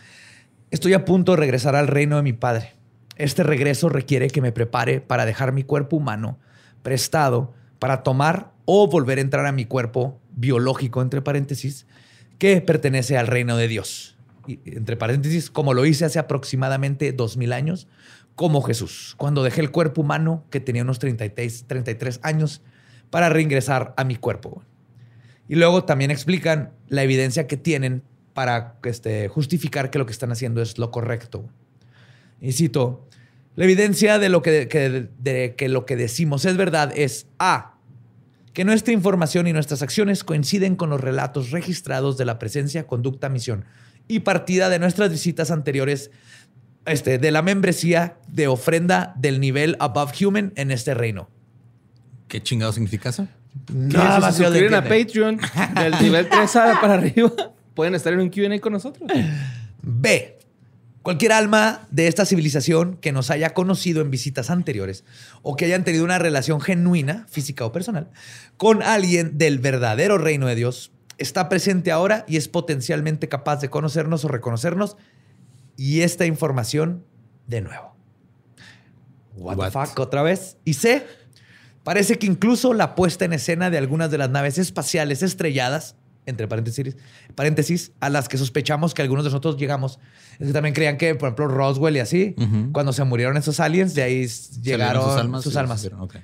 estoy 0.70 0.94
a 0.94 1.04
punto 1.04 1.32
de 1.32 1.38
regresar 1.38 1.76
al 1.76 1.88
reino 1.88 2.18
de 2.18 2.22
mi 2.22 2.34
padre. 2.34 2.74
Este 3.16 3.42
regreso 3.42 3.90
requiere 3.90 4.30
que 4.30 4.40
me 4.40 4.52
prepare 4.52 5.02
para 5.02 5.26
dejar 5.26 5.52
mi 5.52 5.64
cuerpo 5.64 5.96
humano 5.96 6.38
prestado 6.84 7.56
para 7.80 8.04
tomar 8.04 8.52
o 8.66 8.88
volver 8.88 9.18
a 9.18 9.22
entrar 9.22 9.48
a 9.48 9.52
mi 9.52 9.66
cuerpo 9.66 10.22
biológico, 10.36 11.02
entre 11.02 11.24
paréntesis, 11.24 11.88
que 12.38 12.62
pertenece 12.62 13.18
al 13.18 13.26
reino 13.26 13.58
de 13.58 13.68
Dios. 13.68 14.15
Entre 14.66 14.98
paréntesis, 14.98 15.50
como 15.50 15.74
lo 15.74 15.86
hice 15.86 16.06
hace 16.06 16.20
aproximadamente 16.20 17.12
dos 17.12 17.38
mil 17.38 17.54
años, 17.54 17.88
como 18.36 18.62
Jesús, 18.62 19.16
cuando 19.18 19.44
dejé 19.44 19.62
el 19.62 19.72
cuerpo 19.72 20.02
humano 20.02 20.44
que 20.50 20.60
tenía 20.60 20.84
unos 20.84 21.00
33, 21.00 21.66
33 21.68 22.20
años 22.24 22.62
para 23.10 23.30
reingresar 23.30 23.94
a 23.98 24.04
mi 24.04 24.16
cuerpo. 24.18 24.64
Y 25.48 25.56
luego 25.56 25.86
también 25.86 26.12
explican 26.12 26.72
la 26.88 27.04
evidencia 27.04 27.48
que 27.48 27.56
tienen 27.58 28.04
para 28.34 28.76
este, 28.84 29.30
justificar 29.30 29.90
que 29.90 30.00
lo 30.00 30.06
que 30.06 30.12
están 30.12 30.32
haciendo 30.32 30.62
es 30.62 30.78
lo 30.78 30.92
correcto. 30.92 31.48
Y 32.42 32.52
cito, 32.52 33.08
la 33.56 33.64
evidencia 33.64 34.20
de, 34.20 34.28
lo 34.28 34.42
que, 34.42 34.68
que- 34.68 35.08
de 35.18 35.56
que 35.56 35.70
lo 35.70 35.86
que 35.86 35.96
decimos 35.96 36.44
es 36.44 36.58
verdad 36.58 36.92
es 36.96 37.28
A, 37.40 37.76
que 38.52 38.66
nuestra 38.66 38.94
información 38.94 39.48
y 39.48 39.54
nuestras 39.54 39.82
acciones 39.82 40.24
coinciden 40.26 40.76
con 40.76 40.90
los 40.90 41.00
relatos 41.00 41.52
registrados 41.52 42.18
de 42.18 42.26
la 42.26 42.38
presencia, 42.40 42.86
conducta, 42.88 43.30
misión 43.30 43.64
y 44.08 44.20
partida 44.20 44.70
de 44.70 44.80
nuestras 44.80 45.10
visitas 45.12 45.52
anteriores 45.52 46.12
este, 46.86 47.18
de 47.18 47.32
la 47.32 47.42
membresía 47.42 48.18
de 48.28 48.48
ofrenda 48.48 49.14
del 49.18 49.40
nivel 49.40 49.76
above 49.80 50.12
human 50.24 50.54
en 50.56 50.72
este 50.72 50.94
reino. 50.94 51.30
¿Qué 52.28 52.42
chingado 52.44 52.72
significa 52.74 53.10
eso? 53.10 53.28
Nada 53.72 54.16
si 54.18 54.22
más 54.22 54.36
se 54.38 54.44
yo 54.44 54.50
le 54.50 54.60
suscriben 54.60 54.74
a. 54.76 54.84
Patreon 54.84 55.40
del 55.82 56.04
nivel 56.04 56.30
3 56.30 56.56
a- 56.58 56.82
para 56.82 56.96
arriba, 56.96 57.32
pueden 57.74 57.96
estar 57.96 58.12
en 58.14 58.20
un 58.20 58.30
Q&A 58.30 58.60
con 58.60 58.74
nosotros. 58.74 59.10
B. 59.82 60.32
Cualquier 61.02 61.34
alma 61.34 61.88
de 61.92 62.08
esta 62.08 62.26
civilización 62.26 62.98
que 62.98 63.12
nos 63.12 63.30
haya 63.30 63.54
conocido 63.54 64.02
en 64.02 64.10
visitas 64.10 64.50
anteriores 64.50 65.04
o 65.44 65.56
que 65.56 65.66
hayan 65.66 65.84
tenido 65.84 66.04
una 66.04 66.18
relación 66.18 66.60
genuina, 66.62 67.28
física 67.30 67.64
o 67.64 67.72
personal, 67.72 68.10
con 68.58 68.82
alguien 68.82 69.38
del 69.38 69.60
verdadero 69.60 70.18
reino 70.18 70.48
de 70.48 70.56
Dios, 70.56 70.92
está 71.18 71.50
presente 71.50 71.92
ahora 71.92 72.26
y 72.28 72.38
es 72.38 72.48
potencialmente 72.48 73.28
capaz 73.30 73.58
de 73.62 73.70
conocernos 73.70 74.26
o 74.26 74.28
reconocernos. 74.28 74.98
Y 75.78 76.02
esta 76.02 76.26
información, 76.26 77.04
de 77.48 77.62
nuevo. 77.62 77.96
What, 79.36 79.58
What? 79.58 79.66
the 79.66 79.72
fuck, 79.72 80.00
otra 80.00 80.22
vez. 80.22 80.58
Y 80.66 80.74
C. 80.76 81.06
Parece 81.84 82.18
que 82.18 82.26
incluso 82.26 82.74
la 82.74 82.96
puesta 82.96 83.26
en 83.26 83.34
escena 83.34 83.70
de 83.70 83.78
algunas 83.78 84.10
de 84.10 84.18
las 84.18 84.30
naves 84.30 84.58
espaciales 84.58 85.22
estrelladas, 85.22 85.96
entre 86.26 86.48
paréntesis, 86.48 86.96
paréntesis, 87.36 87.92
a 88.00 88.10
las 88.10 88.28
que 88.28 88.38
sospechamos 88.40 88.96
que 88.96 89.04
algunos 89.04 89.24
de 89.26 89.30
nosotros 89.30 89.58
llegamos, 89.58 90.00
es 90.40 90.48
que 90.48 90.54
también 90.54 90.74
creían 90.74 90.98
que, 90.98 91.14
por 91.14 91.28
ejemplo, 91.28 91.48
Roswell 91.48 91.96
y 91.98 92.00
así, 92.00 92.34
Ujú. 92.38 92.72
cuando 92.72 92.92
se 92.94 93.04
murieron 93.04 93.38
esos 93.38 93.60
aliens, 93.60 93.94
de 93.94 94.02
ahí 94.02 94.26
llegaron 94.64 95.04
sus 95.04 95.16
almas. 95.20 95.44
sus 95.44 95.56
almas. 95.58 95.86
y 95.86 95.90
los 95.90 96.00
hicieron, 96.00 96.02
ok. 96.02 96.16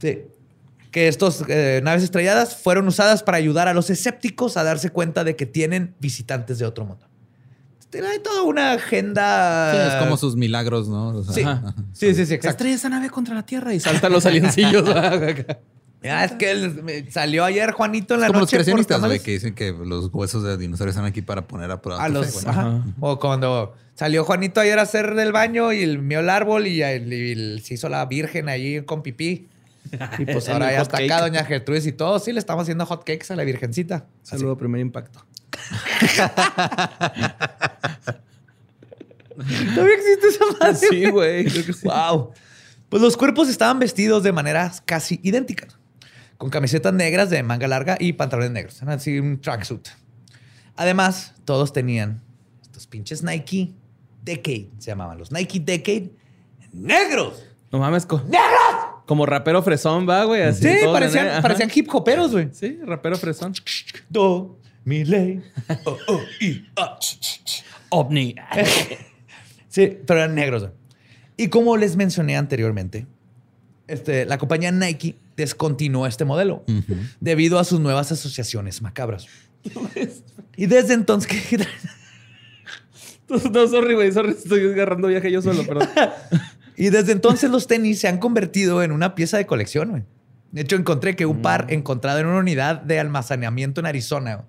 Sí. 0.00 0.22
Que 0.90 1.06
estas 1.08 1.44
naves 1.82 2.02
estrelladas 2.02 2.56
fueron 2.56 2.88
usadas 2.88 3.22
para 3.22 3.38
ayudar 3.38 3.68
a 3.68 3.74
los 3.74 3.90
escépticos 3.90 4.56
a 4.56 4.64
darse 4.64 4.90
cuenta 4.90 5.22
de 5.24 5.36
que 5.36 5.46
tienen 5.46 5.94
visitantes 6.00 6.58
de 6.58 6.66
otro 6.66 6.84
mundo. 6.84 7.06
Hay 7.92 8.20
toda 8.22 8.42
una 8.44 8.72
agenda. 8.72 9.72
Sí, 9.72 9.96
es 9.96 10.02
como 10.04 10.16
sus 10.16 10.36
milagros, 10.36 10.88
¿no? 10.88 11.08
O 11.08 11.24
sea, 11.24 11.34
Sí, 11.34 11.42
ajá. 11.42 11.74
sí, 11.92 12.14
sí, 12.14 12.26
sí, 12.26 12.34
exacto. 12.34 12.48
Estrella 12.50 12.74
esa 12.76 12.88
nave 12.88 13.10
contra 13.10 13.34
la 13.34 13.44
Tierra 13.44 13.74
y 13.74 13.80
saltan 13.80 14.12
los 14.12 14.24
aliencillos. 14.26 14.88
Ah, 16.02 16.24
es 16.24 16.32
que 16.32 16.50
él- 16.50 16.82
me 16.82 17.10
salió 17.10 17.44
ayer 17.44 17.72
Juanito 17.72 18.14
en 18.14 18.20
la 18.20 18.26
Es 18.26 18.32
como 18.32 18.40
los 18.40 18.46
noche. 18.52 18.56
por 18.56 18.64
creacionistas, 18.64 19.00
güey, 19.00 19.18
que 19.20 19.32
dicen 19.32 19.54
que 19.54 19.72
los 19.72 20.08
huesos 20.12 20.42
de 20.44 20.56
dinosaurios 20.56 20.94
están 20.96 21.04
aquí 21.06 21.20
para 21.20 21.46
poner 21.46 21.70
a 21.70 21.82
prueba. 21.82 22.02
A 22.02 22.08
los, 22.08 22.40
fe, 22.42 22.48
ajá. 22.48 22.82
O 23.00 23.18
cuando 23.18 23.74
salió 23.94 24.24
Juanito 24.24 24.60
ayer 24.60 24.78
a 24.78 24.82
hacer 24.82 25.14
del 25.14 25.30
baño 25.32 25.72
y 25.72 25.82
el, 25.82 25.98
mió 25.98 26.20
el 26.20 26.30
árbol 26.30 26.66
y, 26.68 26.82
el- 26.82 27.12
y 27.12 27.32
el- 27.32 27.62
se 27.62 27.74
hizo 27.74 27.88
la 27.88 28.06
virgen 28.06 28.48
allí 28.48 28.82
con 28.82 29.02
pipí. 29.02 29.48
Y 30.18 30.24
pues 30.24 30.48
ahora 30.48 30.72
ya 30.72 30.82
está 30.82 30.98
acá 30.98 31.20
Doña 31.20 31.44
Gertrudis 31.44 31.86
y 31.86 31.92
todo. 31.92 32.18
Sí, 32.18 32.32
le 32.32 32.38
estamos 32.38 32.62
haciendo 32.62 32.86
hot 32.86 33.04
cakes 33.04 33.32
a 33.32 33.36
la 33.36 33.44
virgencita. 33.44 34.06
Saludo, 34.22 34.56
primer 34.56 34.80
impacto. 34.80 35.24
Todavía 39.74 39.94
existe 39.94 40.28
esa 40.28 40.44
madre. 40.58 40.74
Sí, 40.76 41.10
güey. 41.10 41.48
sí. 41.48 41.64
Wow. 41.84 42.32
Pues 42.88 43.02
los 43.02 43.16
cuerpos 43.16 43.48
estaban 43.48 43.78
vestidos 43.78 44.22
de 44.22 44.32
maneras 44.32 44.82
casi 44.84 45.20
idénticas. 45.22 45.76
Con 46.36 46.50
camisetas 46.50 46.92
negras 46.94 47.30
de 47.30 47.42
manga 47.42 47.68
larga 47.68 47.96
y 48.00 48.14
pantalones 48.14 48.50
negros. 48.50 48.82
Era 48.82 48.94
así 48.94 49.18
un 49.18 49.40
tracksuit. 49.40 49.88
Además, 50.76 51.34
todos 51.44 51.72
tenían 51.72 52.22
estos 52.62 52.86
pinches 52.86 53.22
Nike 53.22 53.74
Decade. 54.22 54.70
Se 54.78 54.90
llamaban 54.90 55.18
los 55.18 55.30
Nike 55.32 55.60
Decade 55.60 56.10
negros. 56.72 57.44
No 57.70 57.78
mames. 57.78 58.06
co- 58.06 58.22
Como 59.10 59.26
rapero 59.26 59.60
fresón, 59.60 60.08
va, 60.08 60.22
güey. 60.22 60.42
Así, 60.42 60.62
Sí, 60.62 60.74
parecían, 60.84 61.42
parecían 61.42 61.68
hip 61.74 61.92
hoperos, 61.92 62.30
güey. 62.30 62.48
Sí, 62.52 62.78
rapero 62.84 63.16
fresón. 63.18 63.52
Do, 64.08 64.56
mi 64.84 65.04
ley. 65.04 65.42
Oh, 65.84 65.96
oh, 66.06 66.20
y, 66.40 66.64
ah, 66.76 66.96
ch, 67.00 67.18
ch, 67.18 67.42
ch. 67.44 67.64
OVNI. 67.88 68.36
Sí, 69.68 69.98
pero 70.06 70.20
eran 70.20 70.36
negros. 70.36 70.62
güey. 70.62 70.72
Y 71.36 71.48
como 71.48 71.76
les 71.76 71.96
mencioné 71.96 72.36
anteriormente, 72.36 73.08
este, 73.88 74.26
la 74.26 74.38
compañía 74.38 74.70
Nike 74.70 75.16
descontinuó 75.36 76.06
este 76.06 76.24
modelo 76.24 76.62
debido 77.18 77.58
a 77.58 77.64
sus 77.64 77.80
nuevas 77.80 78.12
asociaciones 78.12 78.80
macabras. 78.80 79.26
y 80.56 80.66
desde 80.66 80.94
entonces... 80.94 81.32
¿qué- 81.48 81.66
No, 83.52 83.66
sorry, 83.66 83.94
güey. 83.94 84.12
Sorry, 84.12 84.30
estoy 84.30 84.66
agarrando 84.72 85.08
viaje 85.08 85.32
yo 85.32 85.42
solo, 85.42 85.64
perdón. 85.64 85.88
y 86.80 86.88
desde 86.88 87.12
entonces 87.12 87.50
los 87.50 87.66
tenis 87.66 88.00
se 88.00 88.08
han 88.08 88.16
convertido 88.16 88.82
en 88.82 88.90
una 88.90 89.14
pieza 89.14 89.36
de 89.36 89.44
colección. 89.44 89.90
güey. 89.90 90.02
De 90.50 90.62
hecho, 90.62 90.76
encontré 90.76 91.14
que 91.14 91.26
un 91.26 91.42
par 91.42 91.66
encontrado 91.68 92.20
en 92.20 92.26
una 92.26 92.38
unidad 92.38 92.80
de 92.80 92.98
almacenamiento 92.98 93.80
en 93.80 93.86
Arizona 93.86 94.36
güey, 94.36 94.46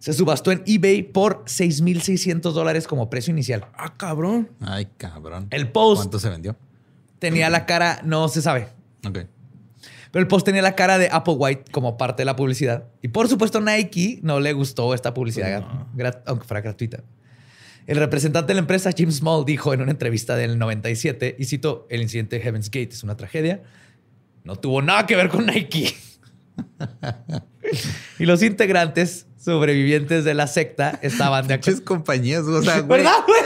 se 0.00 0.12
subastó 0.12 0.50
en 0.50 0.64
eBay 0.66 1.04
por 1.04 1.44
6.600 1.44 2.40
dólares 2.52 2.88
como 2.88 3.08
precio 3.08 3.30
inicial. 3.30 3.66
Ah, 3.74 3.94
cabrón. 3.96 4.50
Ay, 4.60 4.88
cabrón. 4.96 5.46
El 5.50 5.70
post 5.70 6.02
¿Cuánto 6.02 6.18
se 6.18 6.28
vendió? 6.28 6.56
tenía 7.20 7.48
la 7.50 7.66
cara, 7.66 8.00
no 8.02 8.28
se 8.28 8.42
sabe, 8.42 8.66
Ok. 9.06 9.18
Pero 10.10 10.22
el 10.22 10.26
post 10.26 10.44
tenía 10.44 10.62
la 10.62 10.74
cara 10.74 10.98
de 10.98 11.08
Apple 11.12 11.34
White 11.34 11.70
como 11.70 11.96
parte 11.96 12.22
de 12.22 12.24
la 12.24 12.34
publicidad. 12.34 12.88
Y 13.00 13.08
por 13.08 13.28
supuesto, 13.28 13.60
Nike 13.60 14.18
no 14.24 14.40
le 14.40 14.52
gustó 14.54 14.92
esta 14.92 15.14
publicidad, 15.14 15.64
aunque 16.26 16.46
fuera 16.48 16.62
gratuita. 16.62 17.04
El 17.90 17.96
representante 17.96 18.46
de 18.46 18.54
la 18.54 18.60
empresa, 18.60 18.92
Jim 18.96 19.10
Small, 19.10 19.44
dijo 19.44 19.74
en 19.74 19.80
una 19.80 19.90
entrevista 19.90 20.36
del 20.36 20.60
97, 20.60 21.34
y 21.36 21.44
cito, 21.44 21.88
el 21.90 22.02
incidente 22.02 22.36
de 22.36 22.42
Heaven's 22.42 22.66
Gate 22.66 22.90
es 22.90 23.02
una 23.02 23.16
tragedia. 23.16 23.64
No 24.44 24.54
tuvo 24.54 24.80
nada 24.80 25.06
que 25.06 25.16
ver 25.16 25.28
con 25.28 25.46
Nike. 25.46 25.96
y 28.20 28.26
los 28.26 28.44
integrantes 28.44 29.26
sobrevivientes 29.36 30.24
de 30.24 30.34
la 30.34 30.46
secta 30.46 31.00
estaban 31.02 31.48
de 31.48 31.54
acuerdo. 31.54 31.84
compañías, 31.84 32.44
o 32.44 32.62
sea, 32.62 32.78
güey. 32.78 33.02
¿Verdad, 33.02 33.24
güey? 33.26 33.40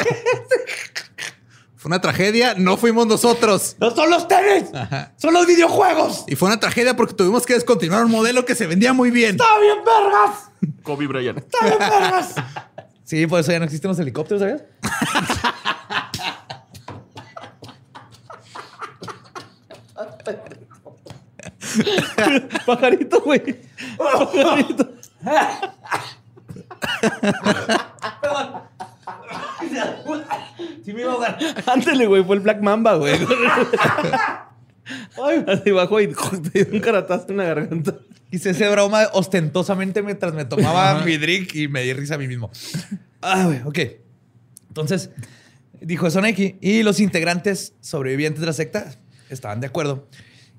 Fue 1.76 1.88
una 1.88 2.02
tragedia, 2.02 2.54
no 2.54 2.76
fuimos 2.76 3.06
nosotros. 3.06 3.76
No 3.80 3.94
son 3.94 4.10
los 4.10 4.28
tenis, 4.28 4.68
son 5.16 5.32
los 5.32 5.46
videojuegos. 5.46 6.24
Y 6.28 6.36
fue 6.36 6.48
una 6.48 6.60
tragedia 6.60 6.94
porque 6.96 7.14
tuvimos 7.14 7.46
que 7.46 7.54
descontinuar 7.54 8.04
un 8.04 8.10
modelo 8.10 8.44
que 8.44 8.54
se 8.54 8.66
vendía 8.66 8.92
muy 8.92 9.10
bien. 9.10 9.36
¡Está 9.36 9.58
bien, 9.58 9.78
vergas! 9.78 10.50
Kobe 10.82 11.06
Bryant. 11.06 11.38
¡Está 11.38 11.64
bien, 11.64 11.78
vergas! 11.78 12.34
Sí, 13.04 13.26
por 13.26 13.40
eso 13.40 13.52
ya 13.52 13.58
no 13.58 13.66
existen 13.66 13.88
los 13.90 13.98
helicópteros, 13.98 14.40
¿sabías? 14.40 14.62
Pajarito, 22.66 23.20
güey. 23.20 23.60
Pajarito. 23.98 24.94
Ándale, 31.66 32.06
güey, 32.06 32.24
fue 32.24 32.36
el 32.36 32.42
Black 32.42 32.60
Mamba, 32.62 32.94
güey. 32.94 33.18
Así 35.46 35.70
bajó 35.70 36.00
y 36.00 36.08
te 36.52 36.64
dio 36.64 36.74
un 36.74 36.80
caratazo 36.80 37.26
en 37.30 37.36
la 37.38 37.44
garganta. 37.44 37.94
Hice 38.30 38.50
ese 38.50 38.68
broma 38.68 39.08
ostentosamente 39.12 40.02
mientras 40.02 40.34
me 40.34 40.44
tomaba 40.44 41.04
mi 41.04 41.16
drink 41.16 41.54
y 41.54 41.68
me 41.68 41.82
di 41.82 41.92
risa 41.92 42.16
a 42.16 42.18
mí 42.18 42.26
mismo. 42.26 42.50
Ah, 43.20 43.44
güey, 43.46 43.60
ok. 43.64 43.78
Entonces, 44.68 45.10
dijo 45.80 46.06
eso 46.06 46.20
Nike 46.20 46.58
y 46.60 46.82
los 46.82 47.00
integrantes 47.00 47.74
sobrevivientes 47.80 48.40
de 48.40 48.46
la 48.46 48.52
secta 48.52 48.96
estaban 49.30 49.60
de 49.60 49.68
acuerdo. 49.68 50.08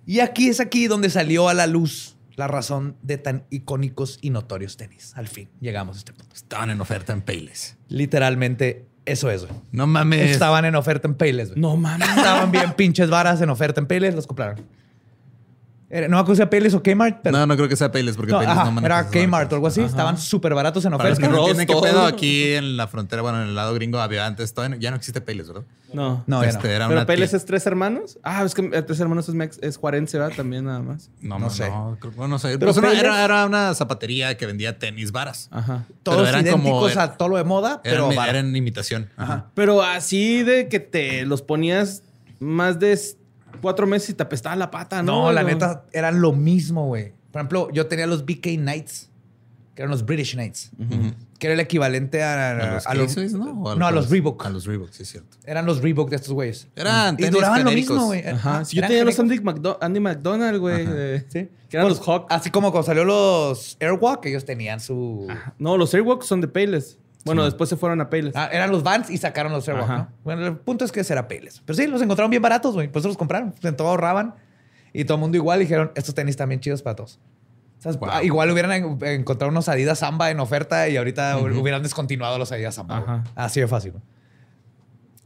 Y 0.06 0.19
aquí 0.19 0.49
es 0.49 0.60
aquí 0.60 0.88
donde 0.88 1.10
salió 1.10 1.49
a 1.49 1.53
la 1.53 1.68
luz 1.68 2.15
la 2.35 2.47
razón 2.47 2.97
de 3.02 3.18
tan 3.18 3.45
icónicos 3.49 4.19
y 4.22 4.30
notorios 4.30 4.77
tenis. 4.77 5.14
Al 5.15 5.27
fin, 5.27 5.49
llegamos 5.60 5.97
a 5.97 5.99
este 5.99 6.14
punto. 6.14 6.35
Estaban 6.35 6.69
en 6.69 6.81
oferta 6.81 7.14
en 7.14 7.22
Payless. 7.22 7.77
Literalmente, 7.88 8.85
eso 9.06 9.30
es, 9.30 9.45
güey. 9.45 9.60
No 9.72 9.88
mames. 9.88 10.32
Estaban 10.32 10.65
en 10.65 10.76
oferta 10.76 11.07
en 11.07 11.15
Payless, 11.15 11.49
güey. 11.49 11.61
No 11.61 11.76
mames. 11.77 12.10
Estaban 12.10 12.52
bien 12.52 12.73
pinches 12.73 13.10
varas 13.10 13.41
en 13.41 13.49
oferta 13.49 13.80
en 13.80 13.88
Payless, 13.88 14.15
los 14.15 14.27
compraron. 14.27 14.61
Era- 15.87 16.07
no 16.07 16.17
me 16.17 16.21
acuerdo 16.21 16.35
si 16.35 16.41
era 16.41 16.49
Payless 16.49 16.73
o 16.73 16.81
Kmart, 16.81 17.19
pero... 17.21 17.37
No, 17.37 17.45
no 17.45 17.55
creo 17.55 17.69
que 17.69 17.75
sea 17.75 17.91
Payless 17.91 18.15
porque 18.15 18.31
No, 18.31 18.39
Payless 18.39 18.55
ajá, 18.57 18.65
no 18.65 18.71
maneja 18.71 18.99
era. 19.01 19.09
Kmart 19.27 19.51
o 19.51 19.55
algo 19.55 19.67
así. 19.67 19.81
Estaban 19.81 20.17
súper 20.17 20.53
baratos 20.55 20.83
en 20.85 20.91
Para 20.93 21.09
los 21.09 21.19
que 21.19 21.25
oferta. 21.25 21.35
no 21.35 21.47
Ross, 21.47 21.51
entienden 21.59 21.67
qué 21.67 21.73
todo. 21.73 21.83
pedo, 21.83 22.05
aquí 22.07 22.53
en 22.53 22.75
la 22.75 22.87
frontera, 22.87 23.21
bueno, 23.21 23.41
en 23.43 23.49
el 23.49 23.55
lado 23.55 23.73
gringo 23.75 23.99
había 23.99 24.25
antes, 24.25 24.53
todavía 24.53 24.75
no- 24.77 24.81
ya 24.81 24.89
no 24.89 24.97
existe 24.97 25.21
Payless, 25.21 25.47
¿verdad? 25.47 25.63
No. 25.93 26.23
No, 26.27 26.41
este, 26.43 26.67
no. 26.67 26.73
era 26.73 26.87
Pero 26.87 27.05
tía- 27.05 27.37
es 27.37 27.45
tres 27.45 27.65
hermanos. 27.67 28.17
Ah, 28.23 28.43
es 28.43 28.53
que 28.55 28.63
tres 28.81 28.99
hermanos 28.99 29.29
es, 29.29 29.35
mex- 29.35 29.59
es 29.61 29.77
juarense, 29.77 30.17
¿verdad? 30.17 30.35
También 30.35 30.65
nada 30.65 30.79
más. 30.79 31.09
No, 31.21 31.35
no 31.39 31.45
no 31.45 31.49
sé. 31.51 31.69
No, 31.69 31.97
creo- 31.99 32.27
no 32.27 32.39
sé. 32.39 32.57
Pero 32.57 32.73
Pues 32.73 32.83
Payless- 32.83 32.99
era, 32.99 33.23
era 33.23 33.45
una 33.45 33.73
zapatería 33.75 34.35
que 34.37 34.45
vendía 34.47 34.79
tenis 34.79 35.11
varas. 35.11 35.47
Ajá. 35.51 35.85
Todos 36.03 36.27
eran 36.27 36.45
como- 36.47 36.63
idénticos 36.81 36.97
a 36.97 37.13
todo 37.15 37.29
lo 37.29 37.37
de 37.37 37.43
moda, 37.43 37.81
pero 37.83 38.11
Eran, 38.11 38.27
eran 38.29 38.55
imitación. 38.55 39.09
Ajá. 39.17 39.45
Pero 39.53 39.83
así 39.83 40.41
de 40.43 40.67
que 40.67 40.79
te 40.79 41.25
los 41.25 41.43
ponías 41.43 42.01
más 42.39 42.79
de 42.79 42.91
cuatro 43.61 43.88
meses 43.88 44.10
y 44.11 44.14
te 44.14 44.23
apestaba 44.23 44.56
la 44.56 44.72
pata, 44.72 45.02
¿no? 45.03 45.23
No, 45.26 45.32
la 45.32 45.44
neta 45.44 45.86
eran 45.91 46.22
lo 46.22 46.32
mismo, 46.34 46.88
güey. 46.88 47.14
Por 47.32 47.41
ejemplo, 47.41 47.69
yo 47.72 47.88
tenía 47.88 48.07
los 48.07 48.26
BK 48.26 48.56
Knights, 48.57 49.10
que 49.76 49.82
eran 49.82 49.91
los 49.91 50.06
British 50.06 50.34
Knights, 50.36 50.72
que 51.38 51.48
era 51.48 51.53
el 51.53 51.60
equivalente 51.60 52.23
a, 52.23 52.52
¿A 52.52 52.73
los 52.76 52.88
a 52.88 52.94
los- 52.94 53.34
no? 53.34 53.61
¿O 53.64 53.76
no, 53.76 53.86
a 53.86 53.91
los 53.91 54.10
Reebok. 54.10 54.45
A 54.45 54.49
los 54.49 54.65
Reebok, 54.65 54.90
sí, 54.91 55.03
es 55.03 55.10
cierto. 55.10 55.38
Eran 55.44 55.65
los 55.65 55.82
Reebok 55.82 56.10
de 56.10 56.15
estos 56.15 56.32
güeyes. 56.34 56.68
Eran 56.77 57.15
y 57.15 57.18
tenis 57.18 57.32
duraban 57.34 57.64
lo 57.65 57.72
mismo, 57.72 58.06
güey. 58.06 58.26
Ajá. 58.26 58.64
Sí, 58.64 58.77
yo 58.77 58.82
tenía 58.88 59.03
los. 59.03 59.19
Andy, 59.19 59.40
McDo- 59.40 59.77
Andy 59.82 59.99
McDonald, 59.99 60.60
güey. 60.60 60.86
Sí. 61.27 61.49
Que 61.69 61.77
eran 61.77 61.88
Pues, 61.88 61.98
los 61.98 62.07
Hawk. 62.07 62.27
Así 62.30 62.52
como 62.52 62.72
cuando 62.72 62.86
salió 62.86 63.03
los 63.03 63.76
Airwalk, 63.82 64.26
ellos 64.27 64.45
tenían 64.45 64.80
su... 64.80 65.27
No, 65.60 65.77
los 65.77 65.94
Airwalks 65.94 66.26
son 66.27 66.40
de 66.40 66.48
Payless. 66.48 66.98
Bueno, 67.26 67.41
Sí. 67.41 67.45
después 67.47 67.69
se 67.69 67.76
fueron 67.76 67.99
a 68.02 68.10
Payless. 68.10 68.35
Ah, 68.35 68.49
eran 68.52 68.72
los 68.72 68.84
Vans 68.84 69.10
y 69.10 69.18
sacaron 69.18 69.52
los 69.52 69.68
Airwalk. 69.68 69.89
¿no? 69.89 70.07
Bueno, 70.23 70.45
el 70.45 70.56
punto 70.57 70.85
es 70.85 70.91
que 70.91 70.99
era 71.10 71.27
Payless. 71.27 71.61
Pero 71.65 71.76
sí, 71.76 71.88
los 71.88 72.02
encontraron 72.02 72.30
bien 72.30 72.41
baratos, 72.41 72.73
güey. 72.76 72.88
Por 72.88 72.99
eso 72.99 73.07
los 73.07 73.18
compraron. 73.18 73.53
En 73.64 73.76
todo 73.76 73.88
ahorraban. 73.89 74.35
Y 74.93 75.06
todo 75.06 75.15
el 75.15 75.22
mundo 75.22 75.35
igual 75.35 75.60
dijeron, 75.60 75.91
estos 75.95 76.14
tenis 76.15 76.38
bien 76.47 76.60
chidos 76.61 76.81
para 76.81 76.95
todos. 76.95 77.19
Wow. 77.84 78.10
ah, 78.10 78.23
Igual 78.23 78.49
hubieran 78.52 78.72
en- 78.72 78.97
encontrado 79.06 79.52
unos 79.52 79.68
Adidas 79.69 79.99
Samba 79.99 80.31
en 80.31 80.39
oferta 80.39 80.88
y 80.89 80.97
ahorita 80.97 81.38
hubieran 81.38 81.84
descontinuado 81.84 82.38
los 82.39 82.52
Adidas 82.52 82.76
Samba. 82.76 83.23
Así 83.35 83.60
de 83.60 83.68
fácil. 83.68 83.91
güey. 83.91 84.03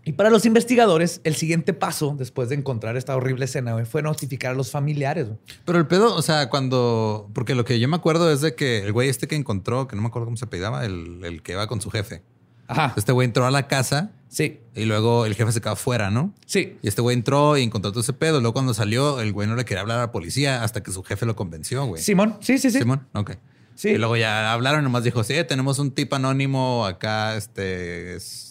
Y 0.06 0.14
para 0.14 0.30
los 0.30 0.46
investigadores, 0.46 1.22
el 1.24 1.36
siguiente 1.36 1.74
paso, 1.74 2.16
después 2.18 2.50
de 2.50 2.56
encontrar 2.56 2.96
esta 2.98 3.16
horrible 3.16 3.46
escena, 3.46 3.74
güey, 3.74 3.86
fue 3.86 4.02
notificar 4.02 4.52
a 4.52 4.54
los 4.56 4.72
familiares. 4.72 5.28
güey. 5.28 5.38
Pero 5.66 5.78
el 5.78 5.88
pedo, 5.88 6.16
o 6.16 6.22
sea, 6.22 6.50
cuando. 6.50 7.30
Porque 7.34 7.54
lo 7.54 7.66
que 7.66 7.80
yo 7.80 7.88
me 7.88 7.98
acuerdo 7.98 8.32
es 8.32 8.42
de 8.42 8.56
que 8.56 8.80
el 8.80 8.92
güey 8.94 9.10
este 9.10 9.28
que 9.28 9.36
encontró, 9.36 9.88
que 9.88 9.96
no 9.96 10.02
me 10.02 10.08
acuerdo 10.08 10.26
cómo 10.26 10.38
se 10.38 10.46
apellidaba, 10.46 10.86
el, 10.86 11.20
el 11.24 11.42
que 11.44 11.52
iba 11.52 11.68
con 11.68 11.82
su 11.82 11.92
jefe. 11.92 12.24
Ajá. 12.68 12.94
Este 12.96 13.12
güey 13.12 13.26
entró 13.26 13.46
a 13.46 13.52
la 13.52 13.68
casa 13.68 14.12
Sí, 14.28 14.60
y 14.76 14.86
luego 14.86 15.26
el 15.26 15.34
jefe 15.34 15.52
se 15.52 15.60
quedó 15.60 15.72
afuera, 15.72 16.12
¿no? 16.12 16.36
sí. 16.46 16.78
Y 16.84 16.88
este 16.88 17.02
güey 17.02 17.16
entró 17.18 17.58
y 17.58 17.64
encontró 17.64 17.92
todo 17.92 18.02
ese 18.02 18.14
pedo. 18.14 18.40
Luego 18.42 18.54
cuando 18.54 18.76
salió, 18.76 19.22
el 19.22 19.34
güey 19.34 19.48
no 19.48 19.56
le 19.56 19.66
quería 19.66 19.82
hablar 19.82 19.98
a 19.98 20.02
la 20.02 20.12
policía 20.12 20.64
hasta 20.64 20.84
que 20.84 20.92
su 20.92 21.02
jefe 21.04 21.26
lo 21.26 21.36
convenció, 21.36 21.84
güey. 21.86 22.02
Simón, 22.04 22.38
sí, 22.42 22.60
sí, 22.60 22.70
sí. 22.70 22.78
Simón, 22.78 23.08
ok. 23.16 23.32
Sí. 23.74 23.90
Y 23.90 23.98
luego 23.98 24.18
ya 24.18 24.54
hablaron 24.54 24.84
nomás 24.84 25.04
dijo, 25.04 25.24
sí, 25.24 25.34
tenemos 25.48 25.80
un 25.80 25.90
tipo 25.92 26.16
anónimo 26.16 26.86
acá, 26.86 27.36
este, 27.38 28.16
es- 28.16 28.49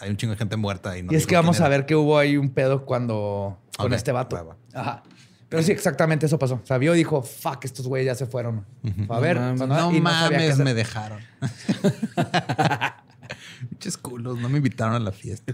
hay 0.00 0.10
un 0.10 0.16
chingo 0.16 0.32
de 0.32 0.38
gente 0.38 0.56
muerta. 0.56 0.96
Y, 0.98 1.02
no 1.02 1.12
y 1.12 1.16
es 1.16 1.26
que 1.26 1.36
vamos 1.36 1.60
a 1.60 1.68
ver 1.68 1.86
que 1.86 1.94
hubo 1.94 2.18
ahí 2.18 2.36
un 2.36 2.50
pedo 2.50 2.84
cuando 2.84 3.58
con 3.76 3.92
este 3.92 4.12
vato. 4.12 4.36
va, 4.36 4.42
va. 4.42 4.56
Ajá. 4.74 5.02
Pero 5.48 5.62
sí, 5.62 5.72
exactamente 5.72 6.26
eso 6.26 6.38
pasó. 6.38 6.60
O 6.62 6.66
sea, 6.66 6.76
vio 6.76 6.94
y 6.94 6.98
dijo, 6.98 7.22
fuck, 7.22 7.64
estos 7.64 7.86
güeyes 7.88 8.06
ya 8.06 8.14
se 8.14 8.26
fueron. 8.26 8.66
Fue 9.06 9.16
a 9.16 9.20
ver. 9.20 9.36
No 9.36 9.42
mames. 9.42 9.58
cuando- 9.58 9.76
No 9.76 9.90
qué 9.92 10.00
mames, 10.00 10.58
me 10.58 10.74
dejaron. 10.74 11.20
Pinches 13.70 13.96
culos, 13.96 14.38
no 14.38 14.48
me 14.48 14.58
invitaron 14.58 14.94
a 14.94 14.98
la 15.00 15.12
fiesta. 15.12 15.52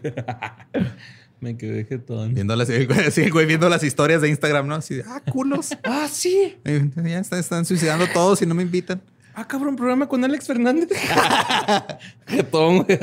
Me 1.40 1.58
quedé 1.58 1.84
jetón. 1.84 2.32
Viendo 2.32 2.56
las, 2.56 2.68
sí, 3.12 3.28
güey 3.28 3.44
viendo 3.44 3.68
las 3.68 3.82
historias 3.82 4.22
de 4.22 4.30
Instagram, 4.30 4.66
¿no? 4.66 4.76
Así 4.76 4.94
de, 4.94 5.04
ah, 5.06 5.20
culos. 5.30 5.76
Ah, 5.84 6.08
sí. 6.10 6.56
Ya 6.64 7.18
están, 7.18 7.38
están 7.38 7.64
suicidando 7.66 8.06
todos 8.14 8.40
y 8.40 8.46
no 8.46 8.54
me 8.54 8.62
invitan. 8.62 9.02
Ah, 9.34 9.46
cabrón, 9.46 9.76
programa 9.76 10.08
con 10.08 10.24
Alex 10.24 10.46
Fernández. 10.46 10.88
jetón, 12.26 12.84
güey. 12.84 12.98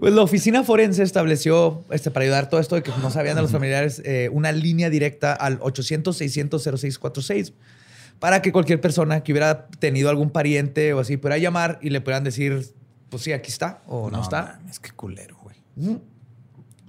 Pues 0.00 0.12
la 0.14 0.22
oficina 0.22 0.64
forense 0.64 1.02
estableció, 1.02 1.84
este, 1.90 2.10
para 2.10 2.24
ayudar 2.24 2.48
todo 2.48 2.58
esto 2.58 2.74
de 2.74 2.82
que 2.82 2.90
no 3.02 3.10
sabían 3.10 3.36
de 3.36 3.42
los 3.42 3.50
familiares, 3.50 4.00
eh, 4.06 4.30
una 4.32 4.50
línea 4.50 4.88
directa 4.88 5.34
al 5.34 5.60
800-600-0646 5.60 7.52
para 8.18 8.40
que 8.40 8.50
cualquier 8.50 8.80
persona 8.80 9.22
que 9.22 9.32
hubiera 9.32 9.66
tenido 9.66 10.08
algún 10.08 10.30
pariente 10.30 10.94
o 10.94 11.00
así 11.00 11.18
pudiera 11.18 11.36
llamar 11.36 11.78
y 11.82 11.90
le 11.90 12.00
pudieran 12.00 12.24
decir, 12.24 12.72
pues 13.10 13.22
sí, 13.24 13.32
aquí 13.32 13.50
está 13.50 13.82
o 13.86 14.10
no, 14.10 14.22
está. 14.22 14.58
mames, 14.58 14.78
qué 14.78 14.90
culero, 14.92 15.36
güey. 15.42 15.56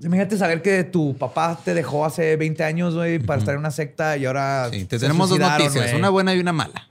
Imagínate 0.01 0.37
saber 0.37 0.61
que 0.61 0.85
tu 0.85 1.17
papá 1.17 1.59
te 1.63 1.73
dejó 1.73 2.05
hace 2.05 2.37
20 2.37 2.63
años, 2.63 2.95
güey, 2.95 3.19
para 3.19 3.39
estar 3.39 3.55
en 3.55 3.59
una 3.59 3.71
secta 3.71 4.15
y 4.17 4.25
ahora. 4.25 4.69
Sí, 4.71 4.85
te 4.85 4.97
tenemos 4.99 5.29
dos 5.29 5.37
noticias, 5.37 5.93
una 5.93 6.09
buena 6.09 6.33
y 6.33 6.39
una 6.39 6.53
mala. 6.53 6.87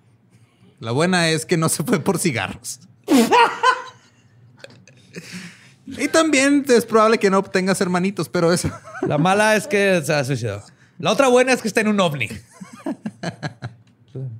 La 0.80 0.92
buena 0.92 1.30
es 1.30 1.46
que 1.46 1.56
no 1.56 1.70
se 1.70 1.82
fue 1.82 1.98
por 2.00 2.18
cigarros. 2.18 2.80
y 5.98 6.08
también 6.08 6.64
es 6.68 6.86
probable 6.86 7.18
que 7.18 7.30
no 7.30 7.38
obtengas 7.38 7.80
hermanitos, 7.80 8.28
pero 8.28 8.52
eso. 8.52 8.70
La 9.06 9.18
mala 9.18 9.56
es 9.56 9.66
que 9.66 10.00
se 10.04 10.12
ha 10.12 10.24
suicidado. 10.24 10.62
La 10.98 11.10
otra 11.10 11.28
buena 11.28 11.52
es 11.52 11.62
que 11.62 11.68
está 11.68 11.80
en 11.80 11.88
un 11.88 12.00
ovni. 12.00 12.28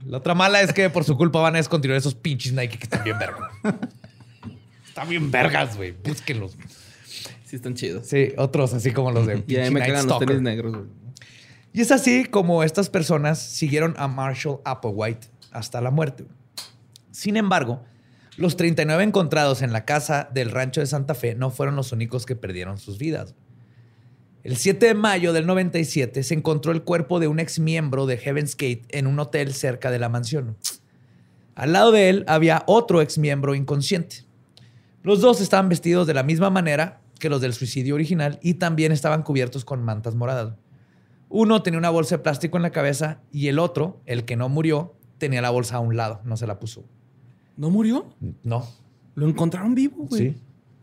La 0.06 0.18
otra 0.18 0.34
mala 0.34 0.60
es 0.60 0.72
que 0.72 0.90
por 0.90 1.04
su 1.04 1.16
culpa 1.16 1.40
van 1.40 1.54
a 1.54 1.58
descontinuar 1.58 1.98
esos 1.98 2.14
pinches 2.14 2.52
Nike 2.52 2.78
que 2.78 2.84
están 2.84 3.04
bien 3.04 3.18
vergas. 3.18 3.50
Están 4.86 5.08
bien 5.08 5.30
vergas, 5.30 5.76
güey. 5.76 5.92
Búsquenlos. 5.92 6.56
Sí, 7.44 7.56
están 7.56 7.74
chidos. 7.74 8.06
Sí, 8.06 8.32
otros 8.36 8.74
así 8.74 8.92
como 8.92 9.10
los 9.10 9.26
de 9.26 9.42
Y 9.46 9.56
me 9.56 9.70
Night 9.70 9.86
cagan 9.86 10.06
los 10.06 10.18
tenis 10.18 10.40
negros, 10.40 10.72
güey. 10.74 10.86
Y 11.72 11.80
es 11.80 11.92
así 11.92 12.24
como 12.24 12.64
estas 12.64 12.90
personas 12.90 13.38
siguieron 13.38 13.94
a 13.96 14.08
Marshall 14.08 14.60
Applewhite 14.64 15.28
hasta 15.52 15.80
la 15.80 15.90
muerte. 15.90 16.24
Sin 17.12 17.36
embargo, 17.36 17.84
los 18.40 18.56
39 18.56 19.04
encontrados 19.04 19.60
en 19.60 19.70
la 19.70 19.84
casa 19.84 20.30
del 20.32 20.50
rancho 20.50 20.80
de 20.80 20.86
Santa 20.86 21.14
Fe 21.14 21.34
no 21.34 21.50
fueron 21.50 21.76
los 21.76 21.92
únicos 21.92 22.24
que 22.24 22.36
perdieron 22.36 22.78
sus 22.78 22.96
vidas. 22.96 23.34
El 24.44 24.56
7 24.56 24.86
de 24.86 24.94
mayo 24.94 25.34
del 25.34 25.46
97 25.46 26.22
se 26.22 26.32
encontró 26.32 26.72
el 26.72 26.82
cuerpo 26.82 27.20
de 27.20 27.28
un 27.28 27.38
ex 27.38 27.58
miembro 27.58 28.06
de 28.06 28.16
Heaven's 28.16 28.56
Gate 28.56 28.84
en 28.92 29.06
un 29.06 29.18
hotel 29.18 29.52
cerca 29.52 29.90
de 29.90 29.98
la 29.98 30.08
mansión. 30.08 30.56
Al 31.54 31.74
lado 31.74 31.92
de 31.92 32.08
él 32.08 32.24
había 32.28 32.64
otro 32.66 33.02
ex 33.02 33.18
miembro 33.18 33.54
inconsciente. 33.54 34.24
Los 35.02 35.20
dos 35.20 35.42
estaban 35.42 35.68
vestidos 35.68 36.06
de 36.06 36.14
la 36.14 36.22
misma 36.22 36.48
manera 36.48 37.02
que 37.18 37.28
los 37.28 37.42
del 37.42 37.52
suicidio 37.52 37.94
original 37.94 38.38
y 38.40 38.54
también 38.54 38.90
estaban 38.90 39.22
cubiertos 39.22 39.66
con 39.66 39.82
mantas 39.82 40.14
moradas. 40.14 40.54
Uno 41.28 41.62
tenía 41.62 41.76
una 41.76 41.90
bolsa 41.90 42.16
de 42.16 42.22
plástico 42.22 42.56
en 42.56 42.62
la 42.62 42.70
cabeza 42.70 43.20
y 43.30 43.48
el 43.48 43.58
otro, 43.58 44.00
el 44.06 44.24
que 44.24 44.36
no 44.36 44.48
murió, 44.48 44.94
tenía 45.18 45.42
la 45.42 45.50
bolsa 45.50 45.76
a 45.76 45.80
un 45.80 45.94
lado, 45.94 46.22
no 46.24 46.38
se 46.38 46.46
la 46.46 46.58
puso. 46.58 46.86
¿No 47.60 47.68
murió? 47.68 48.06
No. 48.42 48.66
Lo 49.14 49.28
encontraron 49.28 49.74
vivo, 49.74 50.06
güey. 50.08 50.30
Sí. 50.30 50.36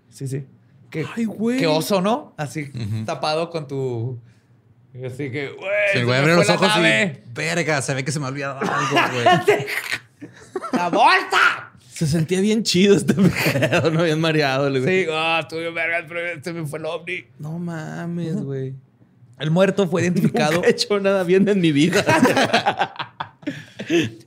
Sí, 0.10 0.28
sí. 0.28 0.46
Qué, 0.92 1.08
Ay, 1.16 1.26
güey. 1.26 1.58
qué 1.58 1.66
oso, 1.66 2.02
¿no? 2.02 2.36
Así 2.38 2.70
tapado 3.04 3.50
con 3.50 3.68
tu. 3.68 4.20
Así 4.94 5.32
que, 5.32 5.50
güey. 5.50 5.70
Se 5.94 6.04
güey, 6.04 6.08
me 6.08 6.32
abre 6.32 6.36
fue 6.36 6.46
los 6.46 6.50
ojos 6.56 6.68
nave. 6.68 7.24
y. 7.26 7.34
Verga, 7.34 7.82
se 7.82 7.96
ve 7.96 8.06
que 8.06 8.12
se 8.12 8.20
me 8.20 8.26
ha 8.28 8.30
olvidado 8.30 8.60
algo, 8.60 8.96
güey. 9.48 9.66
¡La 10.74 10.90
bolsa! 10.90 11.72
Se 11.90 12.06
sentía 12.06 12.42
bien 12.42 12.62
chido 12.62 12.96
este 12.96 13.14
pedo, 13.60 13.90
no 13.90 14.04
bien 14.04 14.22
mareado. 14.22 14.70
güey. 14.70 14.84
Sí, 15.06 15.10
ah, 15.12 15.40
estuve 15.42 15.62
bien 15.62 15.74
vergas, 15.74 16.06
pero 16.08 16.44
se 16.44 16.54
me 16.54 16.64
fue 16.68 16.78
el 16.78 16.86
ovni. 16.86 17.26
No 17.40 17.58
mames, 17.58 18.36
güey. 18.36 18.76
El 19.40 19.50
muerto 19.50 19.88
fue 19.88 20.02
identificado. 20.04 20.54
Nunca 20.54 20.68
he 20.68 20.72
hecho 20.72 21.00
nada 21.00 21.24
bien 21.24 21.48
en 21.50 21.60
mi 21.60 21.72
vida. 21.72 22.06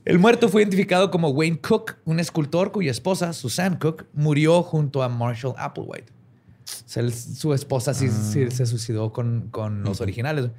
El 0.05 0.19
muerto 0.19 0.49
fue 0.49 0.61
identificado 0.61 1.11
como 1.11 1.29
Wayne 1.29 1.59
Cook, 1.59 1.97
un 2.05 2.19
escultor 2.19 2.71
cuya 2.71 2.91
esposa, 2.91 3.33
Susan 3.33 3.77
Cook, 3.77 4.05
murió 4.13 4.63
junto 4.63 5.03
a 5.03 5.09
Marshall 5.09 5.53
Applewhite. 5.57 6.11
O 6.11 6.89
sea, 6.89 7.03
él- 7.03 7.13
su 7.13 7.53
esposa 7.53 7.93
sí, 7.93 8.09
sí 8.09 8.49
se 8.51 8.65
suicidó 8.65 9.11
con, 9.13 9.49
con 9.51 9.83
los 9.83 10.01
originales. 10.01 10.49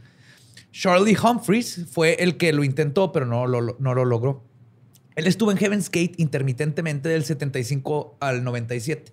Charlie 0.73 1.17
Humphreys 1.23 1.87
fue 1.91 2.15
el 2.23 2.37
que 2.37 2.53
lo 2.53 2.65
intentó, 2.65 3.13
pero 3.13 3.27
no 3.27 3.47
lo, 3.47 3.77
no 3.79 3.95
lo 3.95 4.05
logró. 4.05 4.43
Él 5.17 5.27
estuvo 5.27 5.51
en 5.51 5.59
Heaven's 5.59 5.87
Gate 5.91 6.13
intermitentemente 6.17 7.09
del 7.09 7.25
75 7.25 8.17
al 8.21 8.45
97. 8.45 9.13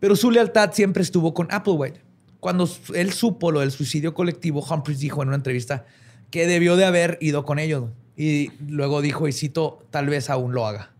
Pero 0.00 0.16
su 0.16 0.30
lealtad 0.30 0.72
siempre 0.72 1.02
estuvo 1.02 1.34
con 1.34 1.48
Applewhite. 1.50 2.00
Cuando 2.40 2.68
él 2.94 3.12
supo 3.12 3.50
lo 3.50 3.60
del 3.60 3.72
suicidio 3.72 4.14
colectivo, 4.14 4.60
Humphreys 4.64 5.00
dijo 5.00 5.22
en 5.22 5.28
una 5.28 5.36
entrevista 5.36 5.84
que 6.30 6.46
debió 6.46 6.76
de 6.76 6.84
haber 6.84 7.18
ido 7.20 7.44
con 7.44 7.58
ellos. 7.58 7.86
Y 8.18 8.50
luego 8.68 9.00
dijo, 9.00 9.28
y 9.28 9.32
cito, 9.32 9.86
tal 9.90 10.08
vez 10.08 10.28
aún 10.28 10.52
lo 10.52 10.66
haga. 10.66 10.90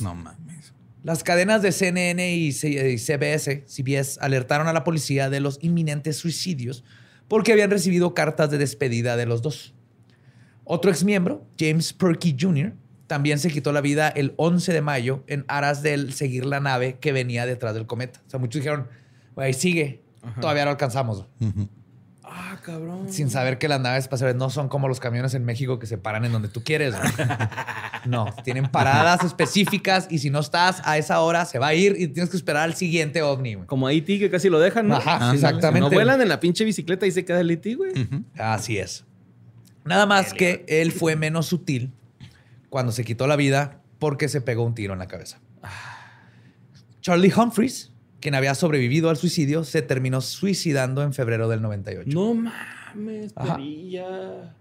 No 0.00 0.14
mames. 0.14 0.74
Las 1.02 1.24
cadenas 1.24 1.62
de 1.62 1.72
CNN 1.72 2.36
y 2.36 2.52
CBS, 2.52 3.64
CBS 3.66 4.18
alertaron 4.20 4.68
a 4.68 4.74
la 4.74 4.84
policía 4.84 5.30
de 5.30 5.40
los 5.40 5.58
inminentes 5.62 6.18
suicidios 6.18 6.84
porque 7.26 7.52
habían 7.52 7.70
recibido 7.70 8.12
cartas 8.12 8.50
de 8.50 8.58
despedida 8.58 9.16
de 9.16 9.24
los 9.24 9.40
dos. 9.40 9.72
Otro 10.64 10.90
exmiembro, 10.90 11.46
James 11.58 11.94
Perky 11.94 12.36
Jr., 12.38 12.74
también 13.06 13.38
se 13.38 13.50
quitó 13.50 13.72
la 13.72 13.80
vida 13.80 14.08
el 14.08 14.34
11 14.36 14.74
de 14.74 14.82
mayo 14.82 15.24
en 15.26 15.46
aras 15.48 15.82
del 15.82 16.12
seguir 16.12 16.44
la 16.44 16.60
nave 16.60 16.98
que 17.00 17.12
venía 17.12 17.46
detrás 17.46 17.72
del 17.74 17.86
cometa. 17.86 18.20
O 18.26 18.30
sea, 18.30 18.38
muchos 18.38 18.60
dijeron, 18.60 18.88
güey, 19.34 19.54
sigue, 19.54 20.02
todavía 20.40 20.66
no 20.66 20.70
alcanzamos. 20.70 21.26
Ah, 21.40 21.52
cabrón. 22.60 23.12
Sin 23.12 23.30
saber 23.30 23.58
que 23.58 23.68
las 23.68 23.80
naves 23.80 24.04
espaciales 24.04 24.36
no 24.36 24.50
son 24.50 24.68
como 24.68 24.88
los 24.88 25.00
camiones 25.00 25.34
en 25.34 25.44
México 25.44 25.78
que 25.78 25.86
se 25.86 25.98
paran 25.98 26.24
en 26.24 26.32
donde 26.32 26.48
tú 26.48 26.62
quieres. 26.62 26.94
No, 28.06 28.24
tienen 28.44 28.66
paradas 28.70 29.24
específicas 29.24 30.06
y 30.10 30.20
si 30.20 30.30
no 30.30 30.40
estás 30.40 30.80
a 30.86 30.96
esa 30.96 31.20
hora 31.20 31.44
se 31.44 31.58
va 31.58 31.66
a 31.66 31.74
ir 31.74 31.96
y 31.98 32.08
tienes 32.08 32.30
que 32.30 32.36
esperar 32.38 32.62
al 32.62 32.74
siguiente 32.74 33.20
ovni. 33.20 33.56
güey. 33.56 33.66
Como 33.66 33.86
Haití, 33.86 34.18
que 34.18 34.30
casi 34.30 34.48
lo 34.48 34.58
dejan, 34.58 34.88
¿no? 34.88 34.96
Ajá, 34.96 35.34
exactamente. 35.34 35.80
no 35.80 35.90
vuelan 35.90 36.18
en 36.22 36.30
la 36.30 36.40
pinche 36.40 36.64
bicicleta 36.64 37.06
y 37.06 37.10
se 37.10 37.26
queda 37.26 37.40
el 37.40 37.50
Haití, 37.50 37.74
güey. 37.74 37.92
Así 38.38 38.78
es. 38.78 39.04
Nada 39.84 40.06
más 40.06 40.32
que 40.32 40.64
él 40.66 40.92
fue 40.92 41.14
menos 41.14 41.44
sutil 41.46 41.92
cuando 42.70 42.90
se 42.90 43.04
quitó 43.04 43.26
la 43.26 43.36
vida 43.36 43.82
porque 43.98 44.28
se 44.28 44.40
pegó 44.40 44.64
un 44.64 44.74
tiro 44.74 44.94
en 44.94 44.98
la 44.98 45.06
cabeza. 45.06 45.38
Charlie 47.02 47.32
Humphreys, 47.34 47.92
quien 48.20 48.34
había 48.34 48.54
sobrevivido 48.54 49.10
al 49.10 49.16
suicidio, 49.16 49.64
se 49.64 49.82
terminó 49.82 50.20
suicidando 50.20 51.02
en 51.02 51.12
febrero 51.14 51.48
del 51.48 51.62
98. 51.62 52.10
No 52.12 52.34
mames, 52.34 53.32
perilla. 53.32 54.54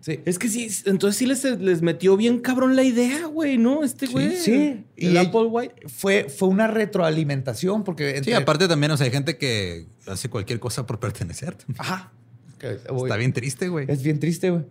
Sí. 0.00 0.20
Es 0.26 0.38
que 0.38 0.48
sí, 0.48 0.68
entonces 0.84 1.16
sí 1.16 1.24
les, 1.26 1.42
les 1.60 1.80
metió 1.80 2.16
bien 2.18 2.40
cabrón 2.40 2.76
la 2.76 2.82
idea, 2.82 3.24
güey, 3.26 3.56
¿no? 3.56 3.82
Este 3.84 4.06
güey. 4.06 4.36
sí. 4.36 4.84
El 4.96 5.14
Y- 5.14 5.16
Apple 5.16 5.44
White. 5.44 5.74
Fue, 5.88 6.26
fue 6.28 6.48
una 6.48 6.66
retroalimentación 6.66 7.84
porque... 7.84 8.22
Sí, 8.22 8.32
aparte 8.34 8.68
también, 8.68 8.92
o 8.92 8.96
sea, 8.98 9.06
hay 9.06 9.12
gente 9.12 9.38
que 9.38 9.86
hace 10.06 10.28
cualquier 10.28 10.60
cosa 10.60 10.86
por 10.86 11.00
pertenecer. 11.00 11.56
Ajá. 11.78 12.12
Está 12.60 13.16
bien 13.16 13.32
triste, 13.32 13.68
güey. 13.68 13.86
Es 13.88 14.02
bien 14.02 14.20
triste, 14.20 14.50
güey. 14.50 14.64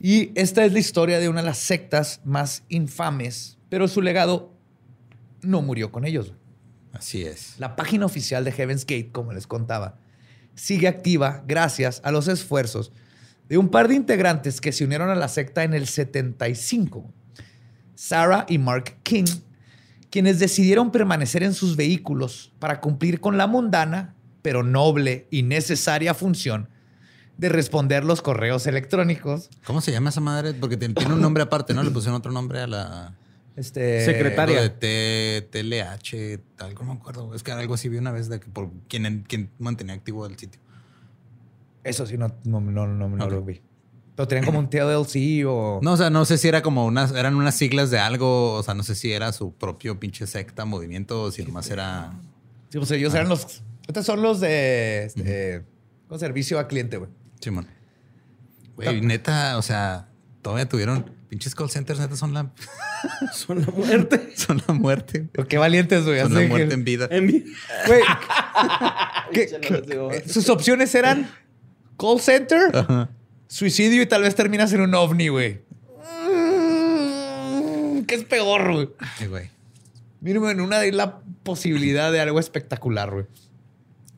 Y 0.00 0.30
esta 0.34 0.64
es 0.64 0.72
la 0.72 0.78
historia 0.78 1.18
de 1.20 1.28
una 1.28 1.42
de 1.42 1.46
las 1.46 1.58
sectas 1.58 2.20
más 2.24 2.64
infames, 2.70 3.58
pero 3.68 3.86
su 3.86 4.00
legado 4.02 4.52
no 5.42 5.60
murió 5.62 5.92
con 5.92 6.04
ellos. 6.06 6.28
güey. 6.28 6.41
Así 6.92 7.22
es. 7.22 7.54
La 7.58 7.76
página 7.76 8.06
oficial 8.06 8.44
de 8.44 8.52
Heaven's 8.52 8.84
Gate, 8.84 9.10
como 9.12 9.32
les 9.32 9.46
contaba, 9.46 9.98
sigue 10.54 10.88
activa 10.88 11.42
gracias 11.46 12.00
a 12.04 12.10
los 12.10 12.28
esfuerzos 12.28 12.92
de 13.48 13.58
un 13.58 13.68
par 13.68 13.88
de 13.88 13.94
integrantes 13.94 14.60
que 14.60 14.72
se 14.72 14.84
unieron 14.84 15.08
a 15.10 15.14
la 15.14 15.28
secta 15.28 15.64
en 15.64 15.74
el 15.74 15.86
75. 15.86 17.12
Sarah 17.94 18.46
y 18.48 18.58
Mark 18.58 18.96
King, 19.02 19.26
quienes 20.10 20.38
decidieron 20.38 20.90
permanecer 20.90 21.42
en 21.42 21.54
sus 21.54 21.76
vehículos 21.76 22.52
para 22.58 22.80
cumplir 22.80 23.20
con 23.20 23.36
la 23.36 23.46
mundana, 23.46 24.14
pero 24.42 24.62
noble 24.62 25.26
y 25.30 25.42
necesaria 25.42 26.14
función 26.14 26.68
de 27.38 27.48
responder 27.48 28.04
los 28.04 28.22
correos 28.22 28.66
electrónicos. 28.66 29.50
¿Cómo 29.64 29.80
se 29.80 29.92
llama 29.92 30.10
esa 30.10 30.20
madre? 30.20 30.54
Porque 30.54 30.76
tiene 30.76 30.94
un 31.12 31.20
nombre 31.20 31.42
aparte, 31.42 31.74
¿no? 31.74 31.82
Le 31.82 31.90
pusieron 31.90 32.16
otro 32.16 32.32
nombre 32.32 32.60
a 32.60 32.66
la... 32.66 33.14
Este, 33.56 34.04
Secretaria. 34.04 34.62
de 34.62 34.70
T, 34.70 35.48
TLH, 35.50 36.40
tal, 36.56 36.74
no 36.74 36.84
me 36.84 36.92
acuerdo. 36.92 37.34
Es 37.34 37.42
que 37.42 37.52
algo 37.52 37.74
así 37.74 37.88
vi 37.88 37.98
una 37.98 38.10
vez 38.10 38.28
de 38.28 38.40
que 38.40 38.48
por 38.48 38.70
quién, 38.88 39.24
quién 39.28 39.50
mantenía 39.58 39.94
activo 39.94 40.26
el 40.26 40.38
sitio. 40.38 40.60
Eso 41.84 42.06
sí, 42.06 42.16
no, 42.16 42.34
no, 42.44 42.60
no, 42.60 42.86
no, 42.86 43.08
no 43.08 43.24
Ok. 43.24 43.30
lo 43.30 43.42
vi. 43.42 43.60
Pero 44.14 44.28
tenían 44.28 44.44
como 44.44 44.58
un 44.58 44.68
TLC 44.70 45.44
o... 45.46 45.80
No, 45.82 45.92
o 45.92 45.96
sea, 45.96 46.10
no 46.10 46.24
sé 46.24 46.38
si 46.38 46.46
era 46.46 46.62
como 46.62 46.84
unas, 46.86 47.12
eran 47.12 47.34
unas 47.34 47.54
siglas 47.56 47.90
de 47.90 47.98
algo, 47.98 48.54
o 48.54 48.62
sea, 48.62 48.74
no 48.74 48.82
sé 48.82 48.94
si 48.94 49.10
era 49.12 49.32
su 49.32 49.54
propio 49.54 49.98
pinche 49.98 50.26
secta, 50.26 50.64
movimiento, 50.64 51.22
o 51.24 51.30
si 51.30 51.42
nomás 51.44 51.70
era. 51.70 52.12
Sí, 52.68 52.78
pues 52.78 52.90
ellos 52.92 53.14
eran 53.14 53.28
los. 53.28 53.62
Estos 53.86 54.04
son 54.06 54.22
los 54.22 54.38
de 54.40 55.04
este, 55.06 55.64
con 56.08 56.18
servicio 56.18 56.58
a 56.58 56.68
cliente, 56.68 56.98
güey. 56.98 57.10
Simón. 57.40 57.66
Güey, 58.76 59.00
neta, 59.00 59.56
o 59.58 59.62
sea, 59.62 60.08
todavía 60.42 60.68
tuvieron 60.68 61.10
pinches 61.28 61.54
call 61.54 61.70
centers, 61.70 61.98
neta, 61.98 62.14
son 62.16 62.32
la, 62.34 62.52
Son 63.32 63.60
la 63.60 63.66
muerte. 63.66 64.32
son 64.36 64.62
la 64.66 64.74
muerte. 64.74 65.28
Pero 65.32 65.48
qué 65.48 65.58
valientes, 65.58 66.04
güey. 66.04 66.20
Son 66.20 66.32
así 66.32 66.42
la 66.42 66.48
muerte 66.48 66.68
que- 66.68 66.74
en 66.74 66.84
vida. 66.84 67.08
En 67.10 67.26
mi- 67.26 67.44
Güey. 67.86 68.02
¿Qué- 69.32 69.46
qué- 69.60 70.28
sus 70.28 70.48
opciones 70.48 70.94
eran 70.94 71.28
call 71.98 72.20
center, 72.20 72.74
Ajá. 72.76 73.08
suicidio 73.48 74.02
y 74.02 74.06
tal 74.06 74.22
vez 74.22 74.34
terminas 74.34 74.72
en 74.72 74.80
un 74.82 74.94
ovni, 74.94 75.28
güey. 75.28 75.60
Mm, 76.28 78.02
¿Qué 78.04 78.14
es 78.16 78.24
peor, 78.24 78.72
güey? 78.72 78.88
Sí, 79.18 79.26
güey. 79.26 79.50
Mínimo 80.20 80.48
en 80.50 80.60
una 80.60 80.78
hay 80.78 80.90
la 80.92 81.18
posibilidad 81.42 82.12
de 82.12 82.20
algo 82.20 82.38
espectacular, 82.38 83.10
güey. 83.10 83.26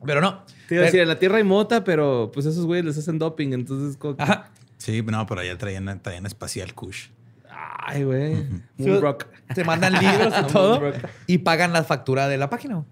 Pero 0.05 0.21
no. 0.21 0.43
Te 0.67 0.75
iba 0.75 0.83
a 0.83 0.85
decir, 0.85 0.99
en 1.01 1.07
la 1.07 1.19
Tierra 1.19 1.37
hay 1.37 1.43
mota, 1.43 1.83
pero 1.83 2.31
pues 2.33 2.45
esos 2.45 2.65
güeyes 2.65 2.85
les 2.85 2.97
hacen 2.97 3.17
doping, 3.19 3.53
entonces... 3.53 3.97
Ajá. 4.17 4.49
Sí, 4.77 5.01
no, 5.03 5.25
pero 5.25 5.41
allá 5.41 5.57
traían, 5.57 5.99
traían 6.01 6.25
espacial 6.25 6.73
Kush. 6.73 7.07
Ay, 7.87 8.03
güey. 8.03 8.47
Moonrock. 8.77 9.27
Te 9.53 9.63
mandan 9.63 9.93
libros 9.93 10.33
y 10.39 10.47
todo 10.51 10.81
y 11.27 11.37
pagan 11.39 11.73
la 11.73 11.83
factura 11.83 12.27
de 12.27 12.37
la 12.37 12.49
página. 12.49 12.83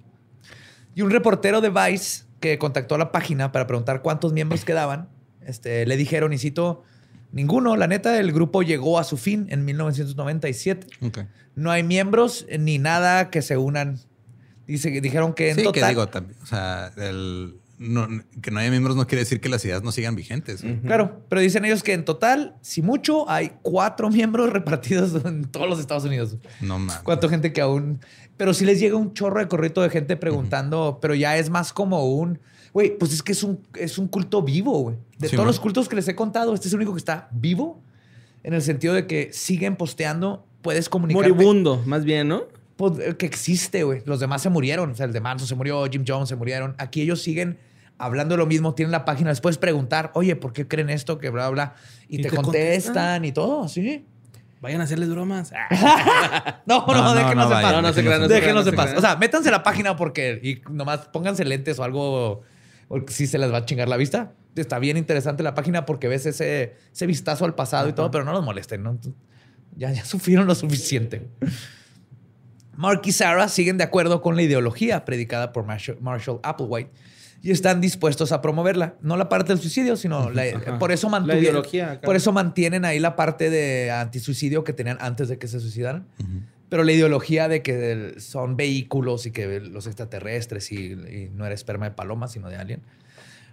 Y 0.95 1.01
un 1.01 1.09
reportero 1.09 1.61
de 1.61 1.69
Vice 1.69 2.25
que 2.39 2.57
contactó 2.57 2.95
a 2.95 2.97
la 2.97 3.11
página 3.11 3.51
para 3.51 3.67
preguntar 3.67 4.01
cuántos 4.01 4.33
miembros 4.33 4.65
quedaban, 4.65 5.09
este, 5.41 5.85
le 5.85 5.97
dijeron, 5.97 6.33
y 6.33 6.37
cito, 6.37 6.83
ninguno. 7.31 7.75
La 7.75 7.87
neta, 7.87 8.19
el 8.19 8.31
grupo 8.31 8.61
llegó 8.61 8.99
a 8.99 9.03
su 9.03 9.17
fin 9.17 9.47
en 9.49 9.65
1997. 9.65 10.87
Ok. 11.01 11.19
No 11.55 11.71
hay 11.71 11.83
miembros 11.83 12.45
ni 12.59 12.79
nada 12.79 13.29
que 13.29 13.41
se 13.41 13.57
unan. 13.57 13.99
Dice, 14.67 14.89
dijeron 15.01 15.33
que 15.33 15.49
en 15.49 15.55
Sí, 15.57 15.63
total... 15.63 15.81
que 15.81 15.89
digo 15.89 16.07
también. 16.07 16.37
O 16.41 16.45
sea, 16.45 16.91
el, 16.97 17.55
no- 17.83 18.07
que 18.41 18.49
no 18.51 18.59
haya 18.59 18.69
miembros 18.69 18.95
no 18.95 19.05
quiere 19.07 19.19
decir 19.23 19.39
que 19.41 19.49
las 19.49 19.63
ideas 19.65 19.83
no 19.83 19.91
sigan 19.91 20.15
vigentes. 20.15 20.63
Claro, 20.85 21.21
pero 21.29 21.41
dicen 21.41 21.65
ellos 21.65 21.83
que 21.83 21.93
en 21.93 22.05
total, 22.05 22.55
si 22.61 22.81
mucho, 22.81 23.29
hay 23.29 23.51
cuatro 23.61 24.09
miembros 24.11 24.51
repartidos 24.51 25.23
en 25.25 25.45
todos 25.45 25.69
los 25.69 25.79
Estados 25.79 26.05
Unidos. 26.05 26.37
No 26.61 26.79
mames. 26.79 26.97
Cuánta 27.03 27.29
gente 27.29 27.53
que 27.53 27.61
aún. 27.61 27.99
Pero 28.37 28.53
sí 28.53 28.65
les 28.65 28.79
llega 28.79 28.95
un 28.97 29.13
chorro 29.13 29.39
de 29.39 29.47
corrito 29.47 29.81
de 29.81 29.89
gente 29.89 30.17
preguntando, 30.17 30.97
pero 31.01 31.13
ya 31.13 31.37
es 31.37 31.49
más 31.49 31.71
como 31.73 32.03
un. 32.05 32.39
Güey, 32.73 32.97
pues 32.97 33.13
es 33.13 33.21
que 33.21 33.33
es 33.33 33.43
un, 33.43 33.59
es 33.79 33.99
un 33.99 34.07
culto 34.07 34.41
vivo, 34.41 34.79
güey. 34.79 34.95
De 35.19 35.27
Sí, 35.29 35.35
todos 35.35 35.45
man. 35.45 35.47
los 35.47 35.59
cultos 35.59 35.87
que 35.87 35.95
les 35.95 36.07
he 36.07 36.15
contado, 36.15 36.53
este 36.55 36.67
es 36.67 36.73
el 36.73 36.77
único 36.77 36.93
que 36.93 36.97
está 36.97 37.27
vivo 37.31 37.79
en 38.43 38.55
el 38.55 38.61
sentido 38.63 38.93
de 38.95 39.05
que 39.05 39.29
siguen 39.31 39.75
posteando, 39.75 40.45
puedes 40.63 40.89
comunicar. 40.89 41.21
Moribundo, 41.21 41.83
más 41.85 42.03
bien, 42.03 42.27
¿no? 42.27 42.43
que 43.17 43.25
existe, 43.27 43.83
güey. 43.83 44.01
Los 44.05 44.19
demás 44.19 44.41
se 44.41 44.49
murieron. 44.49 44.89
O 44.91 44.95
sea, 44.95 45.05
el 45.05 45.13
de 45.13 45.21
Manson 45.21 45.47
se 45.47 45.55
murió, 45.55 45.85
Jim 45.89 46.03
Jones 46.05 46.27
se 46.27 46.35
murieron. 46.35 46.75
Aquí 46.79 47.01
ellos 47.01 47.21
siguen 47.21 47.57
hablando 47.97 48.33
de 48.33 48.37
lo 48.39 48.45
mismo, 48.45 48.73
tienen 48.75 48.91
la 48.91 49.05
página. 49.05 49.29
Les 49.29 49.41
puedes 49.41 49.57
preguntar, 49.57 50.11
oye, 50.13 50.35
¿por 50.35 50.53
qué 50.53 50.67
creen 50.67 50.89
esto? 50.89 51.17
Que 51.19 51.29
bla, 51.29 51.49
bla. 51.49 51.75
Y, 52.07 52.19
¿Y 52.19 52.23
te, 52.23 52.29
te 52.29 52.35
contestan 52.35 52.93
contestan? 52.93 53.25
y 53.25 53.31
todo, 53.31 53.67
sí. 53.67 54.05
Vayan 54.61 54.79
a 54.79 54.85
hacerles 54.85 55.09
bromas. 55.09 55.51
Ah, 55.53 56.61
No, 56.65 56.85
no, 56.87 56.93
No, 56.93 57.03
no, 57.03 57.13
déjenos 57.15 57.49
no 57.49 57.55
en 57.57 57.61
paz. 57.61 57.73
no, 57.73 57.81
no 57.81 57.93
se 57.93 58.01
crean, 58.01 58.21
no 58.21 58.27
se 58.27 58.27
crean, 58.27 58.27
déjenos 58.29 58.65
no 58.65 58.71
en 58.71 58.77
se 58.77 58.77
paz. 58.77 58.93
O 58.97 59.01
sea, 59.01 59.15
métanse 59.17 59.49
a 59.49 59.51
la 59.51 59.63
página 59.63 59.95
porque 59.97 60.39
y 60.41 60.61
nomás 60.71 61.01
pónganse 61.09 61.43
lentes 61.43 61.79
o 61.79 61.83
algo 61.83 62.41
porque 62.87 63.11
sí 63.13 63.27
se 63.27 63.37
les 63.37 63.51
va 63.51 63.57
a 63.57 63.65
chingar 63.65 63.89
la 63.89 63.97
vista. 63.97 64.31
Está 64.55 64.79
bien 64.79 64.95
interesante 64.97 65.43
la 65.43 65.53
página 65.53 65.85
porque 65.85 66.07
ves 66.07 66.25
ese, 66.25 66.75
ese 66.93 67.05
vistazo 67.07 67.43
al 67.43 67.55
pasado 67.55 67.89
y 67.89 67.93
todo, 67.93 68.09
pero 68.11 68.23
no 68.23 68.31
los 68.31 68.43
molesten, 68.43 68.83
¿no? 68.83 68.97
Ya, 69.75 69.91
ya 69.91 70.05
sufrieron 70.05 70.47
lo 70.47 70.55
suficiente. 70.55 71.27
Mark 72.75 73.01
y 73.03 73.11
Sarah 73.11 73.49
siguen 73.49 73.77
de 73.77 73.83
acuerdo 73.83 74.21
con 74.21 74.35
la 74.35 74.43
ideología 74.43 75.05
predicada 75.05 75.51
por 75.51 75.65
Marshall, 75.65 75.97
Marshall 76.01 76.39
Applewhite 76.43 76.91
y 77.43 77.51
están 77.51 77.81
dispuestos 77.81 78.31
a 78.31 78.41
promoverla. 78.41 78.95
No 79.01 79.17
la 79.17 79.29
parte 79.29 79.49
del 79.53 79.61
suicidio, 79.61 79.95
sino 79.97 80.29
la- 80.31 80.77
por 80.79 80.91
eso 80.91 81.07
La 81.07 81.19
mantuvieron. 81.19 81.61
Por 82.01 82.15
eso 82.15 82.31
mantienen 82.31 82.85
ahí 82.85 82.97
la 82.99 83.15
parte 83.15 83.49
de 83.51 83.91
antisuicidio 83.91 84.63
que 84.63 84.73
tenían 84.73 84.97
antes 85.01 85.27
de 85.27 85.37
que 85.37 85.47
se 85.47 85.59
suicidaran. 85.59 86.07
Pero 86.69 86.83
la 86.83 86.91
ideología 86.93 87.47
de 87.49 87.61
que 87.61 88.15
son 88.17 88.55
vehículos 88.55 89.25
y 89.27 89.31
que 89.31 89.59
los 89.59 89.85
extraterrestres 89.85 90.71
y, 90.71 90.93
y 90.93 91.29
no 91.35 91.45
era 91.45 91.53
esperma 91.53 91.85
de 91.85 91.91
paloma, 91.91 92.27
sino 92.27 92.49
de 92.49 92.55
alien. 92.55 92.81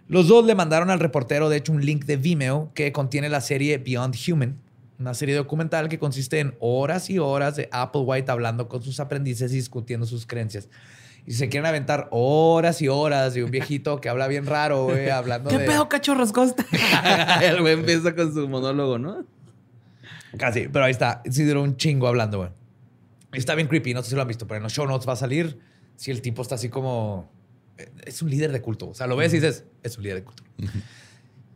Los 0.08 0.26
dos 0.28 0.44
le 0.46 0.54
mandaron 0.54 0.88
al 0.90 0.98
reportero, 1.00 1.48
de 1.50 1.58
hecho, 1.58 1.72
un 1.72 1.84
link 1.84 2.04
de 2.04 2.16
Vimeo 2.16 2.70
que 2.74 2.92
contiene 2.92 3.28
la 3.28 3.40
serie 3.40 3.78
Beyond 3.78 4.14
Human, 4.26 4.56
una 4.98 5.14
serie 5.14 5.34
documental 5.34 5.88
que 5.88 5.98
consiste 5.98 6.40
en 6.40 6.54
horas 6.60 7.10
y 7.10 7.18
horas 7.18 7.56
de 7.56 7.68
Applewhite 7.72 8.30
hablando 8.30 8.68
con 8.68 8.82
sus 8.82 9.00
aprendices 9.00 9.52
y 9.52 9.56
discutiendo 9.56 10.06
sus 10.06 10.26
creencias. 10.26 10.68
Y 11.26 11.32
se 11.32 11.48
quieren 11.48 11.66
aventar 11.66 12.08
horas 12.10 12.82
y 12.82 12.88
horas 12.88 13.34
de 13.34 13.44
un 13.44 13.50
viejito 13.50 14.00
que 14.00 14.08
habla 14.08 14.26
bien 14.26 14.46
raro, 14.46 14.84
güey, 14.84 15.10
hablando 15.10 15.50
¿Qué 15.50 15.58
de... 15.58 15.66
pedo, 15.66 15.88
cachorros 15.88 16.32
costa? 16.32 16.64
el 17.42 17.60
güey 17.60 17.74
empieza 17.74 18.14
con 18.14 18.32
su 18.32 18.48
monólogo, 18.48 18.98
¿no? 18.98 19.24
Casi, 20.36 20.68
pero 20.68 20.84
ahí 20.84 20.92
está. 20.92 21.22
Sí 21.30 21.44
duró 21.44 21.62
un 21.62 21.76
chingo 21.76 22.08
hablando, 22.08 22.38
güey. 22.38 22.50
Está 23.32 23.54
bien 23.54 23.68
creepy, 23.68 23.94
no 23.94 24.02
sé 24.02 24.10
si 24.10 24.16
lo 24.16 24.22
han 24.22 24.28
visto, 24.28 24.46
pero 24.46 24.56
en 24.56 24.62
los 24.64 24.72
show 24.72 24.86
notes 24.86 25.08
va 25.08 25.12
a 25.12 25.16
salir 25.16 25.60
si 25.96 26.10
el 26.10 26.22
tipo 26.22 26.42
está 26.42 26.54
así 26.54 26.68
como 26.68 27.30
Es 28.04 28.22
un 28.22 28.30
líder 28.30 28.52
de 28.52 28.60
culto. 28.60 28.88
O 28.88 28.94
sea, 28.94 29.06
lo 29.06 29.16
ves 29.16 29.32
y 29.32 29.36
dices, 29.36 29.64
es 29.82 29.96
un 29.98 30.04
líder 30.04 30.16
de 30.16 30.24
culto. 30.24 30.42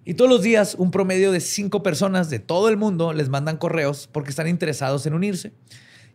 Y 0.05 0.15
todos 0.15 0.31
los 0.31 0.43
días, 0.43 0.74
un 0.78 0.91
promedio 0.91 1.32
de 1.32 1.41
cinco 1.41 1.82
personas 1.82 2.28
de 2.31 2.39
todo 2.39 2.69
el 2.69 2.77
mundo 2.77 3.12
les 3.12 3.28
mandan 3.28 3.57
correos 3.57 4.09
porque 4.12 4.31
están 4.31 4.49
interesados 4.49 5.07
en 5.07 5.15
unirse. 5.15 5.53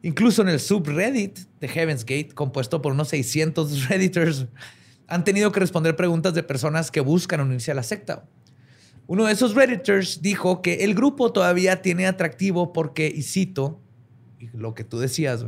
Incluso 0.02 0.42
en 0.42 0.50
el 0.50 0.60
subreddit 0.60 1.40
de 1.60 1.68
Heaven's 1.68 2.06
Gate, 2.06 2.30
compuesto 2.34 2.82
por 2.82 2.94
unos 2.94 3.10
600 3.10 3.90
redditors, 3.90 4.48
han 5.08 5.24
tenido 5.24 5.52
que 5.52 5.60
responder 5.60 5.96
preguntas 5.96 6.34
de 6.34 6.44
personas 6.44 6.92
que 6.92 7.02
buscan 7.02 7.42
unirse 7.42 7.72
a 7.72 7.76
la 7.76 7.84
secta. 7.84 8.26
Uno 9.08 9.26
de 9.26 9.34
esos 9.34 9.56
redditors 9.56 10.22
dijo 10.22 10.62
que 10.62 10.86
el 10.86 10.94
grupo 10.94 11.34
todavía 11.34 11.82
tiene 11.82 12.06
atractivo 12.06 12.72
porque, 12.72 13.12
y 13.14 13.24
cito, 13.24 13.82
lo 14.54 14.76
que 14.76 14.84
tú 14.84 15.00
decías, 15.00 15.46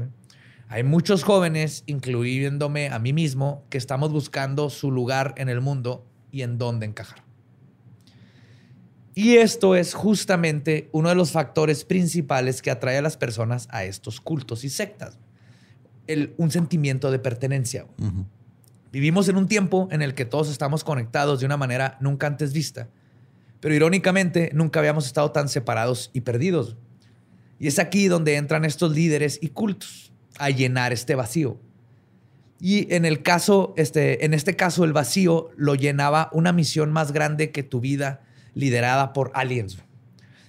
hay 0.67 0.83
muchos 0.83 1.23
jóvenes, 1.23 1.83
incluyéndome 1.85 2.89
a 2.89 2.97
mí 2.97 3.13
mismo, 3.13 3.63
que 3.69 3.77
estamos 3.77 4.11
buscando 4.11 4.69
su 4.69 4.91
lugar 4.91 5.35
en 5.37 5.47
el 5.47 5.61
mundo 5.61 6.07
y 6.31 6.41
en 6.41 6.57
dónde 6.57 6.87
encajar. 6.87 7.30
Y 9.13 9.35
esto 9.37 9.75
es 9.75 9.93
justamente 9.93 10.89
uno 10.93 11.09
de 11.09 11.15
los 11.15 11.31
factores 11.31 11.83
principales 11.83 12.61
que 12.61 12.71
atrae 12.71 12.97
a 12.97 13.01
las 13.01 13.17
personas 13.17 13.67
a 13.71 13.83
estos 13.83 14.21
cultos 14.21 14.63
y 14.63 14.69
sectas. 14.69 15.19
El- 16.07 16.33
un 16.37 16.49
sentimiento 16.51 17.11
de 17.11 17.19
pertenencia. 17.19 17.85
Vivimos 18.91 19.27
en 19.29 19.37
un 19.37 19.47
tiempo 19.47 19.87
en 19.91 20.01
el 20.01 20.13
que 20.13 20.25
todos 20.25 20.49
estamos 20.49 20.83
conectados 20.83 21.39
de 21.39 21.45
una 21.45 21.57
manera 21.57 21.97
nunca 22.01 22.27
antes 22.27 22.53
vista. 22.53 22.89
Pero 23.59 23.75
irónicamente, 23.75 24.49
nunca 24.53 24.79
habíamos 24.79 25.05
estado 25.05 25.31
tan 25.31 25.47
separados 25.49 26.09
y 26.13 26.21
perdidos. 26.21 26.77
Y 27.59 27.67
es 27.67 27.79
aquí 27.79 28.07
donde 28.07 28.35
entran 28.35 28.65
estos 28.65 28.93
líderes 28.95 29.37
y 29.41 29.49
cultos 29.49 30.11
a 30.39 30.49
llenar 30.49 30.93
este 30.93 31.15
vacío. 31.15 31.59
Y 32.59 32.91
en 32.93 33.05
el 33.05 33.21
caso, 33.23 33.73
este, 33.77 34.25
en 34.25 34.33
este 34.33 34.55
caso, 34.55 34.83
el 34.83 34.93
vacío 34.93 35.49
lo 35.57 35.75
llenaba 35.75 36.29
una 36.33 36.51
misión 36.53 36.91
más 36.91 37.11
grande 37.11 37.51
que 37.51 37.63
tu 37.63 37.79
vida, 37.79 38.21
liderada 38.53 39.13
por 39.13 39.31
aliens. 39.33 39.77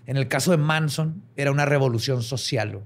En 0.06 0.16
el 0.16 0.28
caso 0.28 0.50
de 0.50 0.56
Manson, 0.56 1.22
era 1.36 1.52
una 1.52 1.64
revolución 1.64 2.22
social. 2.22 2.80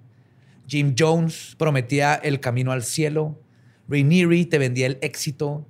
Jim 0.66 0.94
Jones 0.98 1.54
prometía 1.58 2.14
el 2.14 2.40
camino 2.40 2.72
al 2.72 2.82
cielo. 2.82 3.40
Rainieri 3.88 4.46
te 4.46 4.58
vendía 4.58 4.86
el 4.86 4.98
éxito. 5.00 5.66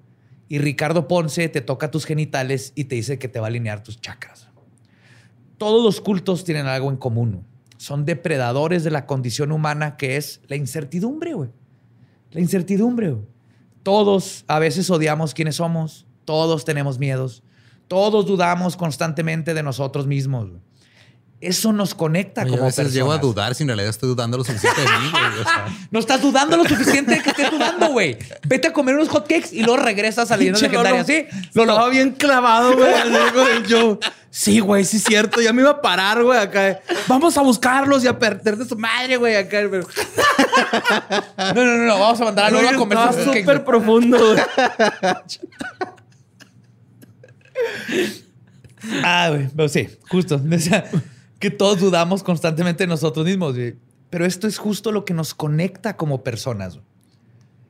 Y 0.48 0.58
Ricardo 0.58 1.08
Ponce 1.08 1.48
te 1.48 1.60
toca 1.60 1.90
tus 1.90 2.04
genitales 2.04 2.72
y 2.74 2.84
te 2.84 2.94
dice 2.94 3.18
que 3.18 3.28
te 3.28 3.40
va 3.40 3.46
a 3.46 3.48
alinear 3.48 3.82
tus 3.82 4.00
chakras. 4.00 4.48
Todos 5.58 5.82
los 5.82 6.00
cultos 6.00 6.44
tienen 6.44 6.66
algo 6.66 6.90
en 6.90 6.96
común. 6.96 7.44
Son 7.78 8.04
depredadores 8.04 8.84
de 8.84 8.90
la 8.90 9.06
condición 9.06 9.52
humana 9.52 9.96
que 9.96 10.16
es 10.16 10.40
la 10.48 10.56
incertidumbre, 10.56 11.34
güey. 11.34 11.50
La 12.30 12.40
incertidumbre, 12.40 13.10
güey. 13.10 13.26
Todos 13.82 14.44
a 14.48 14.58
veces 14.58 14.90
odiamos 14.90 15.34
quiénes 15.34 15.56
somos. 15.56 16.06
Todos 16.24 16.64
tenemos 16.64 16.98
miedos. 16.98 17.42
Todos 17.88 18.26
dudamos 18.26 18.76
constantemente 18.76 19.54
de 19.54 19.62
nosotros 19.62 20.06
mismos. 20.06 20.48
Eso 21.38 21.70
nos 21.70 21.94
conecta 21.94 22.44
Yo 22.44 22.52
como 22.52 22.62
a 22.62 22.66
veces 22.66 22.94
llego 22.94 23.12
a 23.12 23.16
personas. 23.16 23.34
dudar 23.34 23.54
si 23.54 23.62
en 23.62 23.68
realidad 23.68 23.90
estoy 23.90 24.08
dudando 24.08 24.38
lo 24.38 24.44
suficiente 24.44 24.80
de 24.80 24.86
mí. 24.86 25.10
güey, 25.10 25.40
o 25.40 25.44
sea. 25.44 25.66
No 25.90 25.98
estás 25.98 26.22
dudando 26.22 26.56
lo 26.56 26.64
suficiente 26.64 27.20
que 27.22 27.28
estés 27.28 27.50
dudando, 27.50 27.88
güey. 27.88 28.16
Vete 28.46 28.68
a 28.68 28.72
comer 28.72 28.94
unos 28.94 29.10
hotcakes 29.10 29.52
y 29.52 29.62
luego 29.62 29.76
regresas 29.76 30.30
a 30.30 30.36
leyendas 30.38 30.62
legendarias. 30.62 31.06
Sí, 31.06 31.26
Lolo. 31.52 31.72
Estaba 31.72 31.90
bien 31.90 32.12
clavado, 32.12 32.74
güey. 32.74 32.90
Yo, 33.68 33.98
sí, 34.30 34.60
güey, 34.60 34.86
sí 34.86 34.96
es 34.96 35.04
cierto. 35.04 35.42
Ya 35.42 35.52
me 35.52 35.60
iba 35.60 35.72
a 35.72 35.82
parar, 35.82 36.22
güey, 36.22 36.38
acá. 36.38 36.80
Vamos 37.06 37.36
a 37.36 37.42
buscarlos 37.42 38.02
y 38.02 38.06
a 38.06 38.18
perder 38.18 38.56
de 38.56 38.64
su 38.64 38.76
madre, 38.76 39.18
güey, 39.18 39.36
acá. 39.36 39.60
No, 39.62 39.78
no, 41.54 41.64
no, 41.64 41.84
no. 41.84 41.98
Vamos 41.98 42.18
a 42.18 42.24
mandar 42.24 42.46
a 42.46 42.50
Lolo 42.50 42.70
a 42.70 42.74
comer 42.74 42.98
Estaba 42.98 43.24
súper 43.24 43.62
profundo, 43.62 44.18
güey. 44.18 44.38
Ah, 49.02 49.28
güey. 49.30 49.48
Pero 49.54 49.68
sí, 49.68 49.88
justo. 50.10 50.40
O 50.54 50.58
sea, 50.58 50.84
que 51.38 51.50
todos 51.50 51.80
dudamos 51.80 52.22
constantemente 52.22 52.84
de 52.84 52.88
nosotros 52.88 53.26
mismos. 53.26 53.54
güey. 53.54 53.76
Pero 54.10 54.24
esto 54.24 54.46
es 54.46 54.58
justo 54.58 54.92
lo 54.92 55.04
que 55.04 55.14
nos 55.14 55.34
conecta 55.34 55.96
como 55.96 56.22
personas. 56.22 56.74
güey. 56.74 56.86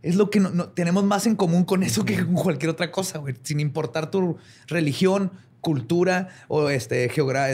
Es 0.02 0.14
lo 0.16 0.30
que 0.30 0.38
no- 0.40 0.50
no- 0.50 0.68
tenemos 0.68 1.04
más 1.04 1.26
en 1.26 1.34
común 1.34 1.64
con 1.64 1.82
eso 1.82 2.04
que 2.04 2.24
con 2.24 2.34
cualquier 2.34 2.70
otra 2.70 2.90
cosa, 2.92 3.18
güey. 3.18 3.34
Sin 3.42 3.58
importar 3.60 4.10
tu 4.10 4.36
religión, 4.68 5.32
cultura 5.60 6.28
o 6.46 6.68
este, 6.70 7.10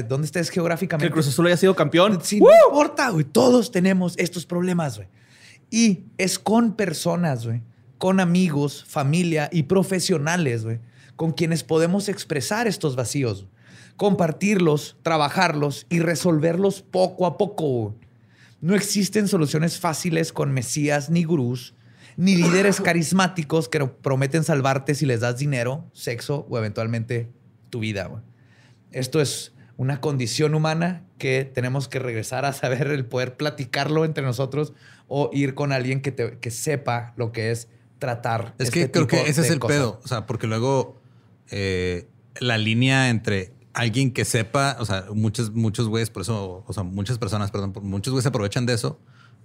dónde 0.06 0.26
estés 0.26 0.48
Que 0.48 0.54
geográficamente. 0.54 1.06
el 1.06 1.12
Cruz 1.12 1.28
Azul 1.28 1.46
haya 1.46 1.56
sido 1.56 1.74
campeón. 1.74 2.18
Sí, 2.22 2.40
no 2.40 2.48
importa, 2.68 3.08
güey. 3.10 3.24
Todos 3.24 3.70
tenemos 3.70 4.14
estos 4.18 4.44
problemas, 4.44 4.96
güey. 4.96 5.08
Y 5.70 6.04
es 6.18 6.38
con 6.38 6.74
personas, 6.74 7.46
güey. 7.46 7.62
Con 7.96 8.20
amigos, 8.20 8.84
familia 8.86 9.48
y 9.50 9.62
profesionales, 9.62 10.64
güey. 10.64 10.80
Con 11.22 11.30
quienes 11.30 11.62
podemos 11.62 12.08
expresar 12.08 12.66
estos 12.66 12.96
vacíos. 12.96 13.46
Compartirlos, 13.96 14.96
trabajarlos 15.04 15.86
y 15.88 16.00
resolverlos 16.00 16.82
poco 16.82 17.26
a 17.26 17.38
poco. 17.38 17.94
No 18.60 18.74
existen 18.74 19.28
soluciones 19.28 19.78
fáciles 19.78 20.32
con 20.32 20.50
mesías 20.50 21.10
ni 21.10 21.22
gurús, 21.22 21.74
ni 22.16 22.34
líderes 22.34 22.80
carismáticos 22.80 23.68
que 23.68 23.86
prometen 23.86 24.42
salvarte 24.42 24.96
si 24.96 25.06
les 25.06 25.20
das 25.20 25.38
dinero, 25.38 25.84
sexo 25.92 26.44
o 26.50 26.58
eventualmente 26.58 27.30
tu 27.70 27.78
vida. 27.78 28.10
Esto 28.90 29.20
es 29.20 29.52
una 29.76 30.00
condición 30.00 30.56
humana 30.56 31.04
que 31.18 31.44
tenemos 31.44 31.86
que 31.86 32.00
regresar 32.00 32.44
a 32.44 32.52
saber 32.52 32.88
el 32.88 33.06
poder 33.06 33.36
platicarlo 33.36 34.04
entre 34.04 34.24
nosotros 34.24 34.72
o 35.06 35.30
ir 35.32 35.54
con 35.54 35.70
alguien 35.70 36.02
que, 36.02 36.10
te- 36.10 36.38
que 36.38 36.50
sepa 36.50 37.12
lo 37.16 37.30
que 37.30 37.52
es 37.52 37.68
tratar. 38.00 38.56
Es 38.58 38.66
este 38.66 38.80
que 38.80 38.90
creo 38.90 39.06
tipo 39.06 39.22
que 39.22 39.30
ese 39.30 39.42
es 39.42 39.50
el 39.50 39.60
cosas. 39.60 39.76
pedo. 39.76 40.00
O 40.02 40.08
sea, 40.08 40.26
porque 40.26 40.48
luego 40.48 41.00
eh, 41.52 42.08
la 42.40 42.58
línea 42.58 43.10
entre 43.10 43.52
alguien 43.74 44.12
que 44.12 44.24
sepa, 44.24 44.76
o 44.80 44.84
sea, 44.84 45.04
muchos, 45.14 45.52
muchos 45.52 45.86
güeyes, 45.86 46.10
por 46.10 46.22
eso, 46.22 46.64
o 46.66 46.72
sea, 46.72 46.82
muchas 46.82 47.18
personas, 47.18 47.50
perdón, 47.50 47.72
muchos 47.82 48.12
güeyes 48.12 48.24
se 48.24 48.28
aprovechan 48.28 48.66
de 48.66 48.74
eso. 48.74 48.98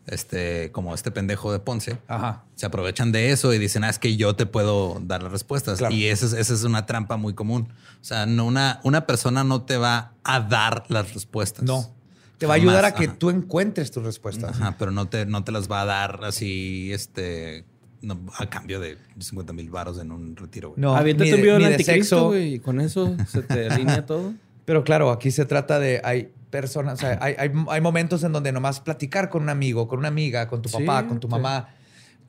Este, 0.07 0.71
como 0.71 0.95
este 0.95 1.11
pendejo 1.11 1.51
de 1.51 1.59
Ponce, 1.59 1.97
Ajá. 2.07 2.45
se 2.55 2.65
aprovechan 2.65 3.11
de 3.11 3.31
eso 3.31 3.53
y 3.53 3.57
dicen, 3.57 3.84
ah, 3.84 3.89
es 3.89 3.99
que 3.99 4.15
yo 4.15 4.38
te 4.38 4.45
puedo 4.45 5.01
dar 5.03 5.21
las 5.21 5.34
respuestas. 5.34 5.79
Claro. 5.79 5.93
Y 5.93 6.05
esa 6.05 6.27
es, 6.27 6.31
esa 6.31 6.53
es 6.53 6.63
una 6.63 6.85
trampa 6.85 7.17
muy 7.17 7.34
común. 7.34 7.67
O 8.01 8.05
sea, 8.05 8.25
no 8.25 8.45
una, 8.45 8.79
una 8.84 9.05
persona 9.05 9.43
no 9.43 9.63
te 9.63 9.75
va 9.75 10.13
a 10.23 10.39
dar 10.39 10.85
las 10.88 11.13
respuestas. 11.13 11.65
No. 11.65 11.93
Te 12.38 12.45
va 12.45 12.53
a 12.53 12.55
ayudar 12.55 12.85
a 12.85 12.93
que 12.93 13.07
ajá. 13.07 13.15
tú 13.17 13.29
encuentres 13.29 13.91
tus 13.91 14.01
respuestas. 14.03 14.51
Ajá, 14.51 14.77
pero 14.79 14.91
no 14.91 15.09
te, 15.09 15.25
no 15.25 15.43
te 15.43 15.51
las 15.51 15.69
va 15.69 15.81
a 15.81 15.85
dar 15.85 16.23
así, 16.23 16.93
este, 16.93 17.65
no, 18.07 18.19
a 18.38 18.49
cambio 18.49 18.79
de 18.79 18.97
50 19.19 19.53
mil 19.53 19.69
baros 19.69 19.99
en 19.99 20.11
un 20.11 20.35
retiro. 20.35 20.69
güey. 20.69 20.81
No, 20.81 20.95
Aviéntate 20.95 21.29
un 21.31 21.35
de- 21.38 21.41
video 21.41 21.59
de 21.59 21.65
anticristo, 21.65 21.93
sexo. 22.15 22.25
güey. 22.27 22.53
Y 22.55 22.59
con 22.59 22.79
eso 22.81 23.15
se 23.27 23.41
te 23.41 23.67
alinea 23.69 24.05
todo. 24.05 24.34
Pero 24.65 24.84
claro, 24.84 25.11
aquí 25.11 25.31
se 25.31 25.45
trata 25.45 25.79
de 25.79 26.01
hay 26.03 26.29
personas, 26.49 26.95
o 26.95 26.97
sea, 27.01 27.19
hay, 27.21 27.35
hay- 27.38 27.51
hay 27.69 27.81
momentos 27.81 28.23
en 28.23 28.31
donde 28.31 28.51
nomás 28.51 28.79
platicar 28.79 29.29
con 29.29 29.43
un 29.43 29.49
amigo, 29.49 29.88
con 29.88 29.99
una 29.99 30.07
amiga, 30.07 30.47
con 30.47 30.61
tu 30.61 30.69
Sí, 30.69 30.77
papá, 30.84 31.07
con 31.07 31.19
tu 31.19 31.27
sí. 31.27 31.31
mamá, 31.31 31.69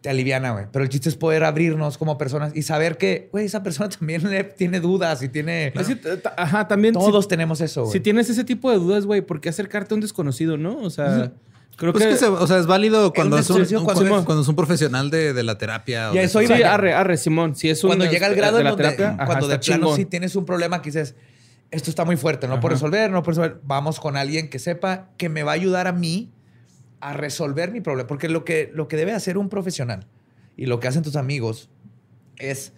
te 0.00 0.08
aliviana, 0.08 0.52
güey. 0.52 0.66
Pero 0.72 0.84
el 0.84 0.88
chiste 0.88 1.08
es 1.08 1.16
poder 1.16 1.42
abrirnos 1.44 1.98
como 1.98 2.18
personas 2.18 2.54
y 2.54 2.62
saber 2.62 2.96
que, 2.98 3.28
güey, 3.32 3.46
esa 3.46 3.62
persona 3.64 3.88
también 3.98 4.28
le- 4.28 4.44
tiene 4.44 4.78
dudas 4.80 5.22
y 5.22 5.28
tiene... 5.28 5.72
Ajá, 6.36 6.68
también. 6.68 6.94
si- 6.94 7.00
Todos 7.00 7.26
tenemos 7.28 7.60
eso, 7.60 7.82
güey. 7.82 7.92
Si 7.92 8.00
tienes 8.00 8.28
ese 8.30 8.44
tipo 8.44 8.70
de 8.70 8.78
dudas, 8.78 9.06
güey, 9.06 9.20
¿por 9.22 9.40
qué 9.40 9.48
acercarte 9.48 9.94
a 9.94 9.96
un 9.96 10.00
desconocido, 10.00 10.56
no? 10.56 10.76
O 10.78 10.90
sea, 10.90 11.32
creo 11.78 11.92
Pues 11.92 12.04
que. 12.04 12.10
que 12.10 12.16
se- 12.18 12.26
o 12.26 12.46
sea, 12.46 12.58
es 12.58 12.66
válido 12.66 13.12
cuando 13.14 13.38
es 13.38 13.48
un, 13.48 13.62
un- 13.62 13.66
cuando 13.66 13.84
cuando, 14.02 14.18
es- 14.18 14.24
cuando 14.26 14.42
es 14.42 14.48
un 14.48 14.56
profesional 14.56 15.08
de, 15.10 15.32
de 15.32 15.42
la 15.42 15.56
terapia. 15.56 16.12
Ya 16.12 16.20
de 16.20 16.26
eso 16.26 16.42
iba. 16.42 16.54
sí, 16.56 16.62
arre, 16.62 16.92
arre, 16.92 17.16
Simón. 17.16 17.54
Si 17.56 17.70
es 17.70 17.82
un, 17.82 17.88
cuando 17.88 18.04
llega 18.04 18.26
el 18.26 18.34
grado 18.34 18.56
de 18.56 18.60
en 18.60 18.64
la 18.64 18.70
donde, 18.72 18.84
terapia, 18.84 19.14
ajá, 19.14 19.24
cuando 19.24 19.48
de 19.48 19.58
plano 19.58 19.96
sí 19.96 20.04
tienes 20.04 20.36
un 20.36 20.44
problema 20.44 20.82
que 20.82 20.90
dices, 20.90 21.14
esto 21.70 21.88
está 21.88 22.04
muy 22.04 22.16
fuerte, 22.18 22.46
no 22.48 22.60
puedo 22.60 22.74
Ajá. 22.74 22.84
resolver, 22.84 23.10
no 23.10 23.22
puedo 23.22 23.40
resolver. 23.40 23.60
Vamos 23.64 23.98
con 24.00 24.16
alguien 24.18 24.50
que 24.50 24.58
sepa 24.58 25.08
que 25.16 25.28
me 25.30 25.42
va 25.42 25.52
a 25.52 25.54
ayudar 25.54 25.86
a 25.86 25.92
mí 25.92 26.30
a 27.00 27.12
resolver 27.14 27.70
mi 27.72 27.80
problema. 27.80 28.06
Porque 28.06 28.28
lo 28.28 28.44
que, 28.44 28.70
lo 28.74 28.88
que 28.88 28.96
debe 28.96 29.12
hacer 29.12 29.38
un 29.38 29.48
profesional 29.48 30.06
y 30.56 30.66
lo 30.66 30.80
que 30.80 30.88
hacen 30.88 31.02
tus 31.02 31.14
amigos 31.16 31.70
es 32.38 32.72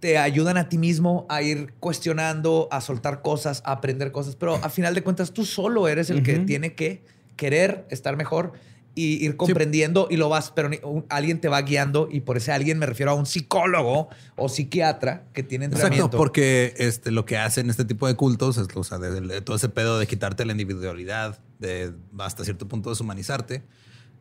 te 0.00 0.16
ayudan 0.16 0.56
a 0.56 0.68
ti 0.68 0.78
mismo 0.78 1.26
a 1.28 1.42
ir 1.42 1.74
cuestionando, 1.80 2.68
a 2.70 2.80
soltar 2.80 3.20
cosas, 3.20 3.62
a 3.66 3.72
aprender 3.72 4.12
cosas, 4.12 4.36
pero 4.36 4.54
a 4.54 4.70
final 4.70 4.94
de 4.94 5.02
cuentas 5.02 5.32
tú 5.32 5.44
solo 5.44 5.88
eres 5.88 6.08
el 6.10 6.22
que 6.22 6.36
Ujú. 6.36 6.46
tiene 6.46 6.74
que 6.76 7.02
querer 7.38 7.86
estar 7.90 8.16
mejor 8.18 8.52
y 8.94 9.24
ir 9.24 9.36
comprendiendo 9.36 10.08
y 10.10 10.16
lo 10.16 10.28
vas, 10.28 10.50
pero 10.50 10.70
alguien 11.08 11.40
te 11.40 11.48
va 11.48 11.62
guiando 11.62 12.08
y 12.10 12.20
por 12.20 12.36
ese 12.36 12.50
alguien 12.50 12.78
me 12.80 12.86
refiero 12.86 13.12
a 13.12 13.14
un 13.14 13.26
psicólogo 13.26 14.08
o 14.34 14.48
psiquiatra 14.48 15.22
que 15.32 15.44
tiene 15.44 15.66
entrenamiento. 15.66 16.06
Exacto, 16.06 16.16
porque 16.18 16.74
este, 16.78 17.12
lo 17.12 17.24
que 17.24 17.36
hacen 17.36 17.70
este 17.70 17.84
tipo 17.84 18.08
de 18.08 18.16
cultos 18.16 18.56
es 18.58 18.66
o 18.74 18.82
sea, 18.82 18.98
de- 18.98 19.20
de 19.20 19.40
todo 19.40 19.54
ese 19.56 19.68
pedo 19.68 20.00
de 20.00 20.06
quitarte 20.08 20.44
la 20.44 20.50
individualidad, 20.52 21.38
de 21.60 21.92
hasta 22.18 22.44
cierto 22.44 22.66
punto 22.66 22.90
deshumanizarte. 22.90 23.62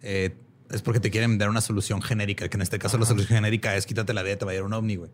eh, 0.04 0.36
es 0.70 0.82
porque 0.82 1.00
te 1.00 1.10
quieren 1.10 1.38
dar 1.38 1.50
una 1.50 1.62
solución 1.62 2.02
genérica, 2.02 2.50
que 2.50 2.58
en 2.58 2.62
este 2.62 2.78
caso 2.78 2.98
la 2.98 3.06
solución 3.06 3.38
genérica 3.38 3.76
es 3.78 3.86
quítate 3.86 4.14
la 4.14 4.22
D, 4.22 4.36
te 4.36 4.44
va 4.44 4.52
a 4.52 4.56
ir 4.56 4.64
un 4.64 4.74
ovni, 4.74 4.98
güey. 4.98 5.10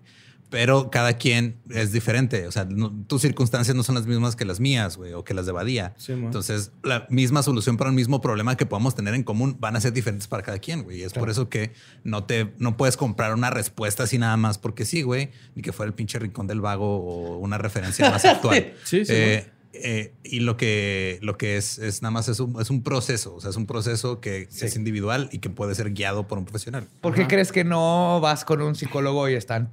Pero 0.54 0.90
cada 0.92 1.14
quien 1.18 1.58
es 1.72 1.92
diferente. 1.92 2.48
O 2.48 2.52
sea, 2.52 2.64
no- 2.66 2.92
tus 3.08 3.22
circunstancias 3.24 3.76
no 3.76 3.82
son 3.84 3.96
las 3.96 4.06
mismas 4.06 4.36
que 4.36 4.46
las 4.46 4.60
mías, 4.60 4.98
güey, 4.98 5.14
o 5.14 5.24
que 5.24 5.34
las 5.34 5.46
de 5.48 5.52
Badía. 5.52 5.94
Sí. 5.98 6.14
Entonces, 6.14 6.72
la 6.84 7.08
misma 7.10 7.42
solución 7.44 7.76
para 7.76 7.90
el 7.90 7.96
mismo 7.96 8.22
problema 8.22 8.56
que 8.56 8.66
podamos 8.68 8.94
tener 8.96 9.16
en 9.16 9.24
común 9.24 9.58
van 9.60 9.76
a 9.76 9.82
ser 9.82 9.94
diferentes 9.94 10.28
para 10.28 10.44
cada 10.44 10.60
quien, 10.60 10.84
güey. 10.84 11.00
Y 11.00 11.04
es 11.04 11.14
por 11.14 11.30
eso 11.30 11.50
que 11.50 11.72
no 12.04 12.24
te 12.26 12.54
no 12.60 12.78
puedes 12.78 12.98
comprar 12.98 13.34
una 13.34 13.50
respuesta 13.50 14.04
así 14.04 14.18
nada 14.18 14.38
más 14.38 14.58
porque 14.60 14.86
sí, 14.86 15.02
güey, 15.02 15.32
ni 15.56 15.62
que 15.64 15.74
fuera 15.74 15.88
el 15.88 15.96
pinche 15.96 16.20
rincón 16.20 16.46
del 16.48 16.62
vago 16.62 16.98
o 16.98 17.38
una 17.40 17.58
referencia 17.58 18.10
más 18.12 18.24
actual. 18.26 18.74
Sí, 18.84 19.06
sí, 19.06 19.12
Eh, 19.14 19.50
eh, 19.76 20.14
y 20.24 20.42
lo 20.42 20.56
que, 20.56 21.18
lo 21.24 21.36
que 21.36 21.58
es, 21.58 21.80
es 21.80 22.04
nada 22.04 22.12
más 22.12 22.30
es 22.30 22.40
un, 22.40 22.62
es 22.62 22.70
un 22.70 22.84
proceso, 22.84 23.34
o 23.34 23.42
sea, 23.42 23.50
es 23.50 23.56
un 23.56 23.66
proceso 23.66 24.22
que 24.22 24.48
es 24.52 24.76
individual 24.76 25.30
y 25.32 25.40
que 25.40 25.50
puede 25.50 25.74
ser 25.74 25.94
guiado 25.94 26.28
por 26.28 26.38
un 26.38 26.46
profesional. 26.46 26.88
¿Por 27.02 27.16
qué 27.16 27.26
crees 27.28 27.52
que 27.52 27.64
no 27.64 28.20
vas 28.22 28.46
con 28.46 28.62
un 28.62 28.76
psicólogo 28.76 29.28
y 29.30 29.34
están 29.34 29.72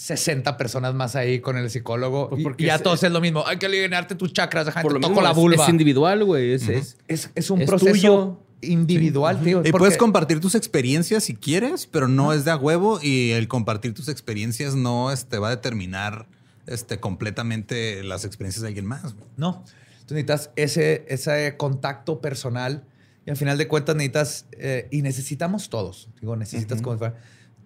60 0.00 0.56
personas 0.56 0.94
más 0.94 1.14
ahí 1.14 1.40
con 1.40 1.58
el 1.58 1.68
psicólogo? 1.68 2.30
Pues 2.30 2.40
y- 2.40 2.44
porque 2.44 2.62
y 2.64 2.66
ya 2.68 2.76
es- 2.76 2.82
todos 2.82 3.02
es 3.02 3.12
lo 3.12 3.20
mismo. 3.20 3.46
Hay 3.46 3.58
que 3.58 3.66
alinearte 3.66 4.14
tus 4.14 4.32
chakras, 4.32 4.64
deja, 4.64 4.80
Por 4.80 4.92
te 4.92 4.94
lo 4.94 5.00
toco 5.00 5.10
mismo, 5.10 5.22
la 5.22 5.30
es- 5.32 5.36
vulva. 5.36 5.64
Es, 5.64 5.68
individual, 5.68 6.24
güey. 6.24 6.52
Es, 6.54 6.68
es- 6.68 6.96
Es, 7.06 7.30
es 7.34 7.50
un 7.50 7.60
Es 7.60 7.68
proceso 7.68 7.90
tuyo. 7.92 8.38
individual, 8.62 9.40
tío. 9.42 9.60
Y 9.60 9.64
porque- 9.70 9.78
puedes 9.78 9.96
compartir 9.98 10.40
tus 10.40 10.54
experiencias 10.54 11.24
si 11.24 11.34
quieres, 11.34 11.86
pero 11.86 12.08
no 12.08 12.32
es 12.32 12.44
de 12.46 12.50
a 12.50 12.56
huevo 12.56 12.98
y 13.02 13.32
el 13.32 13.46
compartir 13.48 13.92
tus 13.92 14.08
experiencias 14.08 14.74
no 14.74 15.12
este, 15.12 15.38
va 15.38 15.48
a 15.48 15.50
determinar 15.50 16.26
este, 16.66 16.98
completamente 17.00 18.02
las 18.04 18.24
experiencias 18.24 18.62
de 18.62 18.68
alguien 18.68 18.86
más. 18.86 19.14
No. 19.36 19.64
Tú 20.06 20.14
necesitas 20.14 20.50
ese, 20.56 21.04
ese 21.08 21.56
contacto 21.56 22.20
personal 22.20 22.84
y 23.26 23.30
al 23.30 23.36
final 23.36 23.58
de 23.58 23.66
cuentas 23.68 23.96
necesitas, 23.96 24.46
eh, 24.52 24.86
y 24.90 25.02
necesitamos 25.02 25.68
todos, 25.68 26.08
digo, 26.20 26.36
necesitas 26.36 26.80
como 26.80 26.94
si 26.94 26.98
fuera- 27.00 27.16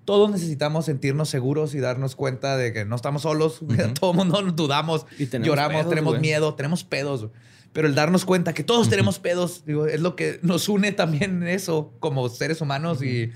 todos 0.05 0.31
necesitamos 0.31 0.85
sentirnos 0.87 1.29
seguros 1.29 1.75
y 1.75 1.81
darnos 1.81 2.15
cuenta 2.17 2.57
de 2.57 2.73
que 2.73 2.85
no 2.85 2.97
estamos 2.97 3.23
solos, 3.23 3.61
todo 4.01 4.11
el 4.13 4.17
mundo 4.17 4.43
nos 4.43 4.57
dudamos, 4.57 5.07
Y 5.19 5.27
tenemos 5.27 5.47
lloramos, 5.49 5.77
pedos, 5.79 5.89
tenemos 5.91 6.21
miedo, 6.21 6.55
tenemos 6.55 6.85
pedos. 6.85 7.29
Pero 7.73 7.89
el 7.89 7.97
darnos 7.97 8.25
cuenta 8.25 8.55
que 8.55 8.63
todos 8.63 8.89
tenemos 8.89 9.19
pedos, 9.19 9.65
digo, 9.67 9.87
es 9.87 10.01
lo 10.01 10.15
que 10.15 10.39
nos 10.43 10.69
une 10.69 10.93
también 10.93 11.43
en 11.43 11.49
eso, 11.49 11.93
como 11.99 12.29
seres 12.29 12.61
humanos 12.61 13.03
y, 13.03 13.33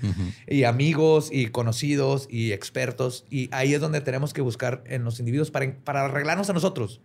y 0.47 0.63
amigos 0.63 1.27
y 1.29 1.47
conocidos 1.47 2.25
y 2.31 2.53
expertos. 2.53 3.25
Y 3.29 3.49
ahí 3.51 3.73
es 3.73 3.81
donde 3.81 3.99
tenemos 3.99 4.31
que 4.31 4.39
buscar 4.39 4.81
en 4.87 5.03
los 5.03 5.19
individuos 5.19 5.51
para, 5.51 5.75
para 5.83 6.05
arreglarnos 6.05 6.49
a 6.49 6.53
nosotros 6.53 7.01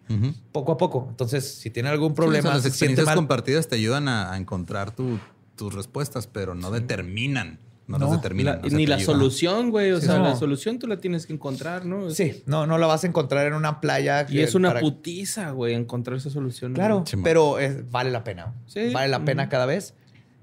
poco 0.52 0.70
a 0.70 0.76
poco. 0.78 1.08
Entonces, 1.10 1.44
si 1.56 1.70
tiene 1.70 1.88
algún 1.88 2.10
Sí, 2.10 2.12
o 2.12 2.14
sea, 2.14 2.24
problema, 2.24 2.50
las 2.54 2.62
se 2.62 2.68
experiencias 2.68 3.06
mal, 3.06 3.16
compartidas 3.16 3.66
te 3.66 3.74
ayudan 3.74 4.06
a, 4.06 4.32
a 4.32 4.36
encontrar 4.36 4.94
tu- 4.94 5.18
tus 5.56 5.74
respuestas, 5.74 6.28
pero 6.28 6.54
no 6.54 6.70
determinan. 6.70 7.58
No, 7.86 7.98
No, 7.98 8.06
las 8.06 8.16
determinan. 8.16 8.60
ni 8.70 8.86
la 8.86 8.98
solución, 8.98 9.70
güey. 9.70 9.92
O 9.92 10.00
Sí, 10.00 10.06
sea, 10.06 10.16
no. 10.16 10.24
la 10.24 10.36
solución 10.36 10.78
tú 10.78 10.86
la 10.86 10.98
tienes 11.00 11.26
que 11.26 11.34
encontrar, 11.34 11.84
¿no? 11.84 12.08
Sí, 12.10 12.42
no, 12.46 12.66
no 12.66 12.78
la 12.78 12.86
vas 12.86 13.04
a 13.04 13.06
encontrar 13.06 13.46
en 13.46 13.52
una 13.52 13.80
playa. 13.82 14.22
Y 14.28 14.32
que- 14.36 14.42
es 14.42 14.54
una 14.54 14.68
para- 14.68 14.80
putiza, 14.80 15.50
güey, 15.50 15.74
encontrar 15.74 16.16
esa 16.16 16.30
solución. 16.30 16.72
Claro. 16.72 17.04
Sí, 17.06 17.16
pero 17.22 17.58
es- 17.58 17.90
vale 17.90 18.10
la 18.10 18.24
pena. 18.24 18.54
Sí. 18.66 18.90
Vale 18.92 19.08
la 19.08 19.24
pena 19.26 19.50
cada 19.50 19.66
vez. 19.66 19.94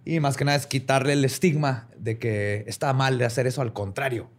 Y 0.05 0.19
más 0.19 0.37
que 0.37 0.45
nada 0.45 0.57
es 0.57 0.67
quitarle 0.67 1.13
el 1.13 1.25
estigma 1.25 1.87
de 1.97 2.19
que 2.19 2.63
está 2.67 2.93
mal 2.93 3.17
de 3.17 3.25
hacer 3.25 3.47
eso. 3.47 3.61
Al 3.63 3.73
contrario, 3.73 4.29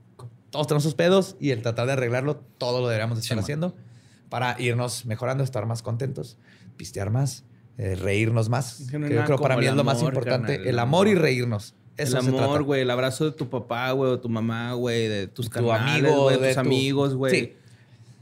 todos 0.51 0.69
tenemos 0.69 0.85
sus 0.85 0.95
pedos 0.95 1.37
y 1.41 1.51
el 1.51 1.63
tratar 1.63 1.87
de 1.87 1.95
arreglarlo, 1.95 2.37
todo 2.59 2.81
lo 2.81 2.87
deberíamos 2.89 3.17
de 3.19 3.23
estar 3.23 3.37
man. 3.37 3.43
haciendo 3.43 3.75
para 4.29 4.55
irnos 4.61 5.07
mejorando, 5.07 5.43
estar 5.43 5.67
más 5.67 5.83
contentos, 5.83 6.39
pistear 6.77 7.11
más, 7.11 7.45
eh, 7.79 7.97
reírnos 7.97 8.49
más. 8.49 8.87
Que 8.91 8.99
yo 9.01 9.25
creo 9.25 9.39
para 9.39 9.57
mí 9.57 9.67
es 9.67 9.75
lo 9.75 9.83
más 9.85 10.03
importante. 10.03 10.53
carnal, 10.57 10.69
el 10.69 10.79
amor 10.79 11.09
y 11.09 11.15
reírnos. 11.15 11.75
El 12.03 12.17
amor, 12.17 12.63
güey, 12.63 12.83
el 12.83 12.91
abrazo 12.91 13.25
de 13.25 13.33
tu 13.33 13.49
papá, 13.49 13.91
güey, 13.93 14.11
o 14.13 14.21
tu 14.21 14.29
mamá, 14.29 14.73
güey, 14.75 15.09
de 15.09 15.27
tus 15.29 15.47
Tu 15.47 15.53
carnales, 15.53 16.05
amigo, 16.05 16.23
güey, 16.25 16.39
de 16.41 16.47
tus 16.49 16.55
tu- 16.55 16.61
amigos, 16.61 17.15
güey. 17.15 17.35
Sí. 17.41 17.53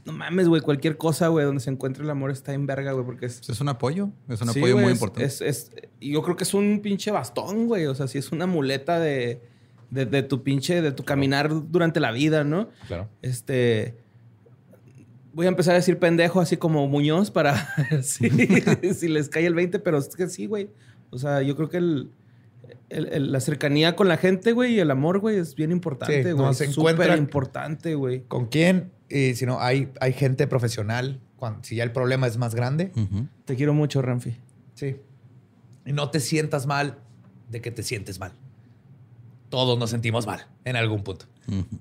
No 0.03 0.13
mames, 0.13 0.47
güey, 0.47 0.61
cualquier 0.61 0.97
cosa, 0.97 1.27
güey, 1.27 1.45
donde 1.45 1.61
se 1.61 1.69
encuentre 1.69 2.03
el 2.03 2.09
amor 2.09 2.31
está 2.31 2.53
en 2.53 2.65
verga, 2.65 2.91
güey, 2.91 3.05
porque 3.05 3.27
es... 3.27 3.37
Pues 3.37 3.49
Es 3.49 3.61
un 3.61 3.69
apoyo, 3.69 4.09
es 4.29 4.41
un 4.41 4.49
Sí, 4.49 4.59
apoyo 4.59 4.75
muy 4.77 4.85
es- 4.87 4.91
importante. 4.93 5.25
Es, 5.25 5.41
es- 5.41 5.71
yo 6.01 6.23
creo 6.23 6.35
que 6.35 6.43
es 6.43 6.53
un 6.55 6.79
pinche 6.81 7.11
bastón, 7.11 7.67
güey. 7.67 7.85
O 7.85 7.93
sea, 7.93 8.07
sí 8.07 8.17
es 8.17 8.31
una 8.31 8.47
muleta 8.47 8.99
de, 8.99 9.41
de, 9.91 10.05
de 10.07 10.23
tu 10.23 10.41
pinche, 10.41 10.81
de 10.81 10.91
tu 10.91 11.03
caminar 11.03 11.49
durante 11.69 11.99
la 11.99 12.11
vida, 12.11 12.43
¿no? 12.43 12.69
Claro. 12.87 13.09
Este. 13.21 13.95
Voy 15.33 15.45
a 15.45 15.49
empezar 15.49 15.73
a 15.73 15.77
decir 15.77 15.97
pendejo 15.97 16.41
así 16.41 16.57
como 16.57 16.87
Muñoz 16.87 17.31
para 17.31 17.73
sí, 18.01 18.29
si 18.93 19.07
les 19.07 19.29
cae 19.29 19.45
el 19.45 19.53
20, 19.53 19.79
pero 19.79 19.97
es 19.99 20.09
que 20.15 20.27
sí, 20.27 20.45
güey. 20.45 20.69
O 21.09 21.17
sea, 21.19 21.41
yo 21.41 21.55
creo 21.55 21.69
que 21.69 21.77
el, 21.77 22.09
el- 22.89 23.07
el- 23.07 23.31
la 23.31 23.39
cercanía 23.39 23.95
con 23.95 24.07
la 24.07 24.17
gente, 24.17 24.51
güey, 24.53 24.75
y 24.75 24.79
el 24.79 24.91
amor, 24.91 25.19
güey, 25.19 25.37
es 25.37 25.55
bien 25.55 25.69
Sí, 25.69 25.73
importante, 25.73 26.23
no, 26.31 26.43
güey. 26.43 26.53
se 26.53 26.65
Es 26.65 26.71
súper 26.73 26.95
encuentran- 26.95 27.17
importante, 27.17 27.95
güey. 27.95 28.21
¿Con 28.27 28.47
quién? 28.47 28.91
Y 29.09 29.35
si 29.35 29.45
no, 29.45 29.59
hay, 29.59 29.89
hay 29.99 30.13
gente 30.13 30.47
profesional. 30.47 31.19
Cuando, 31.37 31.63
si 31.63 31.75
ya 31.75 31.83
el 31.83 31.91
problema 31.91 32.27
es 32.27 32.37
más 32.37 32.53
grande. 32.55 32.91
Te 33.45 33.55
quiero 33.55 33.73
mucho, 33.73 34.01
Ramfi. 34.01 34.37
Sí. 34.75 34.97
Y 35.85 35.93
no 35.93 36.09
te 36.11 36.19
sientas 36.19 36.67
mal 36.67 36.97
de 37.49 37.61
que 37.61 37.71
te 37.71 37.81
sientes 37.83 38.19
mal. 38.19 38.33
Todos 39.49 39.77
nos 39.77 39.89
sentimos 39.89 40.25
mal 40.27 40.47
en 40.65 40.75
algún 40.75 41.03
punto. 41.03 41.25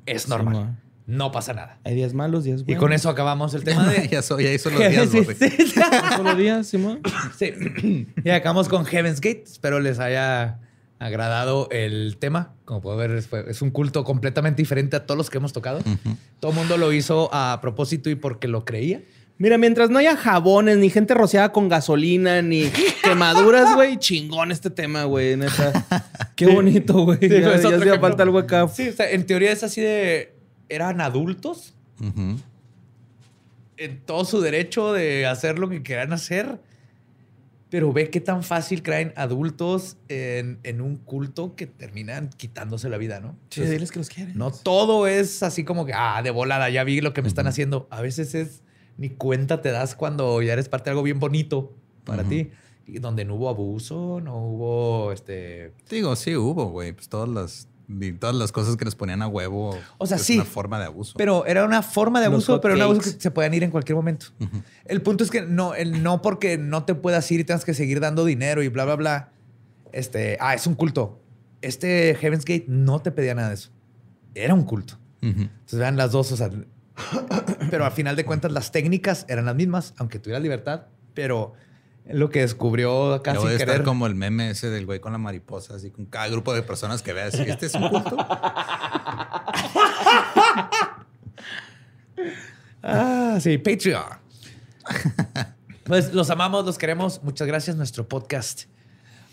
Es 0.06 0.22
Sí, 0.22 0.30
normal. 0.30 0.78
no 1.06 1.30
pasa 1.30 1.52
nada. 1.52 1.78
Hay 1.84 1.94
días 1.94 2.14
malos, 2.14 2.42
días 2.44 2.62
Y 2.62 2.64
buenos. 2.64 2.80
con 2.82 2.92
eso 2.92 3.08
acabamos 3.10 3.54
el 3.54 3.62
tema 3.62 3.86
de... 3.86 4.08
ya, 4.10 4.22
soy, 4.22 4.44
ya 4.44 4.52
hizo 4.52 4.70
los 4.70 4.78
días, 4.80 5.12
Borre. 5.12 5.36
Solo 6.16 6.34
días, 6.34 6.66
Simón. 6.66 7.00
Sí. 7.38 7.52
Y 8.24 8.30
acabamos 8.30 8.68
con 8.68 8.84
Heaven's 8.86 9.20
Gate. 9.20 9.44
Espero 9.46 9.78
les 9.78 10.00
haya 10.00 10.58
agradado 11.00 11.68
el 11.72 12.16
tema. 12.18 12.54
Como 12.64 12.80
puedo 12.80 12.96
ver, 12.96 13.10
es, 13.10 13.62
un 13.62 13.70
culto 13.70 14.04
completamente 14.04 14.62
diferente 14.62 14.94
a 14.94 15.06
todos 15.06 15.18
los 15.18 15.30
que 15.30 15.38
hemos 15.38 15.52
tocado. 15.52 15.80
Todo 16.38 16.52
el 16.52 16.56
mundo 16.56 16.76
lo 16.76 16.92
hizo 16.92 17.28
a 17.32 17.58
propósito 17.60 18.08
y 18.10 18.14
porque 18.14 18.46
lo 18.46 18.64
creía. 18.64 19.00
Mira, 19.38 19.56
mientras 19.56 19.88
no 19.88 19.98
haya 19.98 20.16
jabones, 20.16 20.76
ni 20.76 20.90
gente 20.90 21.14
rociada 21.14 21.50
con 21.50 21.70
gasolina, 21.70 22.42
ni 22.42 22.70
quemaduras, 23.02 23.74
güey, 23.74 23.96
chingón 23.96 24.52
este 24.52 24.68
tema, 24.68 25.04
güey, 25.04 25.36
neta. 25.36 26.06
Qué 26.36 26.46
bonito, 26.46 27.04
güey. 27.04 27.18
Sí, 27.18 27.28
ya 27.28 27.54
hacía 27.54 27.98
falta 27.98 28.22
algo 28.22 28.38
acá. 28.38 28.68
Sí, 28.68 28.90
o 28.90 28.92
sea, 28.92 29.10
en 29.10 29.26
teoría 29.26 29.50
es 29.50 29.64
así 29.64 29.80
de... 29.80 30.34
Eran 30.68 31.00
adultos 31.00 31.74
en 33.80 34.00
todo 34.04 34.24
su 34.24 34.40
derecho 34.40 34.92
de 34.92 35.26
hacer 35.26 35.58
lo 35.58 35.68
que 35.68 35.82
quieran 35.82 36.12
hacer. 36.12 36.60
Pero 37.70 37.92
ve 37.92 38.10
qué 38.10 38.20
tan 38.20 38.42
fácil 38.42 38.82
caen 38.82 39.12
adultos 39.16 39.96
en, 40.08 40.58
en 40.64 40.80
un 40.80 40.96
culto 40.96 41.54
que 41.54 41.66
terminan 41.66 42.30
quitándose 42.36 42.88
la 42.88 42.98
vida, 42.98 43.20
¿no? 43.20 43.36
Sí, 43.48 43.60
Entonces, 43.60 43.70
diles 43.70 43.92
que 43.92 43.98
los 44.00 44.08
quieren. 44.08 44.36
no 44.36 44.50
todo 44.50 45.06
es 45.06 45.42
así 45.42 45.64
como 45.64 45.86
que, 45.86 45.92
ah, 45.94 46.20
de 46.22 46.30
volada, 46.30 46.68
ya 46.68 46.82
vi 46.84 47.00
lo 47.00 47.14
que 47.14 47.22
me 47.22 47.28
están 47.28 47.46
haciendo. 47.46 47.86
A 47.90 48.02
veces 48.02 48.34
es 48.34 48.62
ni 48.98 49.08
cuenta 49.08 49.62
te 49.62 49.70
das 49.70 49.94
cuando 49.94 50.42
ya 50.42 50.52
eres 50.52 50.68
parte 50.68 50.86
de 50.86 50.90
algo 50.90 51.02
bien 51.02 51.20
bonito 51.20 51.72
para 52.04 52.24
ti. 52.24 52.50
Y 52.86 52.98
donde 52.98 53.24
no 53.24 53.36
hubo 53.36 53.48
abuso, 53.48 54.20
no 54.20 54.36
hubo 54.36 55.12
este. 55.12 55.72
Digo, 55.88 56.16
sí 56.16 56.34
hubo, 56.34 56.66
güey. 56.70 56.92
Pues 56.92 57.08
todas 57.08 57.28
las, 57.28 57.68
vi- 57.90 58.12
todas 58.12 58.34
las 58.36 58.52
cosas 58.52 58.76
que 58.76 58.84
les 58.84 58.94
ponían 58.94 59.22
a 59.22 59.28
huevo. 59.28 59.78
O 59.98 60.06
sea, 60.06 60.16
es 60.16 60.22
sí. 60.22 60.36
una 60.36 60.44
forma 60.44 60.78
de 60.78 60.86
abuso. 60.86 61.14
Pero 61.16 61.44
era 61.46 61.64
una 61.64 61.82
forma 61.82 62.20
de 62.20 62.26
abuso, 62.26 62.60
pero 62.60 62.74
un 62.74 62.82
abuso 62.82 63.00
que 63.02 63.10
se 63.20 63.30
podían 63.30 63.54
ir 63.54 63.64
en 63.64 63.70
cualquier 63.70 63.96
momento. 63.96 64.26
El 64.84 65.02
punto 65.02 65.24
es 65.24 65.30
que 65.30 65.42
no, 65.42 65.74
el 65.74 66.02
no 66.02 66.22
porque 66.22 66.58
no 66.58 66.84
te 66.84 66.94
puedas 66.94 67.30
ir 67.30 67.40
y 67.40 67.44
tengas 67.44 67.64
que 67.64 67.74
seguir 67.74 68.00
dando 68.00 68.24
dinero 68.24 68.62
y 68.62 68.68
bla, 68.68 68.84
bla, 68.84 68.96
bla. 68.96 69.32
Este, 69.92 70.36
ah, 70.40 70.54
es 70.54 70.66
un 70.66 70.74
culto. 70.74 71.20
Este 71.62 72.14
Heaven's 72.14 72.44
Gate 72.44 72.64
no 72.68 73.00
te 73.02 73.10
pedía 73.10 73.34
nada 73.34 73.48
de 73.48 73.54
eso. 73.54 73.70
Era 74.34 74.54
un 74.54 74.64
culto. 74.64 74.94
Ujú. 75.22 75.42
Entonces 75.42 75.78
vean 75.78 75.96
las 75.96 76.12
dos, 76.12 76.32
o 76.32 76.36
sea, 76.36 76.50
pero 77.70 77.84
al 77.84 77.92
final 77.92 78.16
de 78.16 78.24
cuentas 78.24 78.52
las 78.52 78.72
técnicas 78.72 79.26
eran 79.28 79.44
las 79.44 79.54
mismas, 79.54 79.94
aunque 79.98 80.18
tuvieras 80.18 80.42
libertad, 80.42 80.86
pero 81.14 81.52
lo 82.06 82.30
que 82.30 82.40
descubrió 82.40 83.14
acá 83.14 83.32
Luego 83.32 83.48
sin 83.48 83.50
de 83.50 83.56
estar 83.56 83.74
querer. 83.74 83.84
como 83.84 84.06
el 84.06 84.14
meme 84.14 84.50
ese 84.50 84.70
del 84.70 84.86
güey 84.86 85.00
con 85.00 85.12
la 85.12 85.18
mariposa, 85.18 85.74
así 85.76 85.90
con 85.90 86.06
cada 86.06 86.28
grupo 86.28 86.54
de 86.54 86.62
personas 86.62 87.02
que 87.02 87.12
veas. 87.12 87.34
Este 87.34 87.66
es 87.66 87.74
un 87.74 87.88
culto. 87.88 88.16
Ah, 92.82 93.38
sí, 93.40 93.58
Patreon. 93.58 94.02
pues 95.84 96.14
los 96.14 96.30
amamos, 96.30 96.64
los 96.64 96.78
queremos. 96.78 97.22
Muchas 97.22 97.46
gracias. 97.46 97.76
Nuestro 97.76 98.08
podcast 98.08 98.64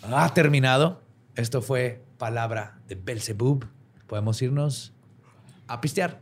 ha 0.04 0.34
terminado. 0.34 1.02
Esto 1.36 1.62
fue 1.62 2.04
Palabra 2.18 2.80
de 2.90 2.96
Belzebub. 2.96 3.66
Podemos 4.06 4.42
irnos 4.42 4.94
a 5.68 5.80
pistear. 5.80 6.20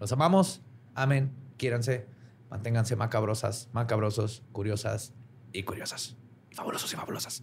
Los 0.00 0.10
amamos. 0.12 0.62
Amén. 0.94 1.32
Quiéranse. 1.58 2.06
Manténganse 2.48 2.96
macabrosas, 2.96 3.68
macabrosos, 3.72 4.42
curiosas 4.52 5.12
y 5.54 5.62
curiosas. 5.62 6.16
Y 6.50 6.54
fabulosos 6.54 6.92
y 6.92 6.96
fabulosas. 6.96 7.42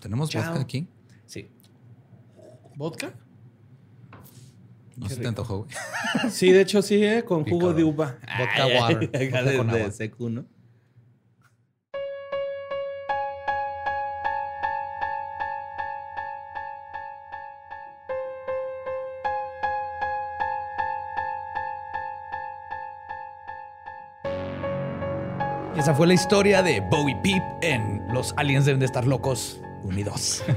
¿Tenemos 0.00 0.28
Chao. 0.30 0.42
vodka 0.44 0.60
aquí? 0.60 0.86
Sí. 1.26 1.48
¿Vodka? 2.76 3.14
No 4.96 5.08
se 5.08 5.16
te 5.16 5.26
antojó, 5.26 5.58
güey. 5.64 5.70
Sí, 6.30 6.52
de 6.52 6.60
hecho 6.60 6.80
sí, 6.82 7.02
¿eh? 7.02 7.24
Con 7.24 7.44
jugo 7.44 7.72
de 7.72 7.82
uva. 7.82 8.18
Vodka 8.38 8.64
Ay, 8.64 8.78
water. 8.78 8.98
Vodka 9.12 9.42
de, 9.42 9.56
con 9.56 9.66
de 9.68 9.80
agua. 9.80 9.90
secu, 9.90 10.28
¿no? 10.30 10.44
Esa 25.84 25.94
fue 25.94 26.06
la 26.06 26.14
historia 26.14 26.62
de 26.62 26.80
Bowie 26.80 27.14
Peep 27.22 27.42
en 27.60 28.00
Los 28.10 28.32
Aliens 28.38 28.64
deben 28.64 28.80
de 28.80 28.86
estar 28.86 29.06
locos 29.06 29.60
unidos. 29.82 30.42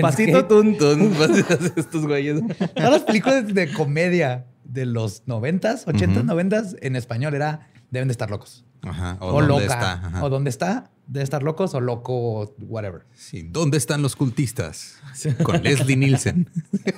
Pasito 0.00 0.38
Gate. 0.38 0.48
tun 0.48 0.76
tun. 0.76 1.12
Estos 1.76 2.04
güeyes. 2.04 2.40
Todas 2.74 2.90
las 2.90 3.02
películas 3.02 3.46
de 3.54 3.72
comedia 3.72 4.46
de 4.64 4.86
los 4.86 5.24
90s, 5.26 5.84
80s, 5.84 6.24
90s 6.24 6.78
en 6.82 6.96
español 6.96 7.34
era 7.34 7.68
deben 7.92 8.08
de 8.08 8.12
estar 8.12 8.28
locos. 8.28 8.64
Ajá. 8.82 9.18
O, 9.20 9.34
O, 9.34 9.40
loca. 9.40 9.62
está. 9.62 9.92
Ajá. 9.92 10.24
O 10.24 10.28
dónde 10.28 10.50
está, 10.50 10.90
debe 11.06 11.22
estar 11.22 11.44
locos 11.44 11.74
o 11.74 11.80
loco, 11.80 12.56
whatever. 12.58 13.02
Sí. 13.14 13.46
¿Dónde 13.48 13.78
están 13.78 14.02
los 14.02 14.16
cultistas? 14.16 14.96
Con 15.44 15.62
Leslie 15.62 15.96
Nielsen. 15.96 16.50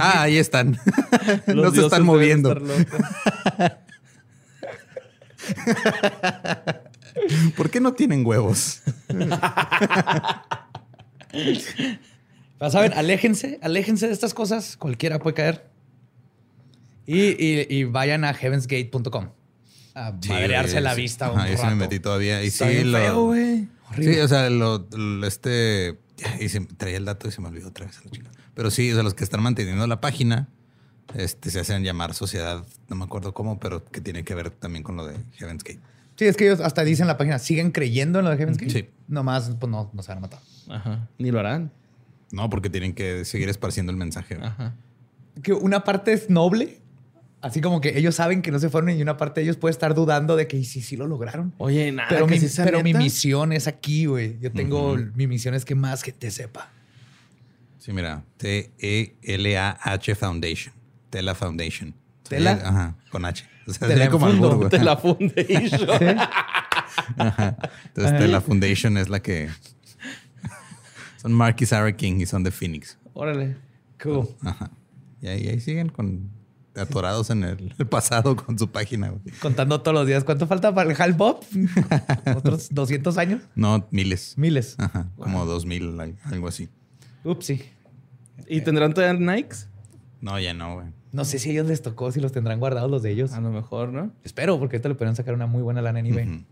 ah, 0.00 0.22
ahí 0.22 0.38
están. 0.38 0.78
no 1.46 1.54
Los 1.56 1.74
se 1.74 1.80
dioses 1.80 1.84
están 1.84 2.04
moviendo. 2.06 2.54
¿Por 7.56 7.70
qué 7.70 7.80
no 7.80 7.92
tienen 7.94 8.24
huevos? 8.26 8.82
Pero 12.58 12.70
saben, 12.70 12.92
aléjense, 12.94 13.58
aléjense 13.62 14.06
de 14.08 14.12
estas 14.12 14.34
cosas. 14.34 14.76
Cualquiera 14.76 15.18
puede 15.18 15.34
caer. 15.34 15.70
Y, 17.06 17.20
y- 17.42 17.66
y 17.70 17.84
vayan 17.84 18.24
a 18.24 18.34
heavensgate.com 18.34 19.30
a 19.94 20.12
madrearse 20.28 20.80
la 20.80 20.94
vista 20.94 21.30
un 21.32 21.38
Ajá, 21.40 21.48
ahí 21.48 21.56
sí 21.56 21.66
me 21.66 21.74
metí 21.74 21.98
todavía. 22.00 22.42
Y 22.44 22.48
Está 22.48 22.68
sí, 22.68 22.74
bien 22.74 22.92
lo- 22.92 22.98
feo, 22.98 23.24
güey. 23.26 23.68
Horrible. 23.90 24.14
Sí, 24.14 24.20
o 24.20 24.28
sea, 24.28 24.50
lo, 24.50 24.86
lo- 24.92 25.26
este. 25.26 25.98
Y 26.40 26.48
se, 26.48 26.60
traía 26.60 26.96
el 26.98 27.04
dato 27.04 27.28
y 27.28 27.32
se 27.32 27.40
me 27.40 27.48
olvidó 27.48 27.68
otra 27.68 27.86
vez. 27.86 27.98
a. 27.98 28.02
Pero 28.54 28.70
sí, 28.70 28.90
o 28.90 28.94
sea, 28.94 29.02
los 29.02 29.14
que 29.14 29.24
están 29.24 29.42
manteniendo 29.42 29.86
la 29.86 30.00
página 30.00 30.48
este, 31.14 31.50
se 31.50 31.60
hacen 31.60 31.82
llamar 31.84 32.14
sociedad, 32.14 32.64
no 32.88 32.96
me 32.96 33.04
acuerdo 33.04 33.32
cómo, 33.34 33.58
pero 33.58 33.84
que 33.84 34.00
tiene 34.00 34.24
que 34.24 34.34
ver 34.34 34.50
también 34.50 34.82
con 34.82 34.96
lo 34.96 35.06
de 35.06 35.16
Heaven's 35.36 35.64
Gate. 35.64 35.80
Sí, 36.16 36.24
es 36.26 36.36
que 36.36 36.46
ellos 36.46 36.60
hasta 36.60 36.82
dicen 36.84 37.04
en 37.04 37.08
la 37.08 37.16
página, 37.16 37.38
¿siguen 37.38 37.70
creyendo 37.70 38.18
en 38.18 38.24
lo 38.24 38.30
de 38.32 38.36
Heaven's 38.36 38.58
Gate? 38.58 38.72
Sí. 38.72 38.88
Nomás, 39.06 39.52
pues 39.58 39.70
no, 39.70 39.90
no 39.92 40.02
se 40.02 40.08
van 40.08 40.18
a 40.18 40.20
matar. 40.22 40.40
Ajá. 40.68 41.08
Ni 41.18 41.30
lo 41.30 41.38
harán. 41.38 41.70
No, 42.32 42.50
porque 42.50 42.68
tienen 42.68 42.92
que 42.92 43.24
seguir 43.24 43.48
esparciendo 43.48 43.90
el 43.92 43.96
mensaje. 43.96 44.36
Ajá. 44.42 44.74
Que 45.42 45.52
una 45.52 45.84
parte 45.84 46.12
es 46.12 46.28
noble, 46.28 46.80
así 47.40 47.60
como 47.60 47.80
que 47.80 47.96
ellos 47.96 48.16
saben 48.16 48.42
que 48.42 48.50
no 48.50 48.58
se 48.58 48.68
fueron 48.68 48.90
y 48.90 49.00
una 49.00 49.16
parte 49.16 49.40
de 49.40 49.44
ellos 49.44 49.56
puede 49.56 49.70
estar 49.70 49.94
dudando 49.94 50.34
de 50.36 50.48
que 50.48 50.56
"¿Y 50.58 50.64
si 50.64 50.82
sí 50.82 50.96
lo 50.96 51.06
lograron. 51.06 51.54
Oye, 51.58 51.92
nada. 51.92 52.08
pero 52.10 52.26
que 52.26 52.32
mi, 52.34 52.40
sí 52.40 52.60
pero 52.64 52.82
misión 52.82 53.52
es 53.52 53.66
aquí, 53.68 54.06
güey. 54.06 54.38
Yo 54.40 54.50
tengo, 54.52 54.96
mi 55.14 55.26
misión 55.28 55.54
es 55.54 55.64
que 55.64 55.74
más 55.76 56.02
gente 56.02 56.30
sepa. 56.32 56.68
Sí, 57.78 57.92
mira, 57.92 58.24
T-E-L-A-H 58.38 60.14
Foundation. 60.16 60.74
Tela 61.10 61.34
Foundation. 61.34 61.94
¿Tela? 62.28 62.52
Ajá, 62.64 62.94
con 63.10 63.24
H. 63.24 63.44
O 63.68 63.72
sea, 63.72 63.86
Tela 63.86 63.94
sería 64.04 64.10
como 64.10 64.26
fundo. 64.28 64.46
albur, 64.50 64.56
güey. 64.58 64.70
Te 64.70 64.78
la 64.82 64.96
foundation. 64.96 66.18
Ajá. 67.18 67.56
Entonces, 67.88 68.18
Tela 68.18 68.40
Foundation 68.40 68.96
es 68.96 69.08
la 69.10 69.20
que. 69.20 69.48
Son 71.20 71.32
Mark 71.32 71.56
y 71.60 71.66
Sarah 71.66 71.94
King 71.96 72.20
y 72.20 72.26
son 72.26 72.42
de 72.44 72.50
Phoenix. 72.50 72.96
Órale. 73.12 73.56
Cool. 74.02 74.28
Ajá. 74.42 74.70
Y 75.20 75.26
ahí, 75.28 75.48
ahí 75.48 75.60
siguen 75.60 75.88
con 75.88 76.30
atorados 76.76 77.28
en 77.30 77.42
el, 77.42 77.74
el 77.76 77.86
pasado 77.88 78.36
con 78.36 78.56
su 78.58 78.70
página. 78.70 79.08
güey. 79.10 79.20
Contando 79.40 79.80
todos 79.82 79.94
los 79.96 80.06
días. 80.06 80.22
¿Cuánto 80.24 80.46
falta 80.46 80.72
para 80.74 80.90
el 80.90 81.00
Hal 81.02 81.12
Bob? 81.14 81.44
¿Otros 82.36 82.68
200 82.70 83.18
años? 83.18 83.42
No, 83.56 83.86
miles. 83.90 84.34
Miles. 84.38 84.76
Ajá, 84.78 85.08
como 85.16 85.44
dos 85.44 85.66
mil, 85.66 85.98
al- 86.00 86.16
algo 86.24 86.46
así. 86.48 86.68
Upsi. 87.24 87.64
¿Y 88.46 88.60
tendrán 88.60 88.94
todavía 88.94 89.18
Nikes? 89.18 89.68
No, 90.20 90.38
ya 90.38 90.54
no, 90.54 90.74
güey. 90.76 90.86
No 91.12 91.24
sé 91.24 91.38
si 91.38 91.48
a 91.48 91.52
ellos 91.52 91.66
les 91.66 91.82
tocó, 91.82 92.12
si 92.12 92.20
los 92.20 92.32
tendrán 92.32 92.58
guardados 92.60 92.90
los 92.90 93.02
de 93.02 93.10
ellos. 93.10 93.32
A 93.32 93.40
lo 93.40 93.50
mejor, 93.50 93.90
¿no? 93.92 94.12
Espero, 94.24 94.58
porque 94.58 94.76
ahorita 94.76 94.88
le 94.90 94.94
podrían 94.94 95.16
sacar 95.16 95.34
una 95.34 95.46
muy 95.46 95.62
buena 95.62 95.80
lana 95.80 96.00
en 96.00 96.06
eBay. 96.06 96.28
Ujú. 96.28 96.44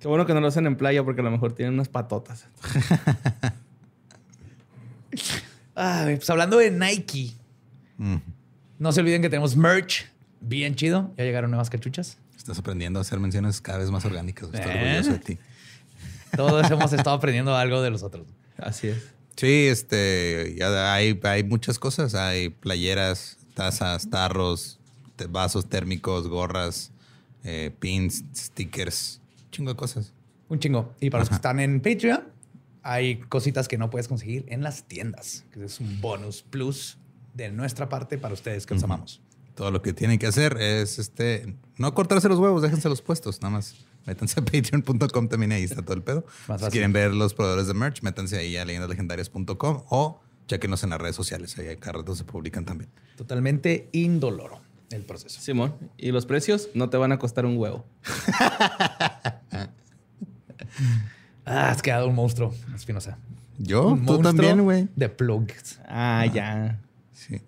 Qué 0.00 0.08
bueno 0.08 0.26
que 0.26 0.34
no 0.34 0.40
lo 0.40 0.48
hacen 0.48 0.66
en 0.66 0.76
playa 0.76 1.04
porque 1.04 1.20
a 1.20 1.24
lo 1.24 1.30
mejor 1.30 1.52
tienen 1.54 1.74
unas 1.74 1.88
patotas. 1.88 2.48
Ah, 5.74 6.02
pues 6.04 6.28
hablando 6.28 6.58
de 6.58 6.70
Nike, 6.70 7.32
no 8.78 8.92
se 8.92 9.00
olviden 9.00 9.22
que 9.22 9.30
tenemos 9.30 9.56
merch 9.56 10.06
bien 10.40 10.74
chido. 10.74 11.12
Ya 11.16 11.24
llegaron 11.24 11.50
nuevas 11.50 11.70
cachuchas. 11.70 12.18
Estás 12.36 12.58
aprendiendo 12.58 12.98
a 12.98 13.02
hacer 13.02 13.18
menciones 13.20 13.60
cada 13.60 13.78
vez 13.78 13.90
más 13.90 14.04
orgánicas. 14.04 14.50
Estoy 14.52 14.70
¿Eh? 14.70 14.82
orgulloso 14.82 15.12
de 15.12 15.18
ti. 15.18 15.38
Todos 16.36 16.70
hemos 16.70 16.92
estado 16.92 17.16
aprendiendo 17.16 17.56
algo 17.56 17.80
de 17.80 17.90
los 17.90 18.02
otros. 18.02 18.26
Así 18.58 18.88
es. 18.88 18.98
Sí, 19.36 19.66
este, 19.68 20.54
ya 20.58 20.94
hay, 20.94 21.18
hay 21.22 21.44
muchas 21.44 21.78
cosas. 21.78 22.14
Hay 22.14 22.50
playeras, 22.50 23.38
tazas, 23.54 24.08
tarros, 24.10 24.78
vasos 25.28 25.68
térmicos, 25.68 26.28
gorras, 26.28 26.90
eh, 27.44 27.72
pins, 27.78 28.24
stickers, 28.34 29.20
chingo 29.50 29.70
de 29.70 29.76
cosas. 29.76 30.12
Un 30.48 30.58
chingo. 30.58 30.94
Y 31.00 31.10
para 31.10 31.22
los 31.22 31.28
que 31.28 31.36
están 31.36 31.60
en 31.60 31.80
Patreon, 31.80 32.24
hay 32.82 33.20
cositas 33.20 33.68
que 33.68 33.78
no 33.78 33.90
puedes 33.90 34.08
conseguir 34.08 34.44
en 34.48 34.62
las 34.62 34.84
tiendas, 34.84 35.44
que 35.52 35.64
es 35.64 35.80
un 35.80 36.00
bonus 36.00 36.42
plus 36.42 36.98
de 37.34 37.50
nuestra 37.50 37.88
parte 37.88 38.18
para 38.18 38.34
ustedes 38.34 38.66
que 38.66 38.74
los 38.74 38.82
amamos. 38.82 39.20
Todo 39.54 39.70
lo 39.70 39.82
que 39.82 39.92
tienen 39.92 40.18
que 40.18 40.26
hacer 40.26 40.56
es 40.58 40.98
este, 40.98 41.56
no 41.76 41.94
cortarse 41.94 42.28
los 42.28 42.38
huevos, 42.38 42.62
déjense 42.62 42.88
los 42.88 43.02
puestos, 43.02 43.40
nada 43.42 43.54
más. 43.54 43.74
Métanse 44.06 44.40
a 44.40 44.44
patreon.com 44.44 45.28
también, 45.28 45.52
ahí 45.52 45.62
está 45.62 45.82
todo 45.82 45.94
el 45.94 46.02
pedo. 46.02 46.24
Más 46.48 46.60
si 46.60 46.70
quieren 46.70 46.92
ver 46.92 47.14
los 47.14 47.34
proveedores 47.34 47.66
de 47.66 47.74
merch, 47.74 48.02
métanse 48.02 48.36
ahí 48.38 48.56
a 48.56 48.64
leyendaslegendarias.com 48.64 49.84
o 49.90 50.20
chequenos 50.52 50.84
en 50.84 50.90
las 50.90 51.00
redes 51.00 51.16
sociales, 51.16 51.56
ahí 51.58 51.76
cada 51.76 51.98
rato 51.98 52.14
se 52.14 52.24
publican 52.24 52.64
también. 52.64 52.90
Totalmente 53.16 53.88
indoloro 53.92 54.60
el 54.90 55.02
proceso. 55.02 55.40
Simón. 55.40 55.74
Y 55.96 56.12
los 56.12 56.26
precios 56.26 56.68
no 56.74 56.90
te 56.90 56.98
van 56.98 57.12
a 57.12 57.18
costar 57.18 57.46
un 57.46 57.56
huevo. 57.56 57.84
Ah, 61.44 61.70
has 61.70 61.82
quedado 61.82 62.08
un 62.08 62.14
monstruo, 62.14 62.54
Espinosa. 62.74 63.18
Yo, 63.58 63.88
Un 63.88 64.06
tú 64.06 64.18
también, 64.20 64.62
güey. 64.62 64.88
De 64.94 65.08
plugs. 65.08 65.80
Ah, 65.86 66.24
ya. 66.32 66.80
Sí. 67.12 67.42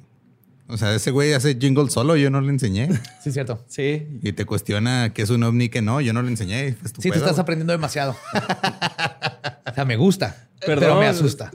O 0.67 0.77
sea, 0.77 0.95
ese 0.95 1.13
güey 1.13 1.33
hace 1.33 1.55
jingle 1.55 1.89
solo, 1.89 2.17
yo 2.17 2.29
no 2.29 2.41
le 2.41 2.51
enseñé. 2.51 2.89
Sí, 3.23 3.29
es 3.29 3.35
cierto. 3.35 3.65
Sí. 3.69 4.19
Y 4.21 4.33
te 4.33 4.45
cuestiona 4.45 5.13
que 5.15 5.23
es 5.23 5.31
un 5.31 5.43
ovni 5.45 5.69
que 5.69 5.81
no, 5.81 6.01
yo 6.01 6.13
no 6.13 6.23
le 6.23 6.29
enseñé. 6.29 6.73
Sí, 6.73 6.77
tú 6.93 7.03
pedo, 7.03 7.15
estás 7.15 7.33
güey. 7.33 7.43
aprendiendo 7.43 7.73
demasiado. 7.73 8.17
o 9.67 9.75
sea, 9.75 9.85
me 9.85 9.97
gusta, 9.97 10.49
pero 10.61 10.81
Perdón. 10.81 10.99
me 10.99 11.07
asusta. 11.07 11.53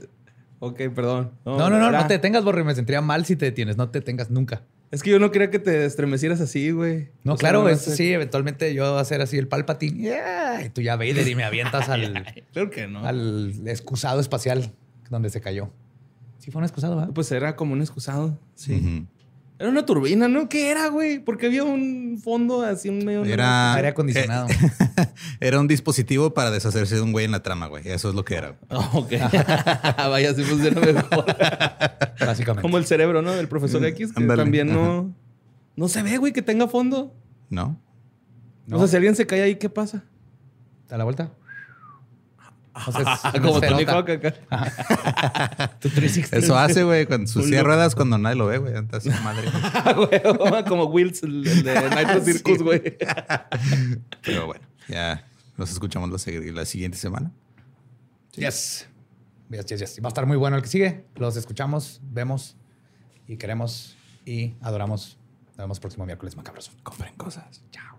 Ok, 0.60 0.82
perdón. 0.94 1.32
No, 1.46 1.58
no, 1.58 1.70
no, 1.70 1.92
no 1.92 2.08
te 2.08 2.14
detengas, 2.16 2.44
Borre. 2.44 2.64
Me 2.64 2.76
sentiría 2.76 3.02
mal 3.02 3.26
si 3.26 3.36
te 3.36 3.46
detienes. 3.46 3.78
No 3.78 3.90
te 3.90 4.00
detengas 4.00 4.30
nunca. 4.30 4.64
Es 4.92 5.04
que 5.04 5.12
yo 5.12 5.20
no 5.20 5.30
quería 5.32 5.52
que 5.52 5.60
te 5.60 5.86
estremecieras 5.86 6.42
así, 6.42 6.72
güey. 6.72 7.10
No, 7.24 7.34
O 7.34 7.38
sea, 7.38 7.50
claro, 7.50 7.64
no 7.64 7.70
es, 7.70 7.80
sí, 7.82 8.12
eventualmente 8.12 8.74
yo 8.74 8.90
voy 8.90 8.98
a 8.98 9.02
hacer 9.02 9.22
así 9.22 9.38
el 9.38 9.48
Palpatine. 9.48 10.00
Yeah, 10.02 10.66
y 10.66 10.70
tú 10.70 10.82
ya 10.82 10.96
Vader 10.96 11.28
y 11.28 11.36
me 11.36 11.44
avientas 11.44 11.90
al, 11.90 12.26
Claro 12.54 12.70
que 12.72 12.88
no. 12.88 13.06
al 13.06 13.54
excusado 13.68 14.20
espacial 14.20 14.72
donde 15.12 15.30
se 15.30 15.42
cayó. 15.42 15.70
Sí, 16.40 16.50
fue 16.50 16.60
un 16.60 16.66
excusado, 16.66 16.96
¿verdad? 16.96 17.14
Pues 17.14 17.32
era 17.32 17.56
como 17.56 17.74
un 17.74 17.82
excusado. 17.82 18.40
Sí. 18.56 18.74
Ujú. 18.76 19.06
Era 19.60 19.68
una 19.68 19.86
turbina, 19.86 20.30
¿no? 20.30 20.48
¿Qué 20.48 20.72
era, 20.72 20.88
güey? 20.88 21.20
Porque 21.20 21.48
había 21.48 21.66
un 21.66 22.18
fondo 22.24 22.62
así 22.62 22.88
un 22.88 23.04
medio. 23.04 23.26
Era, 23.26 23.74
Aire 23.74 23.90
acondicionado. 23.90 24.48
era 25.42 25.60
un 25.60 25.68
dispositivo 25.68 26.34
para 26.34 26.50
deshacerse 26.50 26.96
de 26.96 27.02
un 27.02 27.12
güey 27.12 27.26
en 27.26 27.32
la 27.32 27.44
trama, 27.44 27.68
güey. 27.68 27.86
Eso 27.86 28.08
es 28.08 28.16
lo 28.16 28.24
que 28.24 28.36
era. 28.36 28.56
ok. 28.94 29.12
Vaya, 29.98 30.34
sí 30.34 30.44
funciona 30.44 30.80
mejor. 30.80 31.26
básicamente. 32.22 32.62
como 32.62 32.78
el 32.78 32.86
cerebro, 32.86 33.22
¿no? 33.22 33.34
Del 33.34 33.50
profesor 33.50 33.84
X, 33.84 34.14
que 34.14 34.24
también 34.24 34.72
no. 34.72 35.14
No 35.76 35.90
se 35.90 36.04
ve, 36.04 36.18
güey, 36.18 36.32
que 36.32 36.42
tenga 36.42 36.70
fondo. 36.70 37.14
¿No? 37.50 37.78
No. 38.66 38.78
O 38.78 38.80
sea, 38.80 38.88
si 38.88 38.96
alguien 38.96 39.18
se 39.18 39.28
cae 39.28 39.42
ahí, 39.42 39.56
¿qué 39.56 39.70
pasa? 39.70 40.06
¿Da 40.88 40.98
la 40.98 41.04
vuelta? 41.04 41.34
O 42.88 42.92
sea, 42.92 43.14
es 43.14 43.24
una 43.24 43.42
como 43.42 43.62
Tony. 43.62 43.86
Hawk 43.86 44.10
acá. 44.10 45.70
Tu 45.80 45.90
360. 45.90 46.38
Eso 46.38 46.58
hace, 46.58 46.84
güey, 46.84 47.06
con 47.06 47.28
sus 47.28 47.50
loco. 47.50 47.64
ruedas 47.64 47.96
cuando 47.96 48.18
nadie 48.18 48.36
lo 48.36 48.48
ve, 48.48 48.58
güey. 48.58 48.76
Antes, 48.76 49.06
madre. 49.24 49.50
Güey, 49.96 50.64
como 50.68 50.86
Wills, 50.86 51.24
el 51.24 51.44
de 51.44 51.90
Nitro 51.90 52.24
Circus, 52.24 52.62
güey. 52.62 52.98
Pero 54.24 54.48
bueno, 54.48 54.66
ya 54.88 55.26
nos 55.58 55.72
escuchamos 55.72 56.10
la, 56.10 56.66
siguiente 56.66 56.98
semana. 56.98 57.32
Yes. 58.34 58.88
Yes, 59.50 59.66
yes, 59.66 59.80
yes. 59.80 60.00
Va 60.04 60.08
a 60.08 60.10
estar 60.10 60.26
muy 60.26 60.38
bueno 60.38 60.58
el 60.58 60.64
que 60.64 60.70
sigue. 60.70 61.06
Los 61.16 61.36
escuchamos, 61.36 62.00
vemos 62.04 62.56
y 63.28 63.38
queremos 63.38 63.98
y 64.26 64.54
adoramos. 64.62 65.18
Nos 65.48 65.58
vemos 65.58 65.80
próximo 65.80 66.06
miércoles 66.06 66.38
macabroso. 66.38 66.72
Compren 66.84 67.16
cosas. 67.16 67.62
Chao. 67.72 67.99